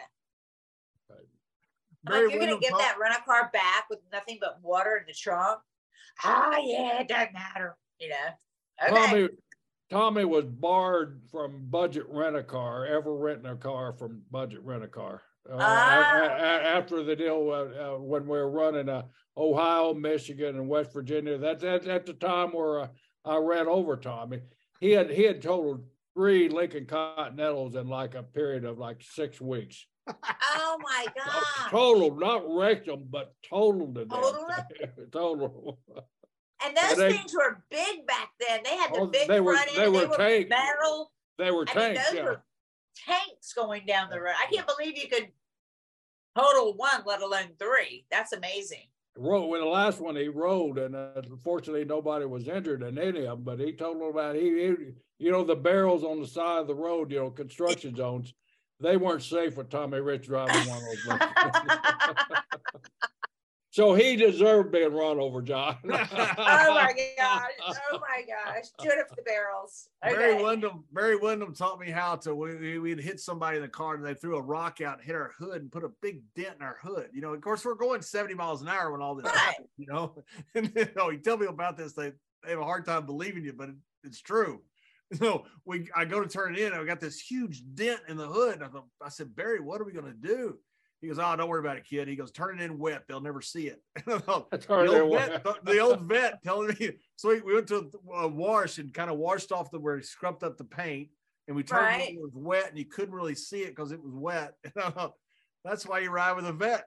I'm 2.06 2.22
like, 2.22 2.32
you're 2.32 2.40
gonna 2.40 2.60
give 2.60 2.76
that 2.76 2.96
rent 3.00 3.16
a 3.18 3.24
car 3.24 3.50
back 3.52 3.86
with 3.88 4.00
nothing 4.12 4.38
but 4.40 4.60
water 4.62 4.96
in 4.96 5.04
the 5.06 5.14
trunk? 5.14 5.60
Ah, 6.22 6.58
yeah, 6.62 7.00
it 7.00 7.08
doesn't 7.08 7.32
matter. 7.32 7.76
You 7.98 8.10
know. 8.10 8.90
Okay. 8.90 9.06
Tommy, 9.06 9.28
Tommy 9.90 10.24
was 10.24 10.44
barred 10.44 11.22
from 11.30 11.66
budget 11.70 12.04
rent 12.08 12.36
a 12.36 12.42
car, 12.42 12.84
ever 12.84 13.16
renting 13.16 13.50
a 13.50 13.56
car 13.56 13.94
from 13.94 14.22
budget 14.30 14.60
rent 14.62 14.84
a 14.84 14.88
car. 14.88 15.22
Uh, 15.50 15.56
Ah. 15.60 16.20
a- 16.22 16.26
a- 16.26 16.62
after 16.78 17.02
the 17.02 17.14
deal 17.16 17.50
uh, 17.50 17.94
uh, 17.94 17.98
when 17.98 18.22
we 18.22 18.38
were 18.38 18.50
running 18.50 18.88
uh, 18.88 19.02
Ohio, 19.36 19.92
Michigan, 19.94 20.56
and 20.56 20.68
West 20.68 20.92
Virginia, 20.92 21.36
that's 21.38 21.62
at, 21.64 21.86
at 21.86 22.06
the 22.06 22.14
time 22.14 22.50
where 22.52 22.80
uh, 22.80 22.88
I 23.24 23.36
ran 23.36 23.66
over 23.66 23.96
Tommy. 23.96 24.40
He 24.80 24.92
had 24.92 25.10
he 25.10 25.22
had 25.24 25.42
totaled 25.42 25.84
three 26.14 26.48
Lincoln 26.48 26.86
Continentals 26.86 27.74
in 27.74 27.88
like 27.88 28.14
a 28.14 28.22
period 28.22 28.64
of 28.64 28.78
like 28.78 29.02
six 29.02 29.40
weeks. 29.40 29.86
oh 30.08 30.78
my 30.82 31.06
god. 31.16 31.70
Total, 31.70 32.14
not 32.16 32.42
wrecked 32.46 32.86
them, 32.86 33.06
but 33.10 33.34
totaled 33.48 33.94
them. 33.94 34.08
Totaled 34.08 34.50
Total. 35.12 35.78
And 36.64 36.76
those 36.76 36.96
they- 36.96 37.12
things 37.12 37.34
were 37.34 37.62
big 37.70 38.06
back 38.06 38.30
then. 38.40 38.60
They 38.64 38.76
had 38.76 38.94
the 38.94 39.00
Oh, 39.00 39.06
big 39.06 39.28
they 39.28 39.40
were- 39.40 39.54
front 39.54 39.68
end. 39.76 39.78
they 39.78 39.88
were 39.88 40.16
tank- 40.16 40.48
metal. 40.48 41.12
They 41.36 41.50
were 41.50 41.64
I 41.68 41.74
mean, 41.74 41.94
tanks. 41.94 42.06
those 42.10 42.14
yeah. 42.16 42.24
were 42.24 42.42
tanks 42.94 43.52
going 43.52 43.86
down 43.86 44.10
the 44.10 44.20
road. 44.20 44.34
I 44.40 44.52
can't 44.52 44.66
believe 44.66 44.96
you 44.96 45.08
could 45.08 45.28
total 46.36 46.74
one, 46.74 47.02
let 47.06 47.22
alone 47.22 47.50
three. 47.58 48.06
That's 48.10 48.32
amazing. 48.32 48.86
rode 49.16 49.48
when 49.48 49.60
the 49.60 49.66
last 49.66 50.00
one 50.00 50.16
he 50.16 50.28
rode, 50.28 50.78
and 50.78 50.96
uh, 50.96 51.10
unfortunately 51.16 51.84
nobody 51.84 52.24
was 52.26 52.48
injured 52.48 52.82
in 52.82 52.98
any 52.98 53.26
of 53.26 53.38
them. 53.38 53.42
But 53.44 53.60
he 53.60 53.72
told 53.72 54.00
them 54.00 54.08
about 54.08 54.36
he, 54.36 54.42
he, 54.42 54.74
you 55.18 55.30
know, 55.30 55.44
the 55.44 55.56
barrels 55.56 56.04
on 56.04 56.20
the 56.20 56.26
side 56.26 56.60
of 56.60 56.66
the 56.66 56.74
road, 56.74 57.10
you 57.10 57.18
know, 57.18 57.30
construction 57.30 57.94
zones, 57.94 58.34
they 58.80 58.96
weren't 58.96 59.22
safe 59.22 59.56
with 59.56 59.70
Tommy 59.70 60.00
Rich 60.00 60.26
driving 60.26 60.68
one 60.68 60.82
of 60.82 61.20
those. 61.20 62.38
so 63.74 63.92
he 63.92 64.14
deserved 64.14 64.70
being 64.70 64.92
run 64.92 65.18
over, 65.18 65.42
John. 65.42 65.76
oh 65.84 65.88
my 65.88 66.94
gosh. 67.18 67.42
Oh 67.90 67.98
my 67.98 68.22
gosh. 68.24 68.66
Do 68.78 68.88
it 68.88 69.08
for 69.08 69.16
the 69.16 69.22
barrels. 69.22 69.88
Barry 70.00 70.34
Okay. 70.34 70.44
Windham, 70.44 70.84
Barry 70.92 71.16
Windham 71.16 71.52
taught 71.56 71.80
me 71.80 71.90
how 71.90 72.14
to. 72.16 72.36
We, 72.36 72.54
we- 72.54 72.78
we'd 72.78 73.00
hit 73.00 73.18
somebody 73.18 73.56
in 73.56 73.62
the 73.64 73.68
car 73.68 73.96
and 73.96 74.06
they 74.06 74.14
threw 74.14 74.36
a 74.36 74.40
rock 74.42 74.80
out, 74.80 74.98
and 74.98 75.04
hit 75.04 75.16
our 75.16 75.32
hood, 75.36 75.60
and 75.60 75.72
put 75.72 75.82
a 75.82 75.88
big 76.00 76.22
dent 76.36 76.54
in 76.60 76.62
our 76.64 76.76
hood. 76.80 77.08
You 77.12 77.20
know, 77.20 77.34
of 77.34 77.40
course, 77.40 77.64
we're 77.64 77.74
going 77.74 78.00
70 78.00 78.34
miles 78.34 78.62
an 78.62 78.68
hour 78.68 78.92
when 78.92 79.02
all 79.02 79.16
this 79.16 79.24
Right. 79.26 79.34
happened, 79.36 79.68
you 79.76 79.86
know. 79.88 80.22
And 80.54 80.66
then, 80.72 80.90
oh, 80.96 81.10
you 81.10 81.18
tell 81.18 81.36
me 81.36 81.46
about 81.46 81.76
this, 81.76 81.94
they, 81.94 82.12
they 82.44 82.50
have 82.50 82.60
a 82.60 82.64
hard 82.64 82.84
time 82.84 83.06
believing 83.06 83.44
you, 83.44 83.54
but 83.54 83.70
it, 83.70 83.74
it's 84.04 84.20
true. 84.20 84.62
So 85.18 85.44
we, 85.64 85.88
I 85.94 86.04
go 86.06 86.20
to 86.22 86.28
turn 86.28 86.54
it 86.54 86.60
in, 86.60 86.72
and 86.72 86.80
I 86.80 86.84
got 86.84 86.98
this 87.00 87.20
huge 87.20 87.62
dent 87.74 88.00
in 88.08 88.16
the 88.16 88.26
hood. 88.26 88.54
And 88.54 88.64
I, 88.64 88.68
thought, 88.68 88.86
I 89.04 89.08
said, 89.10 89.34
Barry, 89.36 89.60
what 89.60 89.80
are 89.80 89.84
we 89.84 89.92
going 89.92 90.06
to 90.06 90.12
do? 90.28 90.58
He 91.04 91.08
goes, 91.08 91.18
Oh, 91.18 91.36
don't 91.36 91.48
worry 91.48 91.60
about 91.60 91.76
it, 91.76 91.84
kid. 91.84 92.08
He 92.08 92.16
goes, 92.16 92.32
Turn 92.32 92.58
it 92.58 92.62
in 92.64 92.78
wet. 92.78 93.02
They'll 93.06 93.20
never 93.20 93.42
see 93.42 93.68
it. 93.68 93.82
And 94.06 94.14
I 94.14 94.18
thought, 94.18 94.50
That's 94.50 94.66
the 94.66 95.00
old, 95.00 95.12
vet, 95.18 95.44
the, 95.44 95.54
the 95.64 95.78
old 95.78 96.00
vet 96.02 96.42
telling 96.42 96.74
me. 96.80 96.92
So 97.16 97.28
we, 97.28 97.40
we 97.42 97.54
went 97.54 97.68
to 97.68 97.90
a 98.14 98.26
wash 98.26 98.78
and 98.78 98.92
kind 98.92 99.10
of 99.10 99.18
washed 99.18 99.52
off 99.52 99.70
the 99.70 99.78
where 99.78 99.96
he 99.96 100.02
scrubbed 100.02 100.42
up 100.42 100.56
the 100.56 100.64
paint, 100.64 101.10
and 101.46 101.56
we 101.56 101.62
turned 101.62 101.82
it, 101.82 101.98
Right. 101.98 102.14
it 102.14 102.20
was 102.20 102.32
wet, 102.34 102.70
and 102.70 102.78
you 102.78 102.86
couldn't 102.86 103.14
really 103.14 103.34
see 103.34 103.60
it 103.62 103.68
because 103.76 103.92
it 103.92 104.02
was 104.02 104.14
wet. 104.14 104.54
And 104.64 104.84
I 104.84 104.90
thought, 104.90 105.12
that's 105.64 105.86
why 105.86 106.00
you 106.00 106.10
ride 106.10 106.36
with 106.36 106.46
a 106.46 106.52
vet. 106.52 106.84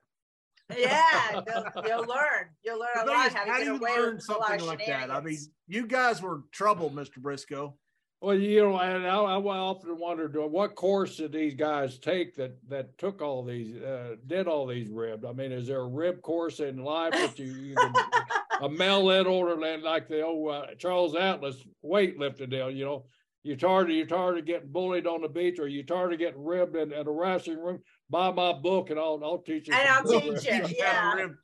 Yeah, 0.75 1.41
you'll, 1.47 1.85
you'll 1.85 2.05
learn. 2.07 2.49
You'll 2.63 2.79
learn 2.79 2.89
a 3.01 3.05
lot 3.05 3.27
is, 3.27 3.33
how 3.33 3.57
do 3.57 3.63
you 3.63 3.77
learn 3.77 4.15
with 4.15 4.29
a 4.29 4.33
lot 4.33 4.47
something 4.47 4.67
like 4.67 4.85
that? 4.87 5.09
I 5.11 5.21
mean, 5.21 5.37
you 5.67 5.87
guys 5.87 6.21
were 6.21 6.41
trouble, 6.51 6.89
Mr. 6.89 7.19
Brisco. 7.19 7.75
Well, 8.19 8.35
you 8.35 8.63
know, 8.63 8.79
and 8.79 9.05
I, 9.05 9.15
I 9.15 9.37
often 9.37 9.99
wondered 9.99 10.35
what 10.35 10.73
course 10.73 11.17
did 11.17 11.31
these 11.31 11.53
guys 11.53 11.99
take 11.99 12.35
that 12.35 12.57
that 12.67 12.97
took 12.97 13.21
all 13.21 13.43
these, 13.43 13.75
uh, 13.75 14.15
did 14.25 14.47
all 14.47 14.65
these 14.65 14.89
ribs? 14.89 15.23
I 15.23 15.33
mean, 15.33 15.51
is 15.51 15.67
there 15.67 15.81
a 15.81 15.87
rib 15.87 16.23
course 16.23 16.59
in 16.59 16.83
life 16.83 17.13
that 17.13 17.37
you, 17.37 17.45
you 17.45 17.75
can 17.77 17.93
a 18.61 18.69
mail 18.69 19.11
in 19.11 19.27
order 19.27 19.55
than 19.55 19.83
like 19.83 20.07
the 20.07 20.23
old 20.23 20.51
uh, 20.51 20.65
Charles 20.79 21.15
Atlas 21.15 21.63
weightlifting 21.85 22.49
deal? 22.49 22.71
You 22.71 22.85
know, 22.85 23.05
you 23.43 23.55
tired 23.55 23.91
you 23.91 24.05
tired 24.07 24.39
of 24.39 24.45
getting 24.45 24.71
bullied 24.71 25.05
on 25.05 25.21
the 25.21 25.29
beach, 25.29 25.59
or 25.59 25.67
you 25.67 25.83
tired 25.83 26.13
of 26.13 26.19
getting 26.19 26.43
ribbed 26.43 26.75
in, 26.75 26.91
in 26.91 27.07
a 27.07 27.11
wrestling 27.11 27.59
room? 27.59 27.83
Buy 28.09 28.31
my 28.31 28.51
book, 28.51 28.89
and 28.89 28.99
I'll 28.99 29.19
I'll 29.23 29.43
teach 29.43 29.67
you. 29.67 29.75
And 29.75 29.87
I'll 29.87 30.03
teach 30.03 30.23
you. 30.23 30.31
ribs. 30.31 30.43
Teach 30.47 30.79
you 30.79 30.83
how 30.83 30.91
Yeah. 30.91 31.13
rib, 31.13 31.35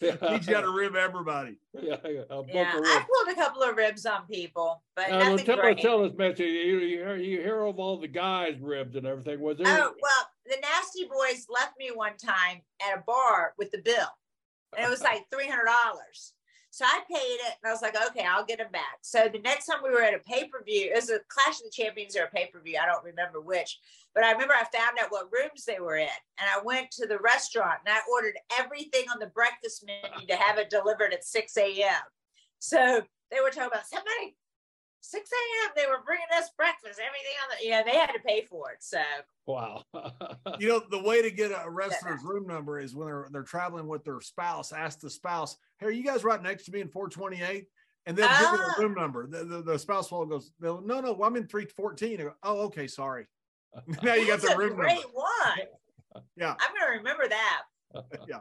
Yeah, 0.00 0.16
teach 0.16 0.48
you 0.48 0.54
how 0.54 0.62
to 0.62 0.70
rib 0.70 0.96
everybody. 0.96 1.58
yeah, 1.74 1.96
yeah, 2.04 2.20
a 2.30 2.42
Yeah, 2.46 2.72
I 2.74 2.78
ribs. 2.78 3.06
pulled 3.06 3.28
a 3.28 3.34
couple 3.34 3.62
of 3.62 3.76
ribs 3.76 4.06
on 4.06 4.26
people, 4.26 4.82
but 4.96 5.06
Uh, 5.06 5.18
well, 5.18 5.30
nothing 5.32 5.46
tell, 5.46 5.56
great. 5.56 5.78
tell 5.78 6.04
us, 6.04 6.12
Missy, 6.16 6.44
you, 6.44 6.78
you, 6.78 6.98
hear, 6.98 7.16
you 7.16 7.40
hear 7.42 7.62
of 7.62 7.78
all 7.78 7.98
the 7.98 8.08
guys' 8.08 8.58
ribs 8.60 8.96
and 8.96 9.06
everything. 9.06 9.40
Was 9.40 9.58
there? 9.58 9.66
Oh, 9.68 9.94
well, 10.00 10.30
the 10.46 10.56
Nasty 10.62 11.04
Boys 11.04 11.46
left 11.50 11.78
me 11.78 11.90
one 11.94 12.16
time 12.16 12.62
at 12.82 12.98
a 12.98 13.02
bar 13.06 13.52
with 13.58 13.70
the 13.72 13.78
bill, 13.78 14.08
and 14.76 14.86
it 14.86 14.90
was 14.90 15.02
like 15.02 15.28
$300. 15.30 16.32
So 16.72 16.84
I 16.84 17.00
paid 17.10 17.18
it, 17.18 17.56
and 17.62 17.68
I 17.68 17.72
was 17.72 17.82
like, 17.82 17.96
okay, 18.10 18.24
I'll 18.24 18.44
get 18.44 18.58
them 18.58 18.70
back. 18.72 18.98
So 19.02 19.28
the 19.30 19.40
next 19.40 19.66
time 19.66 19.80
we 19.82 19.90
were 19.90 20.02
at 20.02 20.14
a 20.14 20.20
pay 20.20 20.46
per 20.46 20.62
view, 20.62 20.90
it 20.92 20.94
was 20.94 21.10
a 21.10 21.18
Clash 21.28 21.58
of 21.58 21.64
the 21.64 21.70
Champions 21.70 22.16
or 22.16 22.24
a 22.24 22.30
pay 22.30 22.46
per 22.46 22.60
view. 22.60 22.78
I 22.80 22.86
don't 22.86 23.04
remember 23.04 23.40
which, 23.40 23.78
but 24.14 24.22
I 24.22 24.30
remember 24.32 24.54
I 24.54 24.64
found 24.76 24.96
out 25.02 25.10
what 25.10 25.32
rooms 25.32 25.64
they 25.64 25.80
were 25.80 25.96
in, 25.96 26.08
and 26.38 26.48
I 26.48 26.62
went 26.64 26.92
to 26.92 27.06
the 27.06 27.18
restaurant 27.18 27.80
and 27.84 27.94
I 27.94 28.00
ordered 28.10 28.38
everything 28.58 29.06
on 29.12 29.18
the 29.18 29.26
breakfast 29.26 29.84
menu 29.84 30.26
to 30.28 30.36
have 30.36 30.58
it 30.58 30.70
delivered 30.70 31.12
at 31.12 31.24
6 31.24 31.56
a.m. 31.56 32.02
So 32.60 33.02
they 33.30 33.40
were 33.40 33.50
talking 33.50 33.70
about 33.72 33.86
somebody 33.86 34.36
6 35.02 35.30
a.m. 35.30 35.70
They 35.76 35.86
were 35.86 36.02
bringing 36.04 36.26
us 36.36 36.50
breakfast, 36.56 37.00
everything 37.00 37.36
on 37.42 37.56
the, 37.58 37.66
yeah, 37.66 37.82
they 37.82 37.96
had 37.98 38.12
to 38.12 38.20
pay 38.20 38.42
for 38.42 38.70
it. 38.70 38.78
So 38.82 39.00
Wow. 39.46 39.82
You 40.58 40.68
know, 40.68 40.82
the 40.90 41.02
way 41.02 41.22
to 41.22 41.30
get 41.30 41.50
a 41.50 41.64
wrestler's 41.70 42.22
room 42.22 42.46
number 42.46 42.78
is 42.78 42.94
when 42.94 43.06
they're 43.06 43.28
they're 43.32 43.42
traveling 43.42 43.88
with 43.88 44.04
their 44.04 44.20
spouse. 44.20 44.72
Ask 44.72 45.00
the 45.00 45.10
spouse, 45.10 45.56
"Hey, 45.78 45.86
are 45.86 45.90
you 45.90 46.04
guys 46.04 46.22
right 46.24 46.42
next 46.42 46.64
to 46.66 46.72
me 46.72 46.80
in 46.80 46.88
428?" 46.88 47.66
And 48.06 48.16
then 48.16 48.28
give 48.40 48.50
them 48.50 48.60
Ah. 48.62 48.74
a 48.76 48.80
room 48.82 48.94
number. 48.94 49.26
The, 49.26 49.44
the, 49.44 49.62
the 49.62 49.78
spouse 49.78 50.10
will 50.12 50.24
goes, 50.26 50.52
"No, 50.60 50.80
no, 50.80 51.00
no, 51.00 51.20
I'm 51.22 51.36
in 51.36 51.46
314." 51.46 52.18
Go, 52.18 52.34
"Oh, 52.42 52.60
okay, 52.66 52.86
sorry." 52.86 53.26
now 54.02 54.14
you 54.14 54.26
got 54.26 54.40
the 54.40 54.52
a 54.52 54.56
room 54.56 54.74
great 54.76 54.94
number. 55.02 55.08
one. 55.12 56.22
Yeah. 56.36 56.54
I'm 56.60 56.74
gonna 56.78 56.98
remember 56.98 57.26
that. 57.28 57.62
Yeah. 58.28 58.40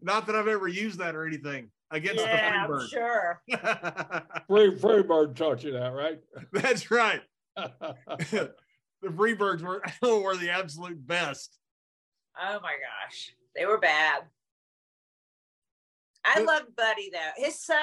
Not 0.00 0.26
that 0.26 0.36
I've 0.36 0.46
ever 0.48 0.68
used 0.68 0.98
that 1.00 1.14
or 1.16 1.26
anything 1.26 1.70
against 1.92 2.24
yeah, 2.24 2.66
the 2.66 2.74
I'm 2.74 2.88
sure. 2.88 3.42
Freebird. 3.48 4.24
Free 4.48 4.74
Freebird 4.76 5.36
taught 5.36 5.62
you 5.62 5.72
that, 5.72 5.92
right? 5.92 6.18
That's 6.52 6.90
right. 6.90 7.20
the 7.56 8.54
Freebirds 9.04 9.62
were 9.62 9.82
were 10.22 10.36
the 10.36 10.50
absolute 10.50 11.06
best. 11.06 11.58
Oh 12.40 12.58
my 12.62 12.72
gosh, 12.72 13.34
they 13.54 13.66
were 13.66 13.78
bad. 13.78 14.22
I 16.24 16.36
But- 16.36 16.46
loved 16.46 16.76
Buddy 16.76 17.10
though. 17.12 17.44
His 17.44 17.62
son, 17.62 17.78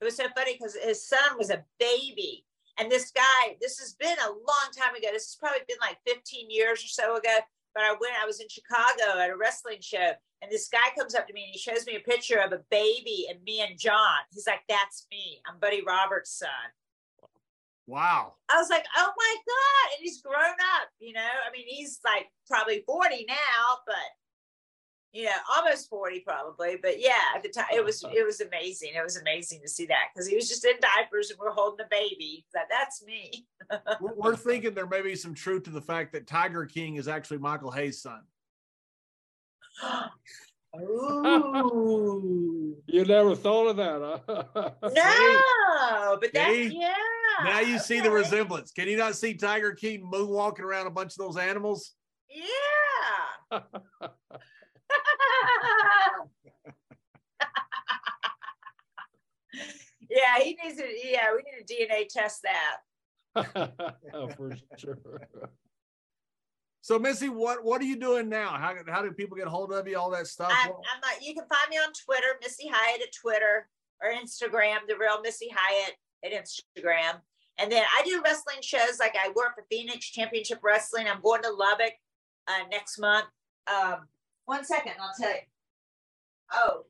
it 0.00 0.04
was 0.04 0.16
so 0.16 0.24
funny 0.36 0.54
because 0.54 0.74
his 0.74 1.06
son 1.06 1.38
was 1.38 1.50
a 1.50 1.64
baby. 1.78 2.44
And 2.78 2.90
this 2.90 3.10
guy, 3.10 3.56
this 3.60 3.78
has 3.80 3.92
been 3.92 4.16
a 4.18 4.28
long 4.30 4.68
time 4.76 4.94
ago. 4.94 5.08
This 5.12 5.26
has 5.26 5.36
probably 5.38 5.60
been 5.68 5.76
like 5.80 5.98
15 6.06 6.50
years 6.50 6.82
or 6.82 6.88
so 6.88 7.16
ago. 7.16 7.36
But 7.74 7.84
I 7.84 7.90
went, 7.92 8.14
I 8.22 8.26
was 8.26 8.40
in 8.40 8.48
Chicago 8.48 9.18
at 9.18 9.30
a 9.30 9.36
wrestling 9.36 9.78
show, 9.80 10.12
and 10.42 10.50
this 10.50 10.68
guy 10.68 10.90
comes 10.98 11.14
up 11.14 11.26
to 11.26 11.32
me 11.32 11.44
and 11.44 11.52
he 11.52 11.58
shows 11.58 11.86
me 11.86 11.96
a 11.96 12.00
picture 12.00 12.38
of 12.38 12.52
a 12.52 12.60
baby 12.70 13.26
and 13.30 13.42
me 13.44 13.60
and 13.60 13.78
John. 13.78 14.18
He's 14.32 14.46
like, 14.46 14.60
That's 14.68 15.06
me. 15.10 15.40
I'm 15.46 15.58
Buddy 15.58 15.82
Roberts' 15.86 16.38
son. 16.38 16.48
Wow. 17.86 18.34
I 18.48 18.58
was 18.58 18.70
like, 18.70 18.84
oh 18.96 19.12
my 19.16 19.36
God. 19.46 19.96
And 19.96 20.04
he's 20.04 20.22
grown 20.22 20.56
up, 20.80 20.88
you 21.00 21.12
know. 21.12 21.20
I 21.20 21.50
mean, 21.52 21.66
he's 21.66 21.98
like 22.04 22.26
probably 22.46 22.84
40 22.86 23.26
now, 23.28 23.78
but 23.86 23.96
you 25.12 25.24
know, 25.24 25.32
almost 25.56 25.90
40 25.90 26.20
probably. 26.20 26.76
But 26.80 27.00
yeah, 27.00 27.12
at 27.36 27.42
the 27.42 27.50
time 27.50 27.66
it 27.72 27.84
was 27.84 28.02
it 28.04 28.24
was 28.26 28.40
amazing. 28.40 28.92
It 28.96 29.02
was 29.02 29.16
amazing 29.18 29.60
to 29.62 29.68
see 29.68 29.86
that 29.86 30.06
because 30.12 30.26
he 30.26 30.34
was 30.34 30.48
just 30.48 30.64
in 30.64 30.74
diapers 30.80 31.30
and 31.30 31.38
we're 31.38 31.52
holding 31.52 31.84
a 31.84 31.88
baby. 31.88 32.46
That 32.54 32.66
that's 32.70 33.04
me. 33.04 33.46
We're, 34.00 34.14
we're 34.16 34.36
thinking 34.36 34.74
there 34.74 34.86
may 34.86 35.02
be 35.02 35.14
some 35.14 35.34
truth 35.34 35.62
to 35.64 35.70
the 35.70 35.80
fact 35.80 36.12
that 36.12 36.26
Tiger 36.26 36.66
King 36.66 36.96
is 36.96 37.08
actually 37.08 37.38
Michael 37.38 37.70
Hayes' 37.70 38.02
son. 38.02 38.20
Ooh. 40.80 42.76
You 42.86 43.04
never 43.04 43.34
thought 43.34 43.68
of 43.68 43.76
that, 43.76 44.20
huh? 44.26 44.70
no, 44.82 46.18
but 46.20 46.30
that's 46.34 46.50
See? 46.50 46.78
yeah. 46.78 46.92
Now 47.44 47.60
you 47.60 47.78
see 47.78 48.00
the 48.00 48.10
resemblance. 48.10 48.70
Can 48.72 48.88
you 48.88 48.96
not 48.96 49.16
see 49.16 49.34
Tiger 49.34 49.72
King 49.72 50.02
moonwalking 50.12 50.60
around 50.60 50.88
a 50.88 50.90
bunch 50.90 51.12
of 51.12 51.18
those 51.18 51.38
animals? 51.38 51.94
Yeah. 52.28 53.60
yeah, 60.10 60.38
he 60.38 60.56
needs 60.62 60.76
to. 60.76 60.84
Yeah, 61.04 61.34
we 61.34 61.42
need 61.42 61.66
to 61.66 61.74
DNA 61.74 62.06
test 62.08 62.42
that. 62.42 62.76
For 64.36 64.54
sure. 64.76 64.98
So 66.82 66.98
Missy, 66.98 67.28
what 67.28 67.64
what 67.64 67.80
are 67.80 67.84
you 67.84 67.96
doing 67.96 68.28
now? 68.28 68.50
How 68.50 68.74
how 68.88 69.02
do 69.02 69.12
people 69.12 69.36
get 69.36 69.46
hold 69.46 69.72
of 69.72 69.86
you? 69.86 69.98
All 69.98 70.10
that 70.10 70.26
stuff. 70.26 70.52
I'm, 70.52 70.70
I'm 70.70 71.00
not, 71.00 71.22
you 71.22 71.32
can 71.32 71.46
find 71.46 71.70
me 71.70 71.76
on 71.76 71.92
Twitter, 72.04 72.26
Missy 72.42 72.68
Hyatt 72.70 73.00
at 73.00 73.14
Twitter 73.14 73.68
or 74.02 74.12
Instagram, 74.12 74.78
the 74.88 74.96
real 74.96 75.20
Missy 75.22 75.48
Hyatt 75.54 75.94
at 76.24 76.32
Instagram. 76.32 77.20
And 77.58 77.70
then 77.70 77.84
I 77.96 78.02
do 78.04 78.20
wrestling 78.24 78.62
shows 78.62 78.98
like 78.98 79.14
I 79.14 79.28
work 79.28 79.54
for 79.54 79.64
Phoenix 79.70 80.10
Championship 80.10 80.58
Wrestling. 80.62 81.06
I'm 81.06 81.20
going 81.20 81.42
to 81.42 81.50
Lubbock 81.50 81.92
uh, 82.48 82.64
next 82.70 82.98
month. 82.98 83.26
Um, 83.68 84.08
one 84.46 84.64
second, 84.64 84.92
I'll 85.00 85.14
tell 85.18 85.30
you. 85.30 85.40
Oh, 86.52 86.84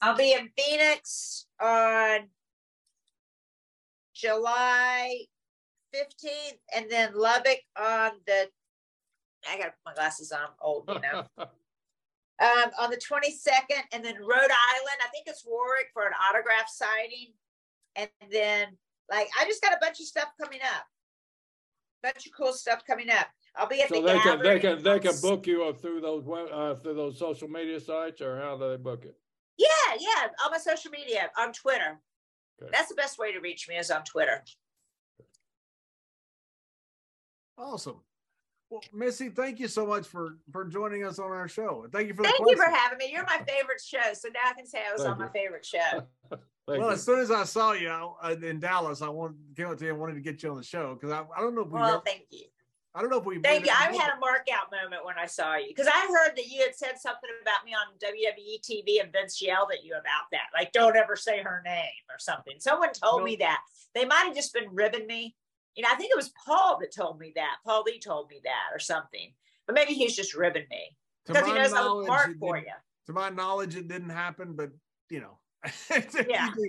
I'll 0.00 0.16
be 0.16 0.32
in 0.32 0.48
Phoenix 0.56 1.46
on 1.60 2.28
July 4.14 5.26
15th 5.94 6.58
and 6.74 6.90
then 6.90 7.12
Lubbock 7.14 7.58
on 7.78 8.12
the, 8.26 8.48
I 9.48 9.58
got 9.58 9.66
put 9.66 9.74
my 9.86 9.94
glasses 9.94 10.32
on, 10.32 10.40
I'm 10.40 10.48
old, 10.60 10.84
you 10.88 11.00
know 11.00 11.24
um, 12.40 12.70
on 12.78 12.90
the 12.90 12.96
22nd, 12.96 13.82
and 13.92 14.04
then 14.04 14.16
Rhode 14.16 14.50
Island. 14.50 14.98
I 15.02 15.08
think 15.12 15.26
it's 15.26 15.44
Warwick 15.46 15.88
for 15.92 16.06
an 16.06 16.12
autograph 16.28 16.68
signing, 16.68 17.34
and 17.96 18.08
then 18.32 18.68
like 19.10 19.28
I 19.38 19.44
just 19.44 19.62
got 19.62 19.74
a 19.74 19.78
bunch 19.80 20.00
of 20.00 20.06
stuff 20.06 20.28
coming 20.40 20.60
up, 20.62 20.86
bunch 22.02 22.26
of 22.26 22.32
cool 22.32 22.52
stuff 22.52 22.82
coming 22.86 23.10
up. 23.10 23.26
I'll 23.56 23.68
be 23.68 23.82
at 23.82 23.88
So 23.88 24.00
the 24.00 24.06
they 24.06 24.18
can, 24.18 24.42
they 24.42 24.58
can, 24.58 24.82
they 24.82 24.98
can 24.98 25.20
book 25.20 25.46
you 25.46 25.64
up 25.64 25.80
through 25.80 26.00
those, 26.00 26.24
uh, 26.26 26.74
through 26.82 26.94
those 26.94 27.18
social 27.18 27.48
media 27.48 27.80
sites 27.80 28.20
or 28.20 28.40
how 28.40 28.56
do 28.56 28.70
they 28.70 28.76
book 28.76 29.04
it? 29.04 29.16
Yeah, 29.58 29.66
yeah, 29.98 30.28
on 30.44 30.52
my 30.52 30.58
social 30.58 30.90
media, 30.90 31.30
on 31.38 31.52
Twitter. 31.52 32.00
Okay. 32.62 32.70
That's 32.72 32.88
the 32.88 32.94
best 32.94 33.18
way 33.18 33.32
to 33.32 33.40
reach 33.40 33.68
me 33.68 33.76
is 33.76 33.90
on 33.90 34.04
Twitter. 34.04 34.42
Awesome. 37.58 38.00
Well, 38.70 38.80
Missy, 38.92 39.28
thank 39.28 39.58
you 39.58 39.66
so 39.66 39.84
much 39.84 40.06
for 40.06 40.38
for 40.52 40.64
joining 40.64 41.04
us 41.04 41.18
on 41.18 41.30
our 41.30 41.48
show. 41.48 41.86
Thank 41.92 42.08
you 42.08 42.14
for 42.14 42.22
the 42.22 42.28
Thank 42.28 42.48
you 42.48 42.56
for 42.56 42.70
having 42.70 42.98
me. 42.98 43.10
You're 43.12 43.24
my 43.24 43.38
favorite 43.38 43.82
show, 43.84 44.14
so 44.14 44.28
now 44.28 44.48
I 44.48 44.52
can 44.54 44.64
say 44.64 44.78
I 44.88 44.92
was 44.92 45.02
Thank 45.02 45.12
on 45.12 45.18
my 45.18 45.28
favorite 45.28 45.66
show. 45.66 46.06
Thank 46.30 46.80
well, 46.80 46.88
you. 46.88 46.94
as 46.94 47.02
soon 47.02 47.18
as 47.18 47.32
I 47.32 47.44
saw 47.44 47.72
you 47.72 47.88
uh, 47.88 48.36
in 48.42 48.60
Dallas, 48.60 49.02
I 49.02 49.08
wanted 49.08 49.38
came 49.56 49.66
up 49.66 49.78
to 49.78 49.84
you 49.84 49.90
and 49.90 50.00
wanted 50.00 50.14
to 50.14 50.20
get 50.20 50.42
you 50.42 50.50
on 50.50 50.56
the 50.56 50.62
show 50.62 50.94
because 50.94 51.10
I, 51.10 51.24
I 51.36 51.40
don't 51.40 51.56
know 51.56 51.62
if 51.62 51.68
we 51.68 51.80
Well, 51.80 52.00
thank 52.06 52.26
you. 52.30 52.44
I 52.94 53.00
don't 53.00 53.10
know 53.10 53.18
if 53.18 53.24
we 53.24 53.38
Thank 53.38 53.66
you. 53.66 53.72
I 53.72 53.94
had 53.96 54.16
a 54.16 54.18
mark 54.18 54.48
out 54.52 54.72
moment 54.72 55.04
when 55.04 55.16
I 55.16 55.26
saw 55.26 55.54
you 55.56 55.68
because 55.68 55.86
I 55.86 56.06
heard 56.08 56.36
that 56.36 56.48
you 56.48 56.60
had 56.62 56.74
said 56.74 56.98
something 56.98 57.30
about 57.40 57.64
me 57.64 57.72
on 57.72 57.96
WWE 57.98 58.60
TV 58.60 59.00
and 59.00 59.12
Vince 59.12 59.40
yelled 59.40 59.70
at 59.72 59.84
you 59.84 59.92
about 59.92 60.26
that. 60.32 60.48
Like, 60.52 60.72
don't 60.72 60.96
ever 60.96 61.14
say 61.14 61.40
her 61.40 61.62
name 61.64 62.02
or 62.08 62.18
something. 62.18 62.54
Someone 62.58 62.92
told 62.92 63.20
No. 63.20 63.24
me 63.24 63.36
that. 63.36 63.60
They 63.94 64.04
might 64.04 64.24
have 64.24 64.34
just 64.34 64.52
been 64.52 64.68
ribbing 64.72 65.06
me. 65.06 65.36
You 65.76 65.84
know, 65.84 65.88
I 65.92 65.94
think 65.94 66.10
it 66.10 66.16
was 66.16 66.30
Paul 66.44 66.78
that 66.80 66.92
told 66.92 67.20
me 67.20 67.32
that. 67.36 67.58
Paul 67.64 67.84
Lee 67.86 68.00
told 68.00 68.28
me 68.28 68.40
that 68.42 68.74
or 68.74 68.80
something. 68.80 69.32
But 69.66 69.74
maybe 69.74 69.94
he's 69.94 70.16
just 70.16 70.34
ribbing 70.34 70.66
me 70.68 70.96
To 71.26 71.32
because 71.32 71.46
he 71.46 71.54
knows 71.54 71.72
I'm 71.72 71.86
a 71.86 72.06
mark 72.06 72.38
for 72.40 72.56
you. 72.58 72.72
To 73.06 73.12
my 73.12 73.30
knowledge, 73.30 73.76
it 73.76 73.86
didn't 73.86 74.10
happen, 74.10 74.54
but 74.54 74.70
you 75.10 75.20
know. 75.20 75.38
Yeah. 76.28 76.48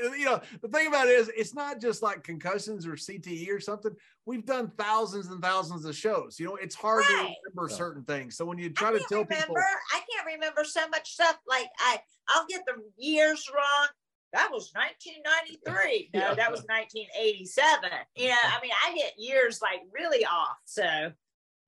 you 0.00 0.24
know, 0.24 0.40
the 0.62 0.68
thing 0.68 0.86
about 0.88 1.06
it 1.06 1.18
is 1.18 1.30
it's 1.36 1.54
not 1.54 1.80
just 1.80 2.02
like 2.02 2.22
concussions 2.24 2.86
or 2.86 2.92
CTE 2.92 3.48
or 3.50 3.60
something. 3.60 3.92
We've 4.26 4.44
done 4.44 4.72
thousands 4.76 5.28
and 5.28 5.42
thousands 5.42 5.84
of 5.84 5.94
shows. 5.94 6.38
You 6.40 6.46
know, 6.46 6.56
it's 6.56 6.74
hard 6.74 7.04
to 7.04 7.12
remember 7.14 7.70
Yeah. 7.70 7.76
certain 7.76 8.04
things. 8.04 8.36
So 8.36 8.44
when 8.44 8.58
you 8.58 8.66
I 8.66 8.72
try 8.72 8.92
to 8.92 8.98
tell 9.08 9.22
remember. 9.24 9.36
people 9.38 9.56
I 9.56 10.00
can't 10.12 10.26
remember 10.26 10.64
so 10.64 10.88
much 10.88 11.12
stuff. 11.12 11.38
Like 11.46 11.68
I, 11.78 11.98
I'll 12.28 12.46
get 12.46 12.62
the 12.66 12.82
years 12.96 13.48
wrong. 13.54 13.88
That 14.32 14.50
was 14.50 14.72
1993. 14.74 16.10
No, 16.14 16.20
Yeah. 16.20 16.34
that 16.34 16.50
was 16.50 16.64
1987. 16.64 17.90
You 18.16 18.28
know, 18.30 18.34
I 18.44 18.60
mean, 18.60 18.72
I 18.84 18.94
get 18.96 19.12
years 19.16 19.60
like 19.62 19.80
really 19.92 20.24
off. 20.24 20.56
So 20.64 21.12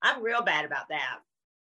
I'm 0.02 0.22
real 0.22 0.42
bad 0.42 0.64
about 0.64 0.88
that. 0.88 1.18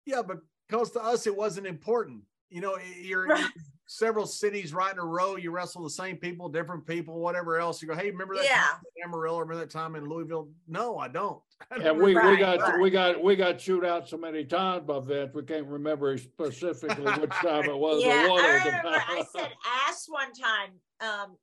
Yeah, 0.04 0.22
but 0.22 0.38
because 0.68 0.92
to 0.92 1.00
us 1.02 1.26
it 1.26 1.36
wasn't 1.36 1.66
important. 1.66 2.22
You 2.50 2.60
know, 2.60 2.78
you're, 3.00 3.26
Right. 3.26 3.50
You're 3.86 4.06
several 4.06 4.26
cities 4.26 4.72
right 4.74 4.92
in 4.92 4.98
a 4.98 5.04
row. 5.04 5.36
You 5.36 5.50
wrestle 5.50 5.82
the 5.82 5.90
same 5.90 6.16
people, 6.16 6.48
different 6.48 6.86
people, 6.86 7.18
whatever 7.20 7.58
else. 7.58 7.80
You 7.82 7.88
go, 7.88 7.94
hey, 7.94 8.10
remember 8.10 8.34
that 8.36 8.44
Yeah. 8.44 8.56
time 8.62 8.80
in 8.96 9.04
Amarillo? 9.08 9.38
Remember 9.38 9.60
that 9.60 9.70
time 9.70 9.94
in 9.96 10.08
Louisville? 10.08 10.48
No, 10.68 10.98
I 10.98 11.08
don't. 11.08 11.40
I 11.70 11.78
don't 11.78 11.86
And 11.86 11.98
we, 11.98 12.14
we 12.14 12.36
got, 12.36 12.60
right. 12.60 12.80
we 12.80 12.90
got, 12.90 13.22
we 13.22 13.36
got 13.36 13.58
chewed 13.58 13.84
out 13.84 14.08
so 14.08 14.16
many 14.16 14.44
times 14.44 14.84
by 14.86 15.00
Vince, 15.00 15.32
we 15.34 15.42
can't 15.42 15.66
remember 15.66 16.16
specifically 16.18 17.04
which 17.04 17.30
time 17.30 17.64
it 17.64 17.76
was. 17.78 18.02
but 18.02 18.08
yeah, 18.08 18.28
one 18.28 18.44
I 18.44 18.56
of 18.56 18.64
them. 18.64 18.74
remember 18.76 19.02
I 19.08 19.24
said 19.36 19.48
ass 19.88 20.06
one 20.08 20.32
time. 20.32 20.70
Um, 21.00 21.36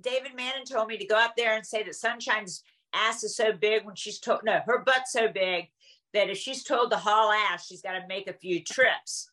David 0.00 0.34
Manning 0.34 0.64
told 0.64 0.88
me 0.88 0.96
to 0.96 1.04
go 1.04 1.16
up 1.16 1.34
there 1.36 1.54
and 1.56 1.66
say 1.66 1.82
that 1.82 1.94
Sunshine's 1.94 2.62
ass 2.94 3.22
is 3.22 3.36
so 3.36 3.52
big 3.52 3.84
when 3.84 3.94
she's 3.94 4.18
told 4.18 4.40
no, 4.44 4.60
her 4.66 4.78
butt's 4.82 5.12
so 5.12 5.28
big 5.28 5.66
that 6.14 6.30
if 6.30 6.38
she's 6.38 6.64
told 6.64 6.90
to 6.90 6.96
haul 6.96 7.30
ass, 7.30 7.66
she's 7.66 7.82
got 7.82 7.92
to 7.92 8.06
make 8.08 8.26
a 8.28 8.32
few 8.32 8.64
trips. 8.64 9.30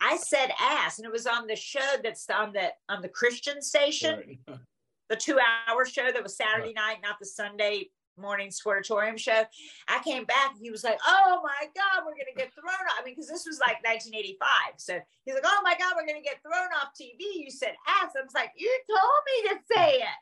I 0.00 0.16
said 0.16 0.50
ass, 0.60 0.98
and 0.98 1.06
it 1.06 1.12
was 1.12 1.26
on 1.26 1.46
the 1.46 1.56
show 1.56 1.96
that's 2.02 2.28
on 2.30 2.52
the 2.52 2.72
on 2.88 3.02
the 3.02 3.08
Christian 3.08 3.62
station, 3.62 4.38
Right. 4.48 4.58
the 5.08 5.16
two-hour 5.16 5.84
show 5.86 6.12
that 6.12 6.22
was 6.22 6.36
Saturday 6.36 6.72
night, 6.72 6.98
not 7.02 7.18
the 7.18 7.26
Sunday 7.26 7.90
morning 8.16 8.50
sportatorium 8.50 9.18
show. 9.18 9.42
I 9.88 9.98
came 10.04 10.24
back, 10.24 10.52
and 10.52 10.60
he 10.60 10.70
was 10.70 10.84
like, 10.84 10.98
"Oh 11.06 11.40
my 11.42 11.66
God, 11.74 12.04
we're 12.04 12.12
gonna 12.12 12.36
get 12.36 12.52
thrown 12.54 12.68
off." 12.68 13.00
I 13.00 13.04
mean, 13.04 13.14
because 13.14 13.28
this 13.28 13.46
was 13.46 13.58
like 13.58 13.82
1985, 13.82 14.76
so 14.76 15.00
he's 15.24 15.34
like, 15.34 15.44
"Oh 15.46 15.60
my 15.64 15.76
God, 15.78 15.94
we're 15.96 16.06
gonna 16.06 16.22
get 16.22 16.42
thrown 16.42 16.68
off 16.76 16.92
TV." 16.94 17.40
You 17.40 17.50
said 17.50 17.74
ass. 17.88 18.12
I 18.16 18.22
was 18.22 18.34
like, 18.34 18.52
"You 18.56 18.70
told 18.88 19.20
me 19.26 19.36
to 19.48 19.54
say 19.74 19.90
it. 20.04 20.20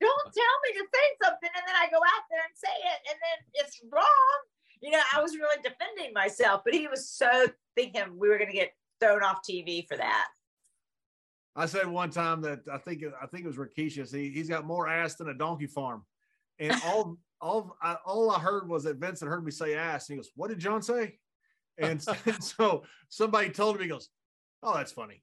Don't 0.00 0.32
tell 0.32 0.56
me 0.64 0.70
to 0.78 0.84
say 0.86 1.06
something, 1.22 1.50
and 1.54 1.64
then 1.66 1.76
I 1.76 1.90
go 1.90 1.98
out 1.98 2.24
there 2.30 2.42
and 2.46 2.54
say 2.54 2.72
it, 2.72 3.00
and 3.10 3.18
then 3.18 3.38
it's 3.54 3.82
wrong." 3.90 4.38
You 4.80 4.92
know, 4.92 5.02
I 5.12 5.20
was 5.20 5.36
really 5.36 5.60
defending 5.62 6.14
myself, 6.14 6.62
but 6.64 6.72
he 6.72 6.88
was 6.88 7.06
so 7.08 7.46
thinking 7.76 8.16
we 8.16 8.28
were 8.28 8.38
gonna 8.38 8.52
get 8.52 8.72
thrown 9.00 9.22
off 9.22 9.38
TV 9.48 9.86
for 9.88 9.96
that. 9.96 10.28
I 11.56 11.66
said 11.66 11.86
one 11.86 12.10
time 12.10 12.40
that 12.42 12.60
I 12.72 12.78
think 12.78 13.02
I 13.20 13.26
think 13.26 13.44
it 13.44 13.48
was 13.48 13.56
Rikishi's. 13.56 14.12
He 14.12 14.30
he's 14.30 14.48
got 14.48 14.64
more 14.64 14.88
ass 14.88 15.16
than 15.16 15.28
a 15.28 15.34
donkey 15.34 15.66
farm, 15.66 16.04
and 16.58 16.80
all 16.84 17.16
all 17.40 17.76
I, 17.82 17.96
all 18.04 18.30
I 18.30 18.38
heard 18.38 18.68
was 18.68 18.84
that 18.84 18.96
Vincent 18.98 19.28
heard 19.30 19.44
me 19.44 19.50
say 19.50 19.74
ass, 19.74 20.08
and 20.08 20.14
he 20.14 20.18
goes, 20.18 20.30
"What 20.36 20.48
did 20.48 20.58
John 20.58 20.82
say?" 20.82 21.18
And 21.78 22.00
so, 22.02 22.14
so 22.40 22.82
somebody 23.08 23.50
told 23.50 23.76
him, 23.76 23.82
he 23.82 23.88
goes, 23.88 24.10
"Oh, 24.62 24.74
that's 24.74 24.92
funny." 24.92 25.22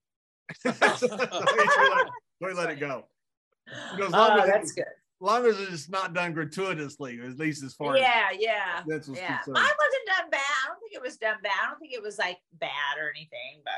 so 0.62 0.72
he 0.72 0.80
let, 0.80 2.08
he 2.40 2.54
let 2.54 2.70
it 2.70 2.80
go. 2.80 3.06
Goes, 3.98 4.12
oh, 4.14 4.18
long 4.18 4.40
Oh, 4.40 4.42
as, 4.44 4.48
that's 4.48 4.72
good. 4.72 4.86
long 5.20 5.46
as 5.46 5.60
it's 5.60 5.90
not 5.90 6.14
done 6.14 6.32
gratuitously, 6.34 7.20
at 7.20 7.38
least 7.38 7.64
as 7.64 7.74
far 7.74 7.96
as 7.96 8.02
Yeah, 8.02 8.30
yeah. 8.38 8.82
Was 8.86 9.10
Yeah, 9.10 9.38
concerned. 9.38 9.54
mine 9.56 9.64
wasn't 9.64 10.08
done 10.08 10.30
bad. 10.32 10.42
I 10.98 11.00
don't 11.00 11.04
think 11.04 11.04
it 11.04 11.08
was 11.08 11.18
done 11.18 11.38
bad. 11.44 11.52
I 11.64 11.70
don't 11.70 11.80
think 11.80 11.94
it 11.94 12.02
was 12.04 12.18
like 12.18 12.38
bad 12.54 12.98
or 13.00 13.10
anything, 13.16 13.62
but 13.64 13.74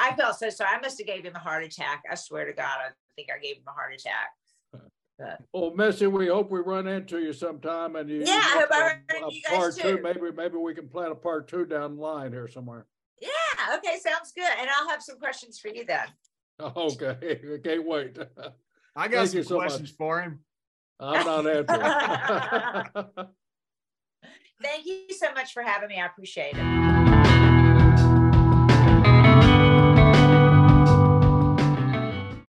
I 0.00 0.14
felt 0.16 0.36
so 0.38 0.50
sorry. 0.50 0.70
I 0.76 0.80
must 0.80 0.98
have 0.98 1.06
gave 1.06 1.24
him 1.24 1.34
a 1.36 1.38
heart 1.38 1.64
attack. 1.64 2.02
I 2.10 2.14
swear 2.14 2.44
to 2.46 2.52
God, 2.52 2.64
I 2.64 2.90
think 3.16 3.28
I 3.34 3.38
gave 3.40 3.56
him 3.56 3.62
a 3.68 3.72
heart 3.72 3.94
attack. 3.94 4.30
Well, 5.52 5.72
Missy, 5.76 6.08
we 6.08 6.26
hope 6.26 6.50
we 6.50 6.58
run 6.60 6.88
into 6.88 7.20
you 7.20 7.32
sometime 7.32 7.94
and 7.94 8.10
you. 8.10 8.24
Yeah, 8.26 8.32
I 8.44 8.58
hope 8.58 8.68
I 8.72 8.80
run 8.80 8.90
a- 9.10 9.16
into 9.16 9.34
you 9.36 9.42
guys 9.48 9.56
Part 9.56 9.76
two, 9.76 9.96
too. 9.98 10.02
maybe, 10.02 10.32
maybe 10.36 10.56
we 10.56 10.74
can 10.74 10.88
plan 10.88 11.12
a 11.12 11.14
part 11.14 11.46
two 11.46 11.64
down 11.66 11.94
the 11.96 12.02
line 12.02 12.32
here 12.32 12.48
somewhere. 12.48 12.86
Yeah, 13.20 13.28
okay, 13.76 13.96
sounds 14.00 14.32
good. 14.34 14.50
And 14.58 14.68
I'll 14.68 14.88
have 14.88 15.02
some 15.02 15.18
questions 15.18 15.58
for 15.60 15.68
you 15.68 15.84
then. 15.84 16.06
Okay, 16.60 17.16
I 17.54 17.58
can't 17.64 17.84
wait. 17.86 18.16
I 18.96 19.08
got 19.08 19.26
Thank 19.26 19.28
some 19.30 19.36
you 19.38 19.42
so 19.44 19.56
much. 19.58 19.66
questions 19.68 19.90
for 19.90 20.20
him. 20.22 20.40
I'm 21.00 21.26
not 21.26 21.46
answering. 21.48 23.30
Thank 24.64 24.86
you 24.86 25.02
so 25.10 25.30
much 25.34 25.52
for 25.52 25.62
having 25.62 25.88
me. 25.90 26.00
I 26.00 26.06
appreciate 26.06 26.56
it. 26.56 27.23